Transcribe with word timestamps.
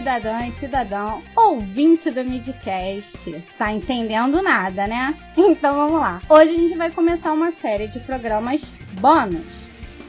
cidadã 0.00 0.46
e 0.46 0.52
cidadão 0.52 1.22
ouvinte 1.36 2.10
do 2.10 2.24
Midcast. 2.24 3.44
Tá 3.58 3.70
entendendo 3.70 4.40
nada, 4.40 4.86
né? 4.86 5.14
Então 5.36 5.74
vamos 5.74 6.00
lá. 6.00 6.22
Hoje 6.26 6.48
a 6.48 6.58
gente 6.58 6.74
vai 6.74 6.90
começar 6.90 7.34
uma 7.34 7.52
série 7.52 7.86
de 7.86 8.00
programas 8.00 8.62
bônus. 8.98 9.44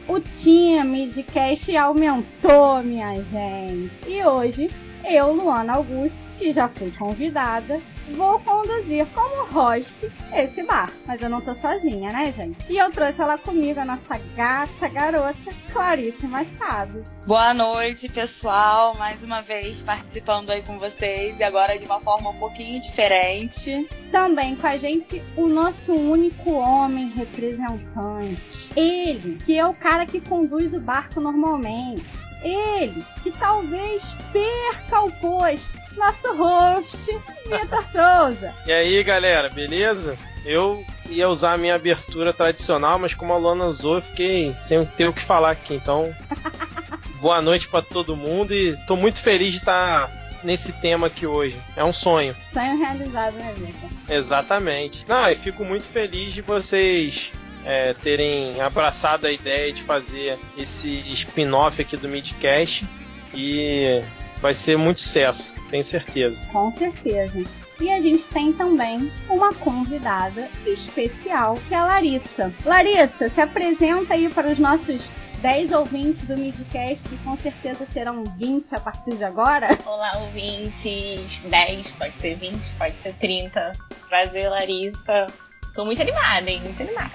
O 0.07 0.18
time 0.21 0.82
Midcast 0.86 1.75
aumentou, 1.75 2.82
minha 2.82 3.16
gente. 3.16 3.92
E 4.07 4.24
hoje, 4.24 4.70
eu, 5.04 5.34
Luana 5.34 5.74
Augusto, 5.74 6.16
que 6.39 6.54
já 6.54 6.70
fui 6.70 6.92
convidada, 6.92 7.82
vou 8.09 8.39
conduzir 8.39 9.05
como 9.14 9.46
host 9.51 10.11
esse 10.33 10.64
bar. 10.64 10.92
Mas 11.05 11.21
eu 11.21 11.29
não 11.29 11.42
tô 11.42 11.54
sozinha, 11.55 12.11
né, 12.11 12.33
gente? 12.36 12.57
E 12.69 12.78
eu 12.78 12.92
trouxe 12.92 13.21
ela 13.21 13.37
comigo, 13.37 13.79
a 13.79 13.86
nossa 13.86 14.19
gata 14.36 14.87
garota, 14.87 15.51
Clarice 15.71 16.25
Machado. 16.28 17.04
Boa 17.25 17.54
noite, 17.54 18.09
pessoal. 18.09 18.95
Mais 18.95 19.23
uma 19.23 19.42
vez 19.42 19.82
participando 19.82 20.50
aí 20.50 20.61
com 20.61 20.78
vocês 20.79 21.39
e 21.39 21.43
agora 21.43 21.78
de 21.78 21.86
uma 21.86 22.00
forma 22.00 22.29
um 22.29 22.37
pouquinho 22.37 22.82
diferente. 22.82 23.87
Também 24.11 24.56
com 24.56 24.68
a 24.68 24.78
gente 24.78 25.21
o 25.37 25.47
nosso 25.47 25.93
único 25.93 26.51
homem 26.51 27.09
representante. 27.09 28.71
Ele, 28.75 29.37
que 29.45 29.57
é 29.57 29.65
o 29.65 29.73
cara 29.73 30.06
que 30.06 30.20
conduz 30.20 30.73
o 30.73 30.79
barco 30.79 31.21
normalmente. 31.21 32.31
Ele, 32.44 33.03
que 33.22 33.31
talvez 33.31 34.02
perca 34.33 35.02
o 35.02 35.11
posto 35.11 35.81
nosso 36.02 36.36
host, 36.36 37.11
Vitor 37.45 37.86
Souza. 37.91 38.53
E 38.66 38.72
aí, 38.72 39.03
galera, 39.03 39.50
beleza? 39.50 40.17
Eu 40.44 40.83
ia 41.08 41.30
usar 41.30 41.53
a 41.53 41.58
minha 41.58 41.76
abertura 41.76 42.34
tradicional, 42.34 42.98
mas 42.98 43.14
como 43.14 43.31
a 43.31 43.38
Luana 43.38 43.66
usou, 43.66 43.95
eu 43.95 44.02
fiquei 44.02 44.53
sem 44.59 44.84
ter 44.84 45.08
o 45.08 45.14
que 45.14 45.22
falar 45.22 45.52
aqui. 45.52 45.76
Então, 45.76 46.14
boa 47.22 47.39
noite 47.42 47.67
para 47.67 47.84
todo 47.84 48.16
mundo 48.16 48.52
e 48.53 48.76
tô 48.88 48.95
muito 48.95 49.22
feliz 49.22 49.52
de 49.52 49.59
estar 49.59 50.09
nesse 50.44 50.72
tema 50.73 51.06
aqui 51.06 51.28
hoje. 51.28 51.56
É 51.76 51.84
um 51.84 51.94
sonho. 51.94 52.36
Sonho 52.52 52.78
realizado, 52.78 53.36
né, 53.36 53.54
Vitor? 53.56 53.89
Exatamente. 54.09 55.06
Não, 55.08 55.30
eu 55.30 55.36
fico 55.36 55.64
muito 55.64 55.86
feliz 55.86 56.33
de 56.33 56.42
vocês 56.42 57.31
é, 57.64 57.94
terem 57.94 58.59
abraçado 58.59 59.28
a 59.28 59.31
ideia 59.31 59.72
de 59.72 59.83
fazer 59.83 60.39
esse 60.58 60.89
spin-off 61.14 61.80
aqui 61.80 61.95
do 61.95 62.09
Midcast. 62.09 62.83
E 63.36 64.02
vai 64.42 64.53
ser 64.53 64.78
muito 64.78 65.00
sucesso, 65.00 65.53
tenho 65.70 65.84
certeza. 65.84 66.42
Com 66.52 66.72
certeza. 66.78 67.44
E 67.80 67.89
a 67.89 68.02
gente 68.02 68.23
tem 68.25 68.53
também 68.53 69.11
uma 69.30 69.53
convidada 69.53 70.48
especial, 70.66 71.58
que 71.67 71.73
é 71.73 71.78
a 71.78 71.86
Larissa. 71.86 72.53
Larissa, 72.64 73.30
se 73.30 73.42
apresenta 73.42 74.14
aí 74.14 74.30
para 74.30 74.50
os 74.50 74.59
nossos 74.59 75.09
10 75.42 75.72
ouvintes 75.72 76.22
do 76.23 76.38
Midcast, 76.38 77.08
que 77.09 77.17
com 77.17 77.36
certeza 77.38 77.88
serão 77.92 78.23
20 78.38 78.75
a 78.75 78.80
partir 78.80 79.16
de 79.16 79.23
agora. 79.23 79.75
Olá, 79.86 80.11
ouvintes. 80.17 81.42
10, 81.44 81.92
pode 81.94 82.20
ser 82.20 82.36
20, 82.36 82.73
pode 82.73 83.00
ser 83.00 83.16
30. 83.16 83.73
Prazer, 84.08 84.50
Larissa. 84.50 85.28
Tô 85.73 85.83
muito 85.83 86.02
animada, 86.02 86.52
hein? 86.52 86.61
Muito 86.64 86.83
animada. 86.83 87.11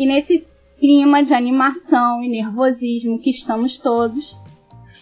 E 0.00 0.06
nesse 0.06 0.46
clima 0.78 1.22
de 1.22 1.34
animação 1.34 2.22
e 2.22 2.28
nervosismo 2.30 3.18
que 3.18 3.28
estamos 3.28 3.76
todos, 3.76 4.34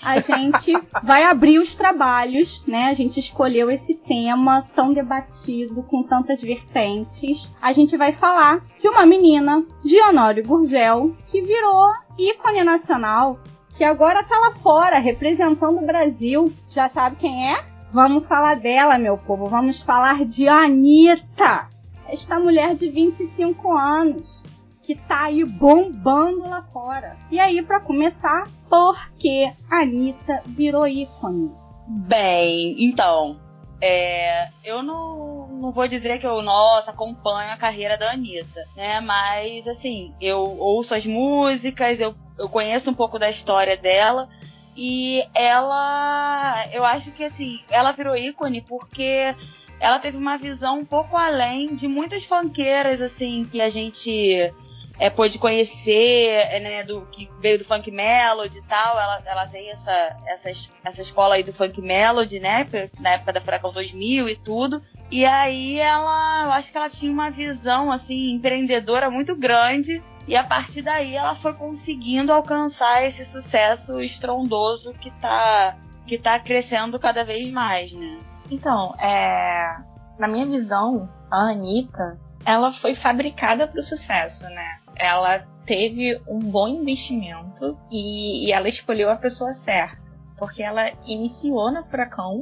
a 0.02 0.18
gente 0.18 0.72
vai 1.04 1.22
abrir 1.22 1.60
os 1.60 1.72
trabalhos, 1.72 2.66
né? 2.66 2.86
A 2.86 2.94
gente 2.94 3.20
escolheu 3.20 3.70
esse 3.70 3.94
tema 3.94 4.66
tão 4.74 4.92
debatido, 4.92 5.84
com 5.84 6.02
tantas 6.02 6.42
vertentes. 6.42 7.48
A 7.62 7.72
gente 7.72 7.96
vai 7.96 8.12
falar 8.12 8.60
de 8.76 8.88
uma 8.88 9.06
menina, 9.06 9.64
de 9.84 10.02
Honório 10.02 10.44
Gurgel, 10.44 11.14
que 11.30 11.42
virou 11.42 11.92
ícone 12.18 12.64
nacional, 12.64 13.38
que 13.76 13.84
agora 13.84 14.24
tá 14.24 14.36
lá 14.36 14.56
fora, 14.56 14.98
representando 14.98 15.78
o 15.78 15.86
Brasil. 15.86 16.52
Já 16.70 16.88
sabe 16.88 17.14
quem 17.20 17.52
é? 17.52 17.64
Vamos 17.92 18.26
falar 18.26 18.56
dela, 18.56 18.98
meu 18.98 19.16
povo. 19.16 19.46
Vamos 19.46 19.80
falar 19.80 20.24
de 20.24 20.48
Anitta. 20.48 21.68
Esta 22.08 22.40
mulher 22.40 22.74
de 22.74 22.90
25 22.90 23.72
anos 23.72 24.48
que 24.88 24.94
tá 24.94 25.24
aí 25.24 25.44
bombando 25.44 26.48
lá 26.48 26.62
fora. 26.72 27.14
E 27.30 27.38
aí, 27.38 27.60
para 27.60 27.78
começar, 27.78 28.48
por 28.70 28.98
que 29.18 29.52
Anitta 29.70 30.42
virou 30.46 30.88
ícone? 30.88 31.52
Bem, 31.86 32.74
então, 32.78 33.38
é, 33.82 34.48
eu 34.64 34.82
não, 34.82 35.46
não 35.48 35.72
vou 35.72 35.86
dizer 35.86 36.18
que 36.18 36.26
eu, 36.26 36.40
nossa, 36.40 36.90
acompanho 36.90 37.52
a 37.52 37.56
carreira 37.58 37.98
da 37.98 38.12
Anitta, 38.12 38.64
né? 38.74 38.98
Mas, 39.00 39.68
assim, 39.68 40.14
eu 40.18 40.56
ouço 40.58 40.94
as 40.94 41.04
músicas, 41.04 42.00
eu, 42.00 42.14
eu 42.38 42.48
conheço 42.48 42.90
um 42.90 42.94
pouco 42.94 43.18
da 43.18 43.28
história 43.28 43.76
dela. 43.76 44.26
E 44.74 45.22
ela, 45.34 46.64
eu 46.72 46.82
acho 46.82 47.10
que, 47.10 47.24
assim, 47.24 47.60
ela 47.68 47.92
virou 47.92 48.16
ícone 48.16 48.62
porque 48.62 49.36
ela 49.80 49.98
teve 49.98 50.16
uma 50.16 50.38
visão 50.38 50.78
um 50.78 50.84
pouco 50.86 51.14
além 51.14 51.76
de 51.76 51.86
muitas 51.86 52.24
funkeiras, 52.24 53.02
assim, 53.02 53.44
que 53.44 53.60
a 53.60 53.68
gente 53.68 54.50
é, 54.98 55.08
pôde 55.08 55.38
conhecer, 55.38 56.46
é, 56.50 56.60
né, 56.60 56.82
do 56.82 57.02
que 57.12 57.30
veio 57.40 57.58
do 57.58 57.64
funk 57.64 57.90
melody 57.90 58.58
e 58.58 58.62
tal. 58.62 58.98
Ela, 58.98 59.22
ela 59.24 59.46
tem 59.46 59.70
essa, 59.70 60.16
essa, 60.26 60.50
essa 60.84 61.02
escola 61.02 61.36
aí 61.36 61.42
do 61.42 61.52
funk 61.52 61.80
melody, 61.80 62.40
né, 62.40 62.66
na 62.98 63.10
época 63.10 63.32
da 63.32 63.40
Furacão 63.40 63.72
2000 63.72 64.28
e 64.28 64.36
tudo. 64.36 64.82
E 65.10 65.24
aí 65.24 65.78
ela, 65.78 66.44
eu 66.44 66.52
acho 66.52 66.70
que 66.70 66.76
ela 66.76 66.90
tinha 66.90 67.10
uma 67.10 67.30
visão 67.30 67.90
assim 67.90 68.32
empreendedora 68.32 69.10
muito 69.10 69.34
grande 69.34 70.02
e 70.26 70.36
a 70.36 70.44
partir 70.44 70.82
daí 70.82 71.16
ela 71.16 71.34
foi 71.34 71.54
conseguindo 71.54 72.30
alcançar 72.30 73.02
esse 73.06 73.24
sucesso 73.24 73.98
estrondoso 74.00 74.92
que 74.92 75.10
tá 75.12 75.76
que 76.06 76.18
tá 76.18 76.38
crescendo 76.38 76.98
cada 76.98 77.22
vez 77.22 77.50
mais, 77.50 77.92
né? 77.92 78.18
Então, 78.50 78.94
é, 78.98 79.76
na 80.18 80.26
minha 80.26 80.46
visão, 80.46 81.08
a 81.30 81.50
Anitta, 81.50 82.18
ela 82.44 82.72
foi 82.72 82.94
fabricada 82.94 83.66
para 83.66 83.78
o 83.78 83.82
sucesso, 83.82 84.44
né? 84.48 84.78
Ela 84.98 85.40
teve 85.64 86.20
um 86.26 86.38
bom 86.38 86.66
investimento 86.66 87.78
e, 87.90 88.46
e, 88.46 88.52
ela 88.52 88.68
escolheu 88.68 89.10
a 89.10 89.16
pessoa 89.16 89.52
certa, 89.52 90.02
porque 90.36 90.62
ela 90.62 90.90
iniciou 91.04 91.70
na 91.70 91.84
Furacão, 91.84 92.40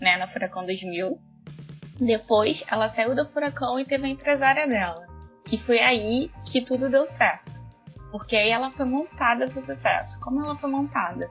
né, 0.00 0.16
na 0.16 0.26
Furacão 0.26 0.66
2000. 0.66 1.18
Depois, 2.00 2.64
ela 2.70 2.88
saiu 2.88 3.14
da 3.14 3.26
Furacão 3.26 3.78
e 3.78 3.84
teve 3.84 4.06
a 4.06 4.10
empresária 4.10 4.66
dela, 4.66 5.06
que 5.44 5.56
foi 5.56 5.78
aí 5.78 6.30
que 6.44 6.60
tudo 6.60 6.88
deu 6.88 7.06
certo, 7.06 7.52
porque 8.10 8.34
aí 8.34 8.50
ela 8.50 8.70
foi 8.70 8.86
montada 8.86 9.46
para 9.48 9.58
o 9.58 9.62
sucesso. 9.62 10.18
Como 10.20 10.42
ela 10.42 10.56
foi 10.56 10.70
montada? 10.70 11.30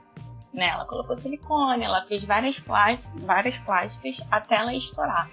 Né, 0.54 0.68
ela 0.68 0.86
colocou 0.86 1.16
silicone, 1.16 1.84
ela 1.84 2.06
fez 2.06 2.26
várias, 2.26 2.60
plásticas, 2.60 3.24
várias 3.24 3.58
plásticas 3.58 4.22
até 4.30 4.56
ela 4.56 4.74
estourar. 4.74 5.30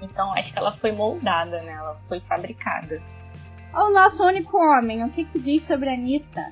Então, 0.00 0.32
acho 0.34 0.52
que 0.52 0.58
ela 0.58 0.76
foi 0.76 0.92
moldada, 0.92 1.60
né? 1.62 1.72
Ela 1.72 1.98
foi 2.06 2.20
fabricada 2.20 3.02
o 3.72 3.90
nosso 3.90 4.24
único 4.24 4.56
homem, 4.58 5.04
o 5.04 5.10
que, 5.10 5.24
que 5.24 5.38
diz 5.38 5.64
sobre 5.64 5.90
a 5.90 5.94
Anitta? 5.94 6.50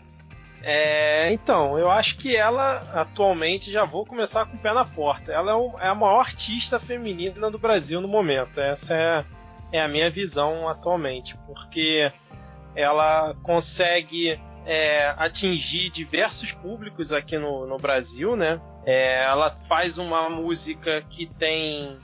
É, 0.63 1.33
então, 1.33 1.79
eu 1.79 1.89
acho 1.89 2.17
que 2.19 2.37
ela 2.37 2.79
atualmente 2.93 3.71
já 3.71 3.85
vou 3.85 4.05
começar 4.05 4.47
com 4.47 4.57
o 4.57 4.61
pé 4.61 4.75
na 4.75 4.85
porta. 4.85 5.31
Ela 5.31 5.53
é, 5.53 5.87
é 5.87 5.89
a 5.89 5.95
maior 5.95 6.19
artista 6.19 6.81
feminina 6.81 7.51
do 7.51 7.59
Brasil 7.59 8.01
no 8.01 8.09
momento. 8.09 8.61
Essa 8.61 8.95
é, 8.95 9.25
é 9.71 9.81
a 9.81 9.87
minha 9.87 10.11
visão 10.11 10.69
atualmente, 10.69 11.39
porque 11.47 12.11
ela 12.75 13.35
consegue 13.45 14.41
é, 14.67 15.15
atingir 15.17 15.89
diversos 15.91 16.51
públicos 16.51 17.13
aqui 17.13 17.39
no, 17.39 17.65
no 17.67 17.79
Brasil, 17.79 18.35
né? 18.35 18.61
É, 18.85 19.25
ela 19.25 19.53
faz 19.69 19.99
uma 19.99 20.29
música 20.29 21.03
que 21.09 21.27
tem 21.27 21.97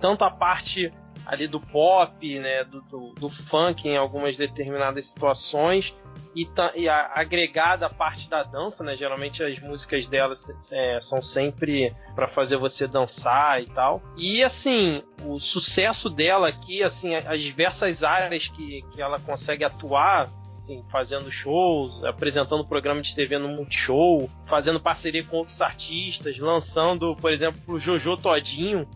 tanto 0.00 0.24
a 0.24 0.30
parte 0.30 0.92
ali 1.26 1.46
do 1.46 1.60
pop, 1.60 2.38
né, 2.38 2.64
do, 2.64 2.80
do, 2.82 3.12
do 3.14 3.30
funk 3.30 3.88
em 3.88 3.96
algumas 3.96 4.36
determinadas 4.36 5.06
situações 5.06 5.94
e, 6.34 6.48
e 6.74 6.88
agregada 6.88 7.86
a 7.86 7.90
parte 7.90 8.28
da 8.28 8.42
dança, 8.42 8.82
né? 8.82 8.96
Geralmente 8.96 9.42
as 9.42 9.58
músicas 9.60 10.06
dela 10.06 10.36
é, 10.70 11.00
são 11.00 11.20
sempre 11.20 11.94
para 12.14 12.26
fazer 12.26 12.56
você 12.56 12.86
dançar 12.86 13.62
e 13.62 13.66
tal. 13.66 14.02
E 14.16 14.42
assim, 14.42 15.02
o 15.24 15.38
sucesso 15.38 16.08
dela 16.08 16.48
aqui, 16.48 16.82
assim, 16.82 17.14
as 17.14 17.40
diversas 17.40 18.02
áreas 18.02 18.48
que, 18.48 18.82
que 18.92 19.00
ela 19.00 19.20
consegue 19.20 19.64
atuar, 19.64 20.30
assim, 20.54 20.82
fazendo 20.90 21.30
shows, 21.30 22.02
apresentando 22.04 22.66
programa 22.66 23.02
de 23.02 23.14
TV 23.14 23.38
no 23.38 23.48
Multishow, 23.48 24.28
fazendo 24.46 24.80
parceria 24.80 25.24
com 25.24 25.38
outros 25.38 25.60
artistas, 25.60 26.38
lançando, 26.38 27.14
por 27.16 27.30
exemplo, 27.30 27.60
o 27.74 27.78
Jojo 27.78 28.16
Todinho, 28.16 28.88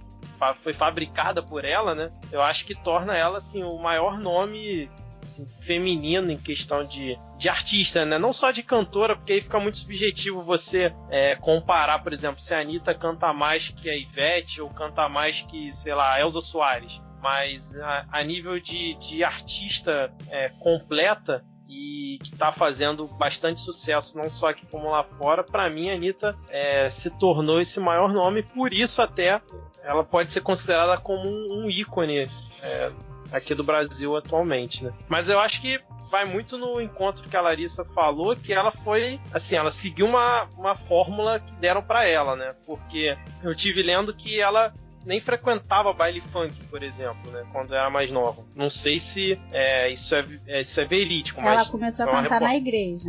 foi 0.63 0.73
fabricada 0.73 1.43
por 1.43 1.65
ela, 1.65 1.95
né? 1.95 2.11
Eu 2.31 2.43
acho 2.43 2.65
que 2.65 2.75
torna 2.75 3.17
ela 3.17 3.39
assim 3.39 3.63
o 3.63 3.79
maior 3.79 4.19
nome 4.19 4.91
assim, 5.23 5.47
feminino 5.61 6.31
em 6.31 6.39
questão 6.39 6.85
de, 6.85 7.19
de 7.37 7.49
artista, 7.49 8.05
né? 8.05 8.19
Não 8.19 8.33
só 8.33 8.51
de 8.51 8.63
cantora, 8.63 9.17
porque 9.17 9.33
aí 9.33 9.41
fica 9.41 9.59
muito 9.59 9.79
subjetivo 9.79 10.43
você 10.43 10.93
é, 11.11 11.37
comparar, 11.37 12.03
por 12.03 12.13
exemplo, 12.13 12.41
se 12.41 12.55
a 12.55 12.61
Anitta 12.61 12.95
canta 12.95 13.33
mais 13.33 13.69
que 13.69 13.91
a 13.91 13.97
Ivete 13.97 14.61
ou 14.61 14.71
canta 14.71 15.09
mais 15.09 15.43
que, 15.43 15.73
sei 15.73 15.95
lá, 15.95 16.15
a 16.15 16.21
Elza 16.21 16.41
Soares. 16.41 17.01
Mas 17.21 17.77
a, 17.77 18.07
a 18.13 18.23
nível 18.23 18.61
de, 18.61 18.95
de 18.95 19.25
artista 19.25 20.13
é, 20.31 20.51
completa, 20.61 21.45
e 21.69 22.19
que 22.23 22.33
está 22.33 22.53
fazendo 22.53 23.07
bastante 23.07 23.61
sucesso, 23.61 24.17
não 24.17 24.31
só 24.31 24.51
aqui 24.51 24.65
como 24.71 24.91
lá 24.91 25.03
fora. 25.03 25.43
Para 25.43 25.69
mim, 25.69 25.91
a 25.91 25.95
Anitta 25.95 26.37
é, 26.49 26.89
se 26.91 27.11
tornou 27.11 27.61
esse 27.61 27.81
maior 27.81 28.13
nome, 28.13 28.43
por 28.43 28.73
isso 28.73 29.03
até 29.03 29.41
ela 29.87 30.05
pode 30.05 30.31
ser 30.31 30.41
considerada 30.41 30.99
como 31.01 31.29
um, 31.29 31.65
um 31.65 31.71
ícone 31.71 32.29
é, 32.63 32.91
aqui 33.31 33.55
do 33.55 33.65
Brasil 33.65 34.17
atualmente, 34.17 34.85
né? 34.85 34.93
Mas 35.09 35.29
eu 35.29 35.39
acho 35.39 35.61
que 35.61 35.81
vai 36.11 36.25
muito 36.25 36.59
no 36.59 36.81
encontro 36.81 37.29
que 37.29 37.37
a 37.37 37.41
Larissa 37.41 37.85
falou, 37.85 38.37
que 38.37 38.53
ela 38.53 38.71
foi, 38.71 39.21
assim, 39.33 39.57
ela 39.57 39.71
seguiu 39.71 40.07
uma, 40.07 40.45
uma 40.57 40.75
fórmula 40.75 41.41
que 41.41 41.53
deram 41.55 41.83
para 41.83 42.05
ela, 42.05 42.37
né? 42.37 42.55
Porque 42.67 43.17
eu 43.43 43.55
tive 43.55 43.83
lendo 43.83 44.13
que 44.13 44.41
ela 44.41 44.75
nem 45.05 45.21
frequentava 45.21 45.93
baile 45.93 46.21
funk, 46.21 46.53
por 46.69 46.83
exemplo, 46.83 47.31
né? 47.31 47.45
Quando 47.53 47.73
era 47.73 47.89
mais 47.89 48.11
nova. 48.11 48.45
Não 48.55 48.69
sei 48.69 48.99
se 48.99 49.39
é, 49.53 49.89
isso, 49.89 50.15
é, 50.15 50.25
é, 50.49 50.61
isso 50.61 50.81
é 50.81 50.85
verídico, 50.85 51.41
ela 51.41 51.51
mas. 51.51 51.61
Ela 51.61 51.71
começou 51.71 52.05
a 52.05 52.09
cantar 52.09 52.23
report... 52.23 52.43
na 52.43 52.57
igreja. 52.57 53.09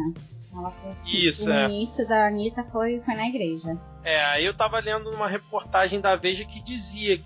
Ela 0.57 0.71
foi, 0.71 0.91
isso, 1.05 1.49
o 1.49 1.53
é. 1.53 1.65
início 1.65 2.07
da 2.07 2.27
Anitta 2.27 2.63
foi, 2.71 2.99
foi 3.01 3.13
na 3.13 3.27
igreja. 3.27 3.77
É, 4.03 4.23
aí 4.25 4.45
eu 4.45 4.55
tava 4.55 4.79
lendo 4.79 5.09
uma 5.11 5.27
reportagem 5.27 6.01
da 6.01 6.15
Veja 6.15 6.45
que 6.45 6.61
dizia, 6.61 7.19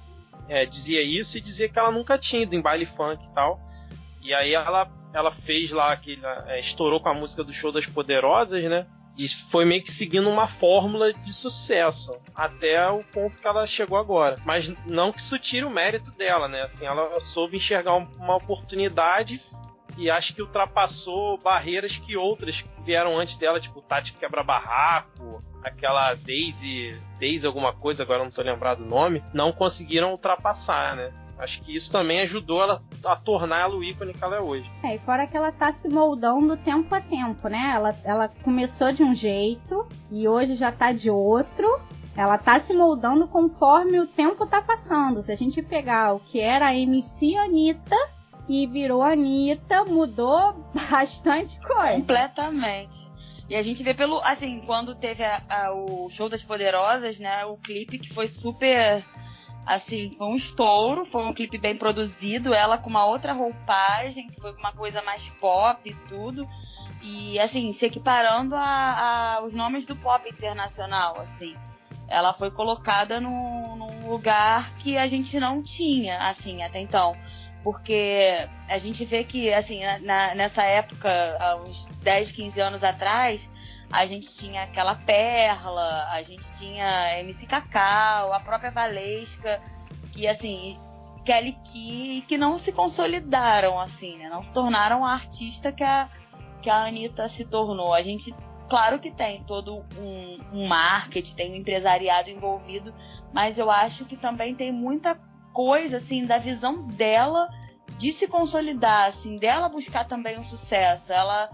é, 0.50 0.66
dizia 0.66 1.02
isso 1.02 1.38
e 1.38 1.42
dizia 1.42 1.70
que 1.70 1.80
ela 1.80 1.92
nunca 1.92 2.18
tinha 2.18 2.44
ido 2.44 2.56
em 2.56 2.62
baile 2.62 2.86
funk 2.86 3.24
e 3.24 3.34
tal. 3.34 3.60
E 4.22 4.34
aí 4.34 4.54
ela, 4.54 4.92
ela 5.14 5.32
fez 5.32 5.72
lá, 5.72 5.94
aquele, 5.94 6.26
é, 6.48 6.60
estourou 6.60 7.00
com 7.00 7.10
a 7.10 7.14
música 7.14 7.44
do 7.44 7.54
Show 7.54 7.72
das 7.72 7.86
Poderosas, 7.86 8.64
né? 8.64 8.86
E 9.18 9.28
foi 9.50 9.66
meio 9.66 9.84
que 9.84 9.92
seguindo 9.92 10.30
uma 10.30 10.48
fórmula 10.48 11.14
de 11.14 11.34
sucesso 11.34 12.18
até 12.34 12.90
o 12.90 13.04
ponto 13.04 13.40
que 13.40 13.48
ela 13.48 13.68
chegou 13.68 13.98
agora. 13.98 14.38
Mas 14.46 14.74
não 14.86 15.12
que 15.12 15.22
isso 15.22 15.38
tire 15.38 15.66
o 15.66 15.70
mérito 15.70 16.12
dela, 16.12 16.48
né? 16.48 16.62
Assim, 16.62 16.86
ela 16.86 17.20
soube 17.20 17.58
enxergar 17.58 17.96
uma 17.96 18.38
oportunidade 18.38 19.42
e 20.02 20.10
acho 20.10 20.34
que 20.34 20.42
ultrapassou 20.42 21.38
barreiras 21.38 21.96
que 21.96 22.18
outras 22.18 22.66
vieram 22.84 23.20
antes 23.20 23.38
dela, 23.38 23.60
tipo 23.60 23.84
Tati 23.84 24.14
Quebra 24.14 24.44
Barraco, 24.44 25.44
aquela 25.64 26.16
Daisy, 26.16 27.00
Daisy 27.20 27.46
alguma 27.46 27.72
coisa, 27.72 28.02
agora 28.02 28.24
não 28.24 28.32
tô 28.32 28.42
lembrado 28.42 28.82
o 28.82 28.90
nome, 28.90 29.24
não 29.32 29.52
conseguiram 29.52 30.12
ultrapassar, 30.12 30.96
né? 30.96 31.14
Acho 31.38 31.62
que 31.62 31.76
isso 31.76 31.92
também 31.92 32.20
ajudou 32.22 32.64
ela 32.64 32.84
a 33.06 33.16
tornar 33.16 33.62
ela 33.62 33.76
o 33.76 33.84
ícone 33.84 34.14
que 34.14 34.24
ela 34.24 34.38
é 34.38 34.42
hoje. 34.42 34.70
É, 34.84 34.96
e 34.96 35.00
fora 35.00 35.28
que 35.28 35.38
ela 35.38 35.52
tá 35.52 35.72
se 35.72 35.88
moldando 35.88 36.58
tempo 36.58 36.94
a 36.94 37.02
tempo, 37.02 37.48
né? 37.48 37.74
Ela, 37.76 37.96
ela 38.04 38.28
começou 38.44 38.92
de 38.92 39.04
um 39.04 39.14
jeito 39.14 39.88
e 40.12 40.28
hoje 40.28 40.56
já 40.56 40.72
tá 40.72 40.92
de 40.92 41.10
outro. 41.10 41.80
Ela 42.16 42.38
tá 42.38 42.60
se 42.60 42.74
moldando 42.74 43.28
conforme 43.28 44.00
o 44.00 44.06
tempo 44.06 44.46
tá 44.46 44.62
passando. 44.62 45.24
Se 45.24 45.32
a 45.32 45.36
gente 45.36 45.64
pegar 45.64 46.14
o 46.14 46.20
que 46.20 46.40
era 46.40 46.68
a 46.68 46.76
MC 46.76 47.36
Anitta 47.38 47.98
e 48.48 48.68
virou 48.68 49.02
Anitta, 49.02 49.84
mudou 49.84 50.54
bastante 50.90 51.60
coisa. 51.60 51.98
Completamente. 51.98 53.10
E 53.50 53.56
a 53.56 53.64
gente 53.64 53.84
vê 53.84 53.94
pelo. 53.94 54.20
Assim, 54.24 54.62
quando 54.62 54.96
teve 54.96 55.24
a, 55.24 55.42
a, 55.50 55.74
o 55.74 56.10
Show 56.10 56.30
das 56.30 56.44
Poderosas, 56.44 57.20
né? 57.20 57.46
O 57.46 57.58
clipe 57.58 58.00
que 58.00 58.14
foi 58.14 58.28
super 58.28 59.04
Assim, 59.66 60.16
foi 60.18 60.28
um 60.28 60.36
estouro, 60.36 61.06
foi 61.06 61.24
um 61.24 61.34
clipe 61.34 61.58
bem 61.58 61.78
produzido, 61.78 62.54
ela 62.54 62.78
com 62.78 62.90
uma 62.90 63.06
outra 63.06 63.32
roupagem, 63.32 64.28
que 64.28 64.42
foi 64.42 64.54
uma 64.54 64.72
coisa 64.72 65.02
mais 65.04 65.30
pop 65.40 65.88
e 65.88 65.94
tudo. 66.08 66.48
E 67.02 67.40
assim, 67.40 67.72
se 67.74 67.86
equiparando 67.86 68.56
a, 68.56 69.38
a 69.38 69.44
os 69.44 69.54
nomes 69.54 69.86
do 69.86 69.96
pop 69.96 70.28
internacional, 70.28 71.20
assim. 71.20 71.56
Ela 72.08 72.34
foi 72.34 72.52
colocada 72.52 73.22
num, 73.22 73.76
num 73.76 74.10
lugar 74.10 74.74
que 74.78 74.98
a 74.98 75.08
gente 75.08 75.40
não 75.40 75.64
tinha, 75.64 76.18
assim, 76.28 76.62
até 76.64 76.80
então 76.80 77.16
porque 77.64 78.48
a 78.68 78.78
gente 78.78 79.06
vê 79.06 79.24
que, 79.24 79.54
assim, 79.54 79.82
na, 80.02 80.34
nessa 80.36 80.64
época, 80.64 81.10
há 81.40 81.56
uns 81.58 81.86
10, 82.02 82.32
15 82.32 82.60
anos 82.60 82.84
atrás, 82.84 83.50
a 83.92 84.06
gente 84.06 84.28
tinha 84.34 84.64
aquela 84.64 84.96
Perla, 84.96 86.08
a 86.12 86.22
gente 86.24 86.52
tinha 86.54 87.20
MC 87.20 87.46
Cacau, 87.46 88.34
a 88.34 88.40
própria 88.40 88.72
Valesca, 88.72 89.62
que 90.14 90.28
assim, 90.28 90.80
Kelly 91.26 91.58
Key, 91.66 92.24
que 92.28 92.38
não 92.38 92.58
se 92.58 92.72
consolidaram 92.72 93.80
assim, 93.80 94.18
né? 94.18 94.30
Não 94.30 94.42
se 94.42 94.52
tornaram 94.52 95.06
a 95.06 95.12
artista 95.12 95.72
que 95.72 95.84
a, 95.84 96.10
que 96.62 96.70
a 96.70 96.86
Anitta 96.86 97.28
se 97.28 97.46
tornou. 97.46 97.94
A 97.94 98.02
gente, 98.02 98.34
claro 98.70 98.98
que 98.98 99.12
tem 99.12 99.44
todo 99.44 99.86
um, 99.98 100.40
um 100.54 100.68
marketing, 100.68 101.36
tem 101.36 101.52
um 101.52 101.56
empresariado 101.56 102.30
envolvido, 102.30 102.94
mas 103.34 103.60
eu 103.60 103.70
acho 103.70 104.06
que 104.06 104.16
também 104.16 104.56
tem 104.56 104.72
muita 104.72 105.16
coisa 105.16 105.31
assim 105.96 106.26
da 106.26 106.38
visão 106.38 106.84
dela 106.88 107.50
de 107.98 108.12
se 108.12 108.28
consolidar, 108.28 109.08
assim, 109.08 109.38
dela 109.38 109.70
buscar 109.70 110.06
também 110.06 110.40
um 110.40 110.44
sucesso. 110.44 111.14
Ela 111.14 111.50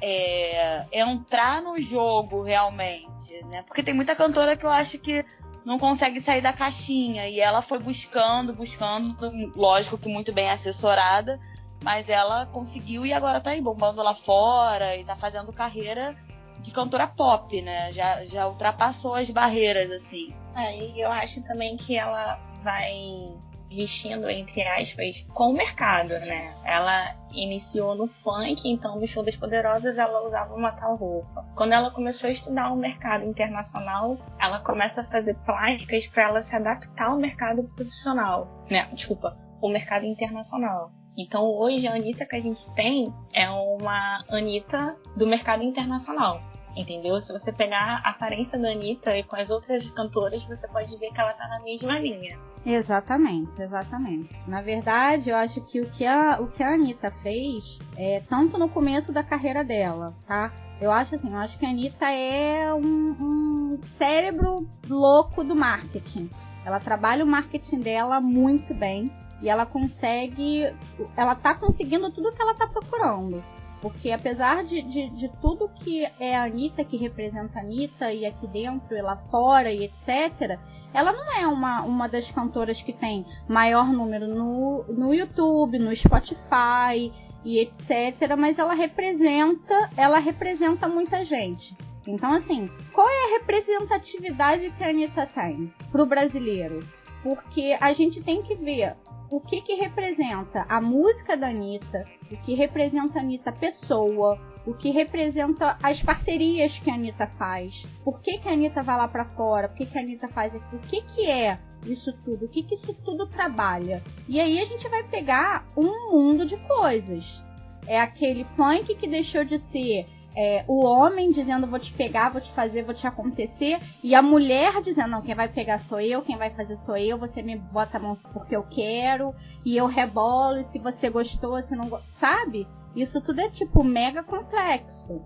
é, 0.00 0.86
entrar 0.92 1.62
no 1.62 1.80
jogo 1.80 2.42
realmente, 2.42 3.42
né? 3.46 3.62
Porque 3.62 3.82
tem 3.82 3.94
muita 3.94 4.14
cantora 4.14 4.56
que 4.56 4.64
eu 4.64 4.70
acho 4.70 4.98
que 4.98 5.24
não 5.64 5.78
consegue 5.78 6.20
sair 6.20 6.40
da 6.40 6.52
caixinha 6.52 7.28
e 7.28 7.40
ela 7.40 7.62
foi 7.62 7.78
buscando, 7.78 8.52
buscando, 8.52 9.16
lógico 9.56 9.98
que 9.98 10.08
muito 10.08 10.32
bem 10.32 10.50
assessorada, 10.50 11.38
mas 11.82 12.08
ela 12.08 12.46
conseguiu 12.46 13.04
e 13.04 13.12
agora 13.12 13.40
tá 13.40 13.50
aí 13.50 13.60
bombando 13.60 14.02
lá 14.02 14.14
fora 14.14 14.96
e 14.96 15.04
tá 15.04 15.16
fazendo 15.16 15.52
carreira 15.52 16.16
de 16.60 16.70
cantora 16.72 17.06
pop, 17.06 17.60
né? 17.62 17.92
Já, 17.92 18.24
já 18.24 18.46
ultrapassou 18.46 19.14
as 19.14 19.30
barreiras, 19.30 19.90
assim. 19.90 20.34
É, 20.54 20.76
e 20.76 21.00
eu 21.00 21.10
acho 21.10 21.42
também 21.42 21.76
que 21.76 21.96
ela 21.96 22.38
vai 22.62 23.36
se 23.52 23.74
vestindo, 23.74 24.28
entre 24.28 24.62
aspas, 24.62 25.26
com 25.34 25.50
o 25.50 25.52
mercado, 25.52 26.10
né? 26.10 26.52
Ela 26.64 27.14
iniciou 27.32 27.94
no 27.94 28.06
funk, 28.06 28.68
então 28.68 28.98
no 28.98 29.06
Show 29.06 29.24
das 29.24 29.36
Poderosas 29.36 29.98
ela 29.98 30.24
usava 30.24 30.54
uma 30.54 30.72
tal 30.72 30.96
roupa. 30.96 31.44
Quando 31.54 31.72
ela 31.72 31.90
começou 31.90 32.28
a 32.28 32.32
estudar 32.32 32.72
o 32.72 32.76
mercado 32.76 33.24
internacional, 33.24 34.18
ela 34.38 34.60
começa 34.60 35.02
a 35.02 35.04
fazer 35.04 35.34
plásticas 35.44 36.06
para 36.06 36.24
ela 36.24 36.42
se 36.42 36.54
adaptar 36.56 37.06
ao 37.06 37.16
mercado 37.16 37.64
profissional, 37.74 38.48
né? 38.70 38.88
Desculpa, 38.92 39.36
o 39.60 39.68
mercado 39.68 40.04
internacional. 40.04 40.92
Então 41.16 41.44
hoje 41.44 41.86
a 41.86 41.94
Anitta 41.94 42.24
que 42.24 42.36
a 42.36 42.40
gente 42.40 42.70
tem 42.72 43.12
é 43.32 43.48
uma 43.50 44.24
Anitta 44.30 44.96
do 45.16 45.26
mercado 45.26 45.62
internacional. 45.62 46.49
Entendeu? 46.76 47.20
Se 47.20 47.32
você 47.32 47.52
pegar 47.52 48.00
a 48.04 48.10
aparência 48.10 48.58
da 48.58 48.70
Anitta 48.70 49.16
e 49.16 49.22
com 49.22 49.36
as 49.36 49.50
outras 49.50 49.90
cantoras, 49.90 50.42
você 50.44 50.68
pode 50.68 50.96
ver 50.98 51.10
que 51.12 51.20
ela 51.20 51.32
tá 51.32 51.48
na 51.48 51.60
mesma 51.60 51.98
linha. 51.98 52.38
Exatamente, 52.64 53.60
exatamente. 53.60 54.34
Na 54.46 54.60
verdade, 54.60 55.30
eu 55.30 55.36
acho 55.36 55.60
que 55.62 55.80
o 55.80 55.90
que 55.90 56.06
a, 56.06 56.38
o 56.40 56.48
que 56.48 56.62
a 56.62 56.74
Anitta 56.74 57.10
fez, 57.22 57.78
é, 57.96 58.22
tanto 58.28 58.58
no 58.58 58.68
começo 58.68 59.12
da 59.12 59.22
carreira 59.22 59.64
dela, 59.64 60.14
tá? 60.26 60.52
Eu 60.80 60.90
acho 60.90 61.14
assim, 61.14 61.30
eu 61.30 61.38
acho 61.38 61.58
que 61.58 61.66
a 61.66 61.70
Anitta 61.70 62.10
é 62.10 62.72
um, 62.72 63.16
um 63.20 63.78
cérebro 63.82 64.66
louco 64.88 65.42
do 65.42 65.54
marketing. 65.54 66.30
Ela 66.64 66.78
trabalha 66.78 67.24
o 67.24 67.28
marketing 67.28 67.80
dela 67.80 68.20
muito 68.20 68.72
bem 68.74 69.10
e 69.42 69.48
ela 69.48 69.64
consegue, 69.66 70.72
ela 71.16 71.34
tá 71.34 71.54
conseguindo 71.54 72.10
tudo 72.10 72.32
que 72.32 72.40
ela 72.40 72.54
tá 72.54 72.66
procurando. 72.66 73.42
Porque 73.80 74.10
apesar 74.10 74.62
de, 74.64 74.82
de, 74.82 75.08
de, 75.10 75.28
tudo 75.40 75.70
que 75.82 76.04
é 76.18 76.36
a 76.36 76.44
Anitta, 76.44 76.84
que 76.84 76.96
representa 76.96 77.58
a 77.58 77.62
Anitta, 77.62 78.12
e 78.12 78.26
aqui 78.26 78.46
dentro 78.46 78.94
e 78.94 79.00
lá 79.00 79.16
fora 79.30 79.72
e 79.72 79.84
etc., 79.84 80.58
ela 80.92 81.12
não 81.12 81.32
é 81.32 81.46
uma, 81.46 81.82
uma 81.82 82.08
das 82.08 82.30
cantoras 82.30 82.82
que 82.82 82.92
tem 82.92 83.24
maior 83.48 83.86
número 83.88 84.26
no, 84.26 84.84
no 84.88 85.14
YouTube, 85.14 85.78
no 85.78 85.94
Spotify 85.94 87.12
e 87.44 87.58
etc., 87.58 88.36
mas 88.36 88.58
ela 88.58 88.74
representa, 88.74 89.90
ela 89.96 90.18
representa 90.18 90.88
muita 90.88 91.24
gente. 91.24 91.74
Então, 92.06 92.34
assim, 92.34 92.70
qual 92.92 93.08
é 93.08 93.24
a 93.24 93.38
representatividade 93.38 94.70
que 94.70 94.84
a 94.84 94.88
Anitta 94.88 95.26
tem 95.26 95.72
pro 95.90 96.04
brasileiro? 96.04 96.80
Porque 97.22 97.76
a 97.80 97.92
gente 97.92 98.22
tem 98.22 98.42
que 98.42 98.54
ver 98.54 98.96
o 99.30 99.40
que 99.40 99.60
que 99.60 99.74
representa 99.74 100.66
a 100.68 100.80
música 100.80 101.36
da 101.36 101.48
Anitta, 101.48 102.04
o 102.30 102.36
que 102.38 102.54
representa 102.54 103.18
a 103.18 103.22
Anitta 103.22 103.52
pessoa, 103.52 104.38
o 104.66 104.74
que 104.74 104.90
representa 104.90 105.78
as 105.82 106.02
parcerias 106.02 106.78
que 106.78 106.90
a 106.90 106.94
Anitta 106.94 107.26
faz, 107.38 107.86
por 108.04 108.20
que, 108.20 108.38
que 108.38 108.48
a 108.48 108.52
Anitta 108.52 108.82
vai 108.82 108.96
lá 108.96 109.08
para 109.08 109.24
fora, 109.24 109.68
por 109.68 109.76
que, 109.76 109.86
que 109.86 109.98
a 109.98 110.00
Anitta 110.00 110.28
faz 110.28 110.54
aqui, 110.54 110.76
o 110.76 110.80
que, 110.80 111.02
que 111.02 111.30
é 111.30 111.58
isso 111.86 112.12
tudo, 112.24 112.46
o 112.46 112.48
que, 112.48 112.62
que 112.62 112.74
isso 112.74 112.92
tudo 113.04 113.26
trabalha. 113.26 114.02
E 114.28 114.38
aí 114.38 114.60
a 114.60 114.64
gente 114.64 114.86
vai 114.88 115.02
pegar 115.04 115.66
um 115.76 116.12
mundo 116.12 116.44
de 116.44 116.56
coisas. 116.66 117.42
É 117.86 117.98
aquele 117.98 118.44
funk 118.56 118.94
que 118.96 119.06
deixou 119.06 119.44
de 119.44 119.58
ser 119.58 120.06
é, 120.36 120.64
o 120.68 120.84
homem 120.84 121.32
dizendo 121.32 121.66
vou 121.66 121.78
te 121.78 121.92
pegar, 121.92 122.30
vou 122.30 122.40
te 122.40 122.50
fazer, 122.52 122.82
vou 122.84 122.94
te 122.94 123.06
acontecer, 123.06 123.80
e 124.02 124.14
a 124.14 124.22
mulher 124.22 124.80
dizendo 124.82 125.10
não, 125.10 125.22
quem 125.22 125.34
vai 125.34 125.48
pegar 125.48 125.78
sou 125.78 126.00
eu, 126.00 126.22
quem 126.22 126.36
vai 126.36 126.50
fazer 126.50 126.76
sou 126.76 126.96
eu, 126.96 127.18
você 127.18 127.42
me 127.42 127.56
bota 127.56 127.96
a 127.96 128.00
mão 128.00 128.16
porque 128.32 128.54
eu 128.54 128.62
quero, 128.62 129.34
e 129.64 129.76
eu 129.76 129.86
rebolo, 129.86 130.60
e 130.60 130.64
se 130.72 130.78
você 130.78 131.10
gostou, 131.10 131.62
se 131.62 131.74
não 131.74 131.88
gostou, 131.88 132.08
sabe? 132.18 132.66
Isso 132.94 133.20
tudo 133.20 133.40
é 133.40 133.48
tipo 133.48 133.84
mega 133.84 134.22
complexo. 134.22 135.20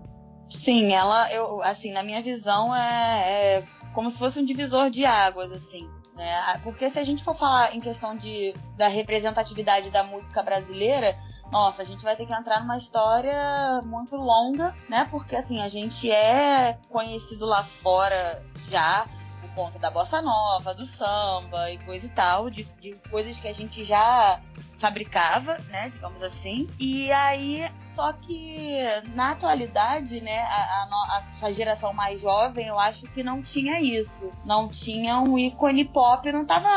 Sim, 0.49 0.93
ela, 0.93 1.31
eu, 1.33 1.61
assim, 1.63 1.91
na 1.91 2.03
minha 2.03 2.21
visão 2.21 2.75
é, 2.75 3.59
é 3.59 3.63
como 3.93 4.11
se 4.11 4.19
fosse 4.19 4.39
um 4.39 4.45
divisor 4.45 4.89
de 4.89 5.05
águas, 5.05 5.51
assim. 5.51 5.89
Né? 6.15 6.59
Porque 6.63 6.89
se 6.89 6.97
a 6.97 7.03
gente 7.03 7.23
for 7.23 7.35
falar 7.35 7.75
em 7.75 7.81
questão 7.81 8.15
de, 8.15 8.53
da 8.77 8.87
representatividade 8.87 9.89
da 9.89 10.03
música 10.03 10.41
brasileira, 10.41 11.17
nossa, 11.51 11.81
a 11.81 11.85
gente 11.85 12.03
vai 12.03 12.15
ter 12.15 12.25
que 12.25 12.33
entrar 12.33 12.61
numa 12.61 12.77
história 12.77 13.81
muito 13.83 14.15
longa, 14.15 14.75
né? 14.89 15.07
Porque 15.11 15.35
assim, 15.35 15.61
a 15.61 15.67
gente 15.67 16.09
é 16.09 16.77
conhecido 16.89 17.45
lá 17.45 17.63
fora 17.63 18.43
já 18.69 19.07
por 19.41 19.53
conta 19.53 19.77
da 19.77 19.91
bossa 19.91 20.21
nova, 20.21 20.73
do 20.73 20.85
samba 20.85 21.69
e 21.71 21.77
coisa 21.79 22.05
e 22.07 22.09
tal, 22.09 22.49
de, 22.49 22.63
de 22.79 22.95
coisas 23.09 23.39
que 23.39 23.47
a 23.47 23.53
gente 23.53 23.83
já 23.83 24.41
fabricava, 24.77 25.57
né, 25.69 25.89
digamos 25.89 26.21
assim. 26.21 26.67
E 26.79 27.11
aí, 27.11 27.67
só 27.95 28.13
que 28.13 28.77
na 29.13 29.31
atualidade, 29.31 30.21
né, 30.21 30.39
a, 30.39 30.87
a, 31.11 31.23
essa 31.29 31.53
geração 31.53 31.93
mais 31.93 32.21
jovem, 32.21 32.67
eu 32.67 32.79
acho 32.79 33.07
que 33.07 33.23
não 33.23 33.41
tinha 33.41 33.79
isso. 33.79 34.29
Não 34.45 34.67
tinha 34.67 35.19
um 35.19 35.37
ícone 35.37 35.85
pop, 35.85 36.31
não 36.31 36.41
estava 36.41 36.69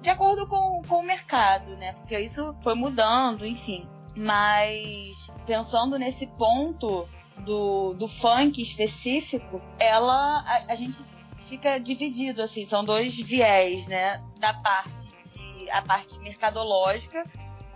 de 0.00 0.10
acordo 0.10 0.46
com, 0.46 0.82
com 0.88 0.96
o 0.96 1.06
mercado, 1.06 1.76
né, 1.76 1.92
porque 1.94 2.18
isso 2.18 2.54
foi 2.62 2.74
mudando, 2.74 3.46
enfim. 3.46 3.88
Mas 4.16 5.30
pensando 5.46 5.98
nesse 5.98 6.26
ponto 6.26 7.06
do, 7.38 7.92
do 7.94 8.08
funk 8.08 8.60
específico, 8.60 9.60
ela 9.78 10.40
a, 10.40 10.72
a 10.72 10.74
gente 10.74 11.04
fica 11.36 11.78
dividido 11.78 12.42
assim, 12.42 12.64
são 12.64 12.84
dois 12.84 13.14
viés, 13.16 13.86
né, 13.86 14.22
da 14.38 14.54
parte 14.54 15.05
a 15.70 15.82
parte 15.82 16.18
mercadológica, 16.20 17.24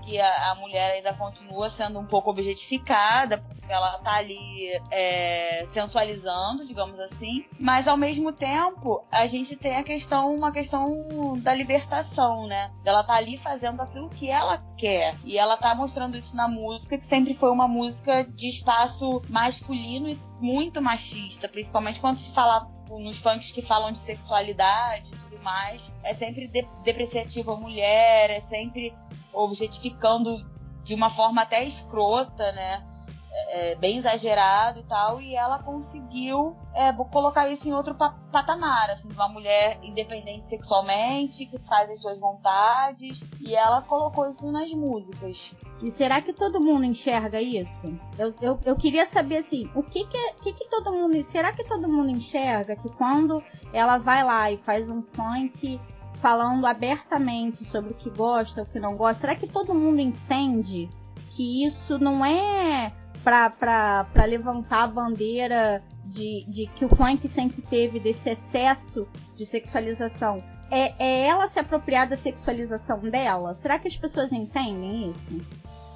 que 0.03 0.19
a, 0.19 0.51
a, 0.51 0.55
mulher 0.57 0.93
ainda 0.93 1.13
continua 1.13 1.69
sendo 1.71 1.99
um 1.99 2.07
pouco 2.07 2.31
objetificada, 2.31 3.39
porque 3.39 3.73
ela 3.73 3.99
tá 3.99 4.15
ali 4.15 4.73
é, 4.91 5.65
sensualizando, 5.67 6.67
digamos 6.67 6.99
assim, 6.99 7.45
mas 7.59 7.87
ao 7.87 7.97
mesmo 7.97 8.33
tempo 8.33 9.05
a 9.11 9.27
gente 9.27 9.57
tem 9.57 9.77
a 9.77 9.83
questão, 9.83 10.35
uma 10.35 10.51
questão 10.53 11.39
da 11.39 11.55
libertação, 11.55 12.47
né? 12.47 12.73
Ela 12.85 13.05
tá 13.05 13.15
ali 13.15 13.39
fazendo 13.39 13.81
aquilo 13.81 14.09
que 14.09 14.29
ela 14.31 14.59
quer. 14.77 15.17
E 15.25 15.39
ela 15.39 15.57
tá 15.57 15.75
mostrando 15.75 16.17
isso 16.17 16.35
na 16.35 16.49
música, 16.49 16.99
que 16.99 17.07
sempre 17.07 17.35
foi 17.35 17.51
uma 17.51 17.69
música 17.69 18.25
de 18.25 18.49
espaço 18.49 19.23
masculino 19.29 20.09
e 20.09 20.21
muito 20.41 20.81
machista, 20.81 21.49
principalmente 21.49 22.01
quando 22.01 22.19
se 22.19 22.33
fala 22.33 22.69
nos 22.91 23.21
funks 23.21 23.53
que 23.53 23.63
falam 23.63 23.93
de 23.93 24.01
sexualidade 24.01 25.13
mais, 25.41 25.91
é 26.03 26.15
sempre 26.15 26.47
de 26.47 26.67
depreciativo 26.85 27.53
a 27.53 27.57
mulher, 27.57 28.31
é 28.31 28.41
sempre 28.41 28.95
objetificando 29.33 30.45
de 30.85 30.95
uma 30.95 31.11
forma 31.11 31.43
até 31.43 31.65
escrota, 31.65 32.53
né? 32.53 32.87
É, 33.33 33.73
é, 33.73 33.75
bem 33.77 33.97
exagerado 33.97 34.81
e 34.81 34.83
tal, 34.83 35.21
e 35.21 35.37
ela 35.37 35.63
conseguiu 35.63 36.57
é, 36.75 36.93
colocar 36.93 37.49
isso 37.49 37.69
em 37.69 37.73
outro 37.73 37.95
patamar, 37.95 38.91
assim, 38.91 39.09
uma 39.13 39.29
mulher 39.29 39.79
independente 39.85 40.49
sexualmente, 40.49 41.47
que 41.47 41.57
faz 41.61 41.89
as 41.91 42.01
suas 42.01 42.19
vontades, 42.19 43.23
e 43.41 43.55
ela 43.55 43.83
colocou 43.83 44.29
isso 44.29 44.51
nas 44.51 44.73
músicas. 44.73 45.53
E 45.81 45.93
será 45.93 46.21
que 46.21 46.33
todo 46.33 46.61
mundo 46.61 46.85
enxerga 46.85 47.41
isso? 47.41 47.97
Eu, 48.19 48.35
eu, 48.43 48.59
eu 48.65 48.77
queria 48.77 49.07
saber, 49.07 49.39
assim, 49.39 49.71
o 49.77 49.83
que 49.85 50.05
que, 50.07 50.33
que 50.43 50.53
que 50.53 50.69
todo 50.69 50.93
mundo... 50.93 51.23
Será 51.27 51.53
que 51.53 51.63
todo 51.63 51.89
mundo 51.89 52.11
enxerga 52.11 52.75
que 52.75 52.89
quando 52.91 53.41
ela 53.73 53.97
vai 53.97 54.25
lá 54.25 54.51
e 54.51 54.57
faz 54.57 54.91
um 54.91 55.03
funk 55.03 55.81
falando 56.21 56.67
abertamente 56.67 57.65
sobre 57.65 57.93
o 57.93 57.95
que 57.95 58.11
gosta, 58.11 58.63
o 58.63 58.67
que 58.67 58.81
não 58.81 58.97
gosta, 58.97 59.21
será 59.21 59.37
que 59.37 59.47
todo 59.47 59.73
mundo 59.73 60.01
entende 60.01 60.91
que 61.31 61.65
isso 61.65 61.97
não 61.97 62.25
é 62.25 62.93
para 63.23 64.25
levantar 64.27 64.85
a 64.85 64.89
bandeira 64.89 65.83
de, 66.05 66.45
de 66.49 66.67
que 66.77 66.85
o 66.85 66.89
funk 66.89 67.29
sempre 67.29 67.63
teve 67.63 68.01
desse 68.01 68.31
excesso 68.31 69.07
de 69.37 69.47
sexualização. 69.47 70.43
É, 70.71 70.95
é 70.99 71.27
ela 71.27 71.49
se 71.49 71.59
apropriar 71.59 72.09
da 72.09 72.17
sexualização 72.17 73.01
dela? 73.01 73.55
Será 73.55 73.79
que 73.79 73.89
as 73.89 73.97
pessoas 73.97 74.33
entendem 74.33 75.11
isso? 75.11 75.39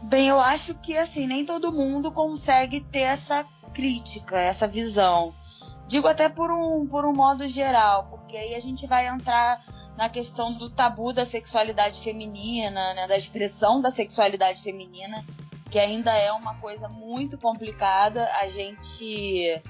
Bem, 0.02 0.28
eu 0.28 0.40
acho 0.40 0.74
que 0.74 0.96
assim, 0.96 1.26
nem 1.26 1.44
todo 1.44 1.72
mundo 1.72 2.12
consegue 2.12 2.80
ter 2.80 3.00
essa 3.00 3.44
crítica, 3.72 4.38
essa 4.38 4.66
visão. 4.66 5.34
Digo 5.86 6.08
até 6.08 6.28
por 6.28 6.50
um, 6.50 6.86
por 6.86 7.04
um 7.04 7.12
modo 7.12 7.46
geral, 7.46 8.06
porque 8.10 8.36
aí 8.36 8.54
a 8.54 8.60
gente 8.60 8.86
vai 8.86 9.06
entrar 9.06 9.62
na 9.96 10.08
questão 10.08 10.52
do 10.52 10.70
tabu 10.70 11.12
da 11.12 11.24
sexualidade 11.24 12.00
feminina, 12.00 12.94
né, 12.94 13.06
da 13.06 13.16
expressão 13.16 13.80
da 13.80 13.90
sexualidade 13.90 14.60
feminina, 14.60 15.24
que 15.74 15.78
ainda 15.80 16.16
é 16.16 16.30
uma 16.30 16.54
coisa 16.58 16.88
muito 16.88 17.36
complicada 17.36 18.30
a 18.40 18.48
gente 18.48 19.60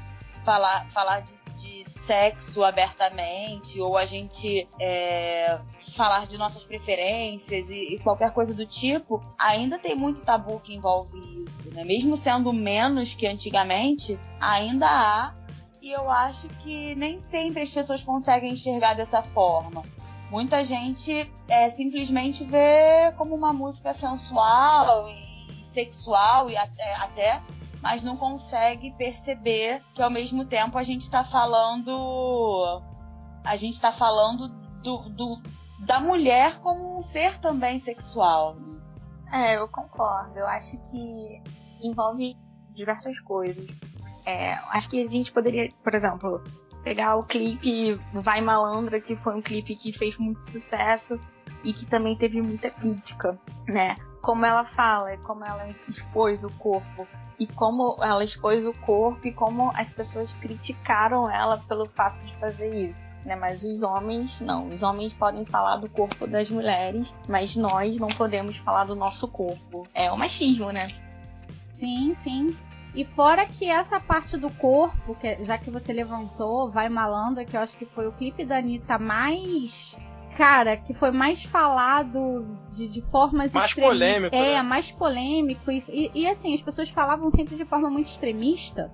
falar, 0.44 0.86
falar 0.90 1.20
de, 1.20 1.32
de 1.56 1.88
sexo 1.88 2.62
abertamente 2.62 3.80
ou 3.80 3.96
a 3.96 4.04
gente 4.04 4.68
é, 4.78 5.58
falar 5.96 6.26
de 6.26 6.36
nossas 6.36 6.62
preferências 6.62 7.70
e, 7.70 7.94
e, 7.94 7.98
qualquer 8.00 8.34
coisa 8.34 8.54
do 8.54 8.66
tipo, 8.66 9.24
ainda 9.38 9.78
tem 9.78 9.94
muito 9.94 10.22
tabu 10.22 10.60
que 10.60 10.74
envolve 10.74 11.18
isso, 11.48 11.72
né? 11.72 11.82
Mesmo 11.84 12.18
sendo 12.18 12.52
menos 12.52 13.14
que 13.14 13.26
antigamente, 13.26 14.20
ainda 14.38 14.86
há 14.86 15.34
e 15.80 15.90
eu 15.90 16.10
acho 16.10 16.48
que 16.62 16.94
nem 16.96 17.18
sempre 17.18 17.62
as 17.62 17.70
pessoas 17.70 18.04
conseguem 18.04 18.52
enxergar 18.52 18.92
dessa 18.92 19.22
forma. 19.22 19.82
Muita 20.30 20.62
gente 20.64 21.32
é, 21.48 21.70
simplesmente 21.70 22.44
vê 22.44 23.10
como 23.16 23.34
uma 23.34 23.54
música 23.54 23.94
sensual 23.94 25.08
e 25.08 25.33
sexual 25.74 26.48
e 26.48 26.56
até, 26.56 26.94
até 26.94 27.42
mas 27.82 28.02
não 28.02 28.16
consegue 28.16 28.92
perceber 28.92 29.82
que 29.94 30.00
ao 30.00 30.10
mesmo 30.10 30.46
tempo 30.46 30.78
a 30.78 30.82
gente 30.82 31.02
está 31.02 31.22
falando 31.22 32.80
a 33.44 33.56
gente 33.56 33.74
está 33.74 33.92
falando 33.92 34.48
do, 34.82 35.08
do, 35.10 35.42
da 35.80 36.00
mulher 36.00 36.60
como 36.60 36.96
um 36.98 37.02
ser 37.02 37.38
também 37.38 37.78
sexual. 37.78 38.56
É, 39.30 39.56
eu 39.56 39.68
concordo. 39.68 40.38
Eu 40.38 40.46
acho 40.46 40.80
que 40.80 41.42
envolve 41.82 42.36
diversas 42.72 43.18
coisas. 43.20 43.66
É, 44.24 44.54
acho 44.70 44.88
que 44.88 45.02
a 45.02 45.08
gente 45.08 45.30
poderia, 45.30 45.68
por 45.82 45.94
exemplo, 45.94 46.42
pegar 46.82 47.16
o 47.16 47.24
clipe 47.24 48.00
Vai 48.14 48.40
Malandra, 48.40 49.00
que 49.00 49.14
foi 49.16 49.34
um 49.34 49.42
clipe 49.42 49.74
que 49.74 49.92
fez 49.92 50.16
muito 50.16 50.42
sucesso 50.42 51.20
e 51.62 51.74
que 51.74 51.84
também 51.84 52.16
teve 52.16 52.40
muita 52.40 52.70
crítica, 52.70 53.38
né? 53.66 53.96
Como 54.24 54.46
ela 54.46 54.64
fala, 54.64 55.14
como 55.18 55.44
ela 55.44 55.68
expôs 55.86 56.44
o 56.44 56.50
corpo 56.52 57.06
e 57.38 57.46
como 57.46 57.98
ela 58.00 58.24
expôs 58.24 58.66
o 58.66 58.72
corpo 58.72 59.26
e 59.26 59.32
como 59.32 59.70
as 59.74 59.92
pessoas 59.92 60.32
criticaram 60.32 61.30
ela 61.30 61.58
pelo 61.58 61.86
fato 61.86 62.18
de 62.24 62.34
fazer 62.38 62.74
isso, 62.74 63.12
né? 63.22 63.36
Mas 63.36 63.62
os 63.64 63.82
homens 63.82 64.40
não, 64.40 64.68
os 64.70 64.82
homens 64.82 65.12
podem 65.12 65.44
falar 65.44 65.76
do 65.76 65.90
corpo 65.90 66.26
das 66.26 66.50
mulheres, 66.50 67.14
mas 67.28 67.54
nós 67.54 67.98
não 67.98 68.08
podemos 68.08 68.56
falar 68.56 68.84
do 68.84 68.94
nosso 68.94 69.28
corpo. 69.28 69.86
É 69.92 70.10
o 70.10 70.16
machismo, 70.16 70.72
né? 70.72 70.86
Sim, 71.74 72.16
sim. 72.24 72.56
E 72.94 73.04
fora 73.04 73.44
que 73.44 73.68
essa 73.68 74.00
parte 74.00 74.38
do 74.38 74.48
corpo, 74.48 75.14
que 75.16 75.44
já 75.44 75.58
que 75.58 75.70
você 75.70 75.92
levantou, 75.92 76.70
vai 76.70 76.88
malandra, 76.88 77.44
que 77.44 77.54
eu 77.54 77.60
acho 77.60 77.76
que 77.76 77.84
foi 77.84 78.06
o 78.06 78.12
clipe 78.12 78.42
da 78.46 78.56
Anitta 78.56 78.98
mais 78.98 79.98
cara, 80.36 80.76
que 80.76 80.94
foi 80.94 81.10
mais 81.10 81.44
falado 81.44 82.46
de, 82.72 82.88
de 82.88 83.02
formas 83.10 83.52
mais 83.52 83.74
polêmico, 83.74 84.34
é, 84.34 84.54
né? 84.54 84.62
mais 84.62 84.90
polêmico 84.90 85.70
e, 85.70 85.84
e, 85.88 86.10
e, 86.14 86.26
assim 86.26 86.54
as 86.54 86.62
pessoas 86.62 86.88
falavam 86.90 87.30
sempre 87.30 87.56
de 87.56 87.64
forma 87.64 87.88
muito 87.90 88.08
extremista. 88.08 88.92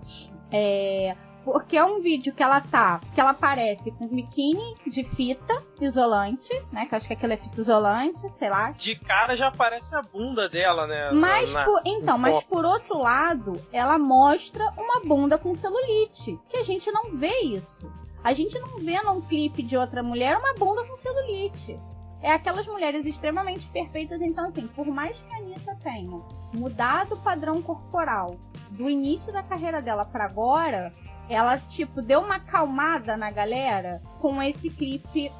É, 0.52 1.16
porque 1.44 1.76
é 1.76 1.84
um 1.84 2.00
vídeo 2.00 2.34
que 2.34 2.42
ela 2.42 2.60
tá, 2.60 3.00
que 3.14 3.20
ela 3.20 3.30
aparece 3.30 3.90
com 3.92 4.08
biquíni 4.08 4.74
de 4.86 5.04
fita 5.04 5.62
isolante, 5.80 6.52
né? 6.70 6.86
Que 6.86 6.94
eu 6.94 6.96
acho 6.98 7.06
que 7.06 7.14
aquilo 7.14 7.32
é 7.32 7.36
fita 7.36 7.60
isolante, 7.60 8.20
sei 8.38 8.50
lá. 8.50 8.72
De 8.72 8.94
cara 8.96 9.34
já 9.36 9.48
aparece 9.48 9.94
a 9.94 10.02
bunda 10.02 10.48
dela, 10.48 10.86
né? 10.86 11.10
Mas 11.12 11.52
na, 11.52 11.64
por, 11.64 11.80
então, 11.84 12.18
mas 12.18 12.42
por 12.44 12.64
outro 12.64 12.98
lado, 12.98 13.60
ela 13.72 13.98
mostra 13.98 14.64
uma 14.76 15.00
bunda 15.00 15.38
com 15.38 15.54
celulite, 15.54 16.38
que 16.48 16.58
a 16.58 16.62
gente 16.62 16.90
não 16.90 17.16
vê 17.16 17.40
isso. 17.40 17.90
A 18.22 18.34
gente 18.34 18.58
não 18.58 18.78
vê 18.78 19.00
num 19.02 19.20
clipe 19.20 19.62
de 19.62 19.76
outra 19.76 20.02
mulher 20.02 20.36
uma 20.36 20.54
bunda 20.54 20.84
com 20.84 20.96
celulite. 20.96 21.78
É 22.22 22.32
aquelas 22.32 22.66
mulheres 22.66 23.06
extremamente 23.06 23.66
perfeitas, 23.68 24.20
então 24.20 24.48
assim, 24.48 24.66
por 24.68 24.86
mais 24.86 25.16
que 25.18 25.32
a 25.32 25.38
Anitta 25.38 25.74
tenha 25.82 26.20
mudado 26.52 27.14
o 27.14 27.20
padrão 27.20 27.62
corporal 27.62 28.36
do 28.70 28.90
início 28.90 29.32
da 29.32 29.42
carreira 29.42 29.80
dela 29.80 30.04
para 30.04 30.26
agora, 30.26 30.92
ela 31.30 31.56
tipo 31.58 32.02
deu 32.02 32.20
uma 32.20 32.36
acalmada 32.36 33.16
na 33.16 33.30
galera 33.30 34.02
com 34.20 34.42
esse 34.42 34.68
clipe, 34.68 35.32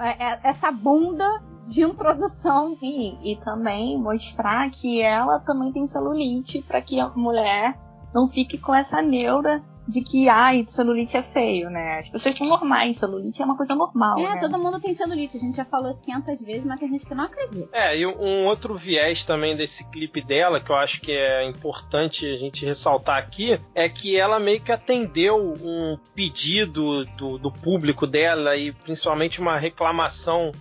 é, 0.00 0.24
é, 0.24 0.40
essa 0.42 0.72
bunda 0.72 1.40
de 1.68 1.84
introdução. 1.84 2.76
Sim, 2.78 3.16
e 3.22 3.36
também 3.36 3.96
mostrar 3.96 4.68
que 4.70 5.00
ela 5.00 5.38
também 5.40 5.70
tem 5.70 5.86
celulite 5.86 6.62
para 6.62 6.82
que 6.82 6.98
a 6.98 7.10
mulher 7.10 7.78
não 8.12 8.26
fique 8.26 8.58
com 8.58 8.74
essa 8.74 9.00
neura 9.00 9.62
de 9.88 10.02
que, 10.02 10.28
ai, 10.28 10.64
celulite 10.66 11.16
é 11.16 11.22
feio, 11.22 11.70
né? 11.70 11.98
As 12.00 12.08
pessoas 12.10 12.34
são 12.36 12.46
normais, 12.46 12.98
celulite 12.98 13.40
é 13.40 13.44
uma 13.44 13.56
coisa 13.56 13.74
normal. 13.74 14.18
É, 14.18 14.34
né? 14.34 14.40
todo 14.40 14.58
mundo 14.58 14.78
tem 14.78 14.94
celulite, 14.94 15.38
a 15.38 15.40
gente 15.40 15.56
já 15.56 15.64
falou 15.64 15.90
isso 15.90 16.04
500 16.04 16.40
vezes, 16.44 16.64
mas 16.64 16.78
tem 16.78 16.90
gente 16.90 17.06
que 17.06 17.14
não 17.14 17.24
acredita. 17.24 17.68
É, 17.72 17.96
e 17.96 18.06
um 18.06 18.44
outro 18.44 18.76
viés 18.76 19.24
também 19.24 19.56
desse 19.56 19.88
clipe 19.90 20.22
dela, 20.22 20.60
que 20.60 20.70
eu 20.70 20.76
acho 20.76 21.00
que 21.00 21.10
é 21.10 21.48
importante 21.48 22.26
a 22.26 22.36
gente 22.36 22.66
ressaltar 22.66 23.16
aqui, 23.16 23.58
é 23.74 23.88
que 23.88 24.14
ela 24.14 24.38
meio 24.38 24.60
que 24.60 24.70
atendeu 24.70 25.36
um 25.36 25.98
pedido 26.14 27.06
do, 27.16 27.38
do 27.38 27.50
público 27.50 28.06
dela 28.06 28.56
e 28.56 28.72
principalmente 28.72 29.40
uma 29.40 29.56
reclamação 29.56 30.52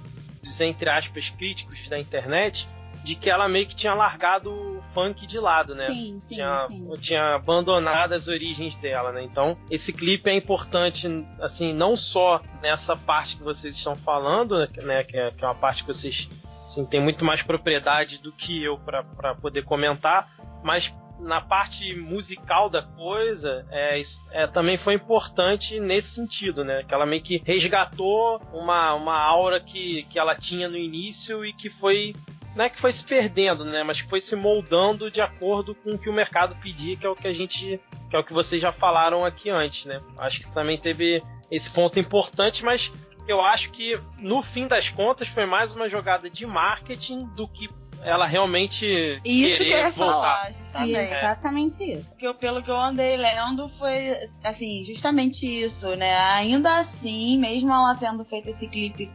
dos, 0.42 0.62
entre 0.62 0.90
aspas, 0.90 1.30
críticos 1.30 1.90
da 1.90 2.00
internet, 2.00 2.68
de 3.08 3.16
que 3.16 3.30
ela 3.30 3.48
meio 3.48 3.66
que 3.66 3.74
tinha 3.74 3.94
largado 3.94 4.52
o 4.52 4.84
funk 4.94 5.26
de 5.26 5.40
lado, 5.40 5.74
né? 5.74 5.88
Sim, 5.88 6.20
sim, 6.20 6.36
tinha, 6.36 6.68
sim. 6.68 6.90
tinha 7.00 7.36
abandonado 7.36 8.12
as 8.12 8.28
origens 8.28 8.76
dela, 8.76 9.14
né? 9.14 9.24
Então, 9.24 9.58
esse 9.72 9.94
clipe 9.94 10.30
é 10.30 10.36
importante, 10.36 11.08
assim, 11.40 11.74
não 11.74 11.96
só 11.96 12.42
nessa 12.62 12.98
parte 12.98 13.38
que 13.38 13.44
vocês 13.44 13.78
estão 13.78 13.96
falando, 13.96 14.60
né? 14.84 15.06
Que 15.06 15.18
é, 15.18 15.32
que 15.32 15.42
é 15.46 15.48
uma 15.48 15.56
parte 15.56 15.84
que 15.84 15.88
vocês 15.88 16.30
assim, 16.66 16.86
têm 16.86 17.02
muito 17.02 17.24
mais 17.24 17.42
propriedade 17.42 18.22
do 18.22 18.34
que 18.34 18.62
eu 18.62 18.78
para 18.78 19.34
poder 19.36 19.64
comentar, 19.64 20.30
mas 20.62 20.94
na 21.20 21.42
parte 21.42 21.96
musical 21.96 22.70
da 22.70 22.82
coisa, 22.82 23.66
é, 23.72 24.02
é, 24.32 24.48
também 24.48 24.78
foi 24.78 24.94
importante 24.94 25.80
nesse 25.80 26.10
sentido, 26.10 26.64
né? 26.64 26.84
Que 26.84 26.94
ela 26.94 27.06
meio 27.06 27.22
que 27.22 27.42
resgatou 27.46 28.42
uma, 28.54 28.94
uma 28.94 29.18
aura 29.20 29.60
que, 29.60 30.04
que 30.04 30.20
ela 30.20 30.36
tinha 30.36 30.68
no 30.68 30.78
início 30.78 31.46
e 31.46 31.54
que 31.54 31.70
foi 31.70 32.14
não 32.58 32.66
é 32.66 32.70
que 32.72 32.80
foi 32.80 32.92
se 32.92 33.04
perdendo, 33.04 33.64
né? 33.64 33.84
Mas 33.84 34.02
que 34.02 34.10
foi 34.10 34.20
se 34.20 34.36
moldando 34.36 35.12
de 35.12 35.22
acordo 35.22 35.76
com 35.76 35.92
o 35.92 35.98
que 35.98 36.10
o 36.10 36.14
mercado 36.14 36.56
pedia, 36.56 36.98
que 36.98 37.06
é 37.06 37.10
o 37.10 37.16
que 37.16 37.28
a 37.28 37.34
gente. 37.34 37.80
que 38.10 38.16
é 38.16 38.20
o 38.20 38.24
que 38.24 38.34
vocês 38.34 38.60
já 38.60 38.72
falaram 38.72 39.24
aqui 39.24 39.50
antes, 39.50 39.86
né? 39.86 40.02
Acho 40.18 40.40
que 40.40 40.52
também 40.52 40.78
teve 40.80 41.22
esse 41.52 41.70
ponto 41.70 42.00
importante, 42.00 42.66
mas 42.66 42.92
eu 43.28 43.42
acho 43.42 43.70
que 43.70 44.00
no 44.18 44.42
fim 44.42 44.68
das 44.68 44.90
contas 44.90 45.28
foi 45.28 45.46
mais 45.46 45.76
uma 45.76 45.88
jogada 45.88 46.30
de 46.30 46.48
marketing 46.48 47.26
do 47.36 47.48
que 47.48 47.70
ela 48.04 48.26
realmente 48.26 48.86
Isso 49.26 49.64
que 49.64 49.72
eu 49.72 49.78
ia 49.80 49.90
voltar. 49.90 50.14
falar, 50.14 50.54
justamente. 50.54 50.98
É. 50.98 51.24
Exatamente 51.24 51.84
isso. 51.84 52.06
Porque 52.10 52.28
eu- 52.28 52.36
pelo 52.36 52.62
que 52.64 52.70
eu 52.72 52.80
andei 52.80 53.18
lendo, 53.18 53.68
foi 53.68 54.16
assim, 54.44 54.84
justamente 54.86 55.46
isso, 55.46 55.96
né? 55.96 56.16
Ainda 56.34 56.78
assim, 56.80 57.38
mesmo 57.38 57.72
ela 57.72 57.96
tendo 57.96 58.24
feito 58.26 58.50
esse 58.50 58.68
clipe 58.68 59.12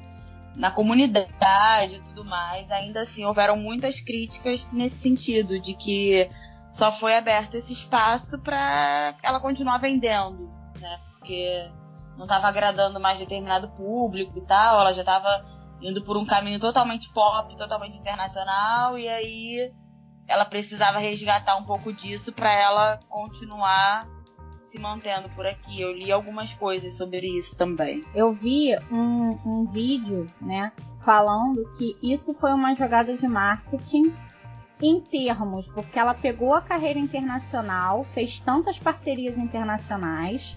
na 0.57 0.71
comunidade 0.71 1.95
e 1.95 2.01
tudo 2.01 2.25
mais, 2.25 2.71
ainda 2.71 3.01
assim 3.01 3.25
houveram 3.25 3.57
muitas 3.57 4.01
críticas 4.01 4.69
nesse 4.73 4.99
sentido, 4.99 5.59
de 5.61 5.75
que 5.75 6.29
só 6.73 6.91
foi 6.93 7.17
aberto 7.17 7.55
esse 7.55 7.73
espaço 7.73 8.39
pra 8.41 9.15
ela 9.23 9.41
continuar 9.41 9.79
vendendo, 9.79 10.51
né? 10.81 11.01
Porque 11.19 11.71
não 12.19 12.27
tava 12.27 12.49
agradando 12.49 13.01
mais 13.01 13.19
determinado 13.19 13.69
público 13.69 14.39
e 14.39 14.43
tal, 14.43 14.81
ela 14.81 14.93
já 14.93 15.03
tava 15.05 15.45
indo 15.83 16.03
por 16.03 16.17
um 16.17 16.25
caminho 16.25 16.61
totalmente 16.61 17.13
pop, 17.13 17.57
totalmente 17.57 17.97
internacional, 17.97 18.97
e 18.97 19.09
aí 19.09 19.73
ela 20.27 20.45
precisava 20.45 20.99
resgatar 20.99 21.57
um 21.57 21.65
pouco 21.65 21.93
disso 21.93 22.33
pra 22.33 22.53
ela 22.53 23.01
continuar 23.09 24.09
se 24.61 24.79
mantendo 24.79 25.29
por 25.31 25.45
aqui. 25.45 25.81
Eu 25.81 25.93
li 25.93 26.11
algumas 26.11 26.55
coisas 26.55 26.97
sobre 26.97 27.27
isso 27.27 27.57
também. 27.57 28.05
Eu 28.15 28.33
vi 28.33 28.75
um, 28.91 29.39
um 29.45 29.67
vídeo, 29.67 30.27
né, 30.41 30.73
falando 31.05 31.69
que 31.77 31.97
isso 32.03 32.33
foi 32.35 32.53
uma 32.53 32.75
jogada 32.75 33.17
de 33.17 33.27
marketing 33.27 34.15
em 34.81 35.01
termos, 35.01 35.67
porque 35.75 35.99
ela 35.99 36.15
pegou 36.15 36.55
a 36.55 36.63
carreira 36.63 36.99
internacional, 36.99 38.05
fez 38.15 38.41
tantas 38.41 38.79
parcerias 38.79 39.37
internacionais 39.39 40.57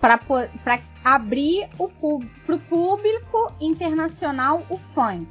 para 0.00 0.20
abrir 1.04 1.68
o 1.78 1.88
para 1.88 2.54
o 2.54 2.58
público 2.58 3.52
internacional 3.60 4.64
o 4.68 4.76
funk. 4.94 5.28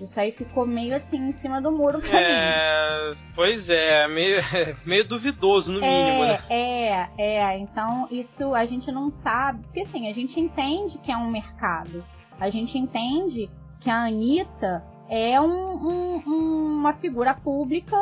Isso 0.00 0.18
aí 0.18 0.32
ficou 0.32 0.66
meio 0.66 0.96
assim 0.96 1.28
em 1.28 1.32
cima 1.34 1.62
do 1.62 1.70
muro 1.70 2.00
pra 2.00 2.10
mim. 2.10 2.24
É, 2.24 3.12
pois 3.34 3.70
é, 3.70 4.08
meio, 4.08 4.42
meio 4.84 5.04
duvidoso 5.04 5.72
no 5.72 5.80
mínimo, 5.80 6.24
né? 6.24 6.42
É, 6.50 7.08
é. 7.18 7.58
Então 7.58 8.08
isso 8.10 8.54
a 8.54 8.66
gente 8.66 8.90
não 8.90 9.10
sabe. 9.10 9.62
Porque 9.64 9.80
assim, 9.80 10.08
a 10.08 10.12
gente 10.12 10.38
entende 10.40 10.98
que 10.98 11.12
é 11.12 11.16
um 11.16 11.30
mercado. 11.30 12.04
A 12.40 12.50
gente 12.50 12.76
entende 12.76 13.48
que 13.80 13.88
a 13.88 14.06
Anitta 14.06 14.84
é 15.08 15.40
um, 15.40 16.24
um, 16.26 16.76
uma 16.78 16.94
figura 16.94 17.34
pública 17.34 17.96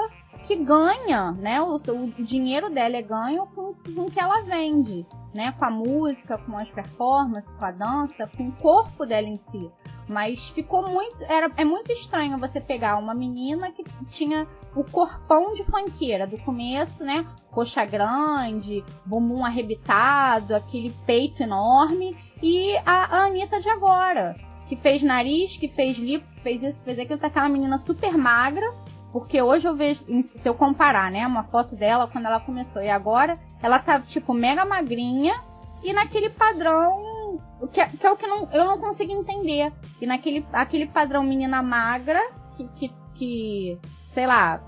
que 0.51 0.57
ganha, 0.57 1.31
né? 1.31 1.63
O, 1.63 1.77
o 1.77 2.25
dinheiro 2.25 2.69
dela 2.71 2.97
é 2.97 3.03
ganho 3.03 3.47
com, 3.55 3.73
o 4.03 4.11
que 4.11 4.19
ela 4.19 4.43
vende, 4.43 5.07
né? 5.33 5.53
Com 5.53 5.65
a 5.65 5.71
música, 5.71 6.37
com 6.39 6.59
as 6.59 6.69
performances, 6.69 7.53
com 7.53 7.65
a 7.65 7.71
dança, 7.71 8.29
com 8.37 8.49
o 8.49 8.53
corpo 8.57 9.07
dela 9.07 9.29
em 9.29 9.37
si. 9.37 9.71
Mas 10.09 10.51
ficou 10.51 10.83
muito. 10.91 11.23
Era, 11.23 11.53
é 11.57 11.65
muito 11.65 11.93
estranho 11.93 12.37
você 12.37 12.61
pegar 12.61 12.97
uma 12.97 13.15
menina 13.15 13.71
que 13.71 13.85
tinha 14.09 14.45
o 14.75 14.83
corpão 14.83 15.55
de 15.55 15.63
funkeira 15.63 16.27
do 16.27 16.37
começo, 16.39 17.05
né? 17.05 17.25
Coxa 17.53 17.85
grande, 17.85 18.85
bumbum 19.07 19.45
arrebitado, 19.45 20.57
aquele 20.57 20.93
peito 21.07 21.45
enorme. 21.45 22.17
E 22.43 22.77
a, 22.79 23.19
a 23.19 23.27
Anitta 23.27 23.61
de 23.61 23.69
agora, 23.69 24.35
que 24.67 24.75
fez 24.75 25.01
nariz, 25.01 25.57
que 25.57 25.69
fez 25.69 25.97
lipo, 25.97 26.27
que 26.35 26.41
fez 26.41 26.61
isso, 26.61 26.79
que 26.81 26.85
fez 26.87 26.99
aquilo, 26.99 27.21
tá 27.21 27.29
aquela 27.29 27.49
menina 27.49 27.79
super 27.79 28.19
magra. 28.19 28.67
Porque 29.13 29.43
hoje 29.43 29.67
eu 29.67 29.75
vejo, 29.75 30.05
se 30.37 30.49
eu 30.49 30.55
comparar, 30.55 31.11
né, 31.11 31.27
uma 31.27 31.45
foto 31.45 31.75
dela 31.75 32.07
quando 32.07 32.27
ela 32.27 32.41
começou 32.41 32.81
e 32.81 32.89
agora, 32.89 33.39
ela 33.61 33.79
tá, 33.79 34.01
tipo, 34.01 34.33
mega 34.33 34.65
magrinha 34.65 35.35
e 35.83 35.93
naquele 35.93 36.31
padrão 36.31 37.11
que, 37.69 37.85
que 37.85 38.07
é 38.07 38.11
o 38.11 38.17
que 38.17 38.27
não, 38.27 38.49
eu 38.53 38.65
não 38.65 38.79
consigo 38.79 39.13
entender. 39.13 39.73
E 40.01 40.07
naquele 40.07 40.45
aquele 40.53 40.87
padrão 40.87 41.23
menina 41.23 41.63
magra, 41.63 42.21
que, 42.57 42.69
que, 42.69 42.95
que, 43.15 43.79
sei 44.09 44.27
lá, 44.27 44.59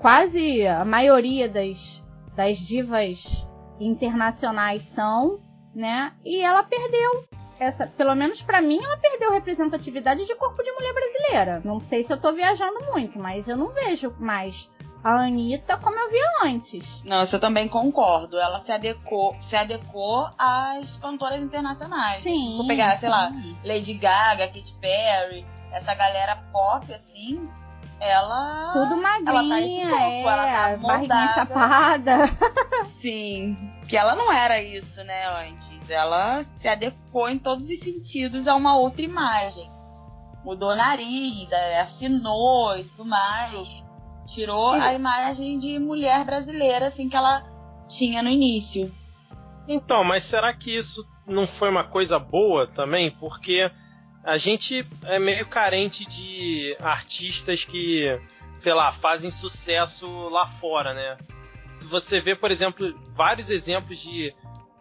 quase 0.00 0.66
a 0.66 0.84
maioria 0.84 1.48
das, 1.48 2.02
das 2.36 2.58
divas 2.58 3.46
internacionais 3.80 4.84
são, 4.84 5.40
né? 5.74 6.12
E 6.24 6.40
ela 6.40 6.62
perdeu. 6.62 7.24
Essa, 7.62 7.86
pelo 7.86 8.12
menos 8.16 8.42
pra 8.42 8.60
mim, 8.60 8.82
ela 8.82 8.96
perdeu 8.96 9.30
representatividade 9.32 10.26
de 10.26 10.34
corpo 10.34 10.60
de 10.64 10.72
mulher 10.72 10.92
brasileira. 10.92 11.62
Não 11.64 11.78
sei 11.78 12.02
se 12.02 12.12
eu 12.12 12.20
tô 12.20 12.32
viajando 12.32 12.80
muito, 12.92 13.20
mas 13.20 13.46
eu 13.46 13.56
não 13.56 13.72
vejo 13.72 14.12
mais 14.18 14.68
a 15.04 15.10
Anitta 15.26 15.76
como 15.76 15.96
eu 15.96 16.10
via 16.10 16.28
antes. 16.42 16.84
Não, 17.04 17.22
eu 17.22 17.40
também 17.40 17.68
concordo. 17.68 18.36
Ela 18.36 18.58
se 18.58 18.72
adequou, 18.72 19.36
se 19.38 19.54
adequou 19.54 20.28
às 20.36 20.96
cantoras 20.96 21.40
internacionais. 21.40 22.24
Sim, 22.24 22.50
se 22.50 22.56
for 22.56 22.66
pegar, 22.66 22.96
sei 22.96 23.08
lá, 23.08 23.30
sim. 23.30 23.56
Lady 23.64 23.94
Gaga, 23.94 24.48
Katy 24.48 24.74
Perry, 24.80 25.46
essa 25.70 25.94
galera 25.94 26.42
pop, 26.52 26.92
assim, 26.92 27.48
ela. 28.00 28.72
Tudo 28.72 28.96
magrinha, 28.96 29.40
ela 29.40 29.48
tá 29.48 29.60
esse 29.60 29.80
corpo, 29.88 30.02
é, 30.02 30.22
ela 30.22 30.46
tá 30.46 30.76
barriguinha 30.76 30.98
moldada. 30.98 32.26
chapada. 32.26 32.84
Sim. 33.00 33.56
Que 33.88 33.96
ela 33.96 34.16
não 34.16 34.32
era 34.32 34.60
isso, 34.60 35.02
né, 35.04 35.26
antes. 35.46 35.71
Ela 35.92 36.42
se 36.42 36.66
adequou 36.66 37.28
em 37.28 37.38
todos 37.38 37.68
os 37.68 37.78
sentidos 37.78 38.48
a 38.48 38.54
uma 38.54 38.76
outra 38.76 39.02
imagem. 39.02 39.70
Mudou 40.44 40.70
o 40.70 40.76
nariz, 40.76 41.50
é, 41.52 41.80
afinou 41.80 42.76
e 42.76 42.84
tudo 42.84 43.04
mais. 43.04 43.82
Tirou 44.26 44.70
a 44.70 44.92
imagem 44.94 45.58
de 45.58 45.78
mulher 45.78 46.24
brasileira, 46.24 46.86
assim, 46.86 47.08
que 47.08 47.16
ela 47.16 47.44
tinha 47.88 48.22
no 48.22 48.28
início. 48.28 48.92
Então, 49.68 50.02
mas 50.02 50.24
será 50.24 50.52
que 50.52 50.76
isso 50.76 51.06
não 51.26 51.46
foi 51.46 51.68
uma 51.68 51.84
coisa 51.84 52.18
boa 52.18 52.66
também? 52.66 53.10
Porque 53.10 53.70
a 54.24 54.36
gente 54.36 54.86
é 55.04 55.18
meio 55.18 55.46
carente 55.46 56.04
de 56.04 56.76
artistas 56.80 57.64
que, 57.64 58.18
sei 58.56 58.72
lá, 58.72 58.92
fazem 58.92 59.30
sucesso 59.30 60.06
lá 60.28 60.46
fora, 60.46 60.94
né? 60.94 61.16
Você 61.90 62.20
vê, 62.20 62.34
por 62.34 62.50
exemplo, 62.50 62.94
vários 63.14 63.50
exemplos 63.50 63.98
de, 63.98 64.32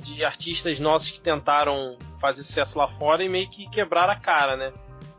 de 0.02 0.24
artistas 0.26 0.80
nossos 0.80 1.12
que 1.12 1.20
tentaram 1.20 1.98
fazer 2.20 2.44
sucesso 2.44 2.78
lá 2.78 2.88
fora 2.88 3.24
e 3.24 3.30
meio 3.30 3.50
que 3.50 3.70
quebraram 3.70 4.14
a 4.14 4.16
cara, 4.16 4.56
né? 4.58 4.72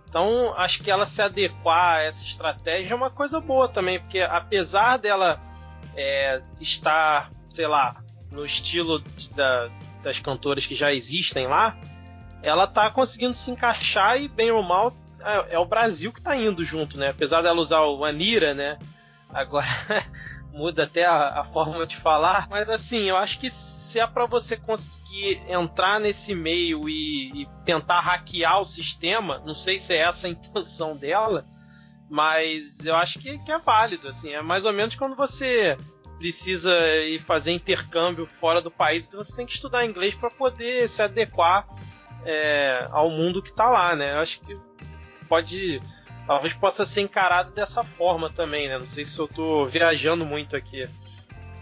Então, 0.09 0.53
acho 0.59 0.83
que 0.83 0.91
ela 0.91 1.07
se 1.07 1.23
adequar 1.23 1.97
a 1.97 2.03
essa 2.03 2.23
estratégia 2.25 2.93
é 2.93 2.97
uma 2.97 3.11
coisa 3.11 3.41
boa 3.41 3.67
também, 3.69 3.99
porque 3.99 4.21
apesar 4.21 4.99
dela 4.99 5.41
é, 5.97 6.43
estar, 6.61 7.31
sei 7.49 7.67
lá, 7.67 7.97
no 8.31 8.45
estilo 8.45 9.01
de- 9.01 9.31
da- 9.35 9.71
das 10.03 10.19
cantoras 10.19 10.67
que 10.67 10.75
já 10.75 10.93
existem 10.93 11.47
lá, 11.47 11.77
ela 12.43 12.67
tá 12.67 12.91
conseguindo 12.91 13.35
se 13.35 13.51
encaixar 13.51 14.21
e, 14.21 14.29
bem 14.29 14.51
ou 14.51 14.63
mal, 14.63 14.93
é, 15.21 15.55
é 15.55 15.59
o 15.59 15.65
Brasil 15.65 16.13
que 16.13 16.21
tá 16.21 16.37
indo 16.37 16.65
junto, 16.65 16.99
né? 16.99 17.11
Apesar 17.11 17.41
dela 17.43 17.61
usar 17.61 17.81
o 17.83 18.05
Anira, 18.05 18.53
né? 18.53 18.79
Agora 19.33 19.67
muda 20.53 20.85
até 20.85 21.05
a, 21.05 21.41
a 21.41 21.45
forma 21.45 21.87
de 21.87 21.97
falar, 21.97 22.47
mas 22.49 22.69
assim, 22.69 23.05
eu 23.05 23.17
acho 23.17 23.39
que 23.39 23.51
se 23.51 23.99
é 23.99 24.07
pra 24.07 24.27
você 24.27 24.57
conseguir 24.57 25.43
entrar 25.49 25.99
nesse 25.99 26.35
meio 26.35 26.89
e, 26.89 27.43
e 27.43 27.49
tentar 27.65 28.01
hackear 28.01 28.61
o 28.61 28.65
sistema, 28.65 29.43
não 29.45 29.55
sei 29.55 29.79
se 29.79 29.95
é 29.95 29.99
essa 29.99 30.27
a 30.27 30.31
intenção 30.31 30.97
dela, 30.97 31.47
mas 32.09 32.85
eu 32.85 32.95
acho 32.95 33.19
que, 33.19 33.39
que 33.39 33.51
é 33.51 33.59
válido, 33.59 34.09
assim, 34.09 34.31
é 34.31 34.43
mais 34.43 34.67
ou 34.67 34.73
menos 34.73 34.95
quando 34.95 35.17
você 35.17 35.77
precisa 36.19 36.73
ir 37.05 37.21
fazer 37.21 37.51
intercâmbio 37.51 38.27
fora 38.27 38.61
do 38.61 38.71
país, 38.71 39.07
então 39.07 39.23
você 39.23 39.35
tem 39.35 39.47
que 39.47 39.55
estudar 39.55 39.87
inglês 39.87 40.15
para 40.15 40.31
poder 40.31 40.89
se 40.89 41.03
adequar 41.03 41.67
é, 42.25 42.87
ao 42.91 43.11
mundo 43.11 43.43
que 43.43 43.51
está 43.51 43.69
lá, 43.69 43.97
né? 43.97 44.13
Eu 44.13 44.19
acho 44.19 44.41
que 44.41 44.57
pode 45.29 45.81
talvez 46.27 46.53
possa 46.53 46.85
ser 46.85 47.03
encarado 47.03 47.53
dessa 47.53 47.83
forma 47.83 48.31
também, 48.31 48.69
né? 48.69 48.79
Não 48.79 48.87
sei 48.87 49.05
se 49.05 49.19
eu 49.19 49.27
estou 49.27 49.69
viajando 49.69 50.25
muito 50.25 50.57
aqui. 50.57 50.89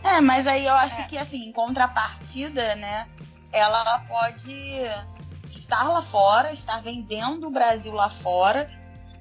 É, 0.03 0.21
mas 0.21 0.47
aí 0.47 0.67
eu 0.67 0.75
acho 0.75 1.01
é. 1.01 1.05
que 1.05 1.19
assim, 1.19 1.49
em 1.49 1.53
contrapartida, 1.53 2.75
né? 2.77 3.09
Ela 3.53 3.99
pode 4.01 4.83
estar 5.51 5.89
lá 5.89 6.03
fora, 6.03 6.53
estar 6.53 6.81
vendendo 6.81 7.47
o 7.47 7.51
Brasil 7.51 7.93
lá 7.93 8.09
fora, 8.09 8.71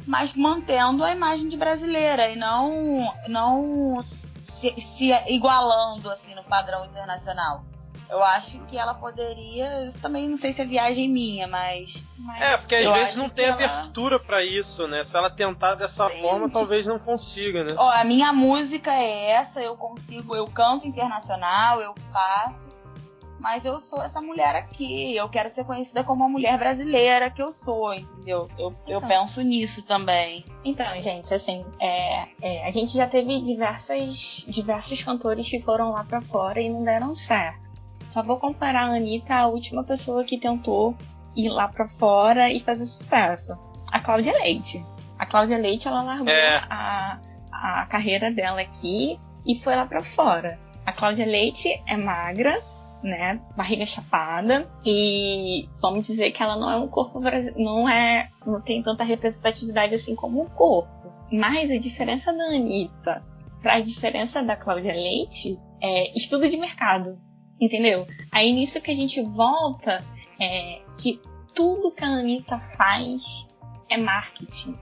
mas 0.06 0.34
mantendo 0.34 1.04
a 1.04 1.12
imagem 1.12 1.48
de 1.48 1.58
brasileira 1.58 2.30
e 2.30 2.36
não 2.36 3.14
não 3.28 4.02
se, 4.02 4.80
se 4.80 5.12
igualando 5.28 6.10
assim 6.10 6.34
no 6.36 6.44
padrão 6.44 6.86
internacional. 6.86 7.64
Eu 8.10 8.24
acho 8.24 8.58
que 8.66 8.76
ela 8.76 8.96
poderia. 8.96 9.84
Isso 9.84 10.02
também 10.02 10.28
não 10.28 10.36
sei 10.36 10.52
se 10.52 10.62
é 10.62 10.66
viagem 10.66 11.08
minha, 11.08 11.48
mas. 11.48 12.04
mas 12.18 12.42
é, 12.42 12.58
porque 12.58 12.76
às 12.76 12.92
vezes 12.92 13.16
não 13.16 13.30
tem 13.30 13.46
ela... 13.46 13.54
abertura 13.54 14.20
para 14.20 14.44
isso, 14.44 14.88
né? 14.88 15.04
Se 15.04 15.16
ela 15.16 15.30
tentar 15.30 15.76
dessa 15.76 16.10
Sim, 16.10 16.22
forma, 16.22 16.50
talvez 16.50 16.88
não 16.88 16.98
consiga, 16.98 17.64
né? 17.64 17.76
Ó, 17.78 17.88
a 17.88 18.04
minha 18.04 18.34
música 18.34 18.92
é 18.92 19.30
essa, 19.30 19.62
eu 19.62 19.78
consigo, 19.78 20.36
eu 20.36 20.48
canto 20.48 20.88
internacional, 20.88 21.82
eu 21.82 21.94
faço. 22.12 22.80
Mas 23.40 23.64
eu 23.64 23.80
sou 23.80 24.04
essa 24.04 24.20
mulher 24.20 24.54
aqui. 24.56 25.16
Eu 25.16 25.30
quero 25.30 25.50
ser 25.50 25.64
conhecida 25.64 26.04
como 26.04 26.24
uma 26.24 26.30
mulher 26.30 26.58
brasileira 26.58 27.30
que 27.30 27.42
eu 27.42 27.54
sou, 27.54 27.94
entendeu? 27.94 28.50
Eu, 28.58 28.76
então, 28.84 28.94
eu 28.96 29.00
penso 29.00 29.42
nisso 29.42 29.84
também. 29.84 30.44
Então, 30.66 31.02
gente, 31.02 31.34
assim, 31.34 31.66
é, 31.80 32.28
é, 32.42 32.68
a 32.68 32.72
gente 32.72 32.98
já 32.98 33.08
teve 33.08 33.40
diversas, 33.40 34.46
diversos 34.46 35.02
cantores 35.02 35.48
que 35.50 35.62
foram 35.62 35.92
lá 35.92 36.04
para 36.04 36.20
fora 36.20 36.60
e 36.60 36.70
não 36.70 36.84
deram 36.84 37.16
certo. 37.16 37.69
Só 38.10 38.24
vou 38.24 38.38
comparar 38.38 38.90
a 38.90 38.96
Anitta 38.96 39.36
à 39.36 39.48
última 39.48 39.84
pessoa 39.84 40.24
que 40.24 40.40
tentou 40.40 40.98
ir 41.36 41.48
lá 41.48 41.68
para 41.68 41.88
fora 41.88 42.52
e 42.52 42.60
fazer 42.60 42.88
sucesso. 42.88 43.56
A 43.92 44.00
Cláudia 44.00 44.34
Leite. 44.34 44.84
A 45.18 45.28
Cláudia 45.28 45.60
Leite, 45.60 45.88
ela 45.88 46.02
largou 46.02 46.28
é. 46.28 46.58
a, 46.70 47.20
a 47.52 47.86
carreira 47.86 48.32
dela 48.32 48.62
aqui 48.62 49.20
e 49.46 49.54
foi 49.54 49.76
lá 49.76 49.86
para 49.86 50.02
fora. 50.02 50.60
A 50.88 50.92
Cláudia 50.92 51.26
Leite 51.26 51.70
é 51.86 51.96
magra, 51.96 52.60
né? 53.04 53.40
Barriga 53.56 53.86
chapada. 53.86 54.68
E 54.84 55.70
vamos 55.80 56.08
dizer 56.08 56.32
que 56.32 56.42
ela 56.42 56.56
não 56.56 56.72
é 56.72 56.78
um 56.78 56.88
corpo 56.88 57.22
não 57.58 57.88
é. 57.88 58.32
não 58.44 58.60
tem 58.60 58.82
tanta 58.82 59.04
representatividade 59.04 59.94
assim 59.94 60.16
como 60.16 60.42
um 60.42 60.50
corpo. 60.50 61.14
Mas 61.32 61.70
a 61.70 61.78
diferença 61.78 62.34
da 62.34 62.46
Anitta 62.46 63.24
para 63.62 63.76
a 63.76 63.80
diferença 63.82 64.42
da 64.42 64.56
Cláudia 64.56 64.94
Leite 64.94 65.60
é 65.80 66.18
estudo 66.18 66.50
de 66.50 66.58
mercado 66.58 67.20
entendeu? 67.60 68.08
Aí 68.32 68.52
nisso 68.52 68.82
que 68.82 68.92
a 68.92 68.96
gente 68.96 69.22
volta 69.22 70.04
é 70.40 70.80
que 70.98 71.20
tudo 71.54 71.92
que 71.92 72.04
a 72.04 72.08
Anitta 72.08 72.58
faz 72.60 73.48
é 73.90 73.98
marketing, 73.98 74.78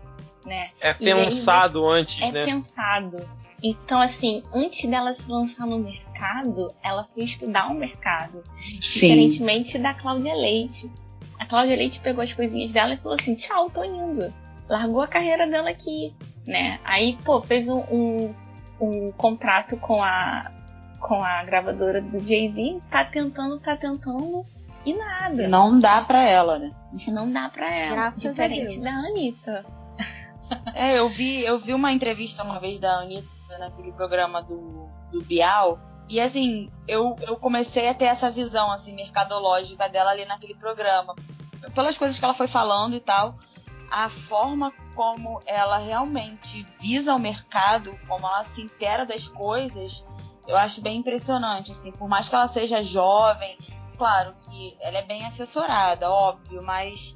né? 0.46 0.68
É 0.80 0.94
pensado 0.94 1.90
aí, 1.90 2.02
antes, 2.02 2.22
é 2.22 2.32
né? 2.32 2.44
É 2.44 2.46
pensado. 2.46 3.30
Então, 3.64 4.00
assim, 4.00 4.44
antes 4.54 4.88
dela 4.88 5.14
se 5.14 5.30
lançar 5.30 5.66
no 5.66 5.80
mercado, 5.80 6.72
ela 6.84 7.08
foi 7.14 7.24
estudar 7.24 7.72
o 7.72 7.74
mercado. 7.74 8.44
Sim. 8.80 9.08
Diferentemente 9.08 9.78
da 9.80 9.94
Cláudia 9.94 10.36
Leite. 10.36 10.92
A 11.40 11.46
Cláudia 11.46 11.76
Leite 11.76 12.00
pegou 12.00 12.24
as 12.24 12.34
coisinhas 12.34 12.72
dela 12.72 12.94
e 12.94 12.98
falou 12.98 13.16
assim: 13.20 13.36
tchau, 13.36 13.70
tô 13.70 13.84
indo. 13.84 14.32
Largou 14.70 15.02
a 15.02 15.08
carreira 15.08 15.48
dela 15.48 15.70
aqui, 15.70 16.14
né? 16.46 16.80
Aí, 16.84 17.18
pô, 17.24 17.42
fez 17.42 17.68
um, 17.70 17.80
um, 17.92 18.36
um 18.80 19.12
contrato 19.14 19.78
com 19.78 20.04
a 20.04 20.52
com 21.00 21.24
a 21.24 21.44
gravadora 21.44 22.02
do 22.02 22.24
Jay-Z, 22.26 22.82
tá 22.90 23.06
tentando, 23.06 23.60
tá 23.60 23.76
tentando 23.76 24.44
e 24.86 24.94
nada. 24.94 25.48
Não 25.48 25.80
dá 25.80 26.02
pra 26.02 26.24
ela, 26.24 26.58
né? 26.58 26.72
Não 27.10 27.32
dá 27.32 27.50
pra 27.50 27.74
ela. 27.74 27.96
Graças 27.96 28.22
diferente 28.22 28.80
da 28.80 28.92
Anitta. 28.92 29.66
É, 30.74 30.98
eu 30.98 31.10
vi, 31.10 31.44
eu 31.44 31.60
vi 31.60 31.74
uma 31.74 31.92
entrevista 31.92 32.42
uma 32.42 32.58
vez 32.58 32.80
da 32.80 33.00
Anitta 33.00 33.28
naquele 33.60 33.92
programa 33.92 34.42
do, 34.42 34.90
do 35.12 35.22
Bial. 35.22 35.78
E 36.08 36.22
assim, 36.22 36.72
eu, 36.88 37.18
eu 37.22 37.36
comecei 37.36 37.90
a 37.90 37.94
ter 37.94 38.06
essa 38.06 38.32
visão 38.32 38.72
assim, 38.72 38.96
mercadológica 38.96 39.90
dela 39.90 40.12
ali 40.12 40.24
naquele 40.24 40.56
programa. 40.56 41.16
Pelas 41.76 41.98
coisas 41.98 42.18
que 42.18 42.24
ela 42.24 42.34
foi 42.34 42.48
falando 42.48 42.96
e 42.96 43.02
tal, 43.02 43.38
a 43.92 44.08
forma 44.08 44.72
como 44.96 45.42
ela 45.46 45.78
realmente 45.78 46.66
visa 46.80 47.14
o 47.14 47.20
mercado, 47.20 47.98
como 48.08 48.26
ela 48.26 48.46
se 48.46 48.62
intera 48.62 49.06
das 49.06 49.28
coisas, 49.28 50.04
eu 50.48 50.56
acho 50.56 50.82
bem 50.82 50.98
impressionante, 50.98 51.72
assim, 51.72 51.92
por 51.92 52.08
mais 52.08 52.30
que 52.30 52.36
ela 52.36 52.48
seja 52.48 52.82
jovem, 52.82 53.58
claro 53.98 54.34
que 54.50 54.78
ela 54.82 55.00
é 55.00 55.04
bem 55.04 55.26
assessorada, 55.26 56.10
óbvio, 56.10 56.64
mas 56.64 57.14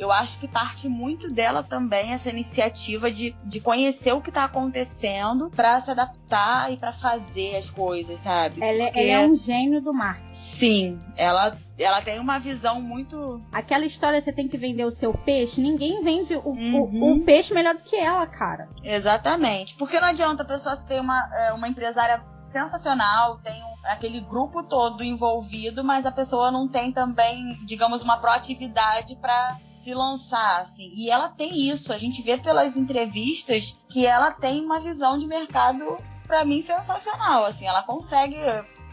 eu 0.00 0.10
acho 0.10 0.38
que 0.38 0.48
parte 0.48 0.88
muito 0.88 1.30
dela 1.30 1.62
também 1.62 2.12
essa 2.12 2.30
iniciativa 2.30 3.10
de, 3.10 3.36
de 3.44 3.60
conhecer 3.60 4.12
o 4.12 4.20
que 4.22 4.30
está 4.30 4.44
acontecendo 4.44 5.50
para 5.50 5.78
se 5.82 5.90
adaptar 5.90 6.72
e 6.72 6.78
para 6.78 6.90
fazer 6.90 7.56
as 7.56 7.68
coisas, 7.68 8.18
sabe? 8.18 8.62
Ela, 8.62 8.84
é, 8.84 8.86
Porque... 8.86 9.00
ela, 9.00 9.22
é 9.22 9.26
um 9.26 9.36
gênio 9.36 9.82
do 9.82 9.92
marketing. 9.92 10.32
Sim, 10.32 11.00
ela, 11.14 11.54
ela 11.78 12.00
tem 12.00 12.18
uma 12.18 12.38
visão 12.38 12.80
muito. 12.80 13.42
Aquela 13.52 13.84
história 13.84 14.22
você 14.22 14.32
tem 14.32 14.48
que 14.48 14.56
vender 14.56 14.86
o 14.86 14.90
seu 14.90 15.12
peixe, 15.12 15.60
ninguém 15.60 16.02
vende 16.02 16.34
o, 16.34 16.48
uhum. 16.48 16.80
o, 16.80 17.16
o 17.18 17.24
peixe 17.26 17.52
melhor 17.52 17.74
do 17.74 17.82
que 17.82 17.96
ela, 17.96 18.26
cara. 18.26 18.70
Exatamente. 18.82 19.74
Porque 19.74 20.00
não 20.00 20.08
adianta 20.08 20.44
a 20.44 20.46
pessoa 20.46 20.78
ter 20.78 20.98
uma, 20.98 21.28
é, 21.30 21.52
uma 21.52 21.68
empresária 21.68 22.24
sensacional, 22.42 23.38
tem 23.44 23.62
um, 23.62 23.74
aquele 23.84 24.20
grupo 24.20 24.62
todo 24.62 25.04
envolvido, 25.04 25.84
mas 25.84 26.06
a 26.06 26.10
pessoa 26.10 26.50
não 26.50 26.66
tem 26.66 26.90
também, 26.90 27.58
digamos, 27.66 28.02
uma 28.02 28.16
proatividade 28.16 29.14
para 29.16 29.58
se 29.80 29.94
lançar, 29.94 30.60
assim. 30.60 30.92
E 30.94 31.10
ela 31.10 31.28
tem 31.28 31.68
isso, 31.70 31.92
a 31.92 31.98
gente 31.98 32.22
vê 32.22 32.36
pelas 32.36 32.76
entrevistas 32.76 33.78
que 33.88 34.06
ela 34.06 34.30
tem 34.30 34.64
uma 34.64 34.80
visão 34.80 35.18
de 35.18 35.26
mercado 35.26 35.96
para 36.26 36.44
mim 36.44 36.62
sensacional, 36.62 37.44
assim, 37.44 37.66
ela 37.66 37.82
consegue 37.82 38.36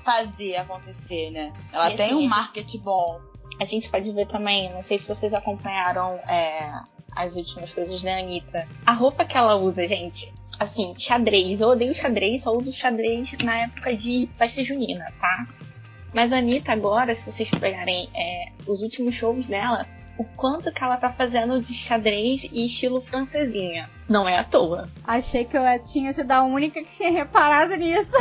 fazer 0.04 0.56
acontecer, 0.56 1.30
né? 1.32 1.54
Ela 1.72 1.92
e, 1.92 1.96
tem 1.96 2.06
assim, 2.08 2.16
um 2.16 2.28
marketing 2.28 2.80
bom. 2.80 3.20
A 3.60 3.66
gente 3.66 3.90
pode 3.90 4.12
ver 4.12 4.28
também, 4.28 4.72
não 4.74 4.82
sei 4.82 4.98
se 4.98 5.08
vocês 5.08 5.34
acompanharam 5.34 6.16
é, 6.28 6.72
as 7.16 7.36
últimas 7.36 7.74
coisas 7.74 8.02
da 8.02 8.18
Anitta. 8.18 8.68
A 8.86 8.94
roupa 8.94 9.26
que 9.26 9.36
ela 9.36 9.56
usa, 9.56 9.86
gente, 9.86 10.34
assim, 10.60 10.96
xadrez. 10.98 11.60
Eu 11.60 11.70
odeio 11.70 11.94
xadrez, 11.94 12.44
só 12.44 12.56
uso 12.56 12.72
xadrez 12.72 13.36
na 13.44 13.64
época 13.64 13.94
de 13.96 14.30
festa 14.38 14.64
junina, 14.64 15.12
tá? 15.20 15.48
Mas 16.14 16.32
a 16.32 16.38
Anitta 16.38 16.72
agora, 16.72 17.14
se 17.14 17.30
vocês 17.30 17.50
pegarem 17.50 18.10
é, 18.16 18.52
os 18.66 18.82
últimos 18.82 19.14
shows 19.14 19.48
dela, 19.48 19.86
o 20.18 20.24
quanto 20.24 20.72
que 20.72 20.84
ela 20.84 20.98
tá 20.98 21.10
fazendo 21.10 21.62
de 21.62 21.74
xadrez 21.74 22.44
e 22.52 22.66
estilo 22.66 23.00
francesinha. 23.02 23.90
Não 24.10 24.28
é 24.28 24.38
à 24.38 24.44
toa. 24.44 24.90
Achei 25.06 25.46
que 25.46 25.58
eu 25.58 25.64
tinha 25.84 26.12
sido 26.14 26.32
a 26.32 26.44
única 26.44 26.84
que 26.84 26.92
tinha 26.92 27.12
reparado 27.12 27.76
nisso. 27.76 28.12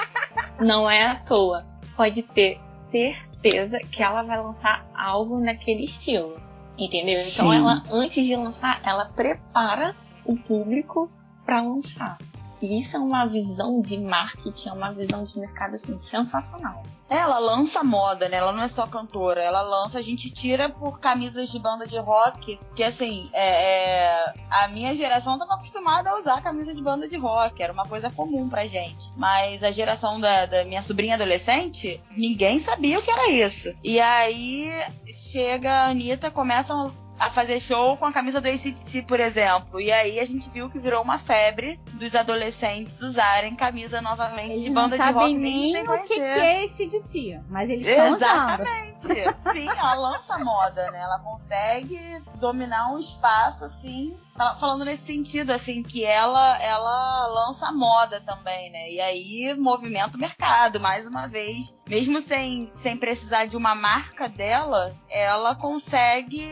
Não 0.58 0.90
é 0.90 1.04
à 1.04 1.16
toa. 1.16 1.66
Pode 1.96 2.22
ter 2.22 2.60
certeza 2.70 3.78
que 3.78 4.02
ela 4.02 4.22
vai 4.22 4.40
lançar 4.40 4.86
algo 4.94 5.38
naquele 5.38 5.84
estilo. 5.84 6.40
Entendeu? 6.78 7.14
Então 7.14 7.24
Sim. 7.24 7.40
Então 7.40 7.52
ela, 7.52 7.82
antes 7.90 8.24
de 8.26 8.34
lançar, 8.34 8.80
ela 8.84 9.06
prepara 9.06 9.94
o 10.24 10.36
público 10.36 11.10
para 11.44 11.60
lançar. 11.60 12.18
E 12.64 12.78
isso 12.78 12.96
é 12.96 13.00
uma 13.00 13.26
visão 13.26 13.80
de 13.80 13.98
marketing, 13.98 14.70
é 14.70 14.72
uma 14.72 14.90
visão 14.90 15.22
de 15.22 15.38
mercado 15.38 15.74
assim 15.74 15.98
sensacional. 16.00 16.82
Ela 17.10 17.38
lança 17.38 17.84
moda, 17.84 18.28
né? 18.28 18.38
Ela 18.38 18.52
não 18.52 18.62
é 18.62 18.68
só 18.68 18.86
cantora, 18.86 19.42
ela 19.42 19.60
lança, 19.60 19.98
a 19.98 20.02
gente 20.02 20.30
tira 20.30 20.70
por 20.70 20.98
camisas 20.98 21.50
de 21.50 21.58
banda 21.58 21.86
de 21.86 21.98
rock, 21.98 22.58
que 22.74 22.82
assim, 22.82 23.28
é, 23.34 23.44
é, 23.44 24.34
a 24.50 24.68
minha 24.68 24.96
geração 24.96 25.34
estava 25.34 25.54
acostumada 25.54 26.08
a 26.08 26.18
usar 26.18 26.42
camisa 26.42 26.74
de 26.74 26.82
banda 26.82 27.06
de 27.06 27.16
rock, 27.18 27.62
era 27.62 27.72
uma 27.72 27.86
coisa 27.86 28.10
comum 28.10 28.48
pra 28.48 28.66
gente. 28.66 29.12
Mas 29.16 29.62
a 29.62 29.70
geração 29.70 30.18
da, 30.18 30.46
da 30.46 30.64
minha 30.64 30.80
sobrinha 30.80 31.16
adolescente, 31.16 32.02
ninguém 32.16 32.58
sabia 32.58 32.98
o 32.98 33.02
que 33.02 33.10
era 33.10 33.30
isso. 33.30 33.74
E 33.84 34.00
aí 34.00 34.72
chega 35.06 35.70
a 35.70 35.88
Anitta, 35.88 36.30
começa 36.30 36.74
a 37.18 37.30
fazer 37.30 37.60
show 37.60 37.96
com 37.96 38.04
a 38.04 38.12
camisa 38.12 38.40
do 38.40 38.48
ACDC, 38.48 39.02
por 39.02 39.20
exemplo. 39.20 39.80
E 39.80 39.90
aí 39.92 40.18
a 40.18 40.24
gente 40.24 40.50
viu 40.50 40.68
que 40.68 40.78
virou 40.78 41.02
uma 41.02 41.18
febre 41.18 41.80
dos 41.92 42.14
adolescentes 42.14 43.00
usarem 43.00 43.54
camisa 43.54 44.00
novamente 44.00 44.52
eles 44.52 44.64
de 44.64 44.70
banda 44.70 44.96
de 44.96 45.02
rock. 45.02 45.14
Sabem 45.14 45.38
nem 45.38 45.88
o 45.88 46.02
que, 46.02 46.14
que 46.14 46.20
é 46.20 46.64
ACDC, 46.64 47.40
mas 47.48 47.70
eles 47.70 47.86
estão 47.86 48.14
Exatamente. 48.14 49.04
Sim, 49.04 49.68
ela 49.68 49.94
lança 49.94 50.38
moda, 50.38 50.90
né? 50.90 51.00
Ela 51.00 51.20
consegue 51.20 51.98
dominar 52.40 52.92
um 52.92 52.98
espaço 52.98 53.64
assim 53.64 54.14
tava 54.36 54.58
falando 54.58 54.84
nesse 54.84 55.06
sentido, 55.06 55.52
assim, 55.52 55.82
que 55.82 56.04
ela 56.04 56.60
ela 56.60 57.26
lança 57.28 57.70
moda 57.72 58.20
também, 58.20 58.70
né? 58.70 58.90
E 58.90 59.00
aí 59.00 59.54
movimenta 59.56 60.16
o 60.16 60.20
mercado, 60.20 60.80
mais 60.80 61.06
uma 61.06 61.26
vez. 61.26 61.76
Mesmo 61.88 62.20
sem, 62.20 62.70
sem 62.72 62.96
precisar 62.96 63.46
de 63.46 63.56
uma 63.56 63.74
marca 63.74 64.28
dela, 64.28 64.94
ela 65.08 65.54
consegue 65.54 66.50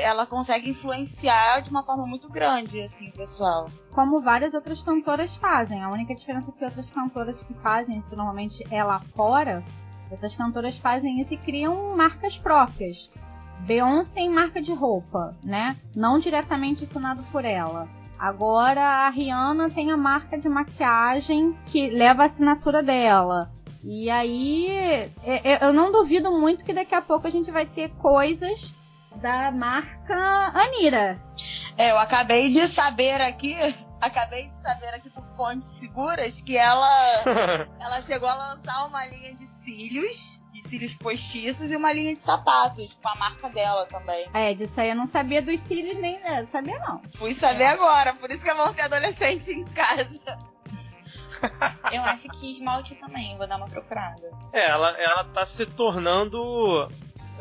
ela 0.00 0.26
consegue 0.26 0.70
influenciar 0.70 1.60
de 1.60 1.70
uma 1.70 1.82
forma 1.82 2.06
muito 2.06 2.28
grande, 2.28 2.80
assim, 2.80 3.10
pessoal. 3.10 3.70
Como 3.92 4.20
várias 4.20 4.54
outras 4.54 4.80
cantoras 4.80 5.34
fazem. 5.36 5.82
A 5.82 5.90
única 5.90 6.14
diferença 6.14 6.50
é 6.50 6.58
que 6.58 6.64
outras 6.64 6.88
cantoras 6.90 7.38
que 7.42 7.54
fazem 7.54 7.98
isso 7.98 8.14
normalmente 8.14 8.64
é 8.70 8.82
lá 8.82 9.00
fora, 9.14 9.64
essas 10.10 10.36
cantoras 10.36 10.76
fazem 10.76 11.20
isso 11.20 11.32
e 11.32 11.38
criam 11.38 11.96
marcas 11.96 12.36
próprias. 12.36 13.10
Beyoncé 13.60 14.12
tem 14.12 14.28
marca 14.28 14.60
de 14.60 14.72
roupa, 14.72 15.36
né? 15.42 15.76
Não 15.94 16.18
diretamente 16.18 16.82
ensinado 16.82 17.22
por 17.30 17.44
ela. 17.44 17.88
Agora 18.18 19.06
a 19.06 19.08
Rihanna 19.08 19.70
tem 19.70 19.90
a 19.90 19.96
marca 19.96 20.38
de 20.38 20.48
maquiagem 20.48 21.56
que 21.66 21.88
leva 21.90 22.22
a 22.22 22.26
assinatura 22.26 22.82
dela. 22.82 23.50
E 23.82 24.08
aí 24.10 24.68
é, 24.68 25.10
é, 25.24 25.64
eu 25.64 25.72
não 25.72 25.90
duvido 25.90 26.30
muito 26.30 26.64
que 26.64 26.72
daqui 26.72 26.94
a 26.94 27.02
pouco 27.02 27.26
a 27.26 27.30
gente 27.30 27.50
vai 27.50 27.66
ter 27.66 27.90
coisas 27.96 28.72
da 29.16 29.50
marca 29.50 30.16
Anira. 30.54 31.20
É, 31.76 31.90
eu 31.90 31.98
acabei 31.98 32.52
de 32.52 32.66
saber 32.68 33.20
aqui, 33.20 33.56
acabei 34.00 34.46
de 34.48 34.54
saber 34.54 34.94
aqui 34.94 35.10
por 35.10 35.24
fontes 35.36 35.68
seguras 35.68 36.40
que 36.40 36.56
ela 36.56 37.22
ela 37.80 38.02
chegou 38.02 38.28
a 38.28 38.34
lançar 38.34 38.86
uma 38.86 39.06
linha 39.06 39.34
de 39.34 39.44
cílios 39.44 40.40
de 40.52 40.62
cílios 40.62 40.94
postiços 40.94 41.72
e 41.72 41.76
uma 41.76 41.92
linha 41.92 42.14
de 42.14 42.20
sapatos 42.20 42.94
com 43.02 43.08
a 43.08 43.14
marca 43.14 43.48
dela 43.48 43.86
também. 43.86 44.28
É, 44.34 44.52
disso 44.52 44.80
aí 44.80 44.90
eu 44.90 44.96
não 44.96 45.06
sabia 45.06 45.40
dos 45.40 45.58
cílios 45.60 45.98
nem 45.98 46.20
né, 46.20 46.44
sabia 46.44 46.78
não. 46.80 47.00
Fui 47.14 47.32
saber 47.32 47.64
é. 47.64 47.68
agora, 47.68 48.14
por 48.14 48.30
isso 48.30 48.44
que 48.44 48.50
eu 48.50 48.56
vou 48.56 48.68
ser 48.68 48.82
adolescente 48.82 49.50
em 49.50 49.64
casa. 49.64 50.38
Eu 51.90 52.02
acho 52.02 52.28
que 52.28 52.52
esmalte 52.52 52.94
também, 52.94 53.36
vou 53.36 53.48
dar 53.48 53.56
uma 53.56 53.66
procurada. 53.66 54.30
É, 54.52 54.68
ela, 54.68 54.90
ela 54.90 55.24
tá 55.24 55.44
se 55.44 55.66
tornando 55.66 56.88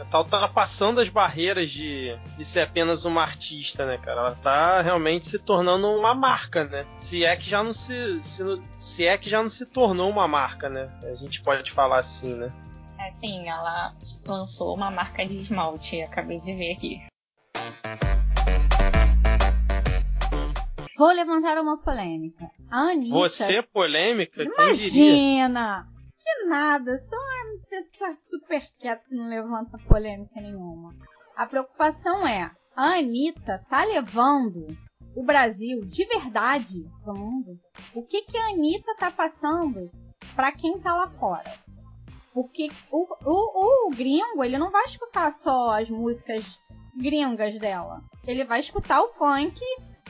tá 0.10 0.20
ultrapassando 0.20 1.00
as 1.00 1.10
barreiras 1.10 1.70
de, 1.70 2.18
de 2.38 2.46
ser 2.46 2.62
apenas 2.62 3.06
uma 3.06 3.22
artista, 3.22 3.86
né, 3.86 3.98
cara? 3.98 4.22
Ela 4.22 4.36
tá 4.36 4.82
realmente 4.82 5.28
se 5.28 5.40
tornando 5.40 5.88
uma 5.88 6.14
marca, 6.14 6.64
né? 6.64 6.86
Se 6.96 7.24
é 7.24 7.36
que 7.36 7.50
já 7.50 7.64
não 7.64 7.74
se, 7.74 8.22
se, 8.22 8.44
se 8.78 9.06
é 9.06 9.18
que 9.18 9.30
já 9.30 9.42
não 9.42 9.50
se 9.50 9.66
tornou 9.66 10.10
uma 10.10 10.28
marca, 10.28 10.70
né? 10.70 10.90
A 11.04 11.16
gente 11.16 11.42
pode 11.42 11.72
falar 11.72 12.00
assim, 12.00 12.34
né? 12.34 12.52
É, 13.00 13.10
sim, 13.10 13.48
ela 13.48 13.96
lançou 14.26 14.76
uma 14.76 14.92
marca 14.92 15.26
de 15.26 15.40
esmalte, 15.40 16.02
acabei 16.02 16.40
de 16.40 16.54
ver 16.54 16.74
aqui. 16.74 17.02
Vou 20.98 21.12
levantar 21.12 21.58
uma 21.60 21.78
polêmica. 21.78 22.52
A 22.70 22.92
Anitta. 22.92 23.16
Você 23.16 23.58
é 23.58 23.62
polêmica? 23.64 24.44
Imagina! 24.44 25.88
Que 26.24 26.46
nada, 26.46 26.98
só 26.98 27.16
uma 27.16 27.68
pessoa 27.70 28.16
super 28.16 28.62
quieta 28.78 29.04
que 29.08 29.16
não 29.16 29.28
levanta 29.28 29.78
polêmica 29.88 30.40
nenhuma. 30.40 30.94
A 31.36 31.46
preocupação 31.46 32.28
é: 32.28 32.52
a 32.76 32.94
Anitta 32.98 33.64
tá 33.70 33.84
levando 33.84 34.68
o 35.16 35.24
Brasil 35.24 35.82
de 35.82 36.06
verdade 36.06 36.86
pro 37.04 37.14
mundo? 37.14 37.60
O 37.94 38.04
que, 38.04 38.22
que 38.24 38.38
a 38.38 38.50
Anitta 38.50 38.96
tá 38.96 39.12
passando 39.12 39.90
para 40.36 40.52
quem 40.52 40.80
tá 40.80 40.94
lá 40.94 41.10
fora? 41.12 41.52
Porque 42.34 42.70
o, 42.92 43.06
o, 43.26 43.88
o 43.88 43.90
gringo, 43.90 44.44
ele 44.44 44.58
não 44.58 44.72
vai 44.72 44.86
escutar 44.86 45.32
só 45.34 45.72
as 45.72 45.90
músicas 45.90 46.62
gringas 46.96 47.58
dela. 47.60 48.02
Ele 48.26 48.46
vai 48.46 48.60
escutar 48.60 49.02
o 49.02 49.14
funk 49.14 49.60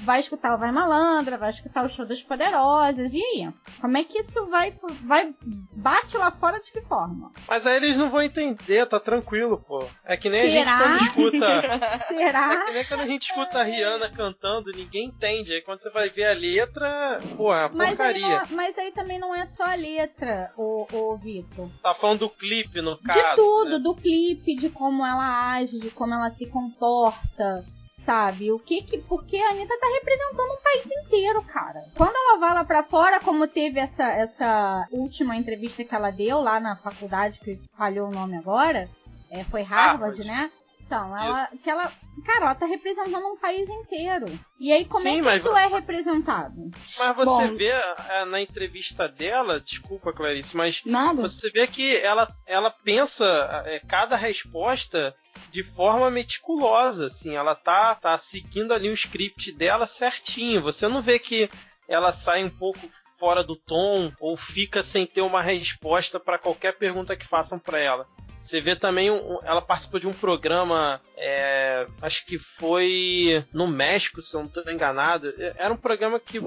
vai 0.02 0.20
escutar 0.20 0.56
o 0.56 0.58
Vai 0.58 0.72
Malandra, 0.72 1.38
vai 1.38 1.50
escutar 1.50 1.86
o 1.86 1.90
Show 1.90 2.06
das 2.06 2.22
Poderosas, 2.22 3.14
e 3.14 3.22
aí? 3.22 3.50
Como 3.80 3.98
é 3.98 4.04
que 4.04 4.20
isso 4.20 4.46
vai, 4.48 4.78
vai 5.04 5.34
bate 5.74 6.18
lá 6.18 6.32
fora 6.32 6.60
de 6.60 6.72
que 6.72 6.82
forma? 6.82 7.32
Mas 7.48 7.66
aí 7.66 7.78
eles 7.78 7.98
não 7.98 8.10
vão 8.10 8.22
entender, 8.22 8.86
tá 8.88 9.00
tranquilo, 9.00 9.58
pô. 9.58 9.84
É 10.06 10.18
que 10.18 10.30
nem 10.30 10.50
Será? 10.50 10.78
a 10.78 10.98
gente 10.98 11.14
quando 11.14 11.34
escuta... 11.36 11.62
Será? 12.08 12.54
É 12.54 12.66
que 12.66 12.74
nem 12.74 12.86
quando 12.86 13.00
a 13.02 13.08
gente 13.08 13.24
escuta 13.24 13.60
a 13.60 13.64
Rihanna 13.64 14.12
cantando, 14.12 14.72
ninguém 14.72 15.08
entende. 15.08 15.54
Aí 15.54 15.62
quando 15.62 15.82
você 15.82 15.90
vai 15.90 16.10
ver 16.10 16.26
a 16.26 16.34
letra, 16.34 17.20
pô, 17.38 17.54
é 17.54 17.70
mas 17.74 17.90
porcaria. 17.90 18.42
Aí 18.42 18.50
não, 18.50 18.56
mas 18.56 18.78
aí 18.78 18.92
também 18.92 19.20
não 19.20 19.34
é 19.34 19.46
só 19.46 19.64
a 19.64 19.76
letra, 19.76 20.52
o, 20.58 20.88
o 20.92 21.18
Vitor. 21.18 21.70
Tá 21.82 21.94
falando 21.94 22.20
do 22.20 22.30
clipe, 22.30 22.82
no 22.82 22.98
caso. 22.98 23.20
De 23.20 23.36
tudo, 23.36 23.72
né? 23.72 23.80
do 23.80 23.96
clipe, 23.96 24.56
de 24.56 24.70
como 24.70 25.06
ela 25.06 25.54
age, 25.54 25.80
de 25.80 25.90
como 25.92 26.14
ela 26.14 26.30
se 26.30 26.50
comporta 26.50 27.64
sabe? 28.02 28.52
O 28.52 28.60
que 28.60 28.82
que. 28.84 28.98
Porque 29.00 29.38
a 29.38 29.50
Anitta 29.50 29.78
tá 29.80 29.88
representando 29.88 30.52
um 30.52 30.62
país 30.62 30.86
inteiro, 31.06 31.42
cara. 31.44 31.86
Quando 31.96 32.16
ela 32.16 32.40
vai 32.40 32.54
lá 32.54 32.64
pra 32.64 32.84
fora, 32.84 33.20
como 33.20 33.48
teve 33.48 33.80
essa, 33.80 34.04
essa 34.12 34.86
última 34.92 35.36
entrevista 35.36 35.84
que 35.84 35.94
ela 35.96 36.12
deu 36.12 36.40
lá 36.42 36.60
na 36.60 36.76
faculdade, 36.76 37.40
que 37.40 37.58
falhou 37.78 38.08
o 38.10 38.12
nome 38.14 38.38
agora, 38.38 38.90
é, 39.30 39.44
foi 39.46 39.62
Harvard, 39.62 40.22
Harvard. 40.22 40.28
né? 40.28 40.52
Então, 40.92 41.18
ela, 41.18 41.48
que 41.64 41.70
ela, 41.70 41.90
cara, 42.26 42.46
ela 42.48 42.56
tá 42.56 42.66
representando 42.66 43.26
um 43.26 43.38
país 43.38 43.70
inteiro. 43.70 44.26
E 44.60 44.74
aí, 44.74 44.84
como 44.84 45.04
Sim, 45.04 45.26
é 45.26 45.32
que 45.32 45.38
isso 45.38 45.56
é 45.56 45.68
representado? 45.68 46.70
Mas 47.00 47.16
você 47.16 47.48
Bom, 47.48 47.56
vê 47.56 47.70
é, 47.70 48.26
na 48.26 48.42
entrevista 48.42 49.08
dela, 49.08 49.62
desculpa, 49.62 50.12
Clarice, 50.12 50.56
mas 50.58 50.84
nada. 50.86 51.22
você 51.22 51.50
vê 51.50 51.66
que 51.66 51.96
ela, 51.96 52.28
ela 52.46 52.70
pensa 52.70 53.26
é, 53.66 53.80
cada 53.80 54.18
resposta 54.18 55.16
de 55.50 55.64
forma 55.64 56.12
meticulosa, 56.12 57.06
assim, 57.06 57.38
ela 57.38 57.56
tá, 57.56 57.96
tá 57.96 58.18
seguindo 58.18 58.74
ali 58.74 58.90
o 58.90 58.94
script 58.94 59.50
dela 59.54 59.88
certinho. 59.88 60.62
Você 60.62 60.90
não 60.90 61.02
vê 61.02 61.18
que 61.20 61.50
ela 61.88 62.12
sai 62.12 62.44
um 62.44 62.50
pouco 62.50 62.80
fora 63.18 63.44
do 63.44 63.56
tom 63.56 64.12
ou 64.20 64.36
fica 64.36 64.82
sem 64.82 65.06
ter 65.06 65.22
uma 65.22 65.44
resposta 65.44 66.20
para 66.20 66.40
qualquer 66.40 66.78
pergunta 66.78 67.16
que 67.16 67.28
façam 67.28 67.60
para 67.60 67.80
ela. 67.80 68.08
Você 68.42 68.60
vê 68.60 68.76
também, 68.76 69.12
um, 69.12 69.40
ela 69.44 69.62
participou 69.62 70.00
de 70.00 70.08
um 70.08 70.14
programa, 70.14 71.00
é, 71.16 71.86
acho 72.02 72.26
que 72.26 72.40
foi 72.40 73.46
no 73.54 73.68
México, 73.68 74.20
se 74.20 74.36
eu 74.36 74.40
não 74.40 74.48
estou 74.48 74.70
enganado. 74.72 75.32
É, 75.38 75.54
era 75.58 75.72
um 75.72 75.78
programa 75.78 76.20
que, 76.20 76.40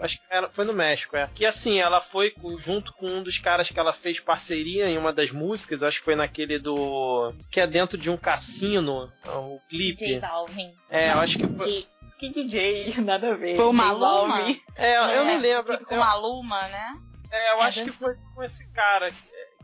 acho 0.00 0.16
que 0.16 0.22
era, 0.30 0.48
foi 0.48 0.64
no 0.64 0.72
México, 0.72 1.14
é. 1.14 1.28
Que 1.34 1.44
assim, 1.44 1.78
ela 1.78 2.00
foi 2.00 2.32
junto 2.56 2.94
com 2.94 3.06
um 3.06 3.22
dos 3.22 3.38
caras 3.38 3.68
que 3.68 3.78
ela 3.78 3.92
fez 3.92 4.18
parceria 4.18 4.88
em 4.88 4.96
uma 4.96 5.12
das 5.12 5.30
músicas, 5.30 5.82
acho 5.82 5.98
que 5.98 6.06
foi 6.06 6.16
naquele 6.16 6.58
do. 6.58 7.34
que 7.50 7.60
é 7.60 7.66
dentro 7.66 7.98
de 7.98 8.08
um 8.08 8.16
cassino, 8.16 9.12
o 9.26 9.60
clipe. 9.68 10.06
DJ 10.06 10.20
Balvin. 10.20 10.72
É, 10.88 11.12
eu 11.12 11.18
acho 11.18 11.36
que 11.36 11.46
foi. 11.46 11.86
Que 12.18 12.30
DJ, 12.30 12.94
nada 13.04 13.32
a 13.32 13.34
ver. 13.34 13.56
Foi 13.56 13.66
o 13.66 13.72
Maluma? 13.74 14.56
É, 14.74 14.96
eu 15.18 15.24
não 15.26 15.38
lembro. 15.38 15.84
Com 15.84 15.96
o 15.96 15.98
Maluma, 15.98 16.62
né? 16.68 16.96
É, 17.30 17.52
eu 17.52 17.62
é, 17.62 17.64
acho 17.64 17.84
que 17.84 17.90
foi 17.90 18.14
com 18.34 18.42
esse 18.42 18.70
cara 18.72 19.10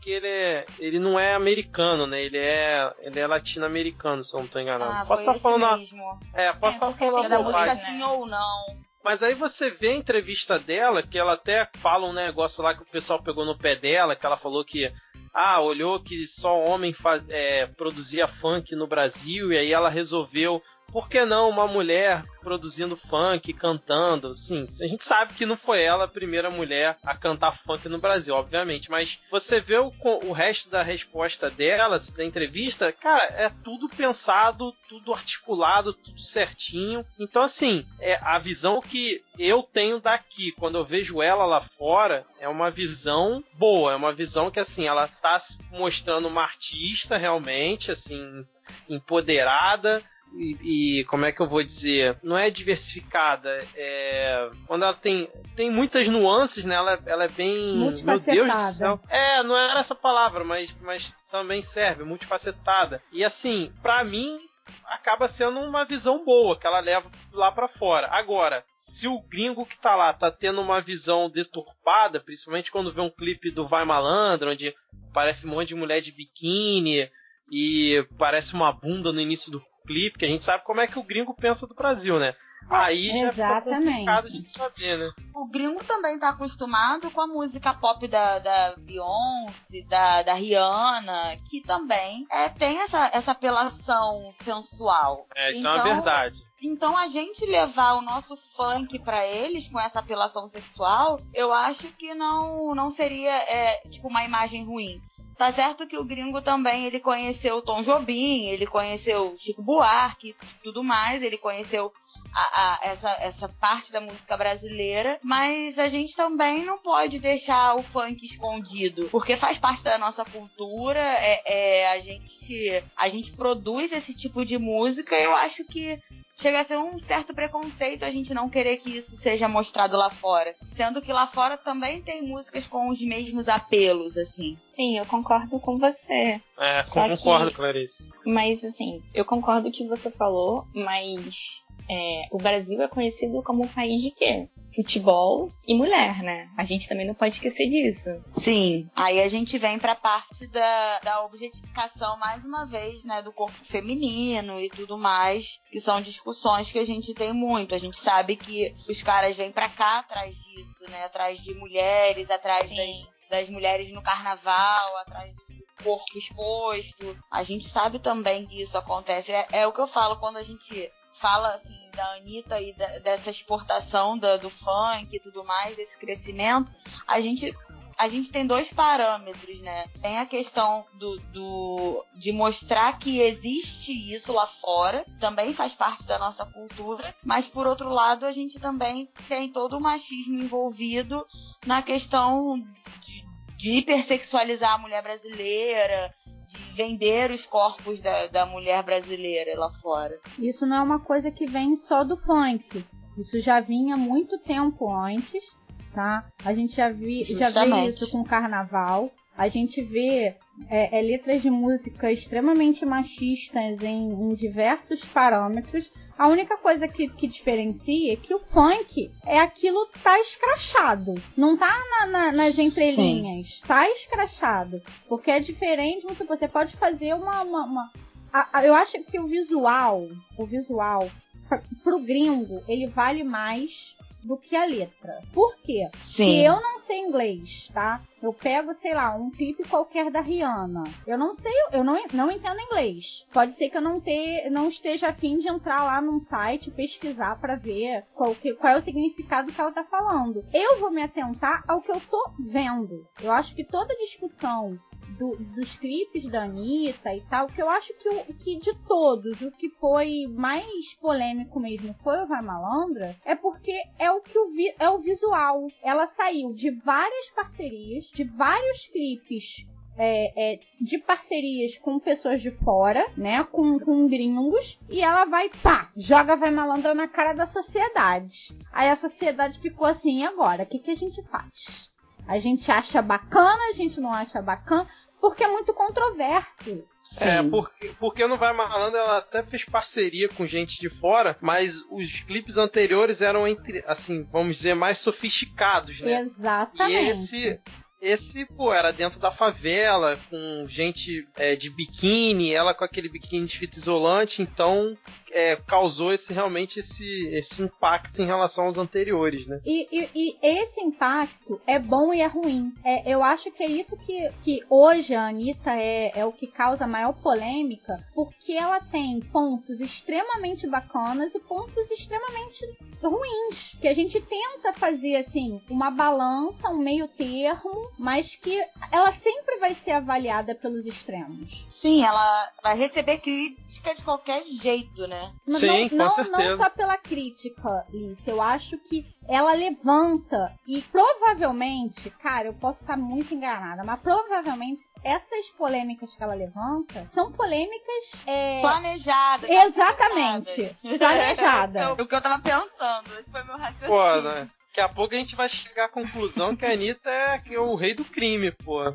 que 0.08 0.12
ele 0.14 0.26
é, 0.26 0.64
ele 0.78 0.98
não 0.98 1.20
é 1.20 1.34
americano, 1.34 2.06
né? 2.06 2.22
Ele 2.22 2.38
é, 2.38 2.90
ele 3.00 3.20
é 3.20 3.26
latino-americano, 3.26 4.24
se 4.24 4.34
eu 4.34 4.38
não 4.38 4.46
estou 4.46 4.62
enganado. 4.62 4.90
Ah, 4.90 5.04
posso 5.06 5.20
estar 5.20 5.34
tá 5.34 5.38
falando 5.38 5.78
mesmo. 5.78 6.20
É, 6.32 6.50
posso 6.54 6.76
estar 6.76 6.88
é, 6.88 6.92
tá 6.92 6.98
falando 6.98 7.28
da 7.28 7.42
música 7.42 7.76
sim 7.76 8.02
ou 8.02 8.26
não. 8.26 8.64
Mas 9.04 9.22
aí 9.22 9.34
você 9.34 9.70
vê 9.70 9.90
a 9.90 9.96
entrevista 9.96 10.58
dela, 10.58 11.02
que 11.02 11.18
ela 11.18 11.34
até 11.34 11.68
fala 11.76 12.06
um 12.06 12.14
negócio 12.14 12.64
lá 12.64 12.74
que 12.74 12.82
o 12.82 12.90
pessoal 12.90 13.22
pegou 13.22 13.44
no 13.44 13.58
pé 13.58 13.76
dela, 13.76 14.16
que 14.16 14.24
ela 14.24 14.38
falou 14.38 14.64
que 14.64 14.90
ah, 15.34 15.60
olhou 15.60 16.02
que 16.02 16.26
só 16.26 16.58
homem 16.58 16.94
faz, 16.94 17.22
é, 17.28 17.66
produzia 17.66 18.26
funk 18.26 18.74
no 18.74 18.86
Brasil 18.86 19.52
e 19.52 19.58
aí 19.58 19.72
ela 19.72 19.90
resolveu 19.90 20.62
por 20.90 21.08
que 21.08 21.24
não 21.24 21.48
uma 21.48 21.66
mulher 21.66 22.22
produzindo 22.40 22.96
funk, 22.96 23.52
cantando? 23.52 24.36
Sim, 24.36 24.64
a 24.80 24.86
gente 24.86 25.04
sabe 25.04 25.34
que 25.34 25.44
não 25.44 25.56
foi 25.56 25.82
ela 25.82 26.04
a 26.04 26.08
primeira 26.08 26.50
mulher 26.50 26.96
a 27.02 27.16
cantar 27.16 27.52
funk 27.52 27.88
no 27.88 27.98
Brasil, 27.98 28.34
obviamente, 28.34 28.90
mas 28.90 29.18
você 29.30 29.60
vê 29.60 29.78
o, 29.78 29.92
o 30.24 30.32
resto 30.32 30.70
da 30.70 30.82
resposta 30.82 31.50
dela, 31.50 31.98
da 32.16 32.24
entrevista, 32.24 32.90
cara, 32.90 33.24
é 33.24 33.50
tudo 33.62 33.88
pensado, 33.88 34.72
tudo 34.88 35.12
articulado, 35.12 35.92
tudo 35.92 36.20
certinho. 36.20 37.04
Então, 37.18 37.42
assim, 37.42 37.86
é 38.00 38.18
a 38.22 38.38
visão 38.38 38.80
que 38.80 39.20
eu 39.38 39.62
tenho 39.62 40.00
daqui, 40.00 40.52
quando 40.52 40.78
eu 40.78 40.84
vejo 40.84 41.20
ela 41.22 41.44
lá 41.44 41.60
fora, 41.60 42.24
é 42.40 42.48
uma 42.48 42.70
visão 42.70 43.44
boa, 43.54 43.92
é 43.92 43.96
uma 43.96 44.12
visão 44.12 44.50
que, 44.50 44.58
assim, 44.58 44.86
ela 44.86 45.06
tá 45.06 45.38
se 45.38 45.58
mostrando 45.70 46.28
uma 46.28 46.42
artista 46.42 47.16
realmente, 47.18 47.90
assim, 47.90 48.44
empoderada, 48.88 50.02
e, 50.34 51.00
e, 51.00 51.04
como 51.04 51.24
é 51.26 51.32
que 51.32 51.40
eu 51.40 51.48
vou 51.48 51.62
dizer? 51.62 52.18
Não 52.22 52.36
é 52.36 52.50
diversificada. 52.50 53.64
É, 53.74 54.50
quando 54.66 54.84
ela 54.84 54.94
tem, 54.94 55.28
tem 55.56 55.70
muitas 55.70 56.08
nuances, 56.08 56.64
né? 56.64 56.74
Ela, 56.74 56.98
ela 57.06 57.24
é 57.24 57.28
bem. 57.28 57.76
Meu 58.04 58.20
Deus 58.20 58.52
do 58.52 58.60
céu. 58.72 59.00
É, 59.08 59.42
não 59.42 59.56
era 59.56 59.80
essa 59.80 59.94
palavra, 59.94 60.44
mas, 60.44 60.74
mas 60.80 61.14
também 61.30 61.62
serve, 61.62 62.04
multifacetada. 62.04 63.02
E 63.12 63.24
assim, 63.24 63.72
para 63.82 64.04
mim, 64.04 64.38
acaba 64.84 65.28
sendo 65.28 65.60
uma 65.60 65.84
visão 65.84 66.24
boa 66.24 66.58
que 66.58 66.66
ela 66.66 66.80
leva 66.80 67.10
lá 67.32 67.50
para 67.50 67.68
fora. 67.68 68.08
Agora, 68.10 68.64
se 68.76 69.08
o 69.08 69.20
gringo 69.20 69.66
que 69.66 69.78
tá 69.78 69.94
lá 69.94 70.12
tá 70.12 70.30
tendo 70.30 70.60
uma 70.60 70.80
visão 70.80 71.28
deturpada, 71.30 72.20
principalmente 72.20 72.70
quando 72.70 72.92
vê 72.92 73.00
um 73.00 73.10
clipe 73.10 73.50
do 73.50 73.66
Vai 73.66 73.84
Malandro, 73.84 74.50
onde 74.50 74.74
parece 75.12 75.46
um 75.46 75.50
monte 75.50 75.68
de 75.68 75.74
mulher 75.74 76.00
de 76.00 76.12
biquíni 76.12 77.10
e 77.50 78.06
parece 78.18 78.54
uma 78.54 78.72
bunda 78.72 79.12
no 79.12 79.20
início 79.20 79.50
do 79.50 79.62
clipe, 79.88 80.18
que 80.18 80.24
a 80.26 80.28
gente 80.28 80.44
sabe 80.44 80.62
como 80.64 80.80
é 80.80 80.86
que 80.86 80.98
o 80.98 81.02
gringo 81.02 81.34
pensa 81.34 81.66
do 81.66 81.74
Brasil, 81.74 82.18
né? 82.18 82.34
Aí 82.70 83.08
já 83.08 83.32
fica 83.32 83.62
complicado 83.62 84.30
de 84.30 84.50
saber, 84.50 84.98
né? 84.98 85.10
O 85.34 85.46
gringo 85.46 85.82
também 85.84 86.18
tá 86.18 86.28
acostumado 86.28 87.10
com 87.10 87.22
a 87.22 87.26
música 87.26 87.72
pop 87.72 88.06
da, 88.06 88.38
da 88.38 88.76
Beyoncé, 88.76 89.84
da, 89.88 90.22
da 90.22 90.34
Rihanna, 90.34 91.36
que 91.48 91.62
também 91.62 92.26
é, 92.30 92.50
tem 92.50 92.78
essa, 92.80 93.10
essa 93.14 93.32
apelação 93.32 94.30
sensual. 94.42 95.26
É, 95.34 95.50
isso 95.50 95.60
então, 95.60 95.72
é 95.72 95.74
uma 95.74 95.82
então, 95.82 95.94
verdade. 95.94 96.48
Então 96.60 96.96
a 96.96 97.08
gente 97.08 97.46
levar 97.46 97.94
o 97.94 98.02
nosso 98.02 98.36
funk 98.36 98.98
para 98.98 99.24
eles 99.24 99.70
com 99.70 99.80
essa 99.80 100.00
apelação 100.00 100.46
sexual, 100.46 101.18
eu 101.32 101.52
acho 101.52 101.88
que 101.92 102.12
não 102.14 102.74
não 102.74 102.90
seria 102.90 103.32
é, 103.32 103.88
tipo 103.88 104.08
uma 104.08 104.24
imagem 104.24 104.64
ruim. 104.64 105.00
Tá 105.38 105.52
certo 105.52 105.86
que 105.86 105.96
o 105.96 106.04
gringo 106.04 106.42
também, 106.42 106.84
ele 106.84 106.98
conheceu 106.98 107.62
Tom 107.62 107.80
Jobim, 107.80 108.46
ele 108.46 108.66
conheceu 108.66 109.36
Chico 109.38 109.62
Buarque 109.62 110.34
tudo 110.64 110.82
mais, 110.82 111.22
ele 111.22 111.38
conheceu 111.38 111.92
a, 112.34 112.40
a, 112.42 112.78
essa, 112.82 113.08
essa 113.20 113.48
parte 113.48 113.92
da 113.92 114.00
música 114.00 114.36
brasileira, 114.36 115.18
mas 115.22 115.78
a 115.78 115.88
gente 115.88 116.16
também 116.16 116.64
não 116.64 116.78
pode 116.78 117.20
deixar 117.20 117.76
o 117.76 117.84
funk 117.84 118.26
escondido, 118.26 119.08
porque 119.10 119.36
faz 119.36 119.58
parte 119.58 119.84
da 119.84 119.96
nossa 119.96 120.24
cultura, 120.24 120.98
é, 120.98 121.82
é 121.82 121.92
a, 121.92 122.00
gente, 122.00 122.84
a 122.96 123.08
gente 123.08 123.30
produz 123.32 123.92
esse 123.92 124.14
tipo 124.14 124.44
de 124.44 124.58
música, 124.58 125.14
eu 125.14 125.34
acho 125.36 125.64
que 125.64 126.02
chega 126.38 126.60
a 126.60 126.64
ser 126.64 126.78
um 126.78 126.98
certo 126.98 127.34
preconceito 127.34 128.04
a 128.04 128.10
gente 128.10 128.32
não 128.32 128.48
querer 128.48 128.76
que 128.78 128.96
isso 128.96 129.16
seja 129.16 129.48
mostrado 129.48 129.96
lá 129.96 130.08
fora. 130.08 130.54
Sendo 130.70 131.02
que 131.02 131.12
lá 131.12 131.26
fora 131.26 131.56
também 131.56 132.00
tem 132.00 132.22
músicas 132.22 132.66
com 132.66 132.88
os 132.88 133.00
mesmos 133.00 133.48
apelos, 133.48 134.16
assim. 134.16 134.56
Sim, 134.70 134.98
eu 134.98 135.06
concordo 135.06 135.58
com 135.58 135.78
você. 135.78 136.40
É, 136.58 136.82
Só 136.82 137.08
concordo, 137.08 137.50
que... 137.50 137.56
Clarice. 137.56 138.10
Mas, 138.24 138.64
assim, 138.64 139.02
eu 139.12 139.24
concordo 139.24 139.64
com 139.64 139.68
o 139.68 139.72
que 139.72 139.88
você 139.88 140.10
falou, 140.10 140.66
mas 140.72 141.64
é, 141.88 142.28
o 142.30 142.38
Brasil 142.38 142.80
é 142.82 142.88
conhecido 142.88 143.42
como 143.42 143.64
um 143.64 143.68
país 143.68 144.00
de 144.00 144.10
quê? 144.10 144.48
Futebol 144.78 145.48
e 145.66 145.74
mulher, 145.74 146.22
né? 146.22 146.48
A 146.56 146.62
gente 146.62 146.88
também 146.88 147.04
não 147.04 147.12
pode 147.12 147.34
esquecer 147.34 147.68
disso. 147.68 148.10
Sim, 148.30 148.88
aí 148.94 149.20
a 149.20 149.28
gente 149.28 149.58
vem 149.58 149.76
pra 149.76 149.96
parte 149.96 150.46
da, 150.46 151.00
da 151.00 151.24
objetificação, 151.24 152.16
mais 152.16 152.44
uma 152.44 152.64
vez, 152.64 153.04
né, 153.04 153.20
do 153.20 153.32
corpo 153.32 153.58
feminino 153.64 154.60
e 154.60 154.70
tudo 154.70 154.96
mais, 154.96 155.58
que 155.72 155.80
são 155.80 156.00
discussões 156.00 156.70
que 156.70 156.78
a 156.78 156.86
gente 156.86 157.12
tem 157.12 157.32
muito. 157.32 157.74
A 157.74 157.78
gente 157.78 157.98
sabe 157.98 158.36
que 158.36 158.72
os 158.88 159.02
caras 159.02 159.36
vêm 159.36 159.50
pra 159.50 159.68
cá 159.68 159.98
atrás 159.98 160.36
disso, 160.36 160.88
né? 160.88 161.04
Atrás 161.06 161.40
de 161.40 161.52
mulheres, 161.54 162.30
atrás 162.30 162.70
das, 162.70 163.08
das 163.28 163.48
mulheres 163.48 163.90
no 163.90 164.00
carnaval, 164.00 164.96
atrás 164.98 165.34
do 165.34 165.82
corpo 165.82 166.16
exposto. 166.16 167.18
A 167.28 167.42
gente 167.42 167.68
sabe 167.68 167.98
também 167.98 168.46
que 168.46 168.62
isso 168.62 168.78
acontece. 168.78 169.32
É, 169.32 169.48
é, 169.50 169.66
o 169.66 169.72
que 169.72 169.80
eu 169.80 169.88
falo 169.88 170.20
quando 170.20 170.36
a 170.36 170.42
gente 170.44 170.88
fala 171.12 171.48
assim 171.48 171.87
da 171.98 172.12
Anitta 172.12 172.60
e 172.60 172.72
da, 172.74 172.86
dessa 173.00 173.28
exportação 173.28 174.16
da, 174.16 174.36
do 174.36 174.48
funk 174.48 175.08
e 175.10 175.18
tudo 175.18 175.44
mais, 175.44 175.76
desse 175.76 175.98
crescimento, 175.98 176.72
a 177.06 177.20
gente 177.20 177.52
a 177.98 178.06
gente 178.06 178.30
tem 178.30 178.46
dois 178.46 178.72
parâmetros, 178.72 179.60
né? 179.60 179.84
Tem 180.00 180.18
a 180.18 180.26
questão 180.26 180.86
do, 180.94 181.18
do, 181.32 182.06
de 182.14 182.30
mostrar 182.30 182.96
que 182.96 183.20
existe 183.20 183.90
isso 184.14 184.32
lá 184.32 184.46
fora, 184.46 185.04
também 185.18 185.52
faz 185.52 185.74
parte 185.74 186.06
da 186.06 186.16
nossa 186.16 186.46
cultura, 186.46 187.12
mas 187.24 187.48
por 187.48 187.66
outro 187.66 187.88
lado 187.88 188.24
a 188.24 188.30
gente 188.30 188.60
também 188.60 189.10
tem 189.28 189.50
todo 189.50 189.76
o 189.76 189.80
machismo 189.80 190.38
envolvido 190.38 191.26
na 191.66 191.82
questão 191.82 192.54
de, 193.00 193.26
de 193.56 193.72
hipersexualizar 193.78 194.74
a 194.74 194.78
mulher 194.78 195.02
brasileira, 195.02 196.14
de 196.48 196.56
vender 196.74 197.30
os 197.30 197.46
corpos 197.46 198.00
da, 198.00 198.26
da 198.28 198.46
mulher 198.46 198.82
brasileira 198.82 199.58
lá 199.58 199.70
fora. 199.70 200.18
Isso 200.38 200.64
não 200.64 200.76
é 200.76 200.82
uma 200.82 200.98
coisa 200.98 201.30
que 201.30 201.46
vem 201.46 201.76
só 201.76 202.02
do 202.02 202.16
funk. 202.16 202.84
Isso 203.18 203.40
já 203.40 203.60
vinha 203.60 203.96
muito 203.96 204.38
tempo 204.38 204.90
antes, 204.90 205.44
tá? 205.92 206.26
A 206.44 206.54
gente 206.54 206.74
já, 206.74 206.88
vi, 206.88 207.22
já 207.24 207.50
vê 207.50 207.88
isso 207.90 208.10
com 208.10 208.24
carnaval. 208.24 209.10
A 209.38 209.46
gente 209.46 209.80
vê 209.80 210.34
é, 210.68 210.98
é, 210.98 211.00
letras 211.00 211.40
de 211.40 211.48
música 211.48 212.10
extremamente 212.10 212.84
machistas 212.84 213.80
em, 213.80 214.10
em 214.10 214.34
diversos 214.34 215.04
parâmetros. 215.04 215.88
A 216.18 216.26
única 216.26 216.56
coisa 216.56 216.88
que, 216.88 217.08
que 217.08 217.28
diferencia 217.28 218.14
é 218.14 218.16
que 218.16 218.34
o 218.34 218.40
funk 218.40 219.08
é 219.24 219.38
aquilo 219.38 219.86
tá 220.02 220.18
escrachado. 220.18 221.14
Não 221.36 221.56
tá 221.56 221.78
na, 221.88 222.06
na, 222.06 222.32
nas 222.32 222.58
entrelinhas. 222.58 223.46
Sim. 223.48 223.62
Tá 223.64 223.88
escrachado. 223.88 224.82
Porque 225.08 225.30
é 225.30 225.38
diferente. 225.38 226.04
Você 226.26 226.48
pode 226.48 226.74
fazer 226.74 227.14
uma. 227.14 227.44
uma, 227.44 227.64
uma 227.64 227.92
a, 228.32 228.58
a, 228.58 228.66
eu 228.66 228.74
acho 228.74 229.00
que 229.04 229.20
o 229.20 229.28
visual, 229.28 230.08
o 230.36 230.44
visual, 230.44 231.08
pra, 231.48 231.62
pro 231.84 232.00
gringo, 232.00 232.60
ele 232.66 232.88
vale 232.88 233.22
mais 233.22 233.96
do 234.22 234.36
que 234.36 234.56
a 234.56 234.64
letra. 234.64 235.22
Por 235.32 235.56
quê? 235.56 235.88
Sim. 235.98 236.24
Se 236.24 236.44
eu 236.44 236.60
não 236.60 236.78
sei 236.78 236.98
inglês, 236.98 237.70
tá? 237.72 238.00
Eu 238.20 238.32
pego, 238.32 238.74
sei 238.74 238.94
lá, 238.94 239.14
um 239.14 239.30
clipe 239.30 239.62
qualquer 239.68 240.10
da 240.10 240.20
Rihanna. 240.20 240.84
Eu 241.06 241.16
não 241.16 241.32
sei, 241.34 241.52
eu 241.72 241.84
não, 241.84 241.96
não 242.12 242.30
entendo 242.30 242.60
inglês. 242.60 243.24
Pode 243.32 243.52
ser 243.52 243.70
que 243.70 243.76
eu 243.76 243.80
não, 243.80 244.00
ter, 244.00 244.50
não 244.50 244.68
esteja 244.68 245.08
afim 245.08 245.38
de 245.38 245.48
entrar 245.48 245.84
lá 245.84 246.00
num 246.00 246.18
site, 246.20 246.70
pesquisar 246.70 247.38
para 247.40 247.54
ver 247.54 248.04
qual, 248.14 248.34
que, 248.34 248.54
qual 248.54 248.72
é 248.72 248.76
o 248.76 248.82
significado 248.82 249.52
que 249.52 249.60
ela 249.60 249.70
tá 249.70 249.84
falando. 249.84 250.44
Eu 250.52 250.78
vou 250.80 250.90
me 250.90 251.02
atentar 251.02 251.62
ao 251.68 251.80
que 251.80 251.92
eu 251.92 252.00
tô 252.00 252.32
vendo. 252.40 253.06
Eu 253.22 253.30
acho 253.30 253.54
que 253.54 253.64
toda 253.64 253.94
discussão 253.96 254.78
do, 255.18 255.36
dos 255.54 255.76
clipes 255.76 256.30
da 256.30 256.42
Anitta 256.42 257.14
e 257.14 257.20
tal, 257.22 257.46
que 257.46 257.60
eu 257.60 257.68
acho 257.68 257.92
que, 257.94 258.08
o, 258.08 258.34
que 258.34 258.58
de 258.58 258.76
todos, 258.86 259.40
o 259.40 259.50
que 259.52 259.68
foi 259.70 260.26
mais 260.28 260.94
polêmico 261.00 261.60
mesmo 261.60 261.94
foi 262.02 262.22
o 262.22 262.26
Vai 262.26 262.42
Malandra, 262.42 263.16
é 263.24 263.34
porque 263.34 263.82
é 263.98 264.10
o 264.10 264.20
que 264.20 264.38
o 264.38 264.50
vi, 264.50 264.74
é 264.78 264.90
o 264.90 264.98
visual. 264.98 265.68
Ela 265.82 266.06
saiu 266.16 266.52
de 266.52 266.70
várias 266.70 267.30
parcerias, 267.34 268.04
de 268.06 268.24
vários 268.24 268.86
clipes 268.88 269.66
é, 269.98 270.54
é, 270.54 270.60
de 270.80 270.96
parcerias 270.98 271.76
com 271.78 271.98
pessoas 271.98 272.40
de 272.40 272.52
fora, 272.52 273.04
né? 273.16 273.42
Com, 273.44 273.78
com 273.80 274.06
gringos. 274.06 274.78
E 274.88 275.02
ela 275.02 275.24
vai, 275.24 275.50
pá, 275.62 275.90
joga 275.96 276.36
vai 276.36 276.50
malandra 276.50 276.94
na 276.94 277.08
cara 277.08 277.32
da 277.32 277.46
sociedade. 277.46 278.56
Aí 278.72 278.88
a 278.88 278.96
sociedade 278.96 279.58
ficou 279.58 279.86
assim, 279.86 280.20
e 280.20 280.24
agora? 280.24 280.62
O 280.62 280.66
que, 280.66 280.78
que 280.78 280.92
a 280.92 280.94
gente 280.94 281.20
faz? 281.24 281.90
A 282.28 282.38
gente 282.38 282.70
acha 282.70 283.00
bacana, 283.00 283.58
a 283.70 283.72
gente 283.72 283.98
não 283.98 284.12
acha 284.12 284.40
bacana, 284.42 284.86
porque 285.20 285.42
é 285.42 285.48
muito 285.48 285.72
controverso. 285.72 286.84
Sim. 287.02 287.24
É, 287.24 287.42
porque, 287.50 287.90
porque 287.98 288.26
não 288.26 288.36
vai 288.36 288.52
malandro, 288.52 288.98
ela 288.98 289.18
até 289.18 289.42
fez 289.42 289.64
parceria 289.64 290.28
com 290.28 290.46
gente 290.46 290.78
de 290.78 290.88
fora, 290.88 291.36
mas 291.40 291.84
os 291.90 292.20
clipes 292.20 292.56
anteriores 292.56 293.20
eram 293.20 293.48
entre, 293.48 293.82
assim, 293.86 294.24
vamos 294.30 294.58
dizer, 294.58 294.74
mais 294.74 294.98
sofisticados, 294.98 296.00
né? 296.00 296.20
Exatamente. 296.20 296.92
E 296.92 297.08
esse 297.08 297.60
esse, 298.00 298.44
pô, 298.44 298.72
era 298.72 298.92
dentro 298.92 299.18
da 299.18 299.30
favela, 299.30 300.18
com 300.30 300.66
gente 300.68 301.26
é, 301.36 301.56
de 301.56 301.68
biquíni, 301.68 302.52
ela 302.52 302.72
com 302.72 302.84
aquele 302.84 303.08
biquíni 303.08 303.46
de 303.46 303.58
fita 303.58 303.76
isolante, 303.76 304.40
então 304.40 304.96
é, 305.32 305.56
causou 305.56 306.12
esse 306.12 306.32
realmente 306.32 306.80
esse, 306.80 307.28
esse 307.28 307.62
impacto 307.62 308.22
em 308.22 308.26
relação 308.26 308.64
aos 308.64 308.78
anteriores, 308.78 309.46
né? 309.46 309.60
E, 309.64 309.88
e, 309.90 310.10
e 310.14 310.38
esse 310.42 310.80
impacto 310.80 311.60
é 311.66 311.78
bom 311.78 312.12
e 312.12 312.20
é 312.20 312.26
ruim. 312.26 312.72
É, 312.84 313.12
eu 313.12 313.22
acho 313.22 313.50
que 313.50 313.62
é 313.62 313.70
isso 313.70 313.96
que, 313.98 314.28
que 314.44 314.60
hoje 314.68 315.14
a 315.14 315.28
Anitta 315.28 315.72
é, 315.72 316.12
é 316.14 316.24
o 316.24 316.32
que 316.32 316.46
causa 316.46 316.86
maior 316.86 317.12
polêmica, 317.20 317.96
porque 318.14 318.52
ela 318.52 318.80
tem 318.80 319.20
pontos 319.32 319.80
extremamente 319.80 320.66
bacanas 320.66 321.34
e 321.34 321.40
pontos 321.40 321.90
extremamente 321.90 322.64
ruins. 323.02 323.76
Que 323.80 323.88
a 323.88 323.94
gente 323.94 324.20
tenta 324.20 324.72
fazer 324.72 325.16
assim, 325.16 325.60
uma 325.68 325.90
balança, 325.90 326.68
um 326.68 326.78
meio 326.78 327.08
termo, 327.08 327.90
mas 327.98 328.34
que 328.36 328.58
ela 328.90 329.12
sempre 329.12 329.58
vai 329.58 329.74
ser 329.74 329.92
avaliada 329.92 330.54
pelos 330.54 330.86
extremos. 330.86 331.64
Sim, 331.66 332.04
ela 332.04 332.50
vai 332.62 332.76
receber 332.76 333.18
crítica 333.18 333.94
de 333.94 334.02
qualquer 334.02 334.42
jeito, 334.44 335.06
né? 335.06 335.17
Né? 335.18 335.32
Mas 335.46 335.58
Sim, 335.58 335.88
não, 335.92 336.06
com 336.06 336.14
certeza. 336.14 336.50
Não 336.50 336.56
só 336.56 336.70
pela 336.70 336.96
crítica, 336.96 337.86
Liz. 337.90 338.18
Eu 338.26 338.40
acho 338.40 338.78
que 338.78 339.06
ela 339.28 339.52
levanta 339.52 340.54
e 340.66 340.80
provavelmente, 340.82 342.10
cara, 342.22 342.48
eu 342.48 342.54
posso 342.54 342.80
estar 342.80 342.96
muito 342.96 343.34
enganada, 343.34 343.84
mas 343.84 344.00
provavelmente 344.00 344.82
essas 345.04 345.48
polêmicas 345.56 346.14
que 346.14 346.22
ela 346.22 346.34
levanta 346.34 347.06
são 347.10 347.30
polêmicas 347.32 348.24
é... 348.26 348.60
planejadas. 348.60 349.50
Exatamente. 349.50 350.76
Planejadas. 350.98 351.82
É 351.98 352.02
o 352.02 352.06
que 352.06 352.14
eu 352.14 352.20
tava 352.20 352.40
pensando. 352.42 353.08
Esse 353.18 353.30
foi 353.30 353.42
meu 353.44 353.56
raciocínio. 353.56 353.88
Pô, 353.88 354.20
né? 354.22 354.48
Daqui 354.68 354.80
a 354.80 354.88
pouco 354.88 355.14
a 355.14 355.18
gente 355.18 355.34
vai 355.34 355.48
chegar 355.48 355.86
à 355.86 355.88
conclusão 355.88 356.54
que 356.54 356.64
a 356.64 356.72
Anitta 356.72 357.10
é 357.10 357.58
o 357.58 357.74
rei 357.74 357.94
do 357.94 358.04
crime, 358.04 358.52
pô. 358.52 358.92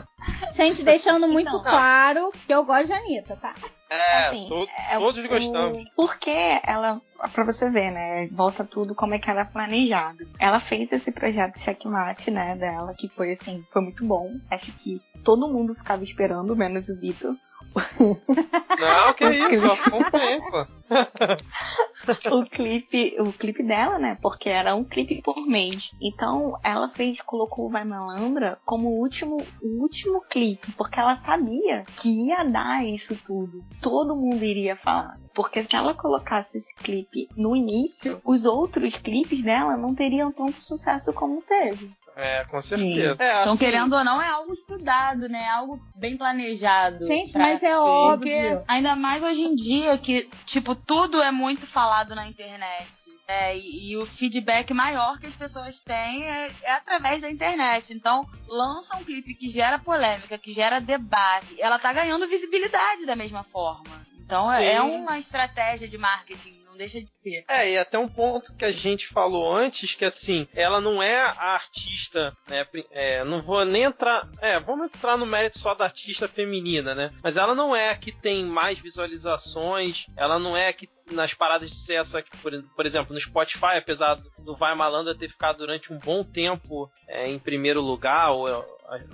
Gente, 0.53 0.83
deixando 0.83 1.27
muito 1.27 1.49
então, 1.49 1.63
claro 1.63 2.31
que 2.45 2.53
eu 2.53 2.63
gosto 2.65 2.87
de 2.87 2.93
Anitta, 2.93 3.35
tá? 3.35 3.53
É, 3.89 4.27
assim, 4.27 4.47
to 4.47 4.67
é, 4.89 4.97
todos 4.97 5.23
o, 5.23 5.27
gostamos. 5.27 5.89
Porque 5.95 6.33
ela, 6.65 7.01
pra 7.31 7.45
você 7.45 7.69
ver, 7.69 7.91
né? 7.91 8.27
Volta 8.31 8.63
tudo 8.63 8.95
como 8.95 9.13
é 9.13 9.19
que 9.19 9.29
era 9.29 9.45
planejado. 9.45 10.27
Ela 10.39 10.59
fez 10.59 10.91
esse 10.91 11.11
projeto 11.11 11.59
Checkmate, 11.59 12.31
né, 12.31 12.55
dela, 12.55 12.93
que 12.93 13.07
foi 13.09 13.31
assim, 13.31 13.63
foi 13.71 13.81
muito 13.81 14.05
bom. 14.05 14.33
Acho 14.49 14.71
que 14.73 15.01
todo 15.23 15.47
mundo 15.47 15.75
ficava 15.75 16.01
esperando, 16.03 16.55
menos 16.55 16.89
o 16.89 16.99
Vitor. 16.99 17.35
Não, 18.79 19.13
que 19.13 19.25
isso, 19.25 19.71
acompanhei, 19.71 20.39
pô. 20.41 20.65
o 22.31 22.43
clipe, 22.45 23.15
o 23.19 23.33
clipe 23.33 23.63
dela, 23.63 23.99
né? 23.99 24.17
Porque 24.21 24.49
era 24.49 24.75
um 24.75 24.83
clipe 24.83 25.21
por 25.21 25.45
mês. 25.45 25.91
Então 26.01 26.57
ela 26.63 26.89
fez, 26.89 27.21
colocou 27.21 27.65
o 27.67 27.69
Vai 27.69 27.83
Malandra 27.83 28.57
como 28.65 28.89
o 28.89 28.99
último, 28.99 29.37
o 29.61 29.81
último 29.81 30.21
clipe, 30.21 30.71
porque 30.73 30.99
ela 30.99 31.15
sabia 31.15 31.83
que 31.97 32.27
ia 32.27 32.43
dar 32.43 32.85
isso 32.85 33.17
tudo. 33.25 33.63
Todo 33.81 34.15
mundo 34.15 34.43
iria 34.43 34.75
falar. 34.75 35.19
Porque 35.33 35.63
se 35.63 35.75
ela 35.75 35.93
colocasse 35.93 36.57
esse 36.57 36.75
clipe 36.75 37.27
no 37.35 37.55
início, 37.55 38.19
os 38.25 38.45
outros 38.45 38.95
clipes 38.97 39.43
dela 39.43 39.77
não 39.77 39.93
teriam 39.93 40.31
tanto 40.31 40.59
sucesso 40.59 41.13
como 41.13 41.41
teve. 41.41 41.91
É, 42.17 42.43
com 42.45 42.59
certeza. 42.63 43.15
É, 43.19 43.41
então, 43.41 43.53
assim... 43.53 43.63
querendo 43.63 43.93
ou 43.95 44.03
não, 44.03 44.19
é 44.19 44.27
algo 44.27 44.51
estudado, 44.51 45.29
né? 45.29 45.43
É 45.43 45.49
algo 45.49 45.79
bem 45.95 46.17
planejado. 46.17 47.05
Gente, 47.05 47.31
pra... 47.31 47.43
mas 47.43 47.61
é 47.61 47.71
Sim. 47.71 47.77
óbvio. 47.77 48.17
Porque 48.17 48.63
ainda 48.67 48.95
mais 48.95 49.21
hoje 49.21 49.43
em 49.43 49.55
dia 49.55 49.95
que, 49.99 50.27
tipo, 50.43 50.73
tudo 50.73 51.21
é 51.21 51.29
muito 51.29 51.67
falado 51.67 52.15
na 52.15 52.27
internet. 52.27 53.15
É, 53.27 53.55
e, 53.55 53.91
e, 53.91 53.97
o 53.97 54.05
feedback 54.05 54.73
maior 54.73 55.19
que 55.19 55.27
as 55.27 55.35
pessoas 55.35 55.79
têm 55.81 56.23
é, 56.23 56.51
é, 56.63 56.71
através 56.71 57.21
da 57.21 57.29
internet. 57.29 57.93
Então, 57.93 58.27
lança 58.47 58.97
um 58.97 59.03
clipe 59.03 59.35
que 59.35 59.47
gera 59.47 59.77
polêmica, 59.77 60.39
que 60.39 60.51
gera 60.51 60.81
debate. 60.81 61.61
Ela 61.61 61.77
tá 61.77 61.93
ganhando 61.93 62.27
visibilidade 62.27 63.05
da 63.05 63.15
mesma 63.15 63.43
forma. 63.43 64.07
Então, 64.17 64.51
é, 64.51 64.73
é 64.73 64.81
uma 64.81 65.19
estratégia 65.19 65.87
de 65.87 65.97
marketing 65.99 66.56
deixa 66.77 67.01
de 67.01 67.11
ser. 67.11 67.43
É, 67.47 67.71
e 67.71 67.77
até 67.77 67.97
um 67.97 68.07
ponto 68.07 68.55
que 68.55 68.65
a 68.65 68.71
gente 68.71 69.07
falou 69.07 69.55
antes, 69.55 69.95
que 69.95 70.05
assim, 70.05 70.47
ela 70.53 70.79
não 70.79 71.01
é 71.01 71.19
a 71.21 71.53
artista, 71.53 72.35
né? 72.47 72.65
É, 72.91 73.23
não 73.23 73.41
vou 73.41 73.63
nem 73.65 73.83
entrar. 73.83 74.29
É, 74.41 74.59
vamos 74.59 74.85
entrar 74.87 75.17
no 75.17 75.25
mérito 75.25 75.59
só 75.59 75.73
da 75.73 75.85
artista 75.85 76.27
feminina, 76.27 76.93
né? 76.93 77.11
Mas 77.23 77.37
ela 77.37 77.55
não 77.55 77.75
é 77.75 77.89
a 77.89 77.97
que 77.97 78.11
tem 78.11 78.45
mais 78.45 78.79
visualizações, 78.79 80.05
ela 80.15 80.39
não 80.39 80.55
é 80.55 80.69
a 80.69 80.73
que 80.73 80.89
nas 81.11 81.33
paradas 81.33 81.69
de 81.69 81.75
sucesso 81.75 82.17
aqui, 82.17 82.29
por, 82.37 82.51
por 82.75 82.85
exemplo, 82.85 83.13
no 83.13 83.21
Spotify, 83.21 83.77
apesar 83.77 84.17
do 84.39 84.55
Vai 84.55 84.75
Malandra 84.75 85.17
ter 85.17 85.29
ficado 85.29 85.59
durante 85.59 85.93
um 85.93 85.97
bom 85.97 86.23
tempo 86.23 86.91
é, 87.07 87.29
em 87.29 87.39
primeiro 87.39 87.81
lugar, 87.81 88.31
ou 88.31 88.47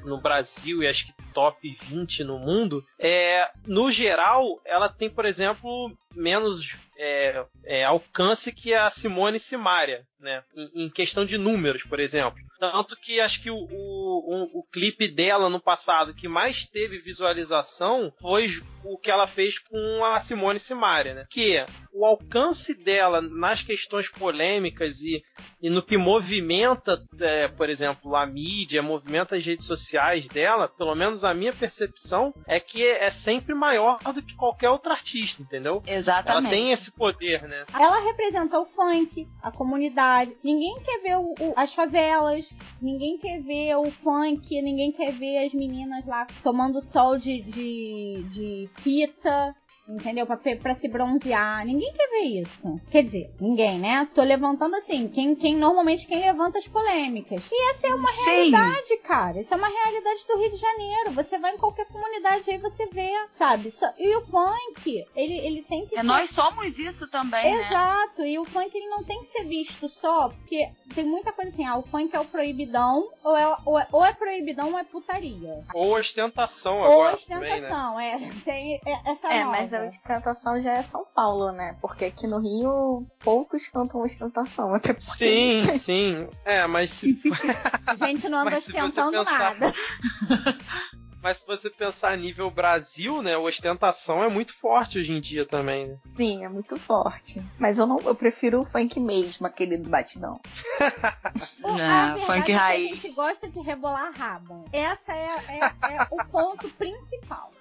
no 0.04 0.20
Brasil 0.20 0.84
e 0.84 0.88
acho 0.88 1.08
que 1.08 1.14
top 1.34 1.78
20 1.88 2.24
no 2.24 2.38
mundo, 2.40 2.86
é, 3.00 3.50
no 3.68 3.90
geral, 3.92 4.62
ela 4.66 4.90
tem, 4.90 5.10
por 5.10 5.26
exemplo, 5.26 5.92
menos 6.16 6.76
é, 6.98 7.46
é, 7.66 7.84
alcance 7.84 8.52
que 8.52 8.74
a 8.74 8.90
Simone 8.90 9.40
Simaria, 9.40 10.06
né? 10.20 10.44
Em, 10.56 10.86
em, 10.86 10.90
questão 10.90 11.26
de 11.26 11.38
números, 11.38 11.84
por 11.84 12.00
exemplo. 12.00 12.40
Tanto 12.72 12.96
que 12.96 13.20
acho 13.20 13.44
que 13.44 13.52
o, 13.52 13.58
o, 13.58 13.66
o, 13.66 14.60
o, 14.60 14.64
clipe 14.72 15.06
dela 15.10 15.50
no 15.50 15.60
passado 15.60 16.14
que 16.14 16.30
mais 16.30 16.66
teve 16.66 16.98
visualização 17.00 18.14
foi 18.22 18.48
o 18.86 18.98
que 18.98 19.12
ela 19.12 19.28
fez 19.28 19.60
com 19.60 20.06
a 20.06 20.18
Simone 20.22 20.62
Simaria, 20.62 21.14
né? 21.14 21.26
Que 21.30 21.66
o 21.92 22.06
alcance 22.06 22.74
dela 22.74 23.22
nas 23.22 23.62
questões 23.62 24.08
polêmicas 24.08 25.02
e, 25.02 25.22
e 25.62 25.70
no 25.70 25.84
que 25.84 25.98
movimenta, 25.98 27.04
é, 27.20 27.50
por 27.50 27.70
exemplo, 27.70 28.16
a 28.16 28.26
mídia, 28.26 28.82
movimenta 28.82 29.36
as 29.36 29.46
redes 29.46 29.68
sociais 29.68 30.26
dela, 30.30 30.70
pelo 30.70 30.96
menos 30.96 31.26
a 31.26 31.34
minha 31.34 31.54
percepção, 31.54 32.34
é 32.48 32.62
que 32.62 32.82
é 32.82 33.10
sempre 33.10 33.54
maior 33.54 34.00
do 34.14 34.24
que 34.24 34.36
qualquer 34.36 34.70
outro 34.70 34.92
artista, 34.92 35.42
entendeu? 35.42 35.84
Exatamente. 35.86 36.46
Ela 36.46 36.50
tem 36.50 36.72
esse 36.72 36.92
poder, 36.92 37.44
né? 37.44 37.66
Ela 37.74 38.00
representa 38.00 38.58
o 38.58 38.66
funk, 38.66 39.28
a 39.42 39.52
comunidade. 39.52 40.36
Ninguém 40.42 40.76
quer 40.82 41.02
ver 41.02 41.18
o, 41.18 41.36
o, 41.40 41.54
as 41.56 41.74
favelas, 41.74 42.53
ninguém 42.82 43.18
quer 43.18 43.42
ver 43.42 43.76
o 43.78 43.90
funk, 43.92 44.62
ninguém 44.62 44.92
quer 44.92 45.12
ver 45.14 45.46
as 45.46 45.54
meninas 45.54 46.06
lá 46.06 46.26
tomando 46.44 46.82
sol 46.82 47.18
de, 47.18 47.42
de, 47.42 48.24
de 48.32 48.70
fita, 48.82 49.56
Entendeu? 49.88 50.26
Pra, 50.26 50.38
pra 50.38 50.76
se 50.76 50.88
bronzear. 50.88 51.66
Ninguém 51.66 51.92
quer 51.94 52.08
ver 52.10 52.42
isso. 52.42 52.80
Quer 52.90 53.04
dizer, 53.04 53.32
ninguém, 53.40 53.80
né? 53.80 54.08
Tô 54.16 54.22
levantando 54.22 54.76
assim, 54.76 55.10
quem, 55.10 55.36
quem 55.36 55.56
normalmente 55.56 56.08
quem 56.08 56.20
levanta 56.20 56.58
as 56.60 56.68
polêmicas. 56.68 57.44
E 57.52 57.70
essa 57.72 57.88
é 57.88 57.94
uma 57.94 58.08
Sim. 58.12 58.24
realidade, 58.26 58.98
cara. 59.04 59.42
Isso 59.42 59.54
é 59.54 59.58
uma 59.58 59.68
realidade 59.68 60.26
do 60.28 60.38
Rio 60.40 60.52
de 60.52 60.58
Janeiro. 60.58 61.12
Você 61.12 61.38
vai 61.38 61.54
em 61.54 61.58
qualquer 61.58 61.86
comunidade 61.88 62.50
aí, 62.50 62.58
você 62.58 62.88
vê, 62.88 63.12
sabe? 63.38 63.74
E 63.98 64.16
o 64.16 64.22
funk, 64.28 65.06
ele, 65.16 65.34
ele 65.40 65.64
tem 65.64 65.86
que. 65.86 65.96
É, 65.96 66.00
ser... 66.00 66.06
Nós 66.06 66.30
somos 66.30 66.80
isso 66.80 67.10
também, 67.10 67.44
né? 67.44 67.62
Exato. 67.62 68.22
Né? 68.22 68.30
E 68.30 68.40
o 68.40 68.46
funk 68.46 68.76
ele 68.76 68.88
não 68.88 69.04
tem 69.04 69.20
que 69.22 69.28
ser 69.28 69.44
visto 69.46 69.90
só, 69.90 70.30
porque 70.30 70.70
tem 70.96 71.06
muita 71.06 71.32
coisa 71.34 71.52
assim, 71.52 71.66
ah, 71.66 71.78
o 71.78 71.84
funk 71.84 72.16
é 72.16 72.20
o 72.20 72.26
proibidão, 72.26 73.10
ou 73.24 73.36
é, 73.36 73.58
ou 73.66 73.80
é, 73.80 73.88
ou 73.92 74.06
é 74.06 74.14
proibidão 74.14 74.72
ou 74.72 74.80
é 74.80 74.84
putaria. 74.84 75.60
Ou 75.74 75.98
ostentação 75.98 76.84
agora. 76.84 77.10
Ou 77.12 77.16
ostentação, 77.16 77.94
também, 77.94 78.20
né? 78.20 78.30
é. 78.30 78.34
Tem 78.46 78.82
essa 79.06 79.28
É, 79.28 79.44
nova. 79.44 79.58
mas 79.58 79.73
a 79.76 79.86
ostentação 79.86 80.60
já 80.60 80.74
é 80.74 80.82
São 80.82 81.06
Paulo, 81.06 81.52
né? 81.52 81.78
Porque 81.82 82.06
aqui 82.06 82.28
no 82.28 82.40
Rio 82.40 83.08
poucos 83.20 83.68
cantam 83.68 84.02
ostentação, 84.02 84.74
até 84.76 84.94
porque. 84.94 85.02
Sim, 85.02 85.80
sim. 85.80 86.28
É, 86.46 86.66
mas 86.68 86.92
se. 86.92 87.20
Gente, 87.98 88.30
não 88.30 88.40
anda 88.40 88.58
ostentando 88.58 89.12
pensar... 89.12 89.60
nada. 89.60 89.74
Mas 91.24 91.40
se 91.40 91.48
você 91.48 91.70
pensar 91.70 92.12
a 92.12 92.18
nível 92.18 92.52
Brasil, 92.52 93.22
né, 93.22 93.36
a 93.36 93.40
ostentação 93.40 94.22
é 94.22 94.30
muito 94.30 94.54
forte 94.54 95.00
hoje 95.00 95.14
em 95.14 95.22
dia 95.22 95.46
também, 95.46 95.88
né? 95.88 95.98
Sim, 96.10 96.44
é 96.44 96.50
muito 96.50 96.78
forte. 96.78 97.42
Mas 97.58 97.78
eu 97.80 97.88
não, 97.88 97.98
eu 98.02 98.14
prefiro 98.14 98.60
o 98.60 98.66
funk 98.66 99.00
mesmo, 99.00 99.48
aquele 99.48 99.78
do 99.78 99.90
batidão. 99.90 100.38
não, 101.64 102.20
funk 102.20 102.52
é 102.52 102.56
raiz. 102.56 102.92
a 102.92 102.96
gente 102.96 103.16
gosta 103.16 103.50
de 103.50 103.62
rebolar 103.62 104.12
rabo. 104.12 104.66
Essa 104.74 105.14
é, 105.14 105.28
é, 105.48 105.96
é 105.96 106.08
o 106.12 106.26
ponto 106.26 106.68
principal. 106.72 107.54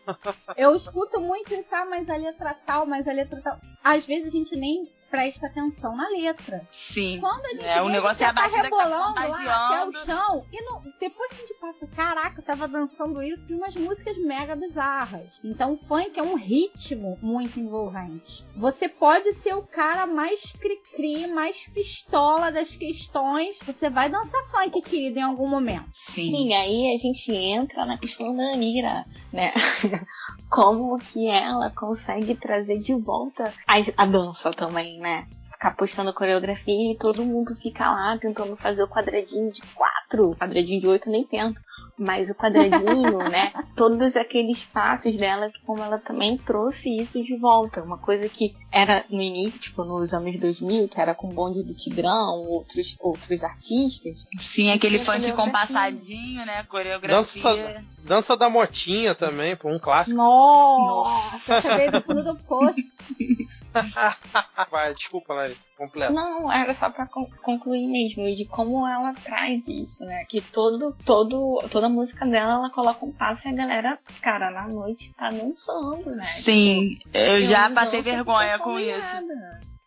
Eu 0.56 0.74
escuto 0.74 1.20
muito 1.20 1.54
isso, 1.54 1.68
ah, 1.70 1.84
mas 1.84 2.10
a 2.10 2.16
letra 2.16 2.54
tal, 2.66 2.84
mas 2.84 3.06
a 3.06 3.12
letra 3.12 3.40
tal. 3.40 3.60
Às 3.84 4.04
vezes 4.04 4.26
a 4.26 4.36
gente 4.36 4.56
nem 4.56 4.90
presta 5.12 5.46
atenção 5.46 5.94
na 5.94 6.08
letra. 6.08 6.66
Sim. 6.70 7.20
Quando 7.20 7.44
a 7.44 7.48
gente 7.50 7.66
é, 7.66 7.82
o 7.82 7.90
negócio 7.90 8.24
é 8.24 8.28
a 8.28 8.32
tá 8.32 8.42
batida 8.48 8.62
rebolando 8.62 9.14
que 9.14 9.20
tá 9.20 9.28
lá, 9.28 9.68
que 9.68 9.74
é 9.74 9.84
o 9.84 10.04
chão, 10.06 10.46
e 10.50 10.64
no, 10.64 10.82
depois 10.98 11.30
a 11.32 11.34
gente 11.34 11.54
passa, 11.60 11.86
caraca, 11.86 12.40
eu 12.40 12.44
tava 12.44 12.66
dançando 12.66 13.22
isso 13.22 13.44
de 13.44 13.52
umas 13.52 13.74
músicas 13.74 14.16
mega 14.16 14.56
bizarras. 14.56 15.38
Então 15.44 15.74
o 15.74 15.86
funk 15.86 16.18
é 16.18 16.22
um 16.22 16.34
ritmo 16.34 17.18
muito 17.20 17.60
envolvente. 17.60 18.42
Você 18.56 18.88
pode 18.88 19.34
ser 19.34 19.54
o 19.54 19.62
cara 19.62 20.06
mais 20.06 20.50
cri-cri, 20.52 21.26
mais 21.26 21.58
pistola 21.74 22.50
das 22.50 22.74
questões, 22.74 23.58
você 23.66 23.90
vai 23.90 24.08
dançar 24.08 24.42
funk, 24.50 24.80
querido, 24.80 25.18
em 25.18 25.22
algum 25.22 25.46
momento. 25.46 25.90
Sim. 25.92 26.30
Sim, 26.30 26.54
aí 26.54 26.94
a 26.94 26.96
gente 26.96 27.30
entra 27.30 27.84
na 27.84 27.98
questão 27.98 28.34
da 28.34 28.44
Anira, 28.54 29.04
né? 29.30 29.52
Como 30.48 30.98
que 30.98 31.28
ela 31.28 31.70
consegue 31.70 32.34
trazer 32.34 32.78
de 32.78 32.94
volta 32.94 33.52
a, 33.66 34.02
a 34.02 34.06
dança 34.06 34.50
também, 34.50 35.01
né? 35.02 35.26
Ficar 35.42 35.76
postando 35.76 36.14
coreografia 36.14 36.92
e 36.92 36.96
todo 36.96 37.24
mundo 37.24 37.54
fica 37.54 37.90
lá 37.90 38.16
tentando 38.18 38.56
fazer 38.56 38.82
o 38.82 38.88
quadradinho 38.88 39.52
de 39.52 39.60
quatro, 39.74 40.30
o 40.30 40.36
quadradinho 40.36 40.80
de 40.80 40.86
oito 40.86 41.10
nem 41.10 41.24
tento, 41.24 41.60
mas 41.98 42.30
o 42.30 42.34
quadradinho, 42.34 43.18
né? 43.28 43.52
Todos 43.76 44.16
aqueles 44.16 44.64
passos 44.64 45.16
dela, 45.16 45.50
como 45.66 45.82
ela 45.82 45.98
também 45.98 46.38
trouxe 46.38 46.96
isso 46.96 47.22
de 47.22 47.38
volta. 47.38 47.82
Uma 47.82 47.98
coisa 47.98 48.28
que 48.28 48.56
era 48.72 49.04
no 49.10 49.20
início, 49.20 49.60
tipo 49.60 49.84
nos 49.84 50.14
anos 50.14 50.38
2000, 50.38 50.88
que 50.88 51.00
era 51.00 51.14
com 51.14 51.28
o 51.28 51.32
bonde 51.32 51.62
do 51.62 51.74
Tigrão, 51.74 52.46
outros, 52.48 52.96
outros 53.00 53.44
artistas. 53.44 54.24
Sim, 54.40 54.70
aquele 54.72 54.98
funk 54.98 55.30
compassadinho, 55.32 56.46
né? 56.46 56.62
Coreografia. 56.64 57.16
Dança, 57.16 57.84
dança 58.04 58.36
da 58.36 58.48
motinha 58.48 59.14
também, 59.14 59.54
pô, 59.54 59.68
um 59.68 59.78
clássico. 59.78 60.16
Nossa, 60.16 61.54
Nossa. 61.54 61.76
veio 61.76 61.92
do 61.92 62.02
fundo 62.02 62.24
do 62.24 62.36
poço. 62.36 62.98
Vai, 64.70 64.94
desculpa, 64.94 65.34
Larissa, 65.34 65.66
completo. 65.76 66.12
Não, 66.12 66.50
era 66.50 66.74
só 66.74 66.90
pra 66.90 67.06
concluir 67.06 67.86
mesmo, 67.86 68.34
de 68.34 68.44
como 68.46 68.86
ela 68.86 69.12
traz 69.14 69.66
isso, 69.68 70.04
né? 70.04 70.24
Que 70.26 70.40
todo, 70.40 70.96
todo, 71.04 71.62
toda 71.70 71.88
música 71.88 72.26
dela, 72.26 72.54
ela 72.54 72.70
coloca 72.70 73.04
um 73.04 73.12
passo 73.12 73.48
e 73.48 73.52
a 73.52 73.54
galera, 73.54 73.98
cara, 74.20 74.50
na 74.50 74.68
noite 74.68 75.12
tá 75.14 75.30
dançando, 75.30 76.14
né? 76.14 76.22
Sim, 76.22 76.96
tipo, 76.98 77.16
eu 77.16 77.42
já 77.42 77.70
passei 77.70 78.02
vergonha 78.02 78.58
com 78.58 78.78
isso. 78.78 79.16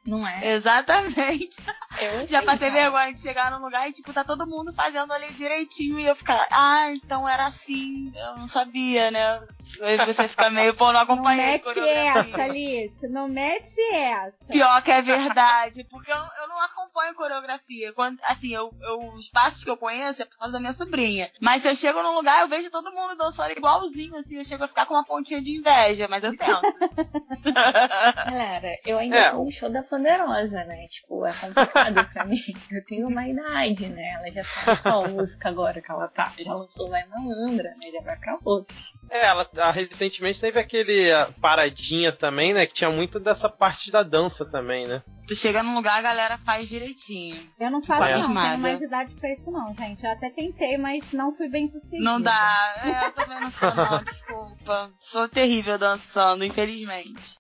Não 0.06 0.28
é? 0.28 0.54
Exatamente. 0.54 1.64
Eu 2.00 2.28
já 2.28 2.44
passei 2.44 2.70
cara. 2.70 2.84
vergonha 2.84 3.14
de 3.14 3.22
chegar 3.22 3.50
num 3.50 3.64
lugar 3.64 3.90
e, 3.90 3.94
tipo, 3.94 4.14
tá 4.14 4.24
todo 4.24 4.46
mundo 4.46 4.72
fazendo 4.72 5.12
ali 5.12 5.34
direitinho 5.34 6.00
e 6.00 6.06
eu 6.06 6.16
ficar, 6.16 6.46
ah, 6.52 6.92
então 6.92 7.28
era 7.28 7.48
assim, 7.48 8.14
eu 8.16 8.38
não 8.38 8.48
sabia, 8.48 9.10
né? 9.10 9.42
Aí 9.82 9.98
você 9.98 10.28
fica 10.28 10.50
meio, 10.50 10.74
pô, 10.74 10.92
não 10.92 11.02
acompanhei 11.02 11.62
Não 11.64 11.76
mete 11.76 11.80
essa, 11.80 12.44
Alice. 12.44 13.08
Não 13.08 13.28
mete 13.28 13.82
essa. 13.94 14.46
Pior 14.48 14.82
que 14.82 14.92
é 14.92 15.02
verdade. 15.02 15.84
Porque 15.86 16.12
eu, 16.12 16.16
eu 16.16 16.48
não 16.48 16.62
acompanho 16.64 17.16
coreografia. 17.16 17.94
Quando, 17.94 18.20
assim, 18.24 18.54
eu, 18.54 18.74
eu, 18.82 19.00
os 19.14 19.30
passos 19.30 19.64
que 19.64 19.70
eu 19.70 19.78
conheço 19.78 20.22
é 20.22 20.26
por 20.26 20.38
causa 20.38 20.54
da 20.54 20.60
minha 20.60 20.74
sobrinha. 20.74 21.30
Mas 21.42 21.62
se 21.62 21.70
eu 21.70 21.76
chego 21.76 22.02
num 22.02 22.16
lugar, 22.16 22.42
eu 22.42 22.48
vejo 22.48 22.72
todo 22.72 22.92
mundo 22.92 23.16
dançando 23.16 23.52
igualzinho, 23.52 24.16
assim. 24.18 24.38
Eu 24.38 24.46
chego 24.46 24.64
a 24.64 24.68
ficar 24.68 24.86
com 24.86 24.94
uma 24.94 25.06
pontinha 25.06 25.42
de 25.42 25.58
inveja, 25.58 26.08
mas 26.08 26.24
eu 26.24 26.36
tento. 26.38 26.62
Galera, 28.26 28.80
eu 28.86 28.98
ainda 28.98 29.18
é, 29.18 29.32
tô 29.32 29.44
no 29.44 29.52
show 29.52 29.70
da 29.70 29.84
Poderosa, 29.84 30.64
né? 30.66 30.88
Tipo, 30.88 31.26
é 31.26 31.34
complicado 31.34 32.10
pra 32.14 32.26
mim. 32.26 32.40
Eu 32.72 32.86
tenho 32.86 33.08
uma 33.08 33.28
idade, 33.28 33.88
né? 33.90 34.14
Ela 34.16 34.32
já 34.32 34.44
tá 34.44 34.78
com 34.78 34.90
a 34.90 35.08
música 35.08 35.50
agora 35.50 35.82
que 35.82 35.92
ela 35.92 36.08
tá. 36.08 36.34
Já 36.40 36.54
lançou 36.54 36.90
Vai 36.90 37.06
Malandra, 37.08 37.70
né? 37.70 37.92
Já 37.92 38.02
vai 38.02 38.18
pra 38.18 38.38
outros. 38.44 38.94
É, 39.10 39.26
ela, 39.26 39.50
ela 39.54 39.65
recentemente 39.72 40.40
teve 40.40 40.60
aquele 40.60 41.10
paradinha 41.42 42.12
também, 42.12 42.54
né? 42.54 42.66
Que 42.66 42.74
tinha 42.74 42.90
muito 42.90 43.20
dessa 43.20 43.50
parte 43.50 43.92
da 43.92 44.04
dança 44.04 44.46
também, 44.46 44.88
né? 44.88 45.02
Tu 45.28 45.36
chega 45.36 45.64
num 45.64 45.76
lugar, 45.76 45.98
a 45.98 46.02
galera 46.02 46.38
faz 46.38 46.70
direitinho. 46.70 47.50
Eu 47.60 47.72
não 47.72 47.84
faço, 47.84 48.30
não. 48.30 48.34
Tenho 48.34 48.60
mais 48.60 48.82
idade 48.82 49.16
pra 49.16 49.34
isso, 49.34 49.50
não, 49.50 49.74
gente. 49.76 50.06
Eu 50.06 50.12
até 50.12 50.30
tentei, 50.30 50.78
mas 50.78 51.12
não 51.12 51.36
fui 51.36 51.50
bem 51.50 51.68
sucedida. 51.70 52.04
Não 52.04 52.22
dá. 52.22 52.76
É, 52.84 53.08
eu 53.08 53.12
também 53.12 53.40
não 53.40 53.50
sou, 53.50 53.74
não. 53.74 54.04
Desculpa. 54.06 54.92
Sou 55.00 55.28
terrível 55.28 55.80
dançando, 55.80 56.46
infelizmente. 56.46 57.36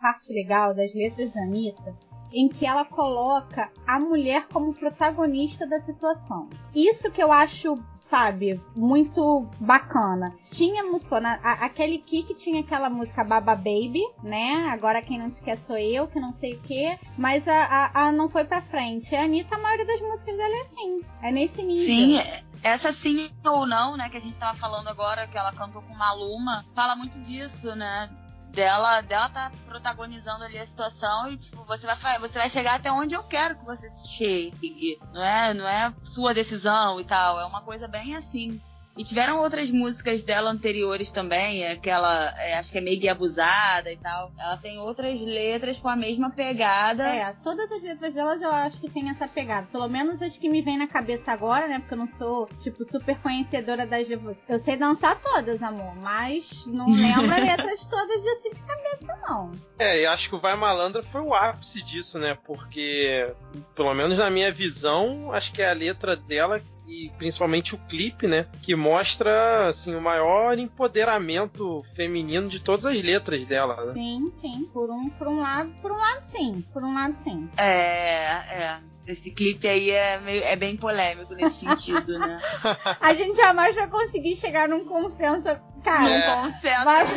Parte 0.00 0.32
legal 0.32 0.74
das 0.74 0.92
letras 0.92 1.32
da 1.32 1.40
Anitta 1.42 2.13
em 2.34 2.48
que 2.48 2.66
ela 2.66 2.84
coloca 2.84 3.70
a 3.86 4.00
mulher 4.00 4.48
como 4.48 4.74
protagonista 4.74 5.66
da 5.66 5.80
situação. 5.80 6.50
Isso 6.74 7.10
que 7.12 7.22
eu 7.22 7.32
acho, 7.32 7.78
sabe, 7.94 8.60
muito 8.74 9.46
bacana. 9.60 10.34
Tínhamos, 10.50 11.04
pô, 11.04 11.20
na, 11.20 11.38
a, 11.42 11.64
aquele 11.64 11.98
Kik 11.98 12.34
tinha 12.34 12.60
aquela 12.60 12.90
música 12.90 13.22
Baba 13.22 13.54
Baby, 13.54 14.02
né? 14.22 14.68
Agora 14.72 15.00
quem 15.00 15.18
não 15.18 15.30
te 15.30 15.40
quer 15.40 15.56
sou 15.56 15.78
eu, 15.78 16.08
que 16.08 16.18
não 16.18 16.32
sei 16.32 16.54
o 16.54 16.60
quê. 16.62 16.98
Mas 17.16 17.46
a, 17.46 17.64
a, 17.64 18.06
a 18.06 18.12
não 18.12 18.28
foi 18.28 18.44
pra 18.44 18.60
frente. 18.60 19.14
A 19.14 19.22
Anitta, 19.22 19.54
a 19.54 19.58
maioria 19.58 19.86
das 19.86 20.00
músicas 20.00 20.36
dela 20.36 20.54
é 20.56 20.60
assim. 20.62 21.00
É 21.22 21.30
nesse 21.30 21.62
nível. 21.62 21.84
Sim, 21.84 22.20
essa 22.64 22.92
sim 22.92 23.30
ou 23.46 23.64
não, 23.64 23.96
né, 23.96 24.08
que 24.08 24.16
a 24.16 24.20
gente 24.20 24.36
tava 24.36 24.58
falando 24.58 24.88
agora, 24.88 25.28
que 25.28 25.38
ela 25.38 25.52
cantou 25.52 25.82
com 25.82 25.94
Maluma, 25.94 26.64
fala 26.74 26.96
muito 26.96 27.20
disso, 27.20 27.76
né? 27.76 28.10
Dela, 28.54 29.00
dela 29.02 29.28
tá 29.28 29.52
protagonizando 29.66 30.44
ali 30.44 30.58
a 30.58 30.64
situação 30.64 31.28
e 31.28 31.36
tipo, 31.36 31.64
você 31.64 31.86
vai 31.86 32.18
você 32.18 32.38
vai 32.38 32.48
chegar 32.48 32.76
até 32.76 32.90
onde 32.90 33.14
eu 33.14 33.22
quero 33.24 33.56
que 33.56 33.64
você 33.64 33.88
chegue. 34.08 34.98
Não 35.12 35.22
é, 35.22 35.54
não 35.54 35.68
é 35.68 35.92
sua 36.02 36.32
decisão 36.32 37.00
e 37.00 37.04
tal, 37.04 37.40
é 37.40 37.44
uma 37.44 37.62
coisa 37.62 37.88
bem 37.88 38.14
assim. 38.14 38.60
E 38.96 39.02
tiveram 39.02 39.40
outras 39.40 39.70
músicas 39.70 40.22
dela 40.22 40.50
anteriores 40.50 41.10
também, 41.10 41.66
aquela, 41.66 42.32
é, 42.38 42.56
acho 42.56 42.70
que 42.70 42.78
é 42.78 42.80
meio 42.80 43.10
abusada 43.10 43.90
e 43.90 43.96
tal. 43.96 44.30
Ela 44.38 44.56
tem 44.56 44.78
outras 44.78 45.20
letras 45.20 45.80
com 45.80 45.88
a 45.88 45.96
mesma 45.96 46.30
pegada. 46.30 47.04
É, 47.04 47.34
todas 47.42 47.70
as 47.72 47.82
letras 47.82 48.14
delas 48.14 48.40
eu 48.40 48.50
acho 48.50 48.80
que 48.80 48.88
tem 48.88 49.10
essa 49.10 49.26
pegada. 49.26 49.66
Pelo 49.72 49.88
menos 49.88 50.22
as 50.22 50.36
que 50.38 50.48
me 50.48 50.62
vem 50.62 50.78
na 50.78 50.86
cabeça 50.86 51.32
agora, 51.32 51.66
né? 51.66 51.80
Porque 51.80 51.94
eu 51.94 51.98
não 51.98 52.08
sou, 52.08 52.48
tipo, 52.60 52.84
super 52.84 53.18
conhecedora 53.20 53.84
das 53.86 54.06
de 54.06 54.18
Eu 54.48 54.58
sei 54.60 54.76
dançar 54.76 55.20
todas, 55.20 55.60
amor, 55.62 55.96
mas 55.96 56.64
não 56.66 56.86
lembro 56.94 57.44
letras 57.44 57.84
todas 57.86 58.22
de 58.22 58.28
assim 58.28 58.50
de 58.54 58.62
cabeça, 58.62 59.18
não. 59.28 59.52
É, 59.78 60.04
eu 60.04 60.10
acho 60.10 60.28
que 60.28 60.36
o 60.36 60.40
Vai 60.40 60.54
Malandra 60.54 61.02
foi 61.02 61.20
o 61.20 61.34
ápice 61.34 61.82
disso, 61.82 62.18
né? 62.18 62.38
Porque, 62.46 63.32
pelo 63.74 63.92
menos 63.92 64.18
na 64.18 64.30
minha 64.30 64.52
visão, 64.52 65.32
acho 65.32 65.52
que 65.52 65.62
é 65.62 65.70
a 65.70 65.74
letra 65.74 66.14
dela 66.14 66.60
e 66.86 67.10
principalmente 67.16 67.74
o 67.74 67.78
clipe, 67.78 68.26
né, 68.26 68.46
que 68.62 68.74
mostra 68.74 69.68
assim 69.68 69.94
o 69.94 70.00
maior 70.00 70.58
empoderamento 70.58 71.82
feminino 71.94 72.48
de 72.48 72.60
todas 72.60 72.84
as 72.84 73.02
letras 73.02 73.46
dela. 73.46 73.86
Né? 73.86 73.94
Sim, 73.94 74.32
sim, 74.40 74.70
por 74.72 74.90
um, 74.90 75.08
por 75.10 75.28
um 75.28 75.40
lado, 75.40 75.70
por 75.80 75.92
um 75.92 75.96
lado 75.96 76.22
sim, 76.26 76.64
por 76.72 76.82
um 76.82 76.94
lado 76.94 77.16
sim. 77.22 77.48
É, 77.56 78.24
é. 78.64 78.80
Esse 79.06 79.30
clipe 79.30 79.68
aí 79.68 79.90
é, 79.90 80.18
meio, 80.18 80.42
é 80.44 80.56
bem 80.56 80.76
polêmico 80.76 81.34
nesse 81.34 81.66
sentido, 81.66 82.18
né? 82.18 82.40
A 83.00 83.12
gente 83.12 83.36
jamais 83.36 83.74
vai 83.74 83.86
conseguir 83.86 84.34
chegar 84.34 84.66
num 84.66 84.86
consenso, 84.86 85.44
cara. 85.82 86.02
Num 86.02 86.42
consenso 86.42 86.84
mas, 86.86 87.10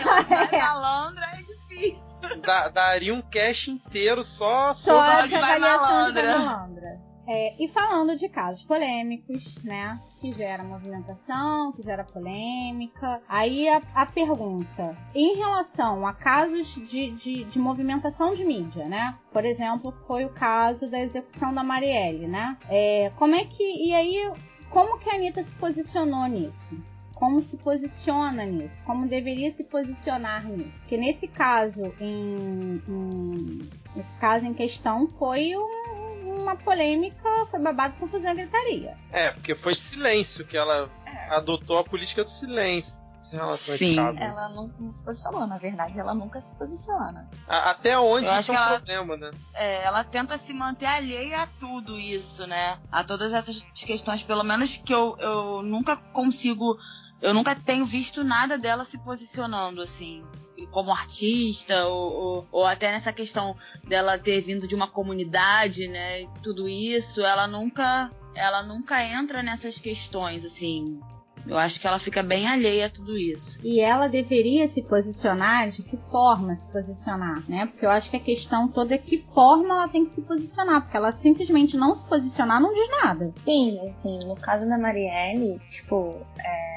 é. 0.51 0.57
malandra 0.59 1.25
é 1.33 1.43
difícil. 1.43 2.41
Da, 2.41 2.67
daria 2.67 3.13
um 3.13 3.21
cast 3.21 3.71
inteiro 3.71 4.21
só, 4.21 4.73
só 4.73 5.13
sobre 5.13 5.29
de 5.29 5.37
vai 5.37 5.59
malandra. 5.59 7.06
É, 7.27 7.53
e 7.59 7.67
falando 7.67 8.15
de 8.15 8.29
casos 8.29 8.63
polêmicos, 8.63 9.61
né? 9.61 9.99
Que 10.21 10.31
gera 10.31 10.63
movimentação, 10.63 11.73
que 11.73 11.81
gera 11.81 12.05
polêmica. 12.05 13.21
Aí 13.27 13.67
a, 13.67 13.81
a 13.93 14.05
pergunta: 14.05 14.97
em 15.13 15.35
relação 15.35 16.07
a 16.07 16.13
casos 16.13 16.73
de, 16.87 17.11
de, 17.11 17.43
de, 17.43 17.59
movimentação 17.59 18.33
de 18.33 18.45
mídia, 18.45 18.85
né? 18.85 19.17
Por 19.33 19.43
exemplo, 19.43 19.93
foi 20.07 20.23
o 20.23 20.29
caso 20.29 20.89
da 20.89 21.01
execução 21.01 21.53
da 21.53 21.63
Marielle, 21.63 22.27
né? 22.27 22.57
É, 22.69 23.11
como 23.17 23.35
é 23.35 23.43
que. 23.43 23.63
E 23.63 23.93
aí, 23.93 24.31
como 24.69 24.97
que 24.97 25.09
a 25.09 25.15
Anitta 25.15 25.43
se 25.43 25.53
posicionou 25.55 26.25
nisso? 26.27 26.75
como 27.17 27.41
se 27.41 27.57
posiciona 27.57 28.45
nisso, 28.45 28.79
como 28.85 29.07
deveria 29.07 29.49
se 29.49 29.63
posicionar 29.63 30.45
nisso. 30.47 30.77
Porque 30.79 30.95
nesse 30.97 31.27
caso, 31.27 31.91
em, 31.99 32.79
em 32.87 33.69
nesse 33.95 34.15
caso 34.17 34.45
em 34.45 34.53
questão, 34.53 35.07
foi 35.07 35.55
um, 35.57 35.96
uma 36.47 36.55
polêmica, 36.55 37.45
foi 37.51 37.59
babado, 37.59 37.97
confusão 37.97 38.31
e 38.31 38.35
gritaria. 38.35 38.97
É, 39.11 39.31
porque 39.31 39.53
foi 39.53 39.75
silêncio 39.75 40.45
que 40.45 40.55
ela 40.55 40.89
é. 41.05 41.35
adotou 41.35 41.77
a 41.77 41.83
política 41.83 42.23
do 42.23 42.29
silêncio. 42.29 43.05
Em 43.33 43.35
relação 43.35 43.75
Sim. 43.75 43.99
Ela 43.99 44.47
não, 44.47 44.71
não, 44.79 44.89
se 44.89 45.03
posicionou, 45.03 45.45
na 45.45 45.57
verdade, 45.57 45.99
ela 45.99 46.13
nunca 46.13 46.39
se 46.39 46.55
posiciona. 46.55 47.29
A, 47.45 47.71
até 47.71 47.99
onde 47.99 48.25
Eu 48.25 48.39
isso 48.39 48.53
é 48.53 48.55
um 48.55 48.57
ela, 48.57 48.75
problema, 48.77 49.17
né? 49.17 49.31
É, 49.53 49.83
ela 49.83 50.01
tenta 50.05 50.37
se 50.37 50.53
manter 50.53 50.85
alheia 50.85 51.41
a 51.41 51.47
tudo 51.47 51.99
isso, 51.99 52.47
né? 52.47 52.79
A 52.89 53.03
todas 53.03 53.33
essas 53.33 53.61
questões, 53.75 54.23
pelo 54.23 54.43
menos 54.43 54.77
que 54.77 54.93
eu, 54.93 55.17
eu 55.19 55.61
nunca 55.61 55.97
consigo. 55.97 56.77
Eu 57.21 57.33
nunca 57.33 57.53
tenho 57.53 57.85
visto 57.85 58.23
nada 58.23 58.57
dela 58.57 58.85
se 58.85 58.97
posicionando 58.99 59.81
assim 59.81 60.23
como 60.71 60.91
artista, 60.91 61.85
ou, 61.85 62.13
ou, 62.13 62.47
ou, 62.51 62.65
até 62.65 62.91
nessa 62.91 63.13
questão 63.13 63.55
dela 63.87 64.17
ter 64.17 64.41
vindo 64.41 64.67
de 64.67 64.75
uma 64.75 64.87
comunidade, 64.87 65.87
né? 65.87 66.21
E 66.21 66.29
tudo 66.41 66.67
isso, 66.67 67.21
ela 67.21 67.47
nunca, 67.47 68.11
ela 68.35 68.63
nunca 68.63 69.03
entra 69.03 69.43
nessas 69.43 69.79
questões, 69.79 70.43
assim. 70.43 70.99
Eu 71.47 71.57
acho 71.57 71.79
que 71.79 71.87
ela 71.87 71.97
fica 71.97 72.21
bem 72.21 72.45
alheia 72.45 72.87
a 72.87 72.89
tudo 72.89 73.17
isso. 73.17 73.57
E 73.63 73.79
ela 73.79 74.07
deveria 74.07 74.67
se 74.67 74.81
posicionar 74.81 75.69
de 75.69 75.81
que 75.81 75.95
forma 76.11 76.53
se 76.53 76.69
posicionar, 76.71 77.43
né? 77.49 77.67
Porque 77.67 77.85
eu 77.85 77.89
acho 77.89 78.09
que 78.09 78.17
a 78.17 78.23
questão 78.23 78.67
toda 78.67 78.95
é 78.95 78.97
que 78.97 79.25
forma 79.33 79.73
ela 79.75 79.87
tem 79.87 80.03
que 80.03 80.11
se 80.11 80.21
posicionar, 80.21 80.81
porque 80.81 80.97
ela 80.97 81.11
simplesmente 81.13 81.77
não 81.77 81.93
se 81.93 82.05
posicionar 82.05 82.61
não 82.61 82.73
diz 82.73 82.89
nada. 83.01 83.33
Sim, 83.45 83.79
assim, 83.89 84.19
no 84.25 84.35
caso 84.35 84.67
da 84.67 84.77
Marielle, 84.77 85.59
tipo, 85.69 86.15
é, 86.37 86.76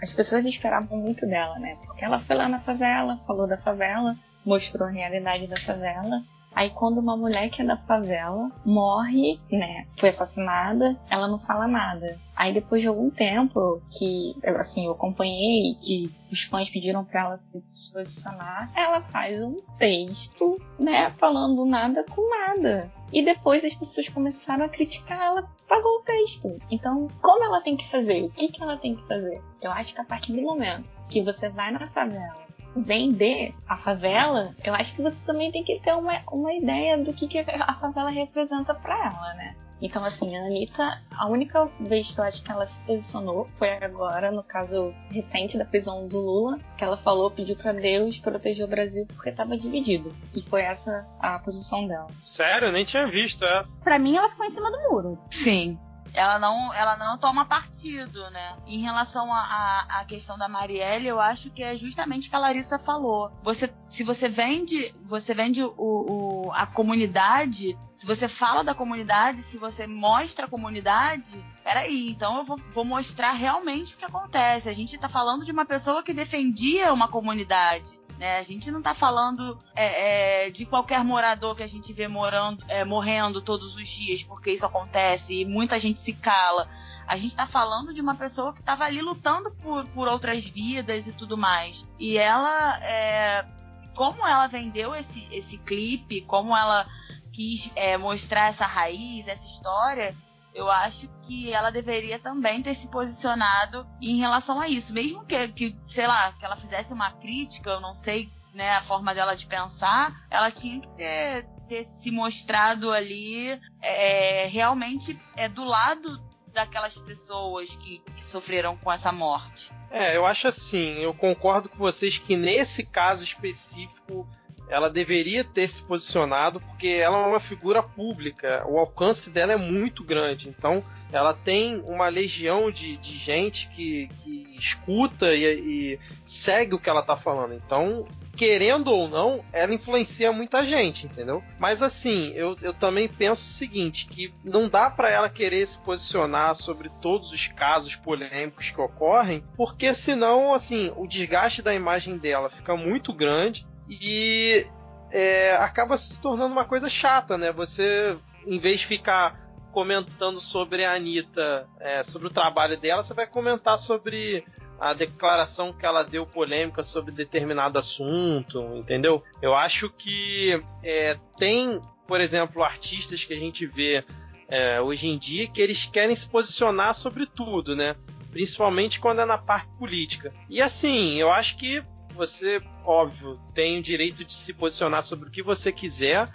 as 0.00 0.12
pessoas 0.12 0.44
esperavam 0.44 0.96
muito 0.98 1.26
dela, 1.26 1.58
né? 1.58 1.76
Porque 1.84 2.04
ela 2.04 2.20
foi 2.20 2.36
lá 2.36 2.48
na 2.48 2.60
favela, 2.60 3.20
falou 3.26 3.46
da 3.46 3.56
favela, 3.56 4.16
mostrou 4.44 4.88
a 4.88 4.90
realidade 4.90 5.46
da 5.46 5.56
favela. 5.56 6.22
Aí 6.58 6.70
quando 6.70 6.98
uma 6.98 7.16
mulher 7.16 7.48
que 7.50 7.62
é 7.62 7.64
da 7.64 7.76
favela 7.76 8.50
morre, 8.64 9.38
né, 9.48 9.86
foi 9.96 10.08
assassinada, 10.08 10.98
ela 11.08 11.28
não 11.28 11.38
fala 11.38 11.68
nada. 11.68 12.18
Aí 12.34 12.52
depois 12.52 12.82
de 12.82 12.88
algum 12.88 13.10
tempo 13.10 13.80
que, 13.96 14.34
assim, 14.44 14.86
eu 14.86 14.90
acompanhei 14.90 15.76
que 15.80 16.12
os 16.32 16.42
fãs 16.42 16.68
pediram 16.68 17.04
para 17.04 17.20
ela 17.20 17.36
se, 17.36 17.62
se 17.72 17.92
posicionar, 17.92 18.72
ela 18.74 19.00
faz 19.02 19.40
um 19.40 19.58
texto, 19.78 20.60
né, 20.76 21.10
falando 21.10 21.64
nada 21.64 22.04
com 22.10 22.28
nada. 22.28 22.90
E 23.12 23.24
depois 23.24 23.64
as 23.64 23.74
pessoas 23.74 24.08
começaram 24.08 24.64
a 24.64 24.68
criticar 24.68 25.20
ela, 25.20 25.48
pagou 25.68 25.98
o 25.98 26.02
texto. 26.02 26.58
Então, 26.72 27.06
como 27.22 27.44
ela 27.44 27.60
tem 27.60 27.76
que 27.76 27.88
fazer? 27.88 28.24
O 28.24 28.30
que, 28.30 28.48
que 28.48 28.60
ela 28.60 28.76
tem 28.76 28.96
que 28.96 29.06
fazer? 29.06 29.40
Eu 29.62 29.70
acho 29.70 29.94
que 29.94 30.00
a 30.00 30.04
partir 30.04 30.32
do 30.32 30.42
momento 30.42 30.90
que 31.08 31.22
você 31.22 31.48
vai 31.48 31.70
na 31.70 31.86
favela 31.86 32.48
vender 32.76 33.54
a 33.66 33.76
favela, 33.76 34.54
eu 34.64 34.74
acho 34.74 34.94
que 34.94 35.02
você 35.02 35.24
também 35.24 35.50
tem 35.50 35.64
que 35.64 35.80
ter 35.80 35.92
uma, 35.92 36.20
uma 36.30 36.52
ideia 36.52 36.96
do 36.98 37.12
que, 37.12 37.26
que 37.26 37.38
a 37.38 37.74
favela 37.74 38.10
representa 38.10 38.74
para 38.74 38.94
ela, 38.94 39.34
né? 39.34 39.56
Então, 39.80 40.02
assim, 40.02 40.36
a 40.36 40.44
Anitta, 40.44 41.00
a 41.16 41.28
única 41.28 41.66
vez 41.78 42.10
que 42.10 42.18
eu 42.18 42.24
acho 42.24 42.42
que 42.42 42.50
ela 42.50 42.66
se 42.66 42.82
posicionou 42.82 43.48
foi 43.58 43.70
agora, 43.74 44.32
no 44.32 44.42
caso 44.42 44.92
recente 45.10 45.56
da 45.56 45.64
prisão 45.64 46.08
do 46.08 46.18
Lula, 46.18 46.58
que 46.76 46.82
ela 46.82 46.96
falou, 46.96 47.30
pediu 47.30 47.54
para 47.54 47.72
Deus 47.72 48.18
proteger 48.18 48.64
o 48.64 48.68
Brasil 48.68 49.06
porque 49.06 49.30
estava 49.30 49.56
dividido. 49.56 50.12
E 50.34 50.42
foi 50.42 50.62
essa 50.62 51.06
a 51.20 51.38
posição 51.38 51.86
dela. 51.86 52.08
Sério? 52.18 52.68
Eu 52.68 52.72
nem 52.72 52.84
tinha 52.84 53.06
visto 53.06 53.44
essa. 53.44 53.80
Pra 53.82 53.98
mim, 53.98 54.16
ela 54.16 54.30
ficou 54.30 54.46
em 54.46 54.50
cima 54.50 54.70
do 54.70 54.90
muro. 54.90 55.18
Sim 55.30 55.78
ela 56.18 56.38
não, 56.38 56.74
ela 56.74 56.96
não 56.96 57.16
toma 57.16 57.44
partido, 57.44 58.28
né? 58.30 58.56
Em 58.66 58.80
relação 58.80 59.32
à 59.32 60.04
questão 60.08 60.36
da 60.36 60.48
Marielle, 60.48 61.06
eu 61.06 61.20
acho 61.20 61.50
que 61.50 61.62
é 61.62 61.76
justamente 61.76 62.26
o 62.26 62.30
que 62.30 62.36
a 62.36 62.40
Larissa 62.40 62.78
falou. 62.78 63.30
Você, 63.42 63.72
se 63.88 64.02
você 64.02 64.28
vende, 64.28 64.92
você 65.04 65.32
vende 65.32 65.62
o, 65.62 65.72
o, 65.78 66.50
a 66.52 66.66
comunidade, 66.66 67.78
se 67.94 68.04
você 68.04 68.26
fala 68.28 68.64
da 68.64 68.74
comunidade, 68.74 69.42
se 69.42 69.58
você 69.58 69.86
mostra 69.86 70.46
a 70.46 70.48
comunidade, 70.48 71.44
peraí, 71.62 72.10
então 72.10 72.38
eu 72.38 72.44
vou, 72.44 72.60
vou 72.72 72.84
mostrar 72.84 73.32
realmente 73.32 73.94
o 73.94 73.98
que 73.98 74.04
acontece. 74.04 74.68
A 74.68 74.74
gente 74.74 74.98
tá 74.98 75.08
falando 75.08 75.44
de 75.44 75.52
uma 75.52 75.64
pessoa 75.64 76.02
que 76.02 76.12
defendia 76.12 76.92
uma 76.92 77.08
comunidade. 77.08 77.97
Né? 78.18 78.38
A 78.38 78.42
gente 78.42 78.70
não 78.70 78.78
está 78.78 78.94
falando 78.94 79.58
é, 79.74 80.46
é, 80.46 80.50
de 80.50 80.66
qualquer 80.66 81.04
morador 81.04 81.54
que 81.54 81.62
a 81.62 81.66
gente 81.68 81.92
vê 81.92 82.08
morando, 82.08 82.64
é, 82.68 82.84
morrendo 82.84 83.40
todos 83.40 83.76
os 83.76 83.88
dias, 83.88 84.22
porque 84.22 84.50
isso 84.50 84.66
acontece 84.66 85.40
e 85.40 85.44
muita 85.44 85.78
gente 85.78 86.00
se 86.00 86.12
cala. 86.14 86.68
A 87.06 87.16
gente 87.16 87.30
está 87.30 87.46
falando 87.46 87.94
de 87.94 88.00
uma 88.00 88.16
pessoa 88.16 88.52
que 88.52 88.60
estava 88.60 88.84
ali 88.84 89.00
lutando 89.00 89.50
por, 89.52 89.86
por 89.88 90.08
outras 90.08 90.44
vidas 90.44 91.06
e 91.06 91.12
tudo 91.12 91.38
mais. 91.38 91.86
E 91.98 92.18
ela, 92.18 92.78
é, 92.84 93.46
como 93.94 94.26
ela 94.26 94.46
vendeu 94.46 94.94
esse, 94.94 95.26
esse 95.30 95.56
clipe, 95.58 96.20
como 96.22 96.56
ela 96.56 96.86
quis 97.32 97.70
é, 97.76 97.96
mostrar 97.96 98.48
essa 98.48 98.66
raiz, 98.66 99.28
essa 99.28 99.46
história, 99.46 100.14
eu 100.54 100.70
acho 100.70 101.08
que 101.22 101.52
ela 101.52 101.70
deveria 101.70 102.18
também 102.18 102.62
ter 102.62 102.74
se 102.74 102.90
posicionado 102.90 103.86
em 104.00 104.18
relação 104.18 104.60
a 104.60 104.68
isso. 104.68 104.92
Mesmo 104.92 105.24
que, 105.24 105.48
que 105.48 105.76
sei 105.86 106.06
lá, 106.06 106.32
que 106.32 106.44
ela 106.44 106.56
fizesse 106.56 106.92
uma 106.92 107.10
crítica, 107.10 107.70
eu 107.70 107.80
não 107.80 107.94
sei 107.94 108.30
né, 108.54 108.72
a 108.72 108.82
forma 108.82 109.14
dela 109.14 109.36
de 109.36 109.46
pensar, 109.46 110.26
ela 110.30 110.50
tinha 110.50 110.80
que 110.80 110.88
ter, 110.88 111.46
ter 111.68 111.84
se 111.84 112.10
mostrado 112.10 112.90
ali 112.90 113.60
é, 113.80 114.46
realmente 114.46 115.18
é, 115.36 115.48
do 115.48 115.64
lado 115.64 116.20
daquelas 116.52 116.98
pessoas 116.98 117.76
que, 117.76 118.02
que 118.16 118.22
sofreram 118.22 118.76
com 118.76 118.90
essa 118.90 119.12
morte. 119.12 119.72
É, 119.90 120.16
eu 120.16 120.26
acho 120.26 120.48
assim, 120.48 120.94
eu 120.98 121.14
concordo 121.14 121.68
com 121.68 121.78
vocês 121.78 122.18
que 122.18 122.36
nesse 122.36 122.84
caso 122.84 123.22
específico 123.22 124.28
ela 124.68 124.90
deveria 124.90 125.44
ter 125.44 125.68
se 125.68 125.82
posicionado 125.82 126.60
porque 126.60 126.88
ela 126.88 127.18
é 127.18 127.26
uma 127.26 127.40
figura 127.40 127.82
pública, 127.82 128.64
o 128.66 128.78
alcance 128.78 129.30
dela 129.30 129.52
é 129.52 129.56
muito 129.56 130.04
grande, 130.04 130.48
então 130.48 130.82
ela 131.10 131.32
tem 131.32 131.82
uma 131.86 132.08
legião 132.08 132.70
de, 132.70 132.96
de 132.98 133.16
gente 133.16 133.68
que, 133.70 134.08
que 134.22 134.54
escuta 134.58 135.34
e, 135.34 135.44
e 135.44 136.00
segue 136.24 136.74
o 136.74 136.78
que 136.78 136.90
ela 136.90 137.00
está 137.00 137.16
falando. 137.16 137.54
Então, 137.54 138.06
querendo 138.36 138.92
ou 138.92 139.08
não, 139.08 139.44
ela 139.52 139.72
influencia 139.74 140.30
muita 140.30 140.64
gente, 140.64 141.06
entendeu? 141.06 141.42
Mas 141.58 141.82
assim, 141.82 142.32
eu, 142.34 142.56
eu 142.62 142.74
também 142.74 143.08
penso 143.08 143.42
o 143.42 143.52
seguinte, 143.52 144.06
que 144.06 144.32
não 144.44 144.68
dá 144.68 144.90
para 144.90 145.10
ela 145.10 145.28
querer 145.28 145.66
se 145.66 145.78
posicionar 145.78 146.54
sobre 146.54 146.90
todos 147.00 147.32
os 147.32 147.46
casos 147.48 147.96
polêmicos 147.96 148.70
que 148.70 148.80
ocorrem, 148.80 149.42
porque 149.56 149.94
senão, 149.94 150.52
assim, 150.52 150.92
o 150.96 151.06
desgaste 151.06 151.62
da 151.62 151.74
imagem 151.74 152.18
dela 152.18 152.50
fica 152.50 152.76
muito 152.76 153.12
grande 153.12 153.66
e 153.88 154.66
é, 155.10 155.52
acaba 155.56 155.96
se 155.96 156.20
tornando 156.20 156.52
uma 156.52 156.64
coisa 156.64 156.88
chata, 156.88 157.38
né? 157.38 157.52
Você, 157.52 158.16
em 158.46 158.58
vez 158.58 158.80
de 158.80 158.86
ficar 158.86 159.48
comentando 159.72 160.40
sobre 160.40 160.84
a 160.84 160.94
Anitta, 160.94 161.68
é, 161.80 162.02
sobre 162.02 162.28
o 162.28 162.30
trabalho 162.30 162.78
dela, 162.78 163.02
você 163.02 163.14
vai 163.14 163.26
comentar 163.26 163.78
sobre 163.78 164.44
a 164.80 164.94
declaração 164.94 165.72
que 165.72 165.84
ela 165.84 166.02
deu 166.02 166.24
polêmica 166.24 166.82
sobre 166.82 167.12
determinado 167.12 167.78
assunto, 167.78 168.60
entendeu? 168.76 169.22
Eu 169.42 169.54
acho 169.54 169.90
que 169.90 170.62
é, 170.82 171.16
tem, 171.36 171.80
por 172.06 172.20
exemplo, 172.20 172.62
artistas 172.62 173.24
que 173.24 173.34
a 173.34 173.38
gente 173.38 173.66
vê 173.66 174.04
é, 174.48 174.80
hoje 174.80 175.08
em 175.08 175.18
dia 175.18 175.48
que 175.48 175.60
eles 175.60 175.86
querem 175.86 176.14
se 176.14 176.28
posicionar 176.28 176.94
sobre 176.94 177.26
tudo, 177.26 177.74
né? 177.76 177.96
Principalmente 178.30 179.00
quando 179.00 179.20
é 179.20 179.24
na 179.24 179.38
parte 179.38 179.68
política. 179.78 180.32
E 180.48 180.62
assim, 180.62 181.14
eu 181.14 181.30
acho 181.30 181.56
que 181.56 181.82
você, 182.18 182.60
óbvio, 182.84 183.40
tem 183.54 183.78
o 183.78 183.82
direito 183.82 184.24
de 184.24 184.34
se 184.34 184.52
posicionar 184.52 185.02
sobre 185.02 185.28
o 185.28 185.30
que 185.30 185.42
você 185.42 185.70
quiser, 185.72 186.28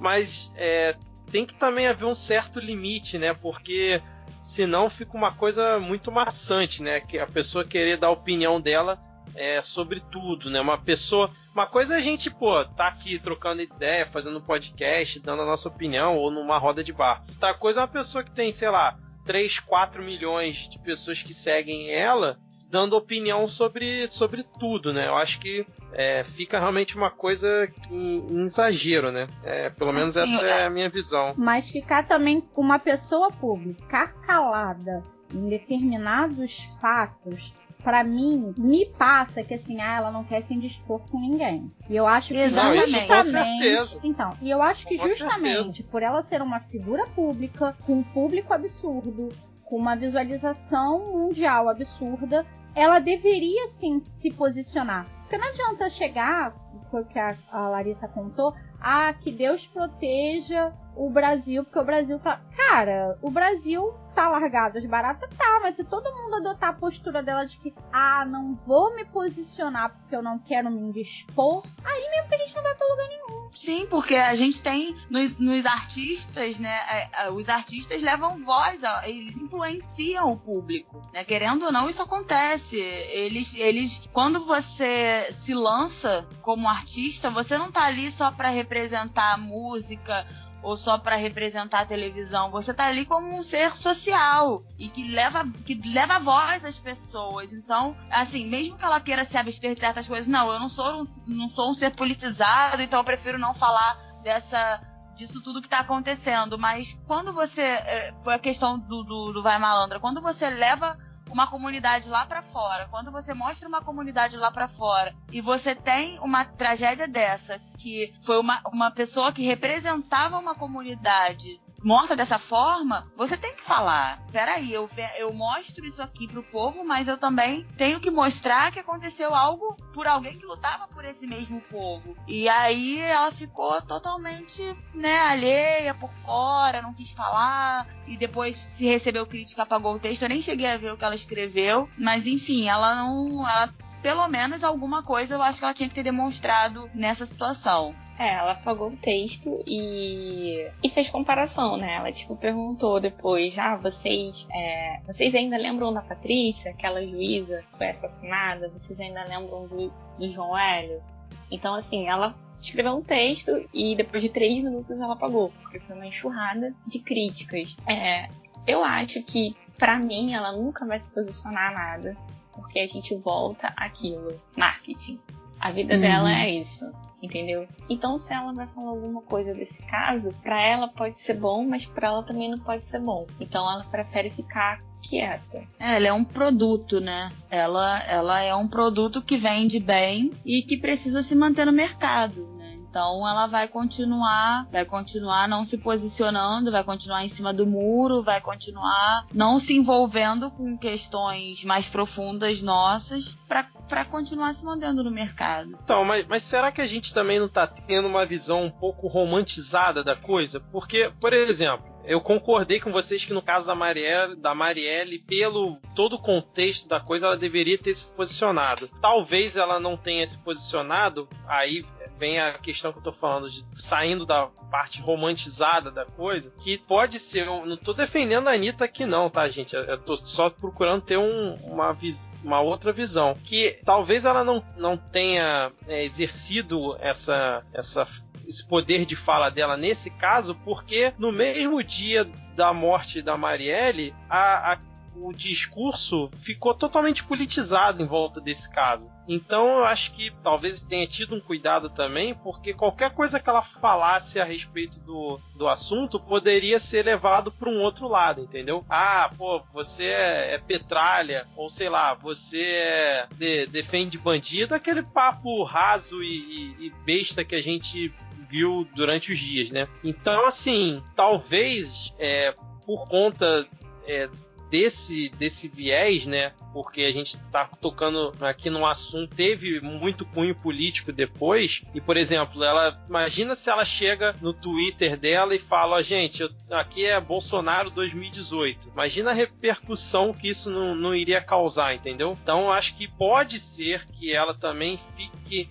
mas 0.00 0.50
é, 0.56 0.96
tem 1.30 1.44
que 1.44 1.54
também 1.54 1.86
haver 1.86 2.06
um 2.06 2.14
certo 2.14 2.58
limite, 2.58 3.18
né? 3.18 3.34
Porque 3.34 4.02
senão 4.42 4.88
fica 4.88 5.16
uma 5.16 5.32
coisa 5.32 5.78
muito 5.78 6.10
maçante, 6.10 6.82
né? 6.82 7.00
Que 7.00 7.18
a 7.18 7.26
pessoa 7.26 7.64
querer 7.64 7.98
dar 7.98 8.08
a 8.08 8.12
opinião 8.12 8.60
dela 8.60 8.98
é, 9.34 9.60
sobre 9.60 10.00
tudo, 10.10 10.50
né? 10.50 10.60
Uma 10.60 10.78
pessoa. 10.78 11.30
Uma 11.52 11.66
coisa 11.66 11.94
é 11.94 11.98
a 11.98 12.00
gente, 12.00 12.30
pô, 12.30 12.64
tá 12.64 12.88
aqui 12.88 13.18
trocando 13.18 13.62
ideia, 13.62 14.06
fazendo 14.06 14.40
podcast, 14.40 15.20
dando 15.20 15.42
a 15.42 15.46
nossa 15.46 15.68
opinião, 15.68 16.16
ou 16.16 16.30
numa 16.30 16.58
roda 16.58 16.82
de 16.82 16.92
bar. 16.92 17.22
Outra 17.28 17.54
coisa 17.54 17.80
é 17.80 17.82
uma 17.82 17.88
pessoa 17.88 18.24
que 18.24 18.30
tem, 18.30 18.52
sei 18.52 18.70
lá, 18.70 18.98
3, 19.26 19.60
4 19.60 20.02
milhões 20.02 20.68
de 20.68 20.78
pessoas 20.78 21.22
que 21.22 21.34
seguem 21.34 21.90
ela 21.90 22.38
dando 22.68 22.96
opinião 22.96 23.46
sobre, 23.48 24.08
sobre 24.08 24.44
tudo, 24.58 24.92
né? 24.92 25.08
Eu 25.08 25.16
acho 25.16 25.38
que 25.40 25.66
é, 25.92 26.24
fica 26.24 26.58
realmente 26.58 26.96
uma 26.96 27.10
coisa 27.10 27.68
em, 27.90 28.26
em 28.28 28.44
exagero, 28.44 29.10
né? 29.12 29.26
É, 29.44 29.70
pelo 29.70 29.92
menos 29.92 30.16
assim, 30.16 30.34
essa 30.34 30.46
é 30.46 30.64
a 30.64 30.70
minha 30.70 30.88
visão. 30.88 31.34
Mas 31.36 31.68
ficar 31.68 32.06
também 32.06 32.40
com 32.40 32.60
uma 32.60 32.78
pessoa 32.78 33.30
pública, 33.30 34.08
calada 34.26 35.02
em 35.34 35.48
determinados 35.48 36.68
fatos 36.80 37.52
para 37.86 38.02
mim, 38.02 38.52
me 38.58 38.84
passa 38.84 39.44
que 39.44 39.54
assim, 39.54 39.80
ah, 39.80 39.94
ela 39.94 40.10
não 40.10 40.24
quer 40.24 40.42
se 40.42 40.52
indispor 40.52 41.00
com 41.08 41.20
ninguém. 41.20 41.70
E 41.88 41.94
eu 41.94 42.04
acho 42.04 42.34
que 42.34 42.48
justamente. 42.48 43.96
Então, 44.02 44.32
e 44.42 44.50
eu 44.50 44.60
acho 44.60 44.88
que 44.88 44.98
com 44.98 45.06
justamente 45.06 45.64
certeza. 45.64 45.88
por 45.88 46.02
ela 46.02 46.20
ser 46.20 46.42
uma 46.42 46.58
figura 46.58 47.06
pública, 47.06 47.76
com 47.86 48.00
um 48.00 48.02
público 48.02 48.52
absurdo, 48.52 49.28
com 49.66 49.76
uma 49.76 49.96
visualização 49.96 51.12
mundial 51.12 51.68
absurda, 51.68 52.46
ela 52.74 52.98
deveria 52.98 53.68
sim 53.68 54.00
se 54.00 54.30
posicionar. 54.32 55.06
Porque 55.20 55.36
não 55.36 55.48
adianta 55.48 55.90
chegar, 55.90 56.54
foi 56.90 57.02
o 57.02 57.06
que 57.06 57.18
a, 57.18 57.36
a 57.50 57.68
Larissa 57.68 58.06
contou, 58.06 58.54
ah, 58.80 59.12
que 59.12 59.32
Deus 59.32 59.66
proteja 59.66 60.72
o 60.96 61.10
Brasil, 61.10 61.62
porque 61.62 61.78
o 61.78 61.84
Brasil 61.84 62.18
tá. 62.18 62.40
Cara, 62.56 63.18
o 63.20 63.30
Brasil 63.30 63.94
tá 64.14 64.30
largado 64.30 64.80
de 64.80 64.88
barata, 64.88 65.28
tá, 65.36 65.60
mas 65.62 65.76
se 65.76 65.84
todo 65.84 66.10
mundo 66.16 66.36
adotar 66.36 66.70
a 66.70 66.72
postura 66.72 67.22
dela 67.22 67.44
de 67.44 67.58
que, 67.58 67.74
ah, 67.92 68.24
não 68.24 68.58
vou 68.66 68.96
me 68.96 69.04
posicionar 69.04 69.90
porque 69.90 70.16
eu 70.16 70.22
não 70.22 70.38
quero 70.38 70.70
me 70.70 70.80
indispor, 70.80 71.62
aí 71.84 72.10
mesmo 72.10 72.28
que 72.28 72.34
a 72.34 72.38
gente 72.38 72.56
não 72.56 72.62
vai 72.62 72.74
pra 72.74 72.86
lugar 72.86 73.08
nenhum. 73.08 73.50
Sim, 73.54 73.86
porque 73.88 74.14
a 74.14 74.34
gente 74.34 74.62
tem 74.62 74.96
nos, 75.10 75.36
nos 75.38 75.66
artistas, 75.66 76.58
né? 76.58 76.74
É, 76.90 77.26
é, 77.26 77.30
os 77.30 77.48
artistas 77.48 78.00
levam 78.00 78.42
voz, 78.42 78.82
eles 79.04 79.36
influenciam 79.36 80.32
o 80.32 80.36
público, 80.36 81.02
né? 81.12 81.22
Querendo 81.22 81.66
ou 81.66 81.72
não, 81.72 81.88
isso 81.88 82.02
acontece. 82.02 82.78
Eles, 82.78 83.54
eles, 83.54 84.08
quando 84.12 84.44
você 84.46 85.26
se 85.30 85.54
lança 85.54 86.26
como 86.40 86.68
artista, 86.68 87.30
você 87.30 87.58
não 87.58 87.70
tá 87.70 87.84
ali 87.84 88.10
só 88.10 88.30
para 88.30 88.48
representar 88.48 89.34
a 89.34 89.38
música 89.38 90.26
ou 90.62 90.76
só 90.76 90.98
para 90.98 91.16
representar 91.16 91.80
a 91.80 91.86
televisão. 91.86 92.50
Você 92.50 92.74
tá 92.74 92.86
ali 92.86 93.04
como 93.04 93.38
um 93.38 93.42
ser 93.42 93.70
social 93.70 94.64
e 94.78 94.88
que 94.88 95.10
leva, 95.10 95.46
que 95.64 95.74
leva 95.74 96.18
voz 96.18 96.64
às 96.64 96.78
pessoas. 96.78 97.52
Então, 97.52 97.96
assim, 98.10 98.46
mesmo 98.46 98.76
que 98.76 98.84
ela 98.84 99.00
queira 99.00 99.24
se 99.24 99.38
abster 99.38 99.74
de 99.74 99.80
certas 99.80 100.08
coisas, 100.08 100.26
não, 100.26 100.52
eu 100.52 100.58
não 100.58 100.68
sou 100.68 101.02
um, 101.02 101.04
não 101.26 101.48
sou 101.48 101.70
um 101.70 101.74
ser 101.74 101.94
politizado, 101.94 102.82
então 102.82 102.98
eu 102.98 103.04
prefiro 103.04 103.38
não 103.38 103.54
falar 103.54 103.96
dessa 104.22 104.80
disso 105.16 105.40
tudo 105.40 105.62
que 105.62 105.68
tá 105.68 105.80
acontecendo. 105.80 106.58
Mas 106.58 106.98
quando 107.06 107.32
você. 107.32 107.62
Eh, 107.62 108.14
foi 108.22 108.34
a 108.34 108.38
questão 108.38 108.78
do, 108.78 109.02
do, 109.02 109.32
do 109.32 109.42
Vai 109.42 109.58
Malandra. 109.58 109.98
Quando 109.98 110.20
você 110.20 110.48
leva 110.50 110.96
uma 111.30 111.46
comunidade 111.46 112.08
lá 112.08 112.24
para 112.24 112.42
fora, 112.42 112.86
quando 112.90 113.10
você 113.10 113.34
mostra 113.34 113.68
uma 113.68 113.82
comunidade 113.82 114.36
lá 114.36 114.50
para 114.50 114.68
fora 114.68 115.14
e 115.32 115.40
você 115.40 115.74
tem 115.74 116.18
uma 116.20 116.44
tragédia 116.44 117.08
dessa, 117.08 117.60
que 117.78 118.14
foi 118.22 118.38
uma, 118.38 118.60
uma 118.72 118.90
pessoa 118.90 119.32
que 119.32 119.42
representava 119.42 120.38
uma 120.38 120.54
comunidade 120.54 121.60
morta 121.82 122.16
dessa 122.16 122.38
forma, 122.38 123.10
você 123.16 123.36
tem 123.36 123.54
que 123.54 123.62
falar. 123.62 124.22
Peraí, 124.32 124.72
eu, 124.72 124.88
eu 125.18 125.32
mostro 125.32 125.84
isso 125.84 126.02
aqui 126.02 126.26
pro 126.26 126.42
povo, 126.42 126.84
mas 126.84 127.08
eu 127.08 127.16
também 127.16 127.66
tenho 127.76 128.00
que 128.00 128.10
mostrar 128.10 128.72
que 128.72 128.80
aconteceu 128.80 129.34
algo 129.34 129.76
por 129.92 130.06
alguém 130.06 130.38
que 130.38 130.46
lutava 130.46 130.88
por 130.88 131.04
esse 131.04 131.26
mesmo 131.26 131.60
povo. 131.62 132.16
E 132.26 132.48
aí 132.48 132.98
ela 132.98 133.30
ficou 133.30 133.80
totalmente, 133.82 134.62
né, 134.94 135.18
alheia 135.20 135.94
por 135.94 136.12
fora, 136.14 136.82
não 136.82 136.94
quis 136.94 137.12
falar. 137.12 137.86
E 138.06 138.16
depois 138.16 138.56
se 138.56 138.84
recebeu 138.84 139.26
crítica, 139.26 139.62
apagou 139.62 139.94
o 139.94 139.98
texto. 139.98 140.22
Eu 140.22 140.28
nem 140.28 140.42
cheguei 140.42 140.66
a 140.66 140.78
ver 140.78 140.92
o 140.92 140.96
que 140.96 141.04
ela 141.04 141.14
escreveu. 141.14 141.88
Mas 141.96 142.26
enfim, 142.26 142.68
ela 142.68 142.94
não. 142.94 143.48
Ela 143.48 143.72
pelo 144.02 144.28
menos 144.28 144.62
alguma 144.62 145.02
coisa 145.02 145.34
eu 145.34 145.42
acho 145.42 145.58
que 145.58 145.64
ela 145.64 145.74
tinha 145.74 145.88
que 145.88 145.94
ter 145.94 146.04
demonstrado 146.04 146.88
nessa 146.94 147.26
situação. 147.26 147.92
É, 148.18 148.32
ela 148.34 148.52
apagou 148.52 148.88
o 148.88 148.96
texto 148.96 149.62
e, 149.66 150.66
e 150.82 150.88
fez 150.88 151.10
comparação, 151.10 151.76
né? 151.76 151.96
Ela, 151.96 152.10
tipo, 152.10 152.34
perguntou 152.34 152.98
depois, 152.98 153.58
ah, 153.58 153.76
vocês, 153.76 154.48
é, 154.54 155.00
vocês 155.06 155.34
ainda 155.34 155.58
lembram 155.58 155.92
da 155.92 156.00
Patrícia, 156.00 156.70
aquela 156.70 157.06
juíza 157.06 157.62
que 157.70 157.76
foi 157.76 157.88
assassinada? 157.88 158.70
Vocês 158.70 158.98
ainda 159.00 159.22
lembram 159.24 159.66
do, 159.66 159.92
do 160.18 160.30
João 160.30 160.56
Hélio? 160.56 161.02
Então, 161.50 161.74
assim, 161.74 162.08
ela 162.08 162.34
escreveu 162.58 162.96
um 162.96 163.02
texto 163.02 163.68
e 163.72 163.94
depois 163.94 164.22
de 164.22 164.30
três 164.30 164.54
minutos 164.64 164.98
ela 164.98 165.12
apagou, 165.12 165.52
porque 165.62 165.78
foi 165.80 165.94
uma 165.94 166.06
enxurrada 166.06 166.74
de 166.86 166.98
críticas. 167.00 167.76
É, 167.86 168.30
eu 168.66 168.82
acho 168.82 169.22
que, 169.24 169.54
para 169.78 169.98
mim, 169.98 170.32
ela 170.32 170.52
nunca 170.52 170.86
vai 170.86 170.98
se 170.98 171.12
posicionar 171.12 171.70
nada, 171.74 172.16
porque 172.54 172.78
a 172.78 172.86
gente 172.86 173.14
volta 173.14 173.74
aquilo, 173.76 174.40
marketing. 174.56 175.20
A 175.60 175.70
vida 175.70 175.94
uhum. 175.94 176.00
dela 176.00 176.32
é 176.32 176.50
isso 176.50 176.90
entendeu? 177.22 177.66
Então, 177.88 178.18
se 178.18 178.32
ela 178.32 178.52
vai 178.52 178.66
falar 178.68 178.90
alguma 178.90 179.22
coisa 179.22 179.54
desse 179.54 179.82
caso, 179.82 180.32
para 180.42 180.60
ela 180.60 180.88
pode 180.88 181.20
ser 181.20 181.34
bom, 181.34 181.66
mas 181.66 181.86
para 181.86 182.08
ela 182.08 182.22
também 182.22 182.50
não 182.50 182.58
pode 182.58 182.86
ser 182.86 183.00
bom. 183.00 183.26
Então, 183.40 183.70
ela 183.70 183.84
prefere 183.84 184.30
ficar 184.30 184.82
quieta. 185.02 185.62
É, 185.78 185.96
ela 185.96 186.08
é 186.08 186.12
um 186.12 186.24
produto, 186.24 187.00
né? 187.00 187.32
Ela, 187.50 188.02
ela 188.04 188.40
é 188.40 188.54
um 188.54 188.68
produto 188.68 189.22
que 189.22 189.36
vende 189.36 189.78
bem 189.78 190.32
e 190.44 190.62
que 190.62 190.76
precisa 190.76 191.22
se 191.22 191.34
manter 191.34 191.64
no 191.64 191.72
mercado. 191.72 192.56
Então 192.96 193.28
ela 193.28 193.46
vai 193.46 193.68
continuar, 193.68 194.66
vai 194.72 194.86
continuar 194.86 195.46
não 195.46 195.66
se 195.66 195.76
posicionando, 195.76 196.72
vai 196.72 196.82
continuar 196.82 197.22
em 197.22 197.28
cima 197.28 197.52
do 197.52 197.66
muro, 197.66 198.22
vai 198.22 198.40
continuar 198.40 199.26
não 199.34 199.58
se 199.58 199.76
envolvendo 199.76 200.50
com 200.50 200.78
questões 200.78 201.62
mais 201.62 201.86
profundas 201.90 202.62
nossas 202.62 203.36
para 203.46 203.64
continuar 204.04 204.52
se 204.52 204.64
mantendo 204.64 205.02
no 205.02 205.10
mercado. 205.10 205.78
Então, 205.82 206.04
mas, 206.04 206.26
mas 206.26 206.42
será 206.42 206.72
que 206.72 206.80
a 206.80 206.86
gente 206.86 207.14
também 207.14 207.38
não 207.38 207.46
está 207.46 207.66
tendo 207.66 208.08
uma 208.08 208.26
visão 208.26 208.64
um 208.64 208.70
pouco 208.70 209.06
romantizada 209.06 210.02
da 210.02 210.16
coisa? 210.16 210.60
Porque, 210.60 211.10
por 211.20 211.32
exemplo, 211.32 211.86
eu 212.06 212.20
concordei 212.20 212.78
com 212.78 212.92
vocês 212.92 213.24
que 213.24 213.32
no 213.32 213.42
caso 213.42 213.66
da 213.66 213.74
Marielle, 213.74 214.36
da 214.36 214.54
Marielle, 214.54 215.18
pelo 215.18 215.78
todo 215.94 216.14
o 216.14 216.22
contexto 216.22 216.88
da 216.88 217.00
coisa, 217.00 217.26
ela 217.26 217.36
deveria 217.36 217.76
ter 217.76 217.94
se 217.94 218.06
posicionado. 218.14 218.88
Talvez 219.00 219.56
ela 219.56 219.80
não 219.80 219.96
tenha 219.96 220.24
se 220.26 220.38
posicionado, 220.38 221.28
aí 221.48 221.84
vem 222.18 222.38
a 222.38 222.54
questão 222.54 222.92
que 222.92 222.98
eu 222.98 223.02
tô 223.02 223.12
falando 223.12 223.50
de 223.50 223.64
saindo 223.74 224.24
da 224.26 224.46
parte 224.70 225.00
romantizada 225.00 225.90
da 225.90 226.04
coisa, 226.04 226.52
que 226.60 226.78
pode 226.78 227.18
ser. 227.18 227.46
Eu 227.46 227.66
não 227.66 227.76
tô 227.76 227.92
defendendo 227.92 228.48
a 228.48 228.52
Anitta 228.52 228.84
aqui, 228.84 229.04
não, 229.06 229.30
tá, 229.30 229.48
gente? 229.48 229.74
Eu 229.74 229.98
tô 229.98 230.16
só 230.16 230.50
procurando 230.50 231.02
ter 231.02 231.16
um, 231.16 231.54
uma, 231.64 231.96
uma 232.42 232.60
outra 232.60 232.92
visão. 232.92 233.34
Que 233.44 233.78
talvez 233.84 234.24
ela 234.24 234.42
não, 234.42 234.64
não 234.76 234.96
tenha 234.96 235.70
é, 235.86 236.04
exercido 236.04 236.96
essa, 237.00 237.62
essa 237.72 238.06
esse 238.46 238.66
poder 238.66 239.04
de 239.04 239.16
fala 239.16 239.50
dela 239.50 239.76
nesse 239.76 240.08
caso, 240.08 240.54
porque 240.64 241.12
no 241.18 241.32
mesmo 241.32 241.82
dia 241.82 242.24
da 242.54 242.72
morte 242.72 243.20
da 243.20 243.36
Marielle, 243.36 244.14
a, 244.30 244.72
a 244.72 244.78
o 245.20 245.32
discurso 245.32 246.30
ficou 246.42 246.74
totalmente 246.74 247.24
politizado 247.24 248.02
em 248.02 248.06
volta 248.06 248.40
desse 248.40 248.70
caso. 248.70 249.10
Então 249.28 249.78
eu 249.78 249.84
acho 249.84 250.12
que 250.12 250.30
talvez 250.42 250.80
tenha 250.80 251.06
tido 251.06 251.34
um 251.34 251.40
cuidado 251.40 251.90
também, 251.90 252.34
porque 252.34 252.72
qualquer 252.72 253.12
coisa 253.12 253.40
que 253.40 253.48
ela 253.48 253.62
falasse 253.62 254.38
a 254.38 254.44
respeito 254.44 255.00
do, 255.00 255.40
do 255.54 255.68
assunto 255.68 256.20
poderia 256.20 256.78
ser 256.78 257.04
levado 257.04 257.50
para 257.50 257.68
um 257.68 257.80
outro 257.80 258.06
lado, 258.08 258.42
entendeu? 258.42 258.84
Ah, 258.88 259.30
pô, 259.36 259.62
você 259.72 260.04
é, 260.04 260.54
é 260.54 260.58
petralha, 260.58 261.46
ou 261.56 261.68
sei 261.68 261.88
lá, 261.88 262.14
você 262.14 262.62
é 262.62 263.26
de, 263.34 263.66
defende 263.66 264.18
bandido, 264.18 264.74
aquele 264.74 265.02
papo 265.02 265.64
raso 265.64 266.22
e, 266.22 266.76
e, 266.78 266.86
e 266.86 266.90
besta 267.04 267.44
que 267.44 267.54
a 267.54 267.62
gente 267.62 268.12
viu 268.48 268.86
durante 268.94 269.32
os 269.32 269.38
dias, 269.38 269.70
né? 269.70 269.88
Então, 270.04 270.46
assim, 270.46 271.02
talvez 271.16 272.14
é, 272.18 272.54
por 272.84 273.08
conta 273.08 273.66
é, 274.06 274.28
desse, 274.70 275.28
desse 275.30 275.68
viés, 275.68 276.26
né? 276.26 276.52
Porque 276.72 277.02
a 277.02 277.12
gente 277.12 277.36
está 277.36 277.64
tocando 277.80 278.32
aqui 278.40 278.68
num 278.68 278.84
assunto, 278.84 279.34
teve 279.34 279.80
muito 279.80 280.26
cunho 280.26 280.54
político 280.54 281.12
depois. 281.12 281.82
E, 281.94 282.00
por 282.00 282.16
exemplo, 282.16 282.62
ela 282.62 283.02
imagina 283.08 283.54
se 283.54 283.70
ela 283.70 283.84
chega 283.84 284.34
no 284.40 284.52
Twitter 284.52 285.16
dela 285.16 285.54
e 285.54 285.58
fala: 285.58 286.02
gente, 286.02 286.42
eu, 286.42 286.50
aqui 286.70 287.06
é 287.06 287.18
Bolsonaro 287.20 287.90
2018. 287.90 288.88
Imagina 288.88 289.30
a 289.30 289.34
repercussão 289.34 290.32
que 290.32 290.48
isso 290.48 290.70
não, 290.70 290.94
não 290.94 291.14
iria 291.14 291.40
causar, 291.40 291.94
entendeu? 291.94 292.36
Então, 292.42 292.70
acho 292.70 292.94
que 292.94 293.08
pode 293.08 293.58
ser 293.58 294.06
que 294.08 294.32
ela 294.32 294.54
também 294.54 294.98
fique 295.16 295.68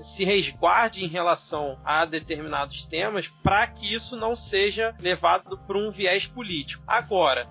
se 0.00 0.24
resguarde 0.24 1.04
em 1.04 1.08
relação 1.08 1.78
a 1.84 2.04
determinados 2.04 2.84
temas 2.84 3.28
para 3.42 3.66
que 3.66 3.92
isso 3.92 4.16
não 4.16 4.34
seja 4.34 4.94
levado 5.00 5.58
por 5.58 5.76
um 5.76 5.90
viés 5.90 6.26
político. 6.26 6.82
Agora, 6.86 7.48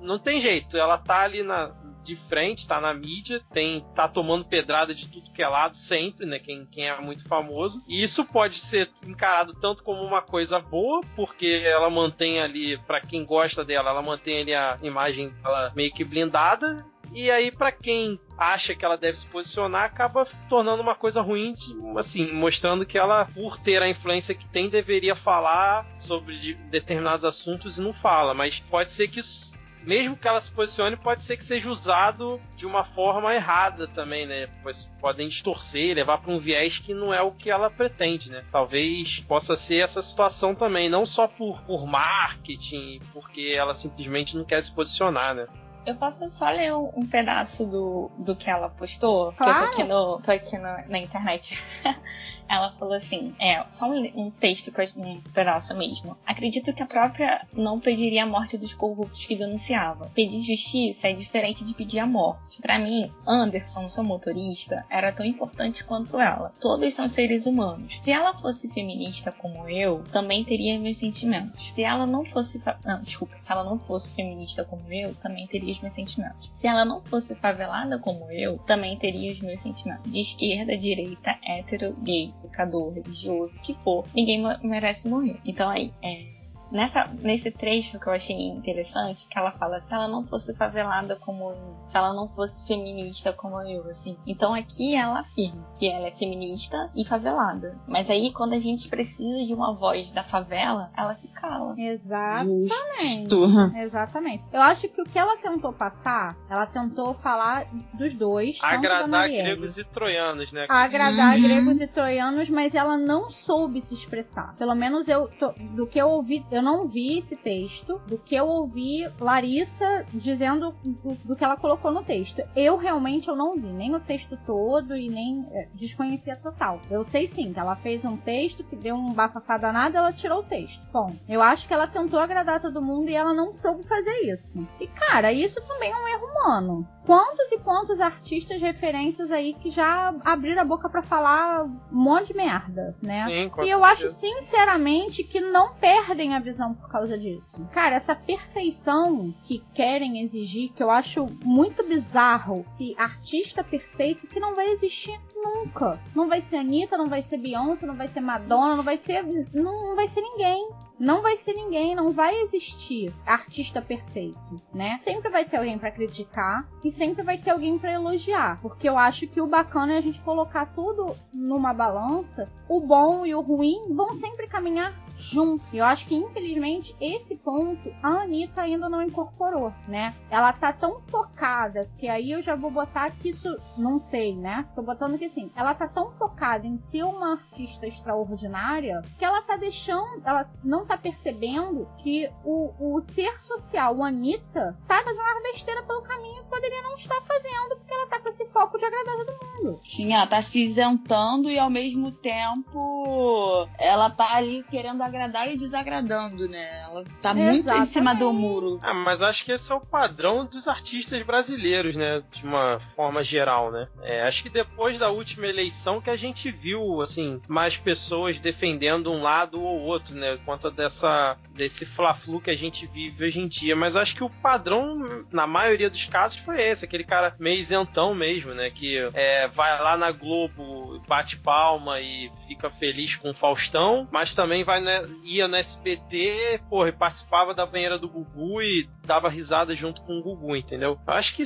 não 0.00 0.18
tem 0.18 0.40
jeito, 0.40 0.76
ela 0.76 0.96
tá 0.96 1.20
ali 1.22 1.42
na, 1.42 1.74
de 2.08 2.16
frente, 2.16 2.66
tá 2.66 2.80
na 2.80 2.94
mídia, 2.94 3.42
tem 3.52 3.84
tá 3.94 4.08
tomando 4.08 4.46
pedrada 4.46 4.94
de 4.94 5.08
tudo 5.08 5.30
que 5.30 5.42
é 5.42 5.48
lado 5.48 5.76
sempre, 5.76 6.24
né? 6.24 6.38
Quem, 6.38 6.64
quem 6.66 6.88
é 6.88 6.98
muito 7.00 7.28
famoso. 7.28 7.82
E 7.86 8.02
isso 8.02 8.24
pode 8.24 8.58
ser 8.58 8.90
encarado 9.06 9.54
tanto 9.54 9.84
como 9.84 10.02
uma 10.02 10.22
coisa 10.22 10.58
boa, 10.58 11.02
porque 11.14 11.62
ela 11.64 11.90
mantém 11.90 12.40
ali, 12.40 12.78
para 12.78 13.00
quem 13.00 13.24
gosta 13.24 13.64
dela, 13.64 13.90
ela 13.90 14.02
mantém 14.02 14.40
ali 14.40 14.54
a 14.54 14.78
imagem 14.82 15.28
dela 15.28 15.72
meio 15.76 15.92
que 15.92 16.02
blindada, 16.02 16.84
e 17.12 17.30
aí, 17.30 17.50
para 17.50 17.72
quem 17.72 18.20
acha 18.36 18.74
que 18.74 18.84
ela 18.84 18.96
deve 18.96 19.18
se 19.18 19.26
posicionar, 19.26 19.84
acaba 19.84 20.26
tornando 20.48 20.82
uma 20.82 20.94
coisa 20.94 21.20
ruim, 21.20 21.54
assim, 21.96 22.32
mostrando 22.32 22.86
que 22.86 22.98
ela, 22.98 23.24
por 23.26 23.58
ter 23.58 23.82
a 23.82 23.88
influência 23.88 24.34
que 24.34 24.46
tem, 24.48 24.68
deveria 24.68 25.14
falar 25.14 25.86
sobre 25.96 26.54
determinados 26.70 27.24
assuntos 27.24 27.78
e 27.78 27.82
não 27.82 27.92
fala. 27.92 28.34
Mas 28.34 28.60
pode 28.60 28.90
ser 28.90 29.08
que 29.08 29.20
isso 29.20 29.58
mesmo 29.88 30.16
que 30.16 30.28
ela 30.28 30.40
se 30.40 30.52
posicione, 30.52 30.96
pode 30.96 31.22
ser 31.22 31.38
que 31.38 31.44
seja 31.44 31.70
usado 31.70 32.38
de 32.56 32.66
uma 32.66 32.84
forma 32.84 33.34
errada 33.34 33.88
também, 33.88 34.26
né? 34.26 34.48
Pois 34.62 34.84
podem 35.00 35.28
distorcer, 35.28 35.94
levar 35.94 36.18
para 36.18 36.30
um 36.30 36.38
viés 36.38 36.78
que 36.78 36.92
não 36.92 37.14
é 37.14 37.22
o 37.22 37.32
que 37.32 37.50
ela 37.50 37.70
pretende, 37.70 38.30
né? 38.30 38.44
Talvez 38.52 39.20
possa 39.20 39.56
ser 39.56 39.76
essa 39.76 40.02
situação 40.02 40.54
também, 40.54 40.90
não 40.90 41.06
só 41.06 41.26
por, 41.26 41.62
por 41.62 41.86
marketing, 41.86 43.00
porque 43.14 43.54
ela 43.56 43.72
simplesmente 43.72 44.36
não 44.36 44.44
quer 44.44 44.62
se 44.62 44.74
posicionar, 44.74 45.34
né? 45.34 45.46
Eu 45.88 45.94
posso 45.94 46.26
só 46.28 46.50
ler 46.50 46.74
um, 46.74 46.90
um, 46.94 47.06
pedaço 47.06 47.64
do, 47.64 48.10
do 48.18 48.36
que 48.36 48.50
ela 48.50 48.68
postou? 48.68 49.32
Claro. 49.32 49.54
Que 49.54 49.62
eu 49.64 49.70
tô 49.70 49.80
aqui, 49.80 49.84
no, 49.88 50.20
tô 50.20 50.32
aqui 50.32 50.58
no, 50.58 50.86
na 50.86 50.98
internet. 50.98 51.58
ela 52.48 52.72
falou 52.72 52.94
assim: 52.94 53.34
é, 53.38 53.64
só 53.70 53.88
um, 53.90 54.26
um 54.26 54.30
texto, 54.30 54.72
um 54.96 55.20
pedaço 55.32 55.76
mesmo. 55.76 56.16
Acredito 56.26 56.72
que 56.72 56.82
a 56.82 56.86
própria 56.86 57.46
não 57.54 57.78
pediria 57.78 58.24
a 58.24 58.26
morte 58.26 58.56
dos 58.56 58.72
corruptos 58.72 59.26
que 59.26 59.36
denunciava. 59.36 60.10
Pedir 60.14 60.40
justiça 60.40 61.08
é 61.08 61.12
diferente 61.12 61.64
de 61.64 61.74
pedir 61.74 61.98
a 61.98 62.06
morte. 62.06 62.60
Para 62.62 62.78
mim, 62.78 63.12
Anderson, 63.26 63.86
seu 63.86 64.02
motorista, 64.02 64.84
era 64.88 65.12
tão 65.12 65.26
importante 65.26 65.84
quanto 65.84 66.18
ela. 66.18 66.52
Todos 66.60 66.94
são 66.94 67.06
seres 67.06 67.46
humanos. 67.46 67.98
Se 68.00 68.10
ela 68.10 68.36
fosse 68.36 68.72
feminista 68.72 69.30
como 69.30 69.68
eu, 69.68 70.02
também 70.12 70.44
teria 70.44 70.78
meus 70.78 70.96
sentimentos. 70.96 71.72
Se 71.74 71.84
ela 71.84 72.06
não 72.06 72.24
fosse. 72.24 72.62
Não, 72.84 73.02
desculpa. 73.02 73.38
Se 73.38 73.52
ela 73.52 73.64
não 73.64 73.78
fosse 73.78 74.14
feminista 74.14 74.64
como 74.64 74.90
eu, 74.92 75.14
também 75.16 75.46
teria 75.46 75.72
os 75.72 75.80
meus 75.80 75.92
sentimentos. 75.92 76.50
Se 76.54 76.66
ela 76.66 76.84
não 76.84 77.00
fosse 77.02 77.34
favelada 77.34 77.98
como 77.98 78.30
eu, 78.30 78.58
também 78.58 78.96
teria 78.96 79.32
os 79.32 79.40
meus 79.40 79.60
sentimentos. 79.60 80.10
De 80.10 80.20
esquerda, 80.20 80.76
direita, 80.76 81.38
hétero, 81.42 81.94
gay 82.02 82.32
pecador, 82.38 82.92
religioso, 82.92 83.56
o 83.56 83.60
que 83.60 83.74
for, 83.82 84.06
ninguém 84.14 84.42
merece 84.62 85.08
morrer. 85.08 85.38
Então 85.44 85.68
aí, 85.68 85.92
é, 86.02 86.37
nessa, 86.70 87.08
nesse 87.20 87.50
trecho 87.50 87.98
que 87.98 88.06
eu 88.06 88.12
achei 88.12 88.36
interessante, 88.36 89.26
que 89.26 89.38
ela 89.38 89.52
fala 89.52 89.80
se 89.80 89.94
ela 89.94 90.08
não 90.08 90.26
fosse 90.26 90.56
favelada 90.56 91.16
como 91.16 91.50
eu, 91.50 91.76
se 91.84 91.96
ela 91.96 92.12
não 92.12 92.28
fosse 92.28 92.66
feminista 92.66 93.32
como 93.32 93.60
eu, 93.62 93.88
assim. 93.88 94.16
Então 94.26 94.54
aqui 94.54 94.94
ela 94.94 95.20
afirma 95.20 95.66
que 95.78 95.88
ela 95.88 96.06
é 96.06 96.10
feminista 96.10 96.90
e 96.94 97.04
favelada. 97.04 97.76
Mas 97.86 98.10
aí 98.10 98.32
quando 98.32 98.52
a 98.52 98.58
gente 98.58 98.88
precisa 98.88 99.46
de 99.46 99.54
uma 99.54 99.74
voz 99.74 100.10
da 100.10 100.22
favela, 100.22 100.90
ela 100.96 101.14
se 101.14 101.28
cala. 101.28 101.74
Exatamente. 101.78 103.34
Exatamente. 103.76 104.44
Eu 104.52 104.60
acho 104.60 104.88
que 104.88 105.00
o 105.00 105.04
que 105.04 105.18
ela 105.18 105.36
tentou 105.38 105.72
passar, 105.72 106.36
ela 106.48 106.66
tentou 106.66 107.14
falar 107.14 107.66
dos 107.94 108.14
dois. 108.14 108.58
Agradar 108.62 109.28
gregos 109.28 109.78
e 109.78 109.84
troianos, 109.84 110.52
né? 110.52 110.66
Agradar 110.68 111.36
uhum. 111.36 111.42
gregos 111.42 111.80
e 111.80 111.86
troianos, 111.86 112.48
mas 112.48 112.74
ela 112.74 112.96
não 112.96 113.30
soube 113.30 113.80
se 113.80 113.94
expressar. 113.94 114.54
Pelo 114.56 114.74
menos 114.74 115.08
eu 115.08 115.30
do 115.74 115.86
que 115.86 115.98
eu 116.00 116.08
ouvi, 116.08 116.44
eu 116.50 116.57
não 116.62 116.88
vi 116.88 117.18
esse 117.18 117.36
texto 117.36 118.00
do 118.06 118.18
que 118.18 118.34
eu 118.34 118.46
ouvi 118.46 119.08
Larissa 119.20 120.04
dizendo 120.12 120.74
do, 120.84 121.14
do, 121.24 121.36
que 121.36 121.44
ela 121.44 121.56
colocou 121.56 121.90
no 121.90 122.02
texto. 122.02 122.42
Eu 122.54 122.76
realmente 122.76 123.28
eu 123.28 123.36
não 123.36 123.54
vi 123.54 123.68
nem 123.68 123.94
o 123.94 124.00
texto 124.00 124.38
todo 124.46 124.96
e 124.96 125.08
nem 125.08 125.46
é, 125.52 125.68
desconhecia 125.74 126.36
total. 126.36 126.80
Eu 126.90 127.04
sei 127.04 127.26
sim 127.26 127.52
que 127.52 127.60
ela 127.60 127.76
fez 127.76 128.04
um 128.04 128.16
texto 128.16 128.64
que 128.64 128.76
deu 128.76 128.94
um 128.94 129.12
bafafá 129.12 129.56
danado 129.56 129.96
ela 129.96 130.12
tirou 130.12 130.40
o 130.40 130.44
texto. 130.44 130.80
Bom, 130.92 131.14
eu 131.28 131.42
acho 131.42 131.66
que 131.66 131.74
ela 131.74 131.86
tentou 131.86 132.20
agradar 132.20 132.60
todo 132.60 132.82
mundo 132.82 133.10
e 133.10 133.14
ela 133.14 133.34
não 133.34 133.54
soube 133.54 133.84
fazer 133.84 134.30
isso. 134.30 134.66
E 134.80 134.86
cara, 134.86 135.32
isso 135.32 135.60
também 135.66 135.90
é 135.90 135.96
um 135.96 136.08
erro 136.08 136.26
humano. 136.26 136.88
Quantos 137.04 137.50
e 137.52 137.58
quantos 137.58 138.00
artistas 138.00 138.60
referências 138.60 139.30
aí 139.30 139.54
que 139.54 139.70
já 139.70 140.14
abriram 140.24 140.60
a 140.60 140.64
boca 140.64 140.90
para 140.90 141.02
falar 141.02 141.64
um 141.64 141.78
monte 141.90 142.28
de 142.28 142.34
merda, 142.34 142.94
né? 143.00 143.24
Sim, 143.24 143.50
e 143.62 143.70
eu 143.70 143.82
acho 143.82 144.08
sinceramente 144.08 145.24
que 145.24 145.40
não 145.40 145.74
perdem 145.74 146.34
a 146.34 146.38
por 146.74 146.88
causa 146.88 147.18
disso. 147.18 147.66
Cara, 147.72 147.96
essa 147.96 148.14
perfeição 148.14 149.34
que 149.44 149.62
querem 149.74 150.20
exigir, 150.20 150.72
que 150.72 150.82
eu 150.82 150.90
acho 150.90 151.26
muito 151.44 151.86
bizarro, 151.86 152.64
se 152.76 152.94
artista 152.96 153.62
perfeito 153.62 154.26
que 154.26 154.40
não 154.40 154.54
vai 154.54 154.68
existir 154.70 155.18
nunca. 155.42 155.98
Não 156.14 156.28
vai 156.28 156.40
ser 156.40 156.56
Anitta, 156.56 156.96
não 156.96 157.08
vai 157.08 157.22
ser 157.22 157.38
Beyoncé, 157.38 157.86
não 157.86 157.94
vai 157.94 158.08
ser 158.08 158.20
Madonna, 158.20 158.76
não 158.76 158.84
vai 158.84 158.98
ser. 158.98 159.24
Não 159.52 159.94
vai 159.94 160.08
ser 160.08 160.20
ninguém 160.20 160.68
não 160.98 161.22
vai 161.22 161.36
ser 161.36 161.52
ninguém, 161.52 161.94
não 161.94 162.10
vai 162.10 162.34
existir 162.40 163.14
artista 163.24 163.80
perfeito, 163.80 164.60
né? 164.74 165.00
Sempre 165.04 165.30
vai 165.30 165.44
ter 165.44 165.58
alguém 165.58 165.78
para 165.78 165.92
criticar 165.92 166.68
e 166.84 166.90
sempre 166.90 167.22
vai 167.22 167.38
ter 167.38 167.50
alguém 167.50 167.78
para 167.78 167.92
elogiar, 167.92 168.60
porque 168.60 168.88
eu 168.88 168.98
acho 168.98 169.26
que 169.28 169.40
o 169.40 169.46
bacana 169.46 169.94
é 169.94 169.98
a 169.98 170.02
gente 170.02 170.20
colocar 170.20 170.66
tudo 170.74 171.14
numa 171.32 171.72
balança, 171.72 172.50
o 172.68 172.80
bom 172.80 173.24
e 173.24 173.34
o 173.34 173.40
ruim 173.40 173.94
vão 173.94 174.12
sempre 174.12 174.48
caminhar 174.48 174.92
junto. 175.18 175.64
E 175.72 175.78
eu 175.78 175.84
acho 175.84 176.06
que, 176.06 176.14
infelizmente, 176.14 176.94
esse 177.00 177.34
ponto 177.36 177.92
a 178.02 178.22
Anitta 178.22 178.62
ainda 178.62 178.88
não 178.88 179.02
incorporou, 179.02 179.72
né? 179.86 180.14
Ela 180.30 180.52
tá 180.52 180.72
tão 180.72 181.00
focada 181.08 181.90
que 181.98 182.08
aí 182.08 182.30
eu 182.30 182.42
já 182.42 182.54
vou 182.54 182.70
botar 182.70 183.10
que 183.10 183.30
isso. 183.30 183.58
Não 183.76 183.98
sei, 183.98 184.34
né? 184.34 184.66
Tô 184.74 184.82
botando 184.82 185.18
que 185.18 185.27
assim, 185.28 185.50
ela 185.54 185.74
tá 185.74 185.86
tão 185.86 186.10
focada 186.12 186.66
em 186.66 186.78
ser 186.78 187.04
uma 187.04 187.32
artista 187.32 187.86
extraordinária 187.86 189.02
que 189.18 189.24
ela 189.24 189.42
tá 189.42 189.56
deixando. 189.56 190.22
Ela 190.24 190.50
não 190.64 190.84
tá 190.84 190.96
percebendo 190.96 191.88
que 191.98 192.28
o, 192.44 192.96
o 192.96 193.00
ser 193.00 193.40
social, 193.42 193.96
o 193.96 194.04
Anitta, 194.04 194.76
tá 194.86 195.02
fazendo 195.02 195.20
uma 195.20 195.42
besteira 195.42 195.82
pelo 195.82 196.02
caminho 196.02 196.42
que 196.42 196.50
poderia 196.50 196.82
não 196.82 196.96
estar 196.96 197.20
fazendo, 197.22 197.76
porque 197.76 197.92
ela 197.92 198.06
tá 198.06 198.20
com 198.20 198.28
esse 198.28 198.46
foco 198.46 198.78
de 198.78 198.84
agradar 198.84 199.16
todo 199.16 199.32
mundo. 199.32 199.80
Sim, 199.84 200.12
ela 200.12 200.26
tá 200.26 200.42
se 200.42 200.64
isentando 200.64 201.50
e 201.50 201.58
ao 201.58 201.70
mesmo 201.70 202.10
tempo 202.12 203.68
ela 203.78 204.10
tá 204.10 204.36
ali 204.36 204.62
querendo 204.64 205.02
agradar 205.02 205.52
e 205.52 205.56
desagradando, 205.56 206.48
né? 206.48 206.82
Ela 206.82 207.04
tá 207.20 207.34
muito 207.34 207.50
em 207.50 207.58
Exatamente. 207.58 207.88
cima 207.88 208.14
do 208.14 208.32
muro. 208.32 208.78
Ah, 208.82 208.94
mas 208.94 209.22
acho 209.22 209.44
que 209.44 209.52
esse 209.52 209.70
é 209.70 209.74
o 209.74 209.80
padrão 209.80 210.46
dos 210.46 210.68
artistas 210.68 211.22
brasileiros, 211.22 211.96
né? 211.96 212.22
De 212.32 212.44
uma 212.44 212.80
forma 212.94 213.22
geral, 213.22 213.70
né? 213.70 213.88
É, 214.02 214.22
acho 214.26 214.42
que 214.42 214.50
depois 214.50 214.98
da 214.98 215.10
última 215.18 215.46
eleição 215.46 216.00
que 216.00 216.10
a 216.10 216.16
gente 216.16 216.50
viu, 216.50 217.00
assim, 217.00 217.40
mais 217.48 217.76
pessoas 217.76 218.40
defendendo 218.40 219.10
um 219.10 219.22
lado 219.22 219.62
ou 219.62 219.80
outro, 219.80 220.14
né? 220.14 220.38
Conta 220.44 220.70
dessa, 220.70 221.36
desse 221.54 221.84
fla-flu 221.84 222.40
que 222.40 222.50
a 222.50 222.56
gente 222.56 222.86
vive 222.86 223.24
hoje 223.24 223.40
em 223.40 223.48
dia. 223.48 223.76
Mas 223.76 223.96
acho 223.96 224.16
que 224.16 224.24
o 224.24 224.30
padrão, 224.30 225.24
na 225.32 225.46
maioria 225.46 225.90
dos 225.90 226.04
casos, 226.06 226.38
foi 226.38 226.60
esse. 226.62 226.84
Aquele 226.84 227.04
cara 227.04 227.34
meio 227.38 227.58
isentão 227.58 228.14
mesmo, 228.14 228.54
né? 228.54 228.70
Que 228.70 229.08
é, 229.14 229.48
vai 229.48 229.80
lá 229.80 229.96
na 229.96 230.10
Globo, 230.10 231.02
bate 231.06 231.36
palma 231.36 232.00
e 232.00 232.30
fica 232.46 232.70
feliz 232.70 233.16
com 233.16 233.30
o 233.30 233.34
Faustão, 233.34 234.08
mas 234.10 234.34
também 234.34 234.64
vai 234.64 234.80
né, 234.80 235.02
ia 235.24 235.48
no 235.48 235.56
SBT, 235.56 236.60
porra, 236.68 236.88
e 236.88 236.92
participava 236.92 237.54
da 237.54 237.66
banheira 237.66 237.98
do 237.98 238.08
Gugu 238.08 238.62
e 238.62 238.88
dava 239.04 239.28
risada 239.28 239.74
junto 239.74 240.02
com 240.02 240.18
o 240.18 240.22
Gugu, 240.22 240.56
entendeu? 240.56 240.98
Eu 241.06 241.14
acho 241.14 241.34
que 241.34 241.42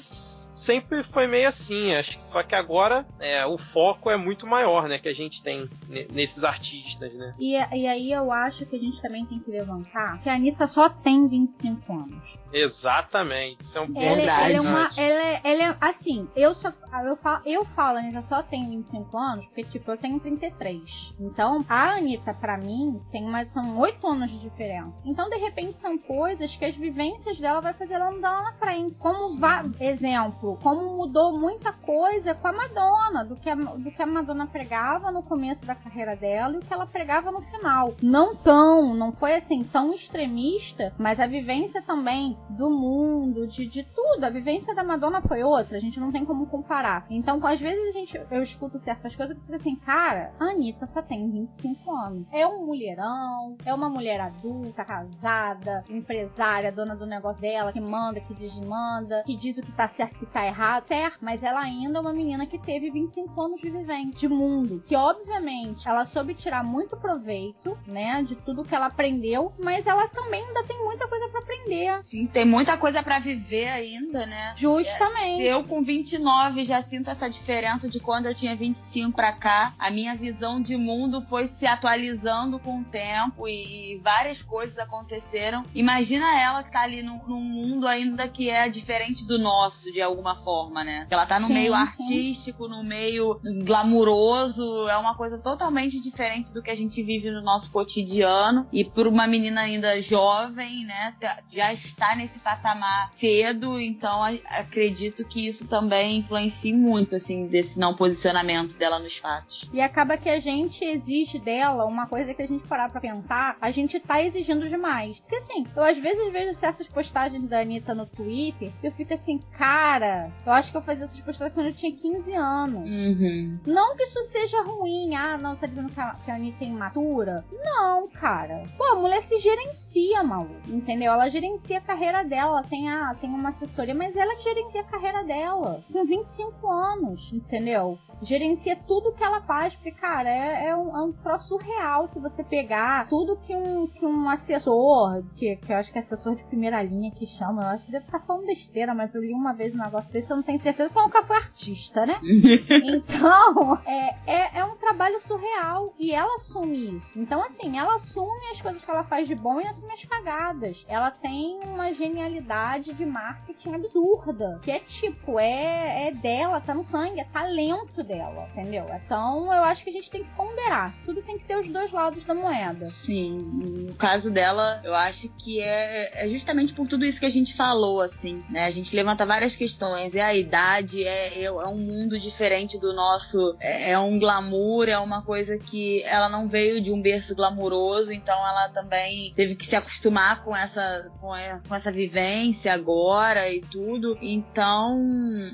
sempre 0.62 1.02
foi 1.02 1.26
meio 1.26 1.48
assim, 1.48 1.94
acho 1.94 2.16
que, 2.16 2.22
só 2.22 2.42
que 2.42 2.54
agora 2.54 3.04
é, 3.18 3.44
o 3.44 3.58
foco 3.58 4.08
é 4.10 4.16
muito 4.16 4.46
maior, 4.46 4.88
né, 4.88 4.98
que 4.98 5.08
a 5.08 5.14
gente 5.14 5.42
tem 5.42 5.68
ne- 5.88 6.06
nesses 6.12 6.44
artistas, 6.44 7.12
né? 7.14 7.34
E, 7.38 7.52
e 7.54 7.86
aí 7.86 8.12
eu 8.12 8.30
acho 8.30 8.64
que 8.66 8.76
a 8.76 8.78
gente 8.78 9.00
também 9.02 9.26
tem 9.26 9.38
que 9.40 9.50
levantar 9.50 10.22
que 10.22 10.28
a 10.28 10.34
Anitta 10.34 10.66
só 10.68 10.88
tem 10.88 11.28
25 11.28 11.92
anos. 11.92 12.41
Exatamente, 12.52 13.62
isso 13.62 13.78
é 13.78 13.80
um 13.80 13.86
ponto 13.86 14.00
Ela, 14.00 14.20
ela 14.22 14.56
é 14.56 14.60
uma. 14.60 14.88
Ela 14.96 15.22
é, 15.22 15.40
ela 15.44 15.62
é- 15.72 15.76
assim, 15.80 16.28
eu 16.36 16.54
só. 16.54 16.72
Eu 17.04 17.16
falo, 17.16 17.42
eu 17.46 17.64
falo, 17.64 17.96
a 17.96 18.00
Anitta 18.00 18.20
só 18.22 18.42
tem 18.42 18.68
25 18.68 19.16
anos, 19.16 19.46
porque, 19.46 19.64
tipo, 19.64 19.90
eu 19.90 19.96
tenho 19.96 20.20
33. 20.20 21.14
Então, 21.18 21.64
a 21.68 21.94
Anitta, 21.94 22.34
pra 22.34 22.58
mim, 22.58 23.00
tem 23.10 23.24
mais. 23.24 23.50
São 23.50 23.78
8 23.78 24.06
anos 24.06 24.30
de 24.30 24.38
diferença. 24.40 25.00
Então, 25.04 25.30
de 25.30 25.36
repente, 25.36 25.76
são 25.78 25.96
coisas 25.96 26.54
que 26.54 26.64
as 26.64 26.74
vivências 26.76 27.38
dela 27.40 27.60
vai 27.60 27.72
fazer 27.72 27.94
ela 27.94 28.10
andar 28.10 28.30
lá 28.32 28.42
na 28.42 28.52
frente. 28.54 28.94
Como 28.98 29.38
va- 29.38 29.64
exemplo, 29.80 30.58
como 30.62 30.96
mudou 30.98 31.38
muita 31.38 31.72
coisa 31.72 32.34
com 32.34 32.48
a 32.48 32.52
Madonna, 32.52 33.24
do 33.24 33.36
que 33.36 33.48
a, 33.48 33.54
do 33.54 33.90
que 33.90 34.02
a 34.02 34.06
Madonna 34.06 34.46
pregava 34.46 35.10
no 35.10 35.22
começo 35.22 35.64
da 35.64 35.74
carreira 35.74 36.14
dela 36.14 36.54
e 36.54 36.58
o 36.58 36.60
que 36.60 36.72
ela 36.72 36.86
pregava 36.86 37.30
no 37.32 37.40
final. 37.40 37.94
Não 38.02 38.36
tão, 38.36 38.94
não 38.94 39.12
foi 39.12 39.34
assim 39.34 39.64
tão 39.64 39.94
extremista, 39.94 40.92
mas 40.98 41.18
a 41.18 41.26
vivência 41.26 41.80
também 41.82 42.36
do 42.50 42.70
mundo, 42.70 43.46
de, 43.46 43.66
de 43.66 43.82
tudo. 43.82 44.24
A 44.24 44.30
vivência 44.30 44.74
da 44.74 44.84
Madonna 44.84 45.20
foi 45.22 45.42
outra, 45.42 45.76
a 45.76 45.80
gente 45.80 45.98
não 45.98 46.12
tem 46.12 46.24
como 46.24 46.46
comparar. 46.46 47.06
Então, 47.10 47.44
às 47.46 47.60
vezes 47.60 47.88
a 47.88 47.92
gente, 47.92 48.20
eu 48.30 48.42
escuto 48.42 48.78
certas 48.78 49.14
coisas 49.14 49.36
e 49.36 49.40
fico 49.40 49.54
assim, 49.54 49.76
cara, 49.76 50.32
a 50.38 50.44
Anitta 50.44 50.86
só 50.86 51.02
tem 51.02 51.30
25 51.30 51.90
anos. 51.90 52.26
É 52.32 52.46
um 52.46 52.66
mulherão, 52.66 53.56
é 53.64 53.72
uma 53.72 53.88
mulher 53.88 54.20
adulta, 54.20 54.84
casada, 54.84 55.84
empresária, 55.88 56.72
dona 56.72 56.94
do 56.94 57.06
negócio 57.06 57.40
dela, 57.40 57.72
que 57.72 57.80
manda, 57.80 58.20
que 58.20 58.34
desmanda, 58.34 59.22
que 59.24 59.36
diz 59.36 59.56
o 59.58 59.62
que 59.62 59.72
tá 59.72 59.88
certo 59.88 60.14
e 60.14 60.16
o 60.16 60.18
que 60.20 60.26
tá 60.26 60.46
errado, 60.46 60.86
certo? 60.86 61.18
Mas 61.20 61.42
ela 61.42 61.60
ainda 61.60 61.98
é 61.98 62.00
uma 62.00 62.12
menina 62.12 62.46
que 62.46 62.58
teve 62.58 62.90
25 62.90 63.40
anos 63.40 63.60
de 63.60 63.70
vivência, 63.70 64.20
de 64.20 64.28
mundo. 64.28 64.82
Que, 64.86 64.96
obviamente, 64.96 65.88
ela 65.88 66.06
soube 66.06 66.34
tirar 66.34 66.62
muito 66.62 66.96
proveito, 66.96 67.76
né, 67.86 68.22
de 68.22 68.36
tudo 68.36 68.64
que 68.64 68.74
ela 68.74 68.86
aprendeu, 68.86 69.52
mas 69.58 69.86
ela 69.86 70.08
também 70.08 70.44
ainda 70.44 70.64
tem 70.64 70.82
muita 70.84 71.06
coisa 71.08 71.28
pra 71.28 71.40
aprender. 71.40 72.02
Sim, 72.02 72.26
tem 72.32 72.44
muita 72.44 72.76
coisa 72.76 73.02
pra 73.02 73.18
viver 73.18 73.68
ainda, 73.68 74.24
né? 74.26 74.54
Justamente. 74.56 75.42
Eu 75.42 75.64
com 75.64 75.82
29 75.82 76.64
já 76.64 76.80
sinto 76.82 77.10
essa 77.10 77.28
diferença 77.28 77.88
de 77.88 78.00
quando 78.00 78.26
eu 78.26 78.34
tinha 78.34 78.56
25 78.56 79.12
pra 79.14 79.32
cá, 79.32 79.74
a 79.78 79.90
minha 79.90 80.14
visão 80.16 80.60
de 80.60 80.76
mundo 80.76 81.20
foi 81.20 81.46
se 81.46 81.66
atualizando 81.66 82.58
com 82.58 82.80
o 82.80 82.84
tempo 82.84 83.46
e 83.48 84.00
várias 84.02 84.42
coisas 84.42 84.78
aconteceram. 84.78 85.64
Imagina 85.74 86.38
ela 86.40 86.62
que 86.62 86.70
tá 86.70 86.80
ali 86.82 87.02
num, 87.02 87.20
num 87.26 87.40
mundo 87.40 87.86
ainda 87.86 88.26
que 88.28 88.48
é 88.50 88.68
diferente 88.68 89.26
do 89.26 89.38
nosso, 89.38 89.92
de 89.92 90.00
alguma 90.00 90.34
forma, 90.36 90.82
né? 90.84 91.06
Ela 91.10 91.26
tá 91.26 91.38
no 91.38 91.48
Sim, 91.48 91.54
meio 91.54 91.72
sim. 91.74 91.78
artístico, 91.80 92.68
no 92.68 92.82
meio 92.82 93.38
glamuroso, 93.64 94.88
é 94.88 94.96
uma 94.96 95.14
coisa 95.14 95.38
totalmente 95.38 96.00
diferente 96.00 96.52
do 96.52 96.62
que 96.62 96.70
a 96.70 96.74
gente 96.76 97.02
vive 97.02 97.30
no 97.30 97.42
nosso 97.42 97.70
cotidiano. 97.70 98.66
E 98.72 98.84
por 98.84 99.06
uma 99.06 99.26
menina 99.26 99.60
ainda 99.62 100.00
jovem, 100.00 100.84
né, 100.84 101.14
tá- 101.20 101.38
já 101.50 101.72
está 101.72 102.16
nesse 102.22 102.38
patamar 102.38 103.10
cedo, 103.14 103.80
então 103.80 104.22
acredito 104.46 105.24
que 105.24 105.46
isso 105.46 105.68
também 105.68 106.18
influencia 106.18 106.74
muito, 106.74 107.16
assim, 107.16 107.46
desse 107.46 107.78
não 107.78 107.94
posicionamento 107.94 108.76
dela 108.76 108.98
nos 108.98 109.18
fatos. 109.18 109.68
E 109.72 109.80
acaba 109.80 110.16
que 110.16 110.28
a 110.28 110.38
gente 110.38 110.84
exige 110.84 111.38
dela 111.40 111.84
uma 111.84 112.06
coisa 112.06 112.32
que 112.32 112.42
a 112.42 112.46
gente 112.46 112.66
parar 112.66 112.88
pra 112.90 113.00
pensar, 113.00 113.56
a 113.60 113.70
gente 113.70 113.98
tá 113.98 114.22
exigindo 114.22 114.68
demais. 114.68 115.18
Porque 115.18 115.36
assim, 115.36 115.66
eu 115.76 115.82
às 115.82 115.98
vezes 115.98 116.32
vejo 116.32 116.54
certas 116.54 116.86
postagens 116.86 117.48
da 117.48 117.60
Anitta 117.60 117.94
no 117.94 118.06
Twitter 118.06 118.72
e 118.82 118.86
eu 118.86 118.92
fico 118.92 119.12
assim, 119.14 119.40
cara, 119.58 120.30
eu 120.46 120.52
acho 120.52 120.70
que 120.70 120.76
eu 120.76 120.82
fazia 120.82 121.04
essas 121.04 121.20
postagens 121.20 121.54
quando 121.54 121.66
eu 121.66 121.74
tinha 121.74 121.92
15 121.92 122.32
anos. 122.34 122.88
Uhum. 122.88 123.58
Não 123.66 123.96
que 123.96 124.04
isso 124.04 124.22
seja 124.24 124.62
ruim, 124.62 125.14
ah, 125.16 125.36
não, 125.36 125.56
tá 125.56 125.66
dizendo 125.66 125.92
que 125.92 126.00
a, 126.00 126.10
que 126.24 126.30
a 126.30 126.34
Anitta 126.36 126.64
é 126.64 126.68
imatura. 126.68 127.44
Não, 127.52 128.08
cara. 128.08 128.64
Pô, 128.78 128.84
a 128.84 128.94
mulher 128.94 129.24
se 129.24 129.38
gerencia, 129.38 130.22
maluco. 130.22 130.52
Entendeu? 130.68 131.12
Ela 131.12 131.28
gerencia 131.28 131.78
a 131.78 131.80
carreira 131.80 132.11
dela. 132.22 132.58
Ela 132.58 132.62
tem, 132.64 132.90
a, 132.90 133.14
tem 133.14 133.30
uma 133.30 133.50
assessoria, 133.50 133.94
mas 133.94 134.14
ela 134.16 134.38
gerencia 134.40 134.80
a 134.80 134.84
carreira 134.84 135.24
dela. 135.24 135.82
Com 135.92 136.04
25 136.04 136.68
anos, 136.68 137.30
entendeu? 137.32 137.98
Gerencia 138.22 138.76
tudo 138.86 139.12
que 139.12 139.22
ela 139.24 139.40
faz. 139.42 139.74
Porque, 139.74 139.92
cara, 139.92 140.28
é, 140.28 140.68
é 140.68 140.76
um, 140.76 140.96
é 140.96 141.02
um 141.02 141.12
troço 141.12 141.48
surreal 141.48 142.06
se 142.08 142.18
você 142.20 142.42
pegar 142.42 143.08
tudo 143.08 143.36
que 143.38 143.54
um, 143.54 143.86
que 143.86 144.04
um 144.04 144.28
assessor, 144.28 145.22
que, 145.36 145.56
que 145.56 145.72
eu 145.72 145.76
acho 145.76 145.92
que 145.92 145.98
é 145.98 146.00
assessor 146.00 146.34
de 146.34 146.44
primeira 146.44 146.82
linha 146.82 147.10
que 147.12 147.26
chama, 147.26 147.62
eu 147.62 147.68
acho 147.68 147.84
que 147.84 147.92
deve 147.92 148.06
estar 148.06 148.20
falando 148.20 148.46
besteira, 148.46 148.94
mas 148.94 149.14
eu 149.14 149.22
li 149.22 149.32
uma 149.32 149.52
vez 149.52 149.74
um 149.74 149.78
negócio 149.78 150.10
desse, 150.10 150.30
eu 150.30 150.36
não 150.36 150.42
tenho 150.42 150.60
certeza, 150.62 150.88
porque 150.88 150.98
eu 150.98 151.04
nunca 151.04 151.24
fui 151.24 151.36
artista, 151.36 152.06
né? 152.06 152.20
Então, 152.84 153.78
é, 153.86 154.16
é, 154.26 154.58
é 154.58 154.64
um 154.64 154.76
trabalho 154.76 155.20
surreal 155.20 155.94
e 155.98 156.12
ela 156.12 156.36
assume 156.36 156.96
isso. 156.96 157.18
Então, 157.18 157.42
assim, 157.42 157.78
ela 157.78 157.96
assume 157.96 158.46
as 158.50 158.60
coisas 158.60 158.84
que 158.84 158.90
ela 158.90 159.04
faz 159.04 159.26
de 159.28 159.34
bom 159.34 159.60
e 159.60 159.66
assume 159.66 159.92
as 159.92 160.04
cagadas. 160.04 160.84
Ela 160.88 161.10
tem 161.10 161.60
uma 161.64 161.91
genialidade 161.94 162.92
de 162.92 163.04
marketing 163.04 163.74
absurda. 163.74 164.60
Que 164.62 164.70
é 164.70 164.78
tipo, 164.80 165.38
é, 165.38 166.08
é 166.08 166.12
dela, 166.12 166.60
tá 166.60 166.74
no 166.74 166.84
sangue, 166.84 167.20
é 167.20 167.24
talento 167.24 168.02
dela, 168.02 168.48
entendeu? 168.52 168.86
Então, 169.04 169.52
eu 169.52 169.64
acho 169.64 169.84
que 169.84 169.90
a 169.90 169.92
gente 169.92 170.10
tem 170.10 170.24
que 170.24 170.30
ponderar. 170.30 170.94
Tudo 171.04 171.22
tem 171.22 171.38
que 171.38 171.44
ter 171.44 171.56
os 171.58 171.70
dois 171.70 171.90
lados 171.92 172.24
da 172.24 172.34
moeda. 172.34 172.86
Sim, 172.86 173.38
no 173.38 173.94
caso 173.94 174.30
dela, 174.30 174.80
eu 174.84 174.94
acho 174.94 175.28
que 175.30 175.60
é, 175.60 176.24
é 176.24 176.28
justamente 176.28 176.74
por 176.74 176.86
tudo 176.86 177.04
isso 177.04 177.20
que 177.20 177.26
a 177.26 177.30
gente 177.30 177.54
falou, 177.54 178.00
assim, 178.00 178.44
né? 178.48 178.64
A 178.64 178.70
gente 178.70 178.94
levanta 178.94 179.26
várias 179.26 179.56
questões, 179.56 180.14
é 180.14 180.22
a 180.22 180.34
idade, 180.34 181.04
é, 181.04 181.40
é, 181.40 181.44
é 181.44 181.66
um 181.66 181.78
mundo 181.78 182.18
diferente 182.18 182.78
do 182.78 182.92
nosso, 182.92 183.56
é, 183.60 183.90
é 183.92 183.98
um 183.98 184.18
glamour, 184.18 184.88
é 184.88 184.98
uma 184.98 185.22
coisa 185.22 185.58
que 185.58 186.02
ela 186.04 186.28
não 186.28 186.48
veio 186.48 186.80
de 186.80 186.92
um 186.92 187.00
berço 187.00 187.34
glamuroso, 187.34 188.12
então 188.12 188.36
ela 188.36 188.68
também 188.68 189.32
teve 189.34 189.54
que 189.54 189.66
se 189.66 189.76
acostumar 189.76 190.44
com 190.44 190.54
essa, 190.56 191.10
com, 191.20 191.34
é- 191.34 191.60
com 191.66 191.74
essa 191.74 191.81
vivência 191.90 192.72
agora 192.72 193.50
e 193.50 193.60
tudo. 193.60 194.16
Então, 194.20 194.98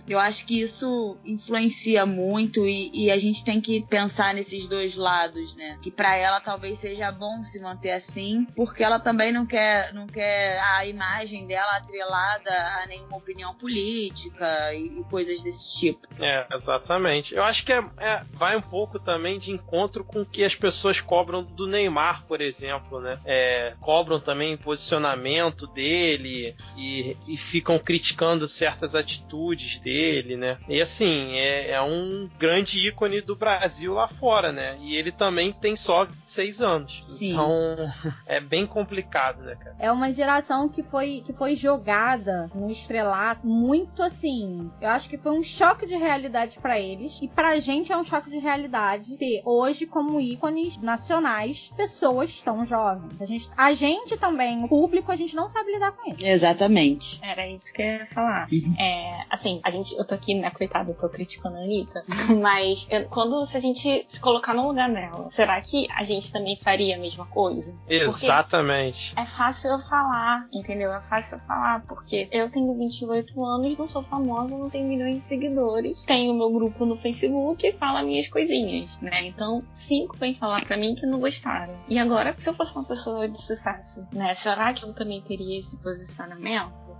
eu 0.08 0.18
acho 0.18 0.44
que 0.44 0.60
isso 0.60 1.16
influencia 1.24 2.04
muito 2.04 2.66
e, 2.66 2.90
e 2.92 3.10
a 3.10 3.18
gente 3.18 3.44
tem 3.44 3.60
que 3.60 3.82
pensar 3.86 4.34
nesses 4.34 4.66
dois 4.66 4.96
lados, 4.96 5.54
né? 5.56 5.78
Que 5.82 5.90
pra 5.90 6.16
ela 6.16 6.40
talvez 6.40 6.78
seja 6.78 7.10
bom 7.10 7.42
se 7.44 7.60
manter 7.60 7.92
assim, 7.92 8.46
porque 8.56 8.82
ela 8.82 8.98
também 8.98 9.32
não 9.32 9.46
quer, 9.46 9.92
não 9.94 10.06
quer 10.06 10.60
a 10.60 10.86
imagem 10.86 11.46
dela 11.46 11.76
atrelada 11.76 12.50
a 12.82 12.86
nenhuma 12.86 13.16
opinião 13.16 13.54
política 13.54 14.74
e, 14.74 15.00
e 15.00 15.04
coisas 15.10 15.42
desse 15.42 15.78
tipo. 15.78 16.06
É, 16.20 16.46
exatamente. 16.52 17.34
Eu 17.34 17.42
acho 17.44 17.64
que 17.64 17.72
é, 17.72 17.84
é- 17.98 18.22
vai 18.32 18.56
um 18.56 18.62
pouco 18.62 18.98
também 18.98 19.38
de 19.38 19.52
encontro 19.52 20.04
com 20.04 20.22
o 20.22 20.26
que 20.26 20.44
as 20.44 20.54
pessoas 20.54 21.00
cobram 21.00 21.42
do 21.42 21.66
Neymar, 21.66 22.24
por 22.26 22.40
exemplo, 22.40 23.00
né? 23.00 23.18
É, 23.24 23.74
cobram 23.80 24.20
também 24.20 24.56
posicionamento 24.56 25.66
dele 25.68 26.17
e, 26.26 27.16
e 27.26 27.36
ficam 27.36 27.78
criticando 27.78 28.48
certas 28.48 28.94
atitudes 28.94 29.78
dele, 29.78 30.36
né? 30.36 30.58
E 30.68 30.80
assim, 30.80 31.32
é, 31.32 31.70
é 31.72 31.82
um 31.82 32.28
grande 32.38 32.86
ícone 32.86 33.20
do 33.20 33.36
Brasil 33.36 33.94
lá 33.94 34.08
fora, 34.08 34.52
né? 34.52 34.78
E 34.80 34.96
ele 34.96 35.12
também 35.12 35.52
tem 35.52 35.76
só 35.76 36.06
seis 36.24 36.60
anos. 36.60 37.04
Sim. 37.04 37.32
Então 37.32 37.76
é 38.26 38.40
bem 38.40 38.66
complicado, 38.66 39.42
né, 39.42 39.54
cara? 39.56 39.76
É 39.78 39.90
uma 39.90 40.12
geração 40.12 40.68
que 40.68 40.82
foi, 40.82 41.22
que 41.24 41.32
foi 41.32 41.56
jogada 41.56 42.50
no 42.54 42.70
estrelato 42.70 43.46
muito 43.46 44.02
assim. 44.02 44.70
Eu 44.80 44.88
acho 44.88 45.08
que 45.08 45.18
foi 45.18 45.32
um 45.32 45.42
choque 45.42 45.86
de 45.86 45.96
realidade 45.96 46.58
para 46.60 46.78
eles. 46.78 47.18
E 47.22 47.28
pra 47.28 47.58
gente 47.58 47.92
é 47.92 47.96
um 47.96 48.04
choque 48.04 48.30
de 48.30 48.38
realidade 48.38 49.16
ter 49.16 49.42
hoje 49.44 49.86
como 49.86 50.20
ícones 50.20 50.76
nacionais 50.78 51.72
pessoas 51.76 52.40
tão 52.40 52.64
jovens. 52.64 53.20
A 53.20 53.24
gente, 53.24 53.50
a 53.56 53.72
gente 53.72 54.16
também, 54.16 54.64
o 54.64 54.68
público, 54.68 55.10
a 55.10 55.16
gente 55.16 55.34
não 55.34 55.48
sabe 55.48 55.72
lidar 55.72 55.92
com 55.92 56.07
isso. 56.08 56.26
Exatamente. 56.26 57.20
Era 57.22 57.46
isso 57.48 57.72
que 57.72 57.82
eu 57.82 57.86
ia 57.86 58.06
falar. 58.06 58.48
Uhum. 58.50 58.74
É, 58.78 59.24
assim, 59.30 59.60
a 59.64 59.70
gente, 59.70 59.96
eu 59.96 60.04
tô 60.04 60.14
aqui, 60.14 60.34
né, 60.34 60.50
coitada, 60.50 60.90
eu 60.90 60.96
tô 60.96 61.08
criticando 61.08 61.56
a 61.56 61.60
Anitta, 61.60 62.04
mas 62.40 62.86
eu, 62.90 63.08
quando 63.08 63.44
se 63.44 63.56
a 63.56 63.60
gente 63.60 64.04
se 64.08 64.20
colocar 64.20 64.54
no 64.54 64.68
lugar 64.68 64.90
dela, 64.92 65.28
será 65.30 65.60
que 65.60 65.86
a 65.90 66.04
gente 66.04 66.32
também 66.32 66.56
faria 66.56 66.96
a 66.96 66.98
mesma 66.98 67.26
coisa? 67.26 67.74
Exatamente. 67.88 69.14
Porque 69.14 69.20
é 69.20 69.26
fácil 69.26 69.70
eu 69.70 69.80
falar, 69.80 70.48
entendeu? 70.52 70.92
É 70.92 71.00
fácil 71.02 71.36
eu 71.36 71.40
falar, 71.40 71.84
porque 71.86 72.28
eu 72.32 72.50
tenho 72.50 72.74
28 72.76 73.44
anos, 73.44 73.78
não 73.78 73.88
sou 73.88 74.02
famosa, 74.02 74.56
não 74.56 74.70
tenho 74.70 74.86
milhões 74.86 75.16
de 75.16 75.20
seguidores, 75.20 76.02
tenho 76.02 76.34
meu 76.34 76.50
grupo 76.50 76.84
no 76.84 76.96
Facebook 76.96 77.66
e 77.66 77.72
falo 77.72 78.04
minhas 78.04 78.28
coisinhas, 78.28 78.98
né? 79.00 79.26
Então, 79.26 79.62
cinco 79.72 80.16
vêm 80.16 80.34
falar 80.34 80.64
pra 80.64 80.76
mim 80.76 80.94
que 80.94 81.06
não 81.06 81.20
gostaram. 81.20 81.74
E 81.88 81.98
agora, 81.98 82.34
se 82.36 82.48
eu 82.48 82.54
fosse 82.54 82.74
uma 82.74 82.84
pessoa 82.84 83.28
de 83.28 83.40
sucesso, 83.40 84.06
né? 84.12 84.34
Será 84.34 84.72
que 84.72 84.84
eu 84.84 84.92
também 84.92 85.20
teria 85.22 85.58
esse 85.58 85.76
posicionamento? 85.78 85.97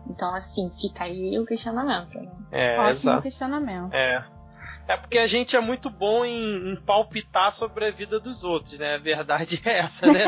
Então, 0.08 0.34
assim, 0.34 0.70
fica 0.80 1.04
aí 1.04 1.38
o 1.38 1.44
questionamento, 1.44 2.20
né? 2.20 2.32
É, 2.50 2.78
Ótimo 2.78 2.90
exato. 2.90 3.22
questionamento. 3.22 3.94
É. 3.94 4.24
É 4.88 4.96
porque 4.96 5.18
a 5.18 5.26
gente 5.26 5.54
é 5.54 5.60
muito 5.60 5.90
bom 5.90 6.24
em, 6.24 6.72
em, 6.72 6.76
palpitar 6.76 7.52
sobre 7.52 7.84
a 7.84 7.90
vida 7.90 8.18
dos 8.18 8.42
outros, 8.42 8.78
né? 8.78 8.94
A 8.94 8.98
verdade 8.98 9.60
é 9.62 9.80
essa, 9.80 10.10
né? 10.10 10.24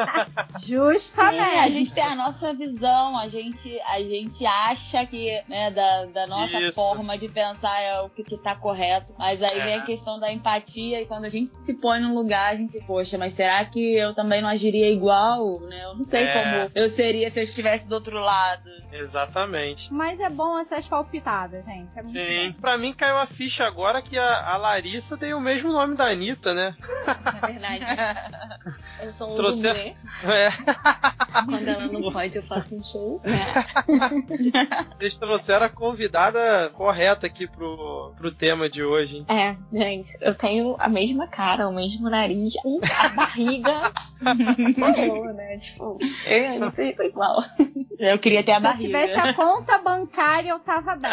Justamente. 0.62 1.40
É, 1.40 1.60
a 1.60 1.70
gente 1.70 1.94
tem 1.94 2.04
a 2.04 2.14
nossa 2.14 2.52
visão, 2.52 3.18
a 3.18 3.28
gente, 3.28 3.80
a 3.80 3.98
gente 4.00 4.44
acha 4.44 5.06
que, 5.06 5.42
né, 5.48 5.70
da, 5.70 6.04
da 6.04 6.26
nossa 6.26 6.60
Isso. 6.60 6.74
forma 6.74 7.16
de 7.16 7.28
pensar 7.28 7.80
é 7.80 7.98
o 8.00 8.10
que, 8.10 8.22
que 8.22 8.36
tá 8.36 8.54
correto. 8.54 9.14
Mas 9.18 9.42
aí 9.42 9.58
é. 9.58 9.64
vem 9.64 9.74
a 9.76 9.82
questão 9.86 10.18
da 10.18 10.30
empatia 10.30 11.00
e 11.00 11.06
quando 11.06 11.24
a 11.24 11.30
gente 11.30 11.50
se 11.50 11.72
põe 11.72 11.98
num 11.98 12.14
lugar, 12.14 12.52
a 12.52 12.56
gente, 12.56 12.78
poxa, 12.84 13.16
mas 13.16 13.32
será 13.32 13.64
que 13.64 13.96
eu 13.96 14.12
também 14.12 14.42
não 14.42 14.50
agiria 14.50 14.90
igual, 14.90 15.60
né? 15.60 15.82
Eu 15.82 15.94
não 15.94 16.04
sei 16.04 16.24
é. 16.24 16.32
como 16.32 16.70
eu 16.74 16.90
seria 16.90 17.30
se 17.30 17.40
eu 17.40 17.44
estivesse 17.44 17.88
do 17.88 17.94
outro 17.94 18.20
lado. 18.20 18.68
Exatamente. 18.92 19.90
Mas 19.90 20.20
é 20.20 20.28
bom 20.28 20.58
essas 20.58 20.86
palpitadas, 20.86 21.64
gente. 21.64 21.98
É 21.98 22.04
Sim. 22.04 22.52
Bom. 22.52 22.60
Pra 22.60 22.76
mim 22.76 22.92
caiu 22.92 23.16
a 23.16 23.26
ficha 23.26 23.64
agora 23.64 23.93
que 24.02 24.18
a, 24.18 24.52
a, 24.52 24.56
Larissa 24.56 25.16
tem 25.16 25.34
o 25.34 25.40
mesmo 25.40 25.72
nome 25.72 25.96
da 25.96 26.06
Anitta, 26.06 26.54
né? 26.54 26.76
É 27.42 27.46
verdade. 27.46 27.84
Eu 29.02 29.10
sou 29.10 29.32
um 29.32 29.36
Trouxe... 29.36 29.66
É. 29.68 29.94
Quando 31.44 31.68
ela 31.68 31.86
não 31.88 32.12
pode, 32.12 32.36
eu 32.36 32.42
faço 32.44 32.78
um 32.78 32.84
show. 32.84 33.20
É. 33.24 34.94
Eles 34.98 35.18
trouxeram 35.18 35.66
a 35.66 35.68
convidada 35.68 36.70
correta 36.70 37.26
aqui 37.26 37.46
pro, 37.46 38.14
pro 38.16 38.30
tema 38.30 38.70
de 38.70 38.82
hoje. 38.82 39.18
Hein? 39.18 39.26
É, 39.28 39.56
gente, 39.76 40.10
eu 40.20 40.34
tenho 40.34 40.76
a 40.78 40.88
mesma 40.88 41.26
cara, 41.26 41.68
o 41.68 41.74
mesmo 41.74 42.08
nariz, 42.08 42.54
a 43.02 43.08
barriga 43.08 43.92
sou 44.72 44.88
eu, 44.88 45.34
né? 45.34 45.58
Tipo, 45.58 45.98
eu 46.26 46.38
e 46.38 46.46
a 46.46 46.52
Anitta 46.52 47.04
igual. 47.04 47.42
Eu 47.98 48.18
queria 48.18 48.42
ter 48.42 48.52
a 48.52 48.60
barriga. 48.60 48.98
Se 48.98 49.06
tivesse 49.06 49.28
a 49.28 49.34
conta 49.34 49.78
bancária, 49.78 50.50
eu 50.50 50.58
tava 50.60 50.94
bem. 50.96 51.10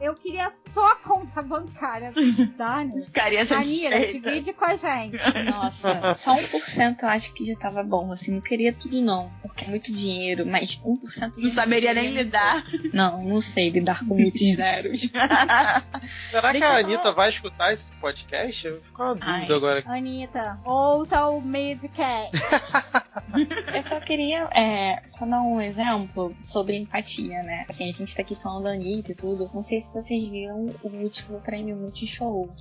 Eu 0.00 0.14
queria 0.14 0.50
só 0.50 0.92
a 0.92 0.96
conta 0.96 1.42
bancária 1.42 2.12
da 2.56 2.84
né? 2.84 3.00
Ficaria 3.00 3.44
satisfeita. 3.44 3.96
Anira, 3.96 4.12
divide 4.12 4.52
com 4.52 4.64
a 4.64 4.76
gente. 4.76 5.16
Nossa, 5.50 6.14
só 6.14 6.36
1% 6.36 7.02
eu 7.02 7.08
acho 7.08 7.32
que 7.34 7.44
já 7.44 7.56
tava 7.56 7.82
bom, 7.82 8.12
assim, 8.12 8.34
não 8.34 8.40
queria 8.40 8.72
tudo 8.72 9.00
não, 9.00 9.30
porque 9.42 9.64
é 9.64 9.68
muito 9.68 9.92
dinheiro, 9.92 10.46
mas 10.46 10.80
1% 10.84 11.38
Não 11.38 11.50
saberia 11.50 11.94
nem 11.94 12.10
lidar. 12.10 12.64
Não, 12.92 13.22
não 13.22 13.40
sei 13.40 13.70
lidar 13.70 14.00
com 14.00 14.14
muitos 14.14 14.40
zeros. 14.54 15.08
Será 16.30 16.52
Deixa 16.52 16.66
que 16.66 16.72
a 16.72 16.78
Anitta 16.78 17.12
vai 17.12 17.30
escutar 17.30 17.72
esse 17.72 17.90
podcast? 18.00 18.66
Eu 18.66 18.80
fico 18.82 19.02
uma 19.02 19.14
dúvida 19.14 19.26
Ai. 19.30 19.52
agora. 19.52 19.82
Anitta, 19.86 20.58
ouça 20.64 21.26
o 21.26 21.40
meio 21.40 21.76
de 21.76 21.88
cat. 21.88 22.30
eu 23.74 23.82
só 23.82 24.00
queria 24.00 24.48
é, 24.54 25.02
só 25.08 25.26
dar 25.26 25.42
um 25.42 25.60
exemplo 25.60 26.34
sobre 26.40 26.76
empatia, 26.76 27.42
né? 27.42 27.64
Assim, 27.68 27.88
a 27.88 27.92
gente 27.92 28.14
tá 28.14 28.22
aqui 28.22 28.34
falando 28.34 28.64
da 28.64 28.70
Anitta 28.70 29.12
e 29.12 29.14
tudo. 29.14 29.50
Não 29.52 29.62
sei 29.62 29.80
se 29.80 29.92
vocês 29.92 30.28
viram 30.28 30.66
o 30.82 30.88
último 30.88 31.40
prêmio 31.40 31.76
Multishow. 31.76 32.03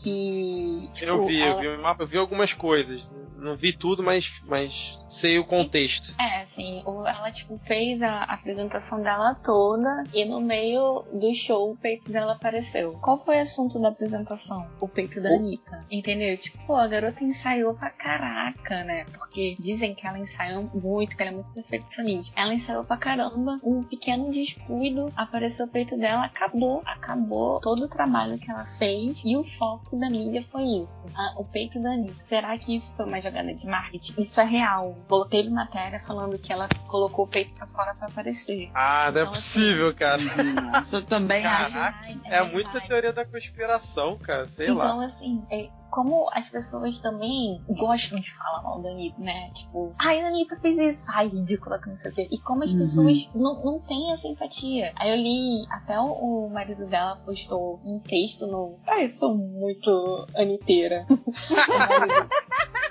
Que. 0.01 0.89
Tipo, 0.93 1.11
eu 1.11 1.25
vi, 1.25 1.41
ela... 1.41 1.63
eu 1.63 1.75
vi, 1.75 1.85
eu 1.99 2.07
vi 2.07 2.17
algumas 2.17 2.53
coisas. 2.53 3.15
Não 3.37 3.57
vi 3.57 3.73
tudo, 3.73 4.01
mas, 4.01 4.41
mas 4.45 4.97
sei 5.09 5.37
o 5.37 5.45
contexto. 5.45 6.15
É, 6.19 6.41
assim, 6.41 6.81
ela, 6.85 7.29
tipo, 7.29 7.57
fez 7.65 8.01
a 8.01 8.23
apresentação 8.23 9.01
dela 9.01 9.35
toda 9.35 10.03
e 10.13 10.23
no 10.23 10.39
meio 10.39 11.03
do 11.11 11.33
show 11.33 11.71
o 11.71 11.75
peito 11.75 12.09
dela 12.09 12.33
apareceu. 12.33 12.97
Qual 13.01 13.17
foi 13.17 13.37
o 13.37 13.41
assunto 13.41 13.81
da 13.81 13.89
apresentação? 13.89 14.65
O 14.79 14.87
peito 14.87 15.19
da 15.19 15.29
Anitta. 15.29 15.85
Entendeu? 15.91 16.37
Tipo, 16.37 16.57
pô, 16.65 16.75
a 16.75 16.87
garota 16.87 17.23
ensaiou 17.23 17.73
pra 17.73 17.89
caraca, 17.89 18.83
né? 18.85 19.05
Porque 19.13 19.55
dizem 19.59 19.93
que 19.93 20.07
ela 20.07 20.19
ensaiou 20.19 20.69
muito, 20.73 21.17
que 21.17 21.23
ela 21.23 21.31
é 21.31 21.35
muito 21.35 21.51
perfeccionista. 21.51 22.39
Ela 22.39 22.53
ensaiou 22.53 22.85
pra 22.85 22.95
caramba, 22.95 23.59
um 23.63 23.83
pequeno 23.83 24.31
descuido, 24.31 25.11
apareceu 25.17 25.65
o 25.65 25.69
peito 25.69 25.97
dela, 25.97 26.25
acabou. 26.25 26.81
Acabou 26.85 27.59
todo 27.59 27.83
o 27.83 27.89
trabalho 27.89 28.39
que 28.39 28.49
ela 28.49 28.65
fez 28.65 29.21
e 29.25 29.32
o 29.35 29.43
foco 29.43 29.97
da 29.97 30.09
mídia 30.09 30.45
foi 30.51 30.63
isso. 30.63 31.05
A, 31.15 31.39
o 31.39 31.45
peito 31.45 31.81
da 31.81 31.91
Anitta. 31.91 32.21
Será 32.21 32.57
que 32.57 32.75
isso 32.75 32.95
foi 32.95 33.05
uma 33.05 33.19
jogada 33.19 33.53
de 33.53 33.67
marketing? 33.67 34.13
Isso 34.17 34.39
é 34.39 34.43
real. 34.43 34.95
Teve 35.29 35.49
matéria 35.49 35.99
falando 35.99 36.37
que 36.37 36.51
ela 36.51 36.67
colocou 36.87 37.25
o 37.25 37.27
peito 37.27 37.53
pra 37.53 37.67
fora 37.67 37.95
pra 37.95 38.07
aparecer. 38.07 38.69
Ah, 38.73 39.11
não 39.11 39.19
é 39.19 39.21
então, 39.21 39.31
é 39.31 39.35
possível, 39.35 39.87
assim, 39.89 39.97
cara. 39.97 40.23
Nossa, 40.61 40.97
eu 40.97 41.01
também 41.01 41.43
Caraca, 41.43 41.99
acho. 41.99 42.19
É, 42.25 42.35
é 42.37 42.43
muita 42.43 42.81
teoria 42.81 43.13
da 43.13 43.25
conspiração, 43.25 44.17
cara. 44.17 44.47
Sei 44.47 44.65
então, 44.65 44.77
lá. 44.77 44.85
Então, 44.85 45.01
assim, 45.01 45.43
é, 45.49 45.69
como 45.93 46.27
as 46.33 46.49
pessoas 46.49 46.97
também 46.97 47.61
gostam 47.69 48.19
de 48.19 48.31
falar 48.31 48.63
mal 48.63 48.81
da 48.81 48.89
Anitta, 48.89 49.21
né? 49.21 49.51
Tipo, 49.53 49.93
ai, 49.99 50.19
a 50.21 50.27
Anitta 50.27 50.55
fez 50.55 50.75
isso, 50.79 51.11
ai, 51.13 51.27
ridícula 51.27 51.79
que 51.79 51.87
não 51.87 51.95
sei 51.95 52.09
o 52.09 52.15
quê. 52.15 52.27
E 52.31 52.39
como 52.39 52.63
as 52.63 52.71
uhum. 52.71 52.79
pessoas 52.79 53.29
não, 53.35 53.63
não 53.63 53.79
têm 53.79 54.11
essa 54.11 54.27
empatia. 54.27 54.91
Aí 54.95 55.11
eu 55.11 55.17
li, 55.17 55.67
até 55.69 55.99
o, 55.99 56.05
o 56.05 56.49
marido 56.49 56.87
dela 56.87 57.17
postou 57.17 57.79
um 57.85 57.99
texto 57.99 58.47
no. 58.47 58.79
Ai, 58.87 59.03
eu 59.03 59.09
sou 59.09 59.35
muito 59.35 60.27
aniteira. 60.35 61.05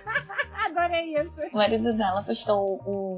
Adorei 0.77 1.16
isso. 1.16 1.33
O 1.53 1.57
marido 1.57 1.97
dela 1.97 2.23
postou 2.23 2.81
um, 2.87 3.16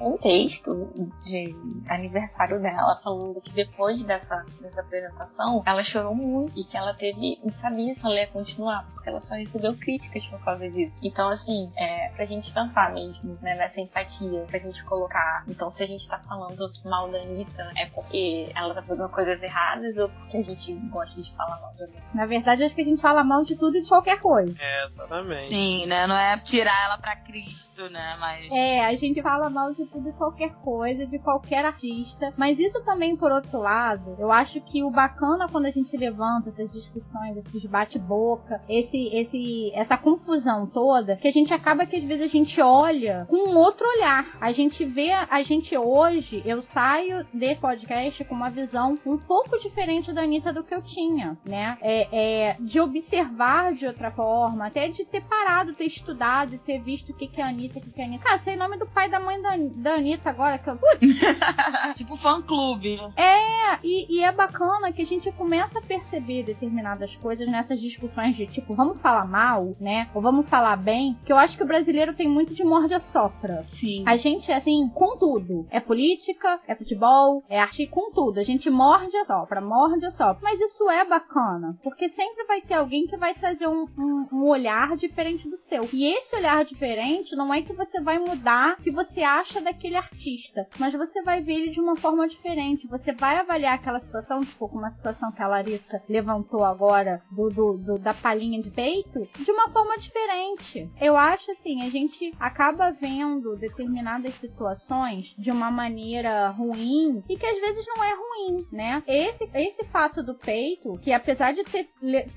um 0.00 0.16
texto 0.18 0.92
de 1.22 1.54
aniversário 1.88 2.60
dela, 2.60 3.00
falando 3.02 3.40
que 3.40 3.52
depois 3.52 4.02
dessa, 4.02 4.44
dessa 4.60 4.82
apresentação, 4.82 5.62
ela 5.66 5.82
chorou 5.82 6.14
muito 6.14 6.58
e 6.58 6.64
que 6.64 6.76
ela 6.76 6.94
teve. 6.94 7.38
não 7.42 7.52
sabia 7.52 7.92
se 7.94 8.04
ela 8.04 8.14
ia 8.16 8.26
continuar, 8.26 8.86
porque 8.92 9.08
ela 9.08 9.20
só 9.20 9.34
recebeu 9.34 9.74
críticas 9.76 10.26
por 10.26 10.42
causa 10.44 10.68
disso. 10.70 11.00
Então, 11.02 11.30
assim, 11.30 11.72
é 11.76 12.10
pra 12.10 12.24
gente 12.24 12.52
pensar 12.52 12.92
mesmo, 12.92 13.38
né, 13.40 13.54
nessa 13.54 13.80
empatia, 13.80 14.44
pra 14.48 14.58
gente 14.58 14.82
colocar. 14.84 15.44
Então, 15.48 15.70
se 15.70 15.82
a 15.82 15.86
gente 15.86 16.06
tá 16.08 16.18
falando 16.18 16.70
mal 16.84 17.10
da 17.10 17.18
Anitta, 17.18 17.70
é 17.76 17.86
porque 17.86 18.50
ela 18.54 18.74
tá 18.74 18.82
fazendo 18.82 19.08
coisas 19.08 19.42
erradas 19.42 19.96
ou 19.98 20.08
porque 20.08 20.36
a 20.36 20.42
gente 20.42 20.74
gosta 20.90 21.22
de 21.22 21.34
falar 21.34 21.60
mal 21.60 21.72
da 21.78 21.84
Anitta? 21.84 22.02
Na 22.14 22.26
verdade, 22.26 22.64
acho 22.64 22.74
que 22.74 22.82
a 22.82 22.84
gente 22.84 23.00
fala 23.00 23.24
mal 23.24 23.44
de 23.44 23.56
tudo 23.56 23.76
e 23.76 23.82
de 23.82 23.88
qualquer 23.88 24.20
coisa. 24.20 24.54
É, 24.58 24.84
exatamente. 24.84 25.42
Sim, 25.42 25.86
né? 25.86 26.06
Não 26.06 26.16
é 26.16 26.38
tirar 26.38 26.89
ela 26.90 26.98
pra 26.98 27.14
Cristo, 27.14 27.88
né? 27.88 28.16
Mas. 28.18 28.50
É, 28.50 28.84
a 28.84 28.94
gente 28.96 29.22
fala 29.22 29.48
mal 29.48 29.72
de 29.72 29.86
tudo 29.86 30.08
e 30.08 30.12
qualquer 30.12 30.52
coisa, 30.56 31.06
de 31.06 31.18
qualquer 31.18 31.64
artista. 31.64 32.34
Mas 32.36 32.58
isso 32.58 32.82
também, 32.84 33.16
por 33.16 33.30
outro 33.30 33.60
lado, 33.60 34.16
eu 34.18 34.32
acho 34.32 34.60
que 34.60 34.82
o 34.82 34.90
bacana 34.90 35.46
quando 35.48 35.66
a 35.66 35.70
gente 35.70 35.96
levanta 35.96 36.50
essas 36.50 36.70
discussões, 36.72 37.36
esses 37.36 37.64
bate-boca, 37.64 38.60
esse, 38.68 39.08
esse, 39.14 39.72
essa 39.74 39.96
confusão 39.96 40.66
toda, 40.66 41.16
que 41.16 41.28
a 41.28 41.32
gente 41.32 41.54
acaba 41.54 41.86
que 41.86 41.96
às 41.96 42.04
vezes 42.04 42.24
a 42.24 42.28
gente 42.28 42.60
olha 42.60 43.26
com 43.28 43.36
um 43.36 43.56
outro 43.56 43.86
olhar. 43.96 44.26
A 44.40 44.50
gente 44.52 44.84
vê, 44.84 45.12
a 45.12 45.42
gente 45.42 45.76
hoje, 45.76 46.42
eu 46.44 46.62
saio 46.62 47.26
desse 47.32 47.60
podcast 47.60 48.24
com 48.24 48.34
uma 48.34 48.50
visão 48.50 48.98
um 49.06 49.18
pouco 49.18 49.58
diferente 49.60 50.12
da 50.12 50.22
Anitta 50.22 50.52
do 50.52 50.64
que 50.64 50.74
eu 50.74 50.82
tinha, 50.82 51.38
né? 51.44 51.78
É, 51.80 52.08
é, 52.50 52.56
de 52.58 52.80
observar 52.80 53.74
de 53.74 53.86
outra 53.86 54.10
forma, 54.10 54.66
até 54.66 54.88
de 54.88 55.04
ter 55.04 55.22
parado, 55.22 55.74
ter 55.74 55.84
estudado 55.84 56.54
e 56.54 56.58
ter 56.80 56.82
visto 56.82 57.10
o 57.10 57.14
que, 57.14 57.28
que 57.28 57.40
é 57.40 57.44
a 57.44 57.48
Anitta, 57.48 57.78
o 57.78 57.82
que, 57.82 57.90
que 57.90 58.00
é 58.00 58.04
a 58.04 58.06
Anitta. 58.06 58.24
Ah, 58.26 58.38
sei 58.38 58.54
o 58.54 58.58
nome 58.58 58.78
do 58.78 58.86
pai 58.86 59.06
e 59.06 59.10
da 59.10 59.20
mãe 59.20 59.40
da, 59.40 59.56
da 59.56 59.94
Anitta 59.94 60.30
agora, 60.30 60.58
que 60.58 60.68
eu. 60.68 60.78
tipo 61.94 62.16
fã-clube. 62.16 62.98
É, 63.16 63.78
e, 63.84 64.18
e, 64.18 64.22
é 64.22 64.32
bacana 64.32 64.92
que 64.92 65.02
a 65.02 65.06
gente 65.06 65.30
começa 65.32 65.78
a 65.78 65.82
perceber 65.82 66.42
determinadas 66.42 67.14
coisas 67.16 67.46
nessas 67.46 67.80
discussões 67.80 68.34
de 68.34 68.46
tipo, 68.46 68.74
vamos 68.74 69.00
falar 69.00 69.26
mal, 69.26 69.76
né? 69.80 70.08
Ou 70.14 70.22
vamos 70.22 70.48
falar 70.48 70.76
bem, 70.76 71.16
que 71.24 71.32
eu 71.32 71.36
acho 71.36 71.56
que 71.56 71.62
o 71.62 71.66
brasileiro 71.66 72.14
tem 72.14 72.28
muito 72.28 72.54
de 72.54 72.64
morde 72.64 72.94
a 72.94 73.00
sopra. 73.00 73.64
Sim. 73.66 74.04
A 74.06 74.16
gente, 74.16 74.50
assim, 74.50 74.88
com 74.94 75.18
tudo. 75.18 75.66
É 75.70 75.80
política, 75.80 76.60
é 76.66 76.74
futebol, 76.74 77.44
é 77.48 77.58
arte, 77.58 77.86
com 77.86 78.12
tudo. 78.12 78.40
A 78.40 78.44
gente 78.44 78.70
morde 78.70 79.16
a 79.16 79.24
sopra, 79.24 79.60
morde 79.60 80.06
a 80.06 80.10
sopra. 80.10 80.38
Mas 80.42 80.60
isso 80.60 80.88
é 80.88 81.04
bacana, 81.04 81.76
porque 81.82 82.08
sempre 82.08 82.44
vai 82.44 82.60
ter 82.60 82.74
alguém 82.74 83.06
que 83.06 83.16
vai 83.16 83.34
trazer 83.34 83.66
um, 83.66 83.86
um, 83.98 84.28
um 84.32 84.48
olhar 84.48 84.96
diferente 84.96 85.48
do 85.48 85.56
seu. 85.56 85.88
E 85.92 86.04
esse 86.16 86.36
olhar 86.36 86.64
diferente 86.70 87.36
não 87.36 87.52
é 87.52 87.62
que 87.62 87.72
você 87.72 88.00
vai 88.00 88.18
mudar 88.18 88.76
o 88.78 88.82
que 88.82 88.90
você 88.90 89.22
acha 89.22 89.60
daquele 89.60 89.96
artista, 89.96 90.66
mas 90.78 90.94
você 90.94 91.22
vai 91.22 91.40
ver 91.40 91.54
ele 91.54 91.70
de 91.70 91.80
uma 91.80 91.96
forma 91.96 92.26
diferente. 92.28 92.86
Você 92.88 93.12
vai 93.12 93.36
avaliar 93.36 93.74
aquela 93.74 94.00
situação, 94.00 94.40
tipo, 94.40 94.68
como 94.68 94.86
a 94.86 94.90
situação 94.90 95.32
que 95.32 95.42
a 95.42 95.48
Larissa 95.48 96.02
levantou 96.08 96.64
agora, 96.64 97.22
do, 97.30 97.48
do, 97.48 97.78
do, 97.78 97.98
da 97.98 98.14
palhinha 98.14 98.62
de 98.62 98.70
peito, 98.70 99.28
de 99.38 99.50
uma 99.50 99.68
forma 99.70 99.96
diferente. 99.98 100.90
Eu 101.00 101.16
acho 101.16 101.50
assim, 101.50 101.82
a 101.82 101.90
gente 101.90 102.32
acaba 102.38 102.90
vendo 102.90 103.56
determinadas 103.56 104.34
situações 104.34 105.34
de 105.36 105.50
uma 105.50 105.70
maneira 105.70 106.48
ruim 106.50 107.22
e 107.28 107.36
que 107.36 107.46
às 107.46 107.60
vezes 107.60 107.84
não 107.86 108.04
é 108.04 108.14
ruim, 108.14 108.66
né? 108.70 109.02
Esse, 109.06 109.50
esse 109.54 109.84
fato 109.88 110.22
do 110.22 110.34
peito, 110.34 110.98
que 110.98 111.12
apesar 111.12 111.52
de 111.52 111.64
ter, 111.64 111.88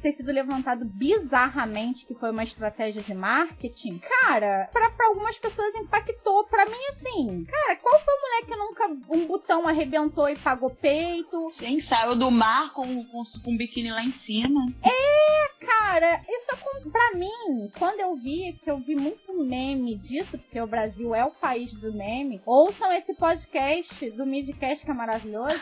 ter 0.01 0.13
sido 0.13 0.31
levantado 0.31 0.86
bizarramente, 0.86 2.05
que 2.05 2.15
foi 2.15 2.31
uma 2.31 2.43
estratégia 2.43 3.01
de 3.01 3.13
marketing, 3.13 3.99
cara, 3.99 4.22
pra, 4.71 4.89
pra 4.89 5.07
algumas 5.07 5.38
pessoas 5.38 5.74
impactou. 5.76 6.43
Pra 6.45 6.65
mim, 6.65 6.86
assim, 6.89 7.45
cara, 7.45 7.76
qual 7.78 7.99
foi 7.99 8.13
a 8.13 8.21
mulher 8.21 8.45
que 8.45 8.55
nunca 8.57 9.13
um 9.15 9.28
botão 9.28 9.67
arrebentou 9.67 10.30
e 10.30 10.36
pagou 10.36 10.69
peito? 10.69 11.49
Sim, 11.51 11.80
saiu 11.80 12.15
do 12.15 12.30
mar 12.30 12.74
com, 12.74 13.05
com, 13.05 13.24
com 13.43 13.51
um 13.51 13.57
biquíni 13.57 13.91
lá 13.91 14.03
em 14.03 14.11
cima. 14.11 14.59
É, 14.84 15.65
cara, 15.65 16.21
isso 16.28 16.51
é 16.51 16.89
pra 16.89 17.11
mim, 17.15 17.71
quando 17.78 17.99
eu 17.99 18.15
vi, 18.15 18.53
que 18.63 18.69
eu 18.69 18.78
vi 18.78 18.95
muito 18.95 19.34
meme 19.43 19.95
disso, 19.97 20.38
porque 20.38 20.59
o 20.59 20.67
Brasil 20.67 21.13
é 21.15 21.24
o 21.24 21.32
país 21.32 21.71
do 21.74 21.93
meme, 21.93 22.41
ouçam 22.45 22.91
esse 22.91 23.13
podcast 23.13 24.09
do 24.11 24.26
Midcast 24.26 24.84
que 24.84 24.91
é 24.91 24.93
maravilhoso. 24.93 25.59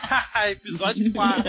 episódio 0.50 1.10
4. 1.12 1.42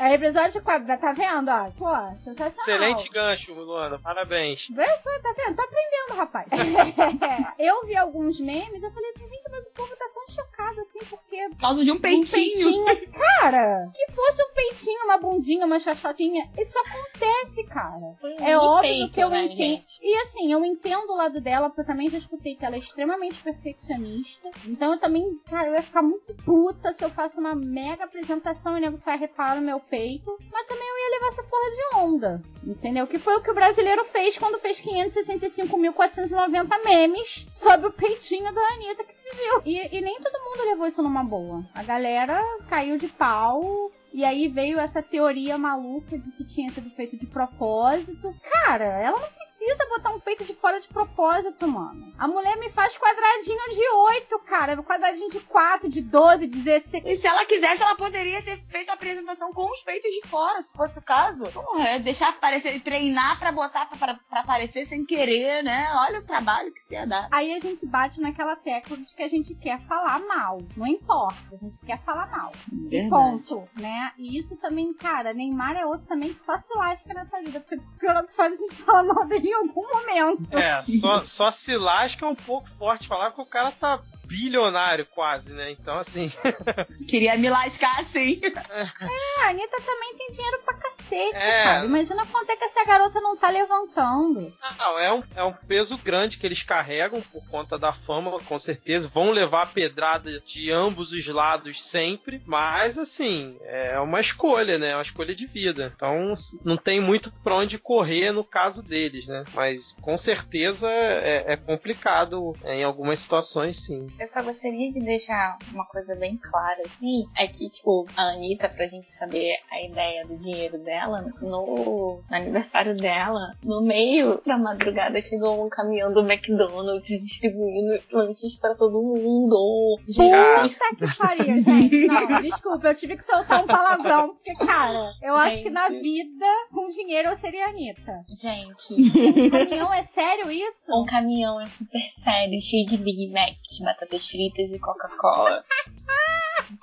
é 0.00 0.14
episódio 0.14 0.62
4, 0.62 0.86
tá 0.98 1.12
vendo, 1.12 1.50
ó? 1.50 1.70
Pô, 1.72 2.16
sensacional. 2.24 2.50
Excelente 2.50 3.08
gancho, 3.10 3.52
Luana, 3.54 3.98
parabéns. 3.98 4.68
Vê 4.70 4.86
só, 4.98 5.10
tá 5.20 5.34
vendo? 5.36 5.56
Tá 5.56 5.62
aprendendo, 5.64 6.18
rapaz. 6.18 6.45
eu 7.58 7.86
vi 7.86 7.96
alguns 7.96 8.40
memes, 8.40 8.82
eu 8.82 8.90
falei 8.90 9.10
assim, 9.10 9.28
gente, 9.28 9.50
mas 9.50 9.66
o 9.66 9.70
povo 9.70 9.96
tá 9.96 10.08
tão 10.14 10.28
chocado 10.28 10.55
assim, 10.80 10.98
porque... 11.08 11.48
Por 11.50 11.58
causa 11.58 11.84
de 11.84 11.90
um 11.90 11.98
peitinho. 11.98 12.68
Um 12.68 12.84
peitinho. 12.84 13.12
Cara, 13.40 13.90
que 13.94 14.12
fosse 14.12 14.42
um 14.42 14.54
peitinho, 14.54 15.04
uma 15.04 15.18
bundinha, 15.18 15.66
uma 15.66 15.78
chachotinha, 15.78 16.50
isso 16.58 16.78
acontece, 16.78 17.64
cara. 17.64 18.16
é 18.40 18.56
óbvio 18.56 18.80
peito, 18.82 19.12
que 19.12 19.20
eu 19.20 19.28
né, 19.30 19.44
entendo. 19.44 19.56
Gente? 19.56 20.00
E 20.02 20.14
assim, 20.22 20.52
eu 20.52 20.64
entendo 20.64 21.10
o 21.10 21.16
lado 21.16 21.40
dela, 21.40 21.68
porque 21.68 21.82
eu 21.82 21.86
também 21.86 22.10
já 22.10 22.18
escutei 22.18 22.56
que 22.56 22.64
ela 22.64 22.76
é 22.76 22.78
extremamente 22.78 23.42
perfeccionista. 23.42 24.50
Então 24.64 24.92
eu 24.92 24.98
também, 24.98 25.38
cara, 25.48 25.68
eu 25.68 25.74
ia 25.74 25.82
ficar 25.82 26.02
muito 26.02 26.34
puta 26.44 26.92
se 26.94 27.04
eu 27.04 27.10
faço 27.10 27.40
uma 27.40 27.54
mega 27.54 28.04
apresentação 28.04 28.74
e 28.74 28.78
o 28.78 28.80
nego 28.80 28.98
sai 28.98 29.18
reparar 29.18 29.56
no 29.56 29.62
meu 29.62 29.80
peito. 29.80 30.36
Mas 30.50 30.66
também 30.66 30.86
eu 30.86 30.98
ia 30.98 31.10
levar 31.18 31.28
essa 31.28 31.42
porra 31.42 31.70
de 31.70 31.96
onda. 31.96 32.42
Entendeu? 32.66 33.06
Que 33.06 33.18
foi 33.18 33.36
o 33.36 33.42
que 33.42 33.50
o 33.50 33.54
brasileiro 33.54 34.04
fez 34.06 34.38
quando 34.38 34.58
fez 34.58 34.80
565.490 34.80 36.84
memes 36.84 37.46
sobre 37.54 37.88
o 37.88 37.92
peitinho 37.92 38.52
da 38.52 38.60
Anitta 38.68 39.04
que 39.04 39.14
fugiu. 39.14 39.62
E, 39.64 39.96
e 39.96 40.00
nem 40.00 40.20
todo 40.20 40.44
mundo 40.44 40.65
levou 40.66 40.86
isso 40.86 41.02
numa 41.02 41.24
boa. 41.24 41.64
A 41.74 41.82
galera 41.82 42.40
caiu 42.68 42.98
de 42.98 43.08
pau 43.08 43.90
e 44.12 44.24
aí 44.24 44.48
veio 44.48 44.78
essa 44.78 45.02
teoria 45.02 45.58
maluca 45.58 46.18
de 46.18 46.30
que 46.32 46.44
tinha 46.44 46.70
sido 46.70 46.90
feito 46.90 47.16
de 47.16 47.26
propósito. 47.26 48.34
Cara, 48.50 48.84
ela 48.84 49.18
não 49.20 49.28
precisa 49.66 49.88
botar 49.88 50.10
um 50.10 50.20
peito 50.20 50.44
de 50.44 50.54
fora 50.54 50.80
de 50.80 50.86
propósito, 50.88 51.66
mano. 51.66 52.12
A 52.16 52.28
mulher 52.28 52.56
me 52.56 52.70
faz 52.70 52.96
quadradinho 52.96 53.74
de 53.74 53.88
8, 53.88 54.38
cara. 54.40 54.76
Quadradinho 54.82 55.30
de 55.30 55.40
4, 55.40 55.88
de 55.88 56.00
12, 56.00 56.46
16. 56.46 57.04
E 57.04 57.16
se 57.16 57.26
ela 57.26 57.44
quisesse, 57.44 57.82
ela 57.82 57.96
poderia 57.96 58.40
ter 58.42 58.58
feito 58.68 58.90
a 58.90 58.94
apresentação 58.94 59.52
com 59.52 59.70
os 59.70 59.82
peitos 59.82 60.10
de 60.10 60.28
fora, 60.28 60.62
se 60.62 60.76
fosse 60.76 60.98
o 60.98 61.02
caso. 61.02 61.46
Porra, 61.50 61.88
é 61.88 61.98
deixar 61.98 62.28
aparecer, 62.28 62.80
treinar 62.80 63.38
pra 63.38 63.50
botar 63.50 63.86
pra, 63.86 64.14
pra, 64.14 64.40
aparecer 64.40 64.84
sem 64.84 65.04
querer, 65.04 65.64
né? 65.64 65.88
Olha 65.94 66.20
o 66.20 66.24
trabalho 66.24 66.72
que 66.72 66.80
você 66.80 66.94
ia 66.94 67.06
dar. 67.06 67.28
Aí 67.32 67.52
a 67.52 67.58
gente 67.58 67.84
bate 67.86 68.20
naquela 68.20 68.54
tecla 68.54 68.96
de 68.96 69.14
que 69.14 69.22
a 69.22 69.28
gente 69.28 69.54
quer 69.54 69.80
falar 69.86 70.20
mal. 70.20 70.58
Não 70.76 70.86
importa, 70.86 71.36
a 71.52 71.56
gente 71.56 71.78
quer 71.84 72.00
falar 72.04 72.30
mal. 72.30 72.52
Verdade. 72.70 73.10
Ponto, 73.10 73.68
né? 73.76 74.12
E 74.16 74.38
isso 74.38 74.56
também, 74.56 74.94
cara, 74.94 75.34
Neymar 75.34 75.76
é 75.76 75.84
outro 75.84 76.06
também 76.06 76.32
que 76.32 76.44
só 76.44 76.56
se 76.58 76.78
lasca 76.78 77.12
nessa 77.12 77.40
vida. 77.40 77.60
Porque 77.60 77.76
os 78.06 78.32
faz 78.32 78.52
a 78.52 78.56
gente 78.56 78.74
fala 78.82 79.02
mal 79.02 79.26
dele 79.26 79.55
algum 79.56 79.86
momento. 79.88 80.48
É, 80.56 80.82
só, 80.84 81.24
só 81.24 81.50
se 81.50 81.76
lasca 81.76 82.24
é 82.24 82.28
um 82.28 82.34
pouco 82.34 82.68
forte 82.78 83.08
falar 83.08 83.32
que 83.32 83.40
o 83.40 83.46
cara 83.46 83.70
tá 83.72 84.00
bilionário 84.26 85.06
quase, 85.06 85.52
né? 85.52 85.70
Então, 85.70 85.98
assim. 85.98 86.30
Queria 87.08 87.36
me 87.36 87.48
lascar 87.48 88.00
assim. 88.00 88.40
É, 88.42 89.42
a 89.42 89.48
Anitta 89.48 89.80
também 89.80 90.16
tem 90.16 90.30
dinheiro 90.32 90.58
pra 90.64 90.74
cacete, 90.74 90.95
é... 91.14 91.62
cara. 91.62 91.84
Imagina 91.84 92.26
quanto 92.26 92.50
é 92.50 92.56
que 92.56 92.64
essa 92.64 92.84
garota 92.84 93.20
não 93.20 93.36
tá 93.36 93.48
levantando. 93.50 94.52
Não, 94.78 94.98
é 94.98 95.12
um, 95.12 95.22
é 95.34 95.44
um 95.44 95.52
peso 95.52 95.96
grande 95.98 96.38
que 96.38 96.46
eles 96.46 96.62
carregam 96.62 97.20
por 97.20 97.46
conta 97.48 97.78
da 97.78 97.92
fama, 97.92 98.40
com 98.40 98.58
certeza. 98.58 99.08
Vão 99.08 99.30
levar 99.30 99.62
a 99.62 99.66
pedrada 99.66 100.40
de 100.40 100.70
ambos 100.70 101.12
os 101.12 101.26
lados 101.26 101.82
sempre. 101.82 102.42
Mas, 102.44 102.98
assim, 102.98 103.58
é 103.62 103.98
uma 103.98 104.20
escolha, 104.20 104.78
né? 104.78 104.90
É 104.90 104.96
uma 104.96 105.02
escolha 105.02 105.34
de 105.34 105.46
vida. 105.46 105.92
Então, 105.94 106.32
não 106.64 106.76
tem 106.76 107.00
muito 107.00 107.32
pra 107.42 107.56
onde 107.56 107.78
correr 107.78 108.32
no 108.32 108.44
caso 108.44 108.82
deles, 108.82 109.26
né? 109.26 109.44
Mas, 109.54 109.94
com 110.00 110.16
certeza, 110.16 110.90
é, 110.90 111.52
é 111.52 111.56
complicado 111.56 112.54
em 112.64 112.84
algumas 112.84 113.18
situações, 113.18 113.84
sim. 113.84 114.06
Eu 114.18 114.26
só 114.26 114.42
gostaria 114.42 114.90
de 114.90 115.00
deixar 115.00 115.58
uma 115.72 115.84
coisa 115.86 116.14
bem 116.14 116.36
clara, 116.36 116.82
assim, 116.84 117.24
é 117.36 117.46
que, 117.46 117.68
tipo, 117.68 118.06
a 118.16 118.22
Anitta, 118.30 118.68
pra 118.68 118.86
gente 118.86 119.10
saber 119.12 119.56
a 119.70 119.82
ideia 119.82 120.26
do 120.26 120.36
dinheiro 120.38 120.78
dela, 120.78 120.95
no, 121.04 121.48
no 121.48 122.24
aniversário 122.30 122.96
dela, 122.96 123.54
no 123.62 123.82
meio 123.82 124.40
da 124.46 124.56
madrugada 124.56 125.20
chegou 125.20 125.64
um 125.64 125.68
caminhão 125.68 126.12
do 126.12 126.20
McDonald's 126.20 127.06
distribuindo 127.22 128.00
lanches 128.12 128.56
para 128.56 128.74
todo 128.74 129.02
mundo. 129.02 129.98
Gente, 130.08 130.74
Puta 130.74 130.96
que 130.96 131.18
pariu, 131.18 131.60
gente. 131.60 132.06
Não, 132.06 132.40
desculpa, 132.40 132.88
eu 132.88 132.94
tive 132.94 133.16
que 133.16 133.24
soltar 133.24 133.62
um 133.62 133.66
palavrão, 133.66 134.34
porque, 134.34 134.54
cara, 134.64 135.12
eu 135.22 135.36
gente. 135.38 135.48
acho 135.48 135.62
que 135.62 135.70
na 135.70 135.88
vida, 135.88 136.46
com 136.72 136.88
dinheiro, 136.88 137.30
eu 137.30 137.36
seria 137.36 137.66
Anitta. 137.66 138.24
Gente. 138.40 138.94
Um 138.94 139.50
caminhão 139.50 139.92
é 139.92 140.04
sério 140.04 140.50
isso? 140.50 140.92
Um 140.92 141.04
caminhão 141.04 141.60
é 141.60 141.66
super 141.66 142.02
sério, 142.08 142.60
cheio 142.60 142.86
de 142.86 142.96
Big 142.96 143.30
Mac, 143.32 143.56
batatas 143.84 144.28
fritas 144.28 144.72
e 144.72 144.78
Coca-Cola. 144.78 145.64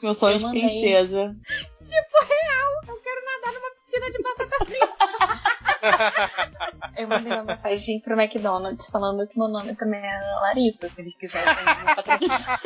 Meu 0.02 0.14
sonho 0.14 0.38
de 0.38 0.50
princesa. 0.50 1.36
Tipo, 1.84 2.26
real, 2.26 2.72
eu 2.88 3.02
quero 3.02 3.23
piscina 3.94 4.12
de 4.12 4.22
batata 4.22 4.66
frita. 4.66 4.98
eu 6.98 7.08
mandei 7.08 7.32
uma 7.34 7.44
mensagem 7.44 8.00
pro 8.00 8.20
McDonald's 8.20 8.90
falando 8.90 9.28
que 9.28 9.38
meu 9.38 9.48
nome 9.48 9.76
também 9.76 10.00
é 10.00 10.20
Larissa, 10.42 10.90
se 10.90 11.00
eles 11.02 11.16
quiserem 11.16 11.54
patrocinar. 11.96 12.62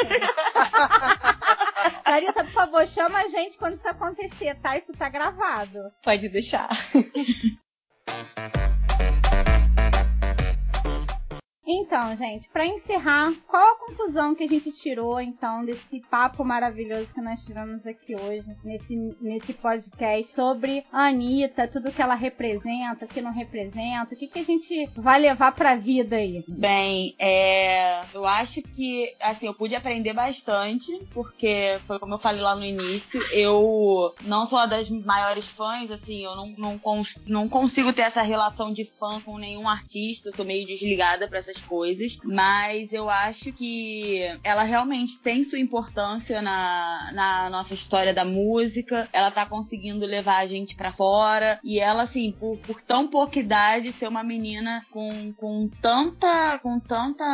Larissa, 2.08 2.44
por 2.44 2.54
favor, 2.54 2.88
chama 2.88 3.20
a 3.20 3.28
gente 3.28 3.58
quando 3.58 3.76
isso 3.76 3.88
acontecer, 3.88 4.56
tá? 4.62 4.78
Isso 4.78 4.94
tá 4.94 5.10
gravado. 5.10 5.92
Pode 6.04 6.30
deixar. 6.30 6.70
Então, 11.88 12.14
gente, 12.18 12.50
para 12.50 12.66
encerrar, 12.66 13.34
qual 13.48 13.64
a 13.66 13.76
conclusão 13.78 14.36
que 14.36 14.44
a 14.44 14.48
gente 14.48 14.74
tirou 14.74 15.22
então 15.22 15.64
desse 15.64 16.02
papo 16.12 16.44
maravilhoso 16.44 17.14
que 17.14 17.22
nós 17.22 17.40
tivemos 17.46 17.88
aqui 17.88 18.14
hoje, 18.14 18.46
nesse, 18.62 18.94
nesse 19.22 19.54
podcast 19.54 20.34
sobre 20.34 20.84
a 20.92 21.08
Anitta, 21.08 21.66
tudo 21.66 21.94
que 21.94 22.02
ela 22.02 22.14
representa, 22.14 23.06
o 23.06 23.08
que 23.08 23.22
não 23.22 23.32
representa, 23.32 24.14
o 24.14 24.18
que, 24.18 24.28
que 24.28 24.40
a 24.40 24.44
gente 24.44 24.90
vai 24.98 25.18
levar 25.18 25.54
pra 25.54 25.78
vida 25.78 26.18
aí? 26.18 26.44
Bem, 26.46 27.16
é, 27.18 28.04
eu 28.14 28.26
acho 28.26 28.62
que, 28.64 29.16
assim, 29.22 29.48
eu 29.48 29.54
pude 29.54 29.74
aprender 29.74 30.12
bastante, 30.12 30.92
porque 31.14 31.80
foi 31.88 32.00
como 32.00 32.16
eu 32.16 32.20
falei 32.20 32.42
lá 32.42 32.54
no 32.54 32.66
início, 32.66 33.22
eu 33.32 34.14
não 34.24 34.46
sou 34.46 34.60
uma 34.60 34.68
das 34.68 34.90
maiores 34.90 35.48
fãs, 35.48 35.90
assim, 35.90 36.26
eu 36.26 36.36
não, 36.36 36.54
não, 36.58 36.78
cons 36.78 37.16
não 37.28 37.48
consigo 37.48 37.94
ter 37.94 38.02
essa 38.02 38.24
relação 38.24 38.74
de 38.74 38.84
fã 38.84 39.22
com 39.22 39.38
nenhum 39.38 39.70
artista, 39.70 40.28
eu 40.28 40.34
tô 40.34 40.44
meio 40.44 40.68
desligada 40.68 41.30
pra 41.30 41.40
essas 41.40 41.62
coisas, 41.62 41.77
mas 42.24 42.94
eu 42.94 43.10
acho 43.10 43.52
que 43.52 44.22
ela 44.44 44.64
realmente 44.64 45.20
tem 45.20 45.44
sua 45.44 45.60
importância 45.60 46.42
na, 46.42 47.12
na 47.14 47.50
nossa 47.50 47.74
história 47.74 48.14
da 48.14 48.26
música. 48.26 49.10
Ela 49.12 49.32
tá 49.32 49.46
conseguindo 49.46 50.06
levar 50.06 50.38
a 50.38 50.48
gente 50.48 50.76
para 50.76 50.94
fora 50.94 51.60
e 51.64 51.80
ela 51.80 52.04
assim, 52.04 52.32
por, 52.32 52.58
por 52.60 52.82
tão 52.82 53.08
pouca 53.08 53.40
idade 53.40 53.92
ser 53.92 54.08
uma 54.08 54.24
menina 54.24 54.86
com, 54.92 55.34
com 55.34 55.70
tanta 55.82 56.60
com 56.60 56.80
tanta 56.80 57.26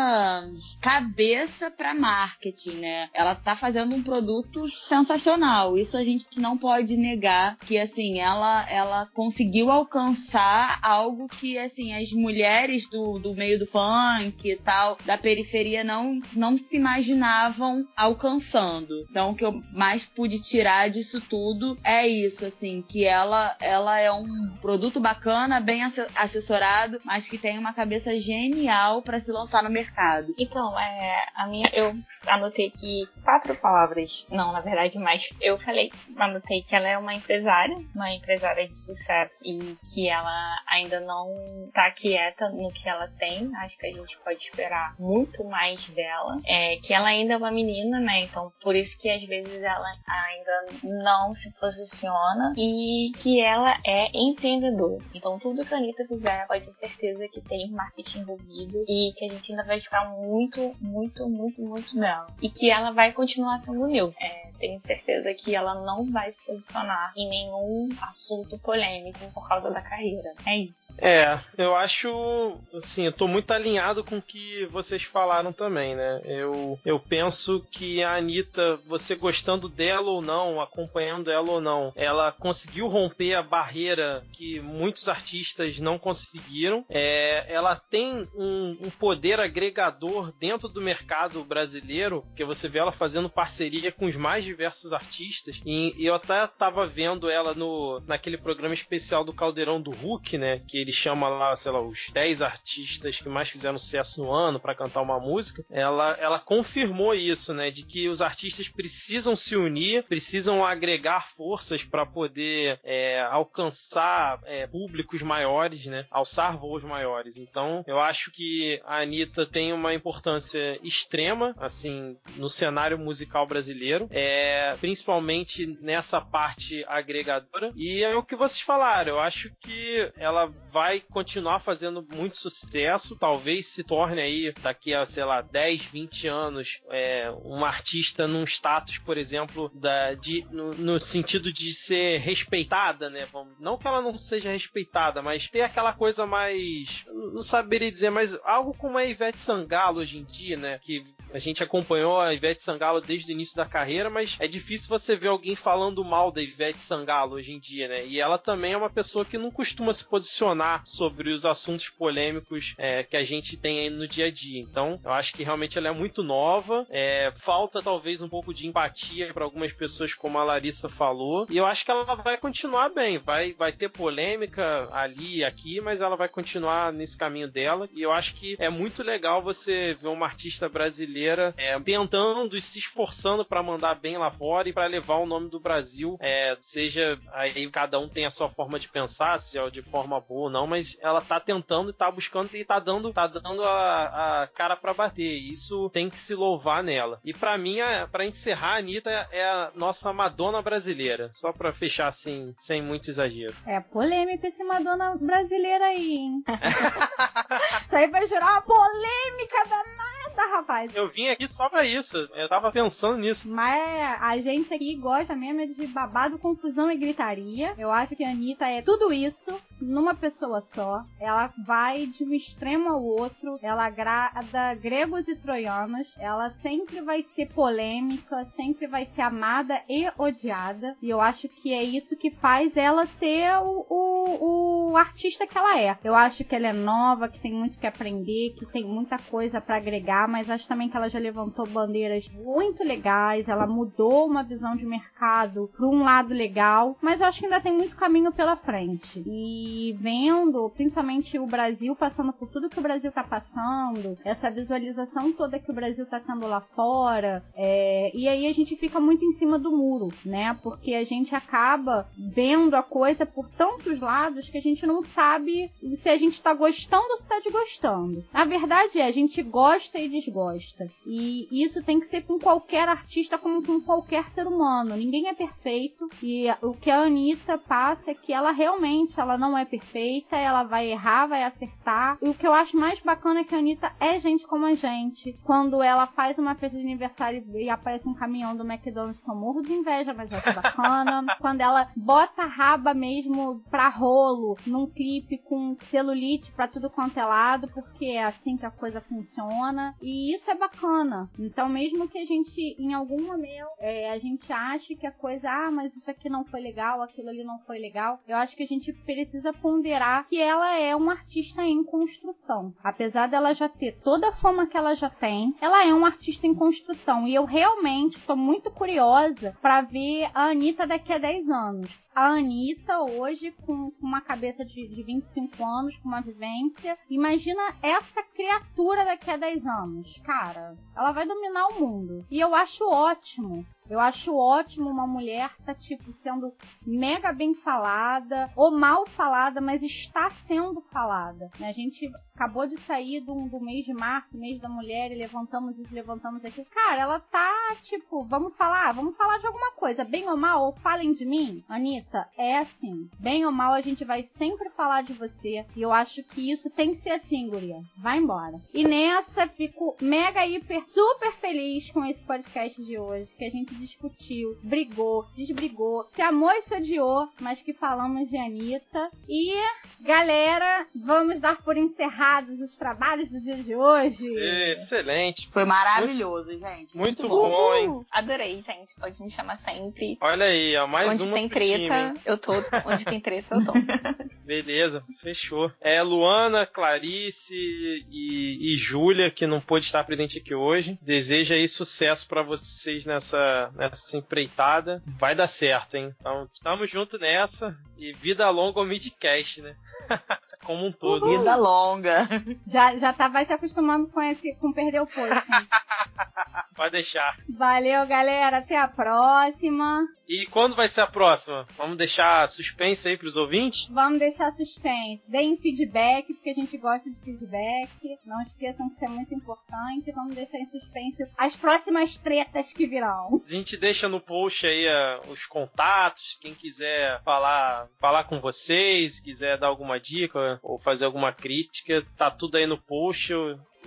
cabeça 0.82 1.72
para 1.72 1.94
marketing, 1.94 2.78
né? 2.78 3.10
Ela 3.14 3.36
tá 3.36 3.56
fazendo 3.56 3.96
um 3.96 4.04
produto 4.04 4.70
sensacional. 4.70 5.78
Isso 5.78 5.98
a 5.98 6.04
gente 6.04 6.40
não 6.40 6.58
pode 6.58 6.98
negar 6.98 7.58
que 7.60 7.78
assim, 7.78 8.20
ela 8.20 8.70
ela 8.70 9.06
conseguiu 9.14 9.72
alcançar 9.72 10.80
algo 10.82 11.28
que 11.28 11.58
assim 11.58 11.94
as 11.94 12.12
mulheres 12.12 12.90
do, 12.90 13.20
do 13.20 13.36
meio 13.36 13.60
do 13.60 13.68
funk 13.68 14.33
e 14.46 14.56
tal, 14.56 14.98
da 15.06 15.18
periferia 15.18 15.84
não 15.84 16.20
não 16.34 16.58
se 16.58 16.78
imaginavam 16.78 17.86
alcançando. 17.96 19.06
Então 19.10 19.32
o 19.32 19.36
que 19.36 19.46
eu 19.46 19.62
mais 19.72 20.06
pude 20.06 20.42
tirar 20.42 20.90
disso 20.90 21.22
tudo 21.22 21.78
é 21.84 22.08
isso, 22.08 22.46
assim, 22.46 22.82
que 22.82 23.06
ela 23.06 23.56
ela 23.60 24.00
é 24.00 24.12
um 24.12 24.56
produto 24.62 25.00
bacana, 25.00 25.60
bem 25.60 25.82
assessorado, 25.84 27.00
mas 27.04 27.28
que 27.28 27.38
tem 27.38 27.58
uma 27.58 27.74
cabeça 27.74 28.18
genial 28.20 29.02
para 29.02 29.20
se 29.20 29.32
lançar 29.32 29.64
no 29.64 29.70
mercado. 29.70 30.34
Então, 30.38 30.80
é, 30.80 31.26
a 31.36 31.48
minha 31.48 31.70
eu 31.74 31.94
anotei 32.28 32.68
aqui 32.68 33.08
quatro 33.24 33.56
palavras. 33.56 34.28
Não, 34.30 34.52
na 34.52 34.62
verdade, 34.62 34.98
mais. 35.00 35.30
Eu 35.42 35.60
falei, 35.60 35.92
anotei 36.18 36.62
que 36.62 36.76
ela 36.76 36.88
é 36.88 36.98
uma 36.98 37.14
empresária, 37.14 37.76
uma 37.94 38.14
empresária 38.14 38.68
de 38.68 38.78
sucesso 38.78 39.44
e 39.46 39.78
que 39.94 40.10
ela 40.10 40.56
ainda 40.68 41.00
não 41.00 41.70
tá 41.74 41.92
quieta 41.92 42.50
no 42.50 42.72
que 42.72 42.88
ela 42.88 43.08
tem. 43.20 43.50
Acho 43.58 43.78
que 43.78 43.88
a 43.88 43.94
gente 43.94 44.18
pode 44.24 44.44
esperar 44.44 44.96
muito 45.00 45.44
mais 45.46 45.88
dela. 45.90 46.38
É 46.46 46.78
que 46.78 46.94
ela 46.94 47.08
ainda 47.08 47.34
é 47.34 47.38
uma 47.38 47.52
menina, 47.52 48.00
né? 48.00 48.22
Então, 48.22 48.52
por 48.62 48.76
isso 48.76 48.98
que 49.00 49.10
às 49.10 49.24
vezes 49.24 49.62
ela 49.62 49.94
ainda 50.08 50.66
não 50.84 51.34
se 51.34 51.54
posiciona 51.60 52.54
e 52.58 53.12
que 53.16 53.42
ela 53.42 53.78
é 53.86 54.10
empreendedora. 54.14 55.04
Então, 55.14 55.38
tudo 55.38 55.66
que 55.66 55.74
a 55.74 55.78
Anitta 55.78 56.06
fizer, 56.08 56.48
pode 56.48 56.66
ter 56.66 56.72
certeza 56.72 57.28
que 57.28 57.42
tem 57.42 57.72
marketing 57.72 58.20
envolvido 58.20 58.84
e 58.88 59.14
que 59.16 59.26
a 59.26 59.30
gente 59.30 59.52
ainda 59.52 59.64
vai 59.64 59.78
esperar 59.78 60.10
muito, 60.10 60.76
muito, 60.80 61.30
muito, 61.30 61.62
muito 61.62 62.00
dela. 62.00 62.28
E 62.42 62.50
que 62.50 62.70
ela 62.70 62.92
vai 62.92 63.12
continuar 63.12 63.58
sendo 63.58 63.88
meu. 63.88 64.14
É, 64.20 64.52
tenho 64.64 64.80
certeza 64.80 65.34
que 65.34 65.54
ela 65.54 65.76
não 65.76 66.10
vai 66.10 66.32
se 66.32 66.46
posicionar 66.46 67.12
em 67.18 67.30
nenhum 67.30 67.90
assunto 68.02 68.58
polêmico 68.60 69.20
por 69.34 69.46
causa 69.46 69.70
da 69.70 69.82
carreira. 69.82 70.34
É 70.46 70.58
isso. 70.58 70.94
É, 70.98 71.38
eu 71.58 71.76
acho, 71.76 72.58
assim, 72.74 73.04
eu 73.04 73.12
tô 73.12 73.28
muito 73.28 73.52
alinhado 73.52 74.06
com 74.06 74.18
o 74.18 74.22
que 74.22 74.66
vocês 74.68 75.04
falaram 75.04 75.52
também, 75.52 75.96
né? 75.96 76.22
Eu, 76.24 76.80
eu 76.86 76.98
penso 76.98 77.68
que 77.72 78.02
a 78.02 78.16
Anitta, 78.16 78.78
você 78.88 79.16
gostando 79.16 79.68
dela 79.68 80.10
ou 80.10 80.22
não, 80.22 80.62
acompanhando 80.62 81.30
ela 81.30 81.52
ou 81.52 81.60
não, 81.60 81.92
ela 81.94 82.32
conseguiu 82.32 82.88
romper 82.88 83.34
a 83.34 83.44
barreira 83.44 84.24
que 84.32 84.62
muitos 84.62 85.10
artistas 85.10 85.78
não 85.80 86.00
conseguiram. 86.00 86.86
É, 86.90 87.54
ela 87.54 87.76
tem 87.76 88.24
um, 88.34 88.78
um 88.82 88.90
poder 88.90 89.42
agregador 89.42 90.32
dentro 90.40 90.70
do 90.70 90.82
mercado 90.82 91.44
brasileiro, 91.44 92.22
porque 92.28 92.46
você 92.46 92.70
vê 92.70 92.80
ela 92.80 92.94
fazendo 92.94 93.30
parceria 93.30 93.92
com 93.92 94.06
os 94.06 94.16
mais 94.16 94.53
diversos 94.54 94.94
artistas. 94.94 95.60
E, 95.66 95.94
eu 95.98 96.14
até 96.14 96.46
tava 96.48 96.86
vendo 96.86 97.30
ela 97.30 97.54
no 97.54 98.02
naquele 98.08 98.38
programa 98.38 98.74
especial 98.74 99.24
do 99.24 99.34
Caldeirão 99.34 99.82
do 99.82 99.92
Hulk, 99.92 100.38
né? 100.38 100.60
Que 100.68 100.78
ele 100.78 100.92
chama 100.92 101.28
lá, 101.28 101.56
sei 101.56 101.72
lá, 101.72 101.82
os 101.82 102.10
10 102.12 102.42
artistas 102.42 103.20
que 103.20 103.30
mais 103.30 103.50
fizeram 103.50 103.78
sucesso 103.78 104.24
no 104.24 104.32
ano 104.32 104.60
para 104.60 104.76
cantar 104.76 105.02
uma 105.02 105.20
música. 105.20 105.66
Ela, 105.70 106.18
ela 106.20 106.40
confirmou 106.40 107.14
isso, 107.14 107.54
né? 107.54 107.72
De 107.72 107.84
que 107.84 108.08
os 108.08 108.22
artistas 108.22 108.68
precisam 108.68 109.36
se 109.36 109.56
unir, 109.56 110.04
precisam 110.04 110.64
agregar 110.64 111.30
forças 111.36 111.84
para 111.84 112.06
poder 112.06 112.80
é, 112.84 113.22
alcançar 113.22 114.40
é, 114.46 114.68
públicos 114.68 115.22
maiores, 115.22 115.86
né? 115.86 116.06
Alçar 116.12 116.58
voos 116.58 116.84
maiores. 116.84 117.38
Então, 117.38 117.84
eu 117.88 118.00
acho 118.00 118.32
que 118.32 118.82
a 118.86 119.02
Anitta 119.02 119.46
tem 119.46 119.74
uma 119.74 119.94
importância 119.94 120.80
extrema, 120.84 121.56
assim, 121.58 122.18
no 122.36 122.50
cenário 122.50 122.98
musical 122.98 123.48
brasileiro. 123.48 124.08
É, 124.12 124.43
é, 124.44 124.76
principalmente 124.76 125.66
nessa 125.82 126.20
parte 126.20 126.84
agregadora. 126.88 127.72
E 127.76 128.04
é 128.04 128.14
o 128.16 128.24
que 128.24 128.36
vocês 128.36 128.60
falaram, 128.60 129.14
eu 129.14 129.20
acho 129.20 129.50
que 129.62 130.12
ela 130.18 130.52
vai 130.72 131.00
continuar 131.00 131.60
fazendo 131.60 132.06
muito 132.14 132.38
sucesso, 132.38 133.16
talvez 133.16 133.68
se 133.68 133.84
torne 133.84 134.22
aí 134.22 134.54
daqui 134.62 134.94
a, 134.94 135.06
sei 135.06 135.24
lá, 135.24 135.42
10, 135.42 135.86
20 135.86 136.28
anos, 136.28 136.82
é, 136.90 137.32
uma 137.44 137.68
artista 137.68 138.28
num 138.28 138.44
status, 138.44 138.98
por 138.98 139.18
exemplo, 139.18 139.72
da, 139.74 140.14
de, 140.14 140.46
no, 140.52 140.74
no, 140.74 141.00
sentido 141.00 141.52
de 141.52 141.74
ser 141.74 142.18
respeitada, 142.20 143.10
né? 143.10 143.28
Não 143.60 143.78
que 143.78 143.88
ela 143.88 144.02
não 144.02 144.18
seja 144.18 144.52
respeitada, 144.52 145.22
mas 145.22 145.48
ter 145.48 145.62
aquela 145.62 145.94
coisa 145.94 146.26
mais. 146.26 147.06
Não 147.08 147.42
saberia 147.42 147.92
dizer, 147.92 148.10
mas 148.10 148.38
algo 148.44 148.76
como 148.78 148.98
a 148.98 149.06
Ivete 149.06 149.40
Sangalo 149.40 150.02
hoje 150.02 150.18
em 150.18 150.24
dia, 150.24 150.58
né? 150.58 150.80
Que 150.80 151.06
a 151.34 151.40
gente 151.40 151.64
acompanhou 151.64 152.20
a 152.20 152.34
Ivete 152.34 152.62
Sangalo 152.62 153.02
desde 153.02 153.32
o 153.32 153.34
início 153.34 153.56
da 153.56 153.66
carreira, 153.66 154.10
mas 154.10 154.33
é 154.40 154.48
difícil 154.48 154.90
você 154.90 155.16
ver 155.16 155.28
alguém 155.28 155.56
falando 155.56 156.04
mal 156.04 156.32
da 156.32 156.42
Ivete 156.42 156.84
Sangalo 156.84 157.36
hoje 157.36 157.54
em 157.54 157.60
dia, 157.60 157.88
né? 157.88 158.06
E 158.06 158.20
ela 158.20 158.38
também 158.38 158.74
é 158.74 158.78
uma 158.78 158.90
pessoa 158.90 159.26
que 159.26 159.38
não 159.38 159.52
costuma 159.52 159.94
se 159.94 160.08
posicionar 160.08 160.82
sobre 160.86 161.32
os 161.32 161.46
assuntos 161.46 161.90
polêmicos 161.90 162.74
é, 162.78 163.04
que 163.04 163.18
a 163.18 163.24
gente 163.24 163.58
tem 163.58 163.80
aí 163.80 163.90
no 163.90 164.08
dia 164.08 164.28
a 164.28 164.32
dia. 164.32 164.60
Então, 164.60 165.00
eu 165.04 165.12
acho 165.12 165.34
que 165.34 165.44
realmente 165.44 165.78
ela 165.78 165.88
é 165.88 165.92
muito 165.92 166.24
nova. 166.24 166.86
É, 166.90 167.32
falta 167.36 167.82
talvez 167.82 168.22
um 168.22 168.30
pouco 168.30 168.54
de 168.54 168.68
empatia 168.68 169.34
para 169.34 169.44
algumas 169.44 169.72
pessoas, 169.72 170.14
como 170.14 170.38
a 170.38 170.44
Larissa 170.44 170.90
falou. 170.90 171.46
E 171.50 171.58
eu 171.58 171.66
acho 171.66 171.86
que 171.86 171.92
ela 171.92 172.16
vai 172.16 172.38
continuar 172.38 172.90
bem. 172.90 173.18
Vai, 173.18 173.54
vai 173.54 173.72
ter 173.72 173.90
polêmica 173.90 174.88
ali 174.92 175.38
e 175.38 175.44
aqui, 175.44 175.82
mas 175.82 176.02
ela 176.02 176.16
vai 176.16 176.30
continuar 176.30 176.92
nesse 176.92 177.18
caminho 177.18 177.48
dela. 177.48 177.90
E 177.94 178.02
eu 178.02 178.12
acho 178.12 178.36
que 178.36 178.56
é 178.60 178.70
muito 178.70 179.04
legal 179.04 179.42
você 179.42 179.94
ver 179.94 180.08
uma 180.08 180.26
artista 180.26 180.68
brasileira 180.68 181.54
é, 181.58 181.78
tentando 181.80 182.56
e 182.56 182.62
se 182.62 182.80
esforçando 182.80 183.46
para 183.46 183.64
mandar 183.64 183.96
bem 183.96 184.13
lá 184.18 184.32
fora 184.32 184.70
e 184.70 184.74
para 184.74 184.88
levar 184.88 185.18
o 185.18 185.26
nome 185.26 185.50
do 185.50 185.60
Brasil, 185.60 186.18
é, 186.20 186.58
seja 186.62 187.20
aí 187.32 187.70
cada 187.70 188.00
um 188.00 188.08
tem 188.08 188.26
a 188.26 188.32
sua 188.32 188.50
forma 188.50 188.80
de 188.80 188.88
pensar, 188.88 189.40
se 189.40 189.58
é 189.58 189.70
de 189.70 189.82
forma 189.82 190.20
boa 190.20 190.44
ou 190.44 190.50
não, 190.50 190.68
mas 190.68 190.98
ela 191.02 191.22
tá 191.22 191.40
tentando 191.40 191.90
e 191.90 191.94
tá 191.94 192.10
buscando 192.12 192.50
e 192.54 192.66
tá 192.66 192.80
dando, 192.80 193.14
tá 193.14 193.28
dando 193.28 193.64
a, 193.64 194.44
a 194.44 194.48
cara 194.48 194.76
para 194.76 194.94
bater. 194.94 195.24
Isso 195.24 195.90
tem 195.90 196.10
que 196.10 196.20
se 196.20 196.36
louvar 196.36 196.84
nela. 196.84 197.20
E 197.24 197.34
para 197.34 197.58
mim, 197.58 197.78
para 198.12 198.26
encerrar, 198.26 198.74
a 198.74 198.78
Anitta 198.78 199.28
é 199.32 199.44
a 199.44 199.72
nossa 199.76 200.12
Madonna 200.14 200.62
brasileira. 200.62 201.30
Só 201.32 201.52
para 201.52 201.74
fechar 201.74 202.08
assim, 202.08 202.54
sem 202.58 202.82
muito 202.82 203.10
exagero. 203.10 203.56
É 203.66 203.80
polêmica 203.80 204.48
esse 204.48 204.64
Madonna 204.64 205.16
brasileira 205.16 205.86
aí, 205.86 206.16
hein? 206.16 206.44
Isso 207.86 207.96
aí 207.96 208.08
vai 208.08 208.28
gerar 208.28 208.52
uma 208.54 208.62
polêmica 208.62 209.64
danada, 209.70 210.23
rapaz. 210.42 210.94
Eu 210.96 211.10
vim 211.10 211.28
aqui 211.30 211.48
só 211.48 211.70
pra 211.70 211.86
isso. 211.86 212.18
Eu 212.34 212.50
tava 212.50 212.72
pensando 212.72 213.18
nisso. 213.18 213.48
Mas 213.48 214.22
a 214.22 214.38
gente 214.40 214.74
aqui 214.74 214.96
gosta 214.96 215.36
mesmo 215.36 215.74
de 215.74 215.88
babado, 215.88 216.40
confusão 216.40 216.92
e 216.92 216.98
gritaria. 216.98 217.74
Eu 217.78 217.92
acho 217.92 218.16
que 218.16 218.24
a 218.24 218.30
Anitta 218.30 218.66
é 218.68 218.82
tudo 218.82 219.12
isso 219.12 219.60
numa 219.82 220.16
pessoa 220.16 220.62
só. 220.62 221.04
Ela 221.20 221.52
vai 221.66 222.08
de 222.08 222.24
um 222.24 222.34
extremo 222.34 222.90
ao 222.90 223.04
outro. 223.04 223.58
Ela 223.62 223.86
agrada 223.86 224.74
gregos 224.76 225.28
e 225.28 225.36
troianos. 225.36 226.16
Ela 226.18 226.52
sempre 226.62 227.02
vai 227.02 227.24
ser 227.24 227.48
polêmica, 227.54 228.46
sempre 228.56 228.88
vai 228.88 229.06
ser 229.06 229.22
amada 229.22 229.82
e 229.90 230.10
odiada. 230.18 230.96
E 231.02 231.10
eu 231.10 231.22
acho 231.22 231.48
que 231.50 231.74
é 231.74 231.84
isso 231.84 232.16
que 232.18 232.32
faz 232.32 232.76
ela 232.78 233.06
ser 233.06 233.58
o, 233.62 233.86
o, 233.90 234.92
o 234.92 234.98
artista 234.98 235.46
que 235.46 235.58
ela 235.58 235.80
é. 235.80 235.98
Eu 236.04 236.16
acho 236.16 236.44
que 236.44 236.56
ela 236.56 236.68
é 236.68 236.74
nova, 236.74 237.30
que 237.30 237.40
tem 237.40 237.54
muito 237.54 237.78
que 237.78 237.88
aprender, 237.88 238.56
que 238.58 238.66
tem 238.66 238.84
muita 238.84 239.18
coisa 239.18 239.62
para 239.62 239.78
agregar, 239.78 240.23
mas 240.28 240.50
acho 240.50 240.68
também 240.68 240.90
que 240.90 240.98
ela 240.98 241.10
já 241.10 241.20
levantou 241.20 241.66
bandeiras 241.68 242.30
muito 242.30 242.84
legais. 242.84 243.48
Ela 243.48 243.68
mudou 243.68 244.28
uma 244.28 244.44
visão 244.44 244.76
de 244.76 244.86
mercado 244.86 245.70
para 245.76 245.88
um 245.88 246.04
lado 246.04 246.34
legal, 246.34 246.98
mas 247.02 247.22
eu 247.22 247.28
acho 247.28 247.40
que 247.40 247.46
ainda 247.46 247.62
tem 247.62 247.74
muito 247.74 247.96
caminho 247.96 248.32
pela 248.32 248.56
frente. 248.56 249.24
E 249.26 249.96
vendo, 250.00 250.70
principalmente 250.72 251.38
o 251.40 251.46
Brasil 251.46 251.96
passando 251.96 252.34
por 252.34 252.50
tudo 252.50 252.70
que 252.70 252.80
o 252.80 252.84
Brasil 252.84 253.10
está 253.10 253.24
passando, 253.24 254.18
essa 254.24 254.50
visualização 254.50 255.32
toda 255.32 255.60
que 255.60 255.72
o 255.72 255.76
Brasil 255.76 256.04
está 256.04 256.20
tendo 256.20 256.48
lá 256.48 256.62
fora, 256.62 257.44
é, 257.56 258.12
e 258.14 258.28
aí 258.28 258.48
a 258.48 258.54
gente 258.54 258.76
fica 258.76 259.00
muito 259.00 259.24
em 259.26 259.34
cima 259.34 259.58
do 259.58 259.72
muro, 259.72 260.10
né? 260.26 260.58
Porque 260.62 260.94
a 260.94 261.04
gente 261.04 261.36
acaba 261.36 262.08
vendo 262.18 262.76
a 262.76 262.84
coisa 262.84 263.26
por 263.26 263.50
tantos 263.50 264.00
lados 264.00 264.50
que 264.50 264.58
a 264.58 264.62
gente 264.62 264.86
não 264.86 265.04
sabe 265.04 265.70
se 266.02 266.10
a 266.10 266.18
gente 266.18 266.34
está 266.34 266.54
gostando 266.54 267.08
ou 267.10 267.18
se 267.18 267.24
está 267.24 267.40
desgostando. 267.40 268.24
A 268.34 268.46
verdade 268.46 269.00
é, 269.00 269.06
a 269.06 269.12
gente 269.12 269.42
gosta 269.42 270.00
e 270.00 270.08
desgosta. 270.14 270.90
E 271.06 271.48
isso 271.52 271.84
tem 271.84 272.00
que 272.00 272.08
ser 272.08 272.22
com 272.22 272.38
qualquer 272.40 272.88
artista, 272.88 273.38
como 273.38 273.64
com 273.64 273.82
qualquer 273.82 274.30
ser 274.30 274.46
humano. 274.46 274.96
Ninguém 274.96 275.28
é 275.28 275.34
perfeito. 275.34 276.08
E 276.22 276.46
o 276.62 276.72
que 276.72 276.92
a 276.92 277.04
Anitta 277.04 277.58
passa 277.58 278.12
é 278.12 278.14
que 278.14 278.32
ela 278.32 278.52
realmente 278.52 279.20
ela 279.20 279.38
não 279.38 279.58
é 279.58 279.66
perfeita, 279.66 280.36
ela 280.36 280.64
vai 280.64 280.92
errar, 280.92 281.28
vai 281.28 281.44
acertar. 281.44 282.18
E 282.22 282.30
o 282.30 282.34
que 282.34 282.46
eu 282.46 282.54
acho 282.54 282.78
mais 282.78 283.00
bacana 283.00 283.40
é 283.40 283.44
que 283.44 283.56
a 283.56 283.58
Anitta 283.58 283.92
é 284.00 284.20
gente 284.20 284.46
como 284.46 284.66
a 284.66 284.74
gente. 284.76 285.34
Quando 285.44 285.82
ela 285.82 286.08
faz 286.08 286.38
uma 286.38 286.56
festa 286.56 286.78
de 286.78 286.84
aniversário 286.84 287.44
e 287.56 287.70
aparece 287.70 288.08
um 288.08 288.14
caminhão 288.14 288.56
do 288.56 288.66
McDonald's 288.66 289.22
com 289.22 289.36
morro 289.36 289.62
de 289.62 289.74
inveja, 289.74 290.14
mas 290.14 290.32
acho 290.32 290.54
bacana. 290.54 291.26
Quando 291.40 291.62
ela 291.62 291.90
bota 291.96 292.44
a 292.44 292.48
raba 292.48 292.94
mesmo 292.94 293.62
pra 293.70 293.90
rolo 293.90 294.58
num 294.66 294.88
clipe 294.88 295.38
com 295.40 295.76
celulite 295.88 296.52
pra 296.52 296.68
tudo 296.68 296.90
quanto 296.90 297.20
é 297.20 297.26
lado, 297.26 297.68
porque 297.74 298.06
é 298.06 298.24
assim 298.24 298.58
que 298.58 298.66
a 298.66 298.72
coisa 298.72 299.02
funciona. 299.02 299.96
E 300.04 300.36
isso 300.36 300.52
é 300.52 300.56
bacana. 300.56 301.30
Então, 301.40 301.70
mesmo 301.70 302.10
que 302.10 302.18
a 302.18 302.26
gente, 302.26 302.76
em 302.78 302.94
algum 302.94 303.22
momento, 303.22 303.70
é, 303.80 304.12
a 304.12 304.20
gente 304.20 304.52
ache 304.52 304.98
que 304.98 305.08
a 305.08 305.12
coisa, 305.12 305.50
ah, 305.50 305.72
mas 305.72 305.96
isso 305.96 306.12
aqui 306.12 306.28
não 306.28 306.44
foi 306.44 306.60
legal, 306.60 307.02
aquilo 307.02 307.30
ali 307.30 307.42
não 307.46 307.58
foi 307.60 307.80
legal, 307.80 308.20
eu 308.28 308.36
acho 308.36 308.54
que 308.54 308.64
a 308.64 308.68
gente 308.68 308.92
precisa 308.92 309.54
ponderar 309.54 310.28
que 310.28 310.38
ela 310.38 310.78
é 310.78 310.94
uma 310.94 311.14
artista 311.14 311.64
em 311.64 311.82
construção. 311.86 312.74
Apesar 312.84 313.28
dela 313.28 313.54
já 313.54 313.70
ter 313.70 313.94
toda 314.04 314.28
a 314.28 314.34
fama 314.34 314.68
que 314.68 314.76
ela 314.76 314.94
já 314.94 315.10
tem, 315.10 315.56
ela 315.62 315.88
é 315.88 315.94
um 315.94 316.06
artista 316.06 316.46
em 316.46 316.54
construção. 316.54 317.26
E 317.26 317.34
eu 317.34 317.46
realmente 317.46 318.18
estou 318.18 318.36
muito 318.36 318.70
curiosa 318.72 319.58
para 319.62 319.82
ver 319.82 320.30
a 320.34 320.50
Anitta 320.50 320.86
daqui 320.86 321.14
a 321.14 321.18
10 321.18 321.50
anos 321.50 322.03
a 322.16 322.28
Anitta 322.28 323.02
hoje 323.02 323.52
com 323.66 323.92
uma 324.02 324.22
cabeça 324.22 324.64
de, 324.64 324.88
de 324.88 325.04
25 325.04 325.64
anos, 325.66 325.98
com 325.98 326.08
uma 326.08 326.22
vivência. 326.22 326.98
Imagina 327.10 327.76
essa 327.82 328.22
criatura 328.24 329.06
daqui 329.06 329.30
a 329.30 329.38
10 329.38 329.66
anos. 329.66 330.22
Cara, 330.24 330.76
ela 330.96 331.12
vai 331.12 331.26
dominar 331.28 331.68
o 331.68 331.80
mundo. 331.80 332.26
E 332.30 332.40
eu 332.40 332.54
acho 332.54 332.88
ótimo. 332.88 333.66
Eu 333.90 334.00
acho 334.00 334.36
ótimo 334.36 334.90
uma 334.90 335.06
mulher 335.06 335.52
tá, 335.66 335.74
tipo, 335.74 336.12
sendo 336.12 336.54
mega 336.86 337.32
bem 337.32 337.54
falada, 337.56 338.50
ou 338.56 338.72
mal 338.72 339.06
falada, 339.08 339.62
mas 339.62 339.82
está 339.84 340.30
sendo 340.30 340.82
falada. 340.92 341.50
Né? 341.60 341.70
A 341.70 341.74
gente 341.74 342.10
acabou 342.36 342.66
de 342.66 342.78
sair 342.78 343.22
do, 343.22 343.34
do 343.50 343.60
mês 343.60 343.86
de 343.86 343.94
março, 343.94 344.38
mês 344.38 344.60
da 344.60 344.68
mulher, 344.68 345.12
e 345.12 345.16
levantamos 345.16 345.78
isso, 345.80 345.94
levantamos 345.94 346.44
aquilo. 346.44 346.66
Cara, 346.68 347.02
ela 347.02 347.20
tá, 347.20 347.76
tipo, 347.82 348.24
vamos 348.24 348.56
falar, 348.56 348.92
vamos 348.94 349.16
falar 349.16 349.38
de 349.40 349.48
alguma 349.48 349.72
coisa, 349.74 350.04
bem 350.04 350.30
ou 350.30 350.38
mal, 350.38 350.66
ou 350.66 350.74
falem 350.74 351.14
de 351.14 351.26
mim. 351.26 351.64
Anitta, 351.70 352.28
é 352.38 352.58
assim. 352.58 353.10
Bem 353.20 353.46
ou 353.46 353.52
mal, 353.52 353.74
a 353.74 353.82
gente 353.82 354.04
vai 354.04 354.24
sempre 354.24 354.70
falar 354.72 355.04
de 355.04 355.14
você. 355.14 355.66
E 355.76 355.82
eu 355.82 355.92
acho 355.92 356.24
que 356.24 356.52
isso 356.52 356.70
tem 356.70 356.92
que 356.92 357.00
ser 357.00 357.12
assim, 357.12 357.50
guria. 357.50 357.82
Vai 357.98 358.18
embora. 358.18 358.60
E 358.74 358.84
nessa, 358.84 359.48
fico 359.48 359.96
mega, 360.02 360.46
hiper, 360.46 360.84
super 360.88 361.32
feliz 361.34 361.92
com 361.92 362.04
esse 362.06 362.22
podcast 362.24 362.84
de 362.84 362.98
hoje, 362.98 363.34
que 363.36 363.46
a 363.46 363.50
gente 363.50 363.73
discutiu, 363.74 364.58
brigou, 364.64 365.26
desbrigou, 365.36 366.08
se 366.14 366.22
amou 366.22 366.52
e 366.52 366.62
se 366.62 366.76
odiou, 366.76 367.28
mas 367.40 367.62
que 367.62 367.74
falamos 367.74 368.30
de 368.30 368.38
Anitta. 368.38 369.10
E, 369.28 369.54
galera, 370.02 370.88
vamos 370.96 371.40
dar 371.40 371.62
por 371.62 371.78
encerrados 371.78 372.60
os 372.62 372.76
trabalhos 372.78 373.30
do 373.30 373.42
dia 373.42 373.58
de 373.58 373.76
hoje. 373.76 374.28
Excelente. 374.72 375.50
Foi 375.52 375.66
maravilhoso, 375.66 376.52
muito, 376.52 376.60
gente. 376.60 376.98
Muito, 376.98 377.28
muito 377.28 377.30
bom, 377.30 377.50
bom, 377.50 377.74
hein? 377.76 378.06
Adorei, 378.12 378.60
gente. 378.62 378.96
Pode 379.00 379.22
me 379.22 379.30
chamar 379.30 379.58
sempre. 379.58 380.18
Olha 380.22 380.46
aí, 380.46 380.76
ó, 380.78 380.88
mais 380.88 381.10
Onde 381.10 381.24
uma 381.24 381.34
tem 381.34 381.50
treta, 381.50 382.08
time, 382.08 382.22
eu 382.26 382.38
tô. 382.38 382.54
Onde 382.86 383.06
tem 383.06 383.20
treta, 383.20 383.56
eu 383.56 383.66
tô. 383.66 383.74
Beleza, 384.44 385.04
fechou. 385.22 385.72
É 385.80 386.02
Luana, 386.02 386.66
Clarice 386.66 387.56
e, 387.56 388.74
e 388.74 388.76
Júlia, 388.78 389.32
que 389.32 389.48
não 389.48 389.62
pôde 389.62 389.86
estar 389.86 390.04
presente 390.04 390.38
aqui 390.38 390.54
hoje. 390.54 390.98
Deseja 391.02 391.56
aí 391.56 391.68
sucesso 391.68 392.28
para 392.28 392.44
vocês 392.44 393.06
nessa 393.06 393.72
nessa 393.76 394.18
empreitada. 394.18 395.02
Vai 395.20 395.36
dar 395.36 395.48
certo, 395.48 395.96
hein? 395.96 396.14
Então, 396.20 396.48
estamos 396.54 396.90
junto 396.90 397.18
nessa. 397.18 397.78
E 397.98 398.12
vida 398.14 398.50
longa 398.50 398.80
ao 398.80 398.86
midcast, 398.86 399.62
né? 399.62 399.76
Como 400.66 400.86
um 400.86 400.92
todo. 400.92 401.26
Uhul. 401.26 401.40
Vida 401.40 401.56
longa. 401.56 402.28
Já, 402.68 402.96
já 402.98 403.14
tá, 403.14 403.28
vai 403.28 403.46
se 403.46 403.54
acostumando 403.54 404.08
com, 404.08 404.22
esse, 404.22 404.56
com 404.56 404.72
perder 404.72 405.02
o 405.02 405.08
posto. 405.08 405.48
Pode 406.76 406.92
deixar. 406.92 407.38
Valeu, 407.50 408.06
galera. 408.08 408.58
Até 408.58 408.78
a 408.78 408.88
próxima. 408.88 410.08
E 410.28 410.46
quando 410.48 410.76
vai 410.76 410.88
ser 410.88 411.02
a 411.02 411.08
próxima? 411.08 411.68
Vamos 411.78 411.98
deixar 411.98 412.48
suspense 412.48 413.08
aí 413.08 413.18
pros 413.18 413.36
ouvintes? 413.36 413.90
Vamos 413.90 414.20
deixar 414.20 414.52
suspense. 414.54 415.22
Deem 415.28 415.58
feedback, 415.58 416.34
porque 416.34 416.50
a 416.50 416.54
gente 416.54 416.78
gosta 416.78 417.10
de 417.10 417.16
feedback. 417.18 417.92
Não 418.26 418.42
esqueçam 418.42 418.88
que 418.90 418.96
isso 418.96 419.06
é 419.06 419.10
muito 419.10 419.34
importante. 419.36 420.12
Vamos 420.14 420.34
deixar 420.34 420.58
em 420.58 420.70
suspense 420.70 421.24
as 421.38 421.56
próximas 421.56 422.18
tretas 422.18 422.72
que 422.72 422.88
virão. 422.88 423.44
A 423.46 423.50
gente 423.50 423.76
deixa 423.78 424.08
no 424.08 424.22
post 424.22 424.66
aí 424.66 424.88
uh, 424.88 425.30
os 425.30 425.46
contatos. 425.46 426.38
Quem 426.42 426.56
quiser 426.56 427.22
falar, 427.24 427.88
falar 428.00 428.26
com 428.26 428.40
vocês, 428.40 429.20
quiser 429.20 429.58
dar 429.58 429.68
alguma 429.68 430.00
dica 430.00 430.60
ou 430.62 430.80
fazer 430.80 431.06
alguma 431.06 431.32
crítica, 431.32 432.06
tá 432.18 432.30
tudo 432.30 432.58
aí 432.58 432.66
no 432.66 432.78
post. 432.78 433.34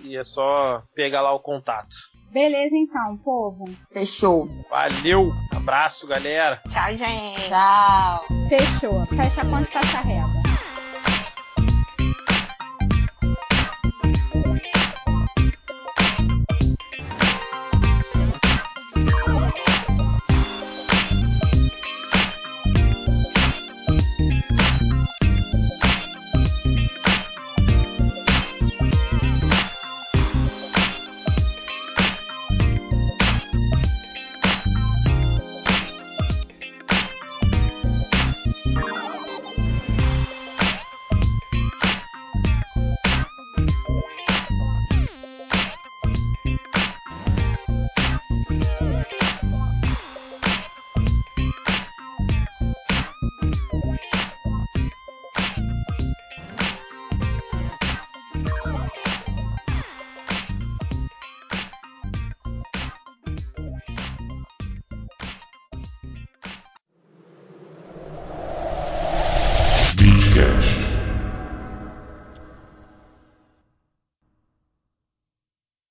E 0.03 0.15
é 0.15 0.23
só 0.23 0.83
pegar 0.93 1.21
lá 1.21 1.33
o 1.33 1.39
contato. 1.39 1.95
Beleza, 2.31 2.75
então, 2.75 3.17
povo. 3.17 3.65
Fechou. 3.91 4.47
Valeu. 4.69 5.31
Abraço, 5.55 6.05
galera. 6.05 6.61
Tchau, 6.69 6.95
gente. 6.95 7.47
Tchau. 7.47 8.23
Fechou. 8.49 9.05
Fecha 9.07 9.41
a 9.41 9.45
conta 9.45 9.69
e 9.69 9.73
passa 9.73 9.99
reta. 10.01 10.36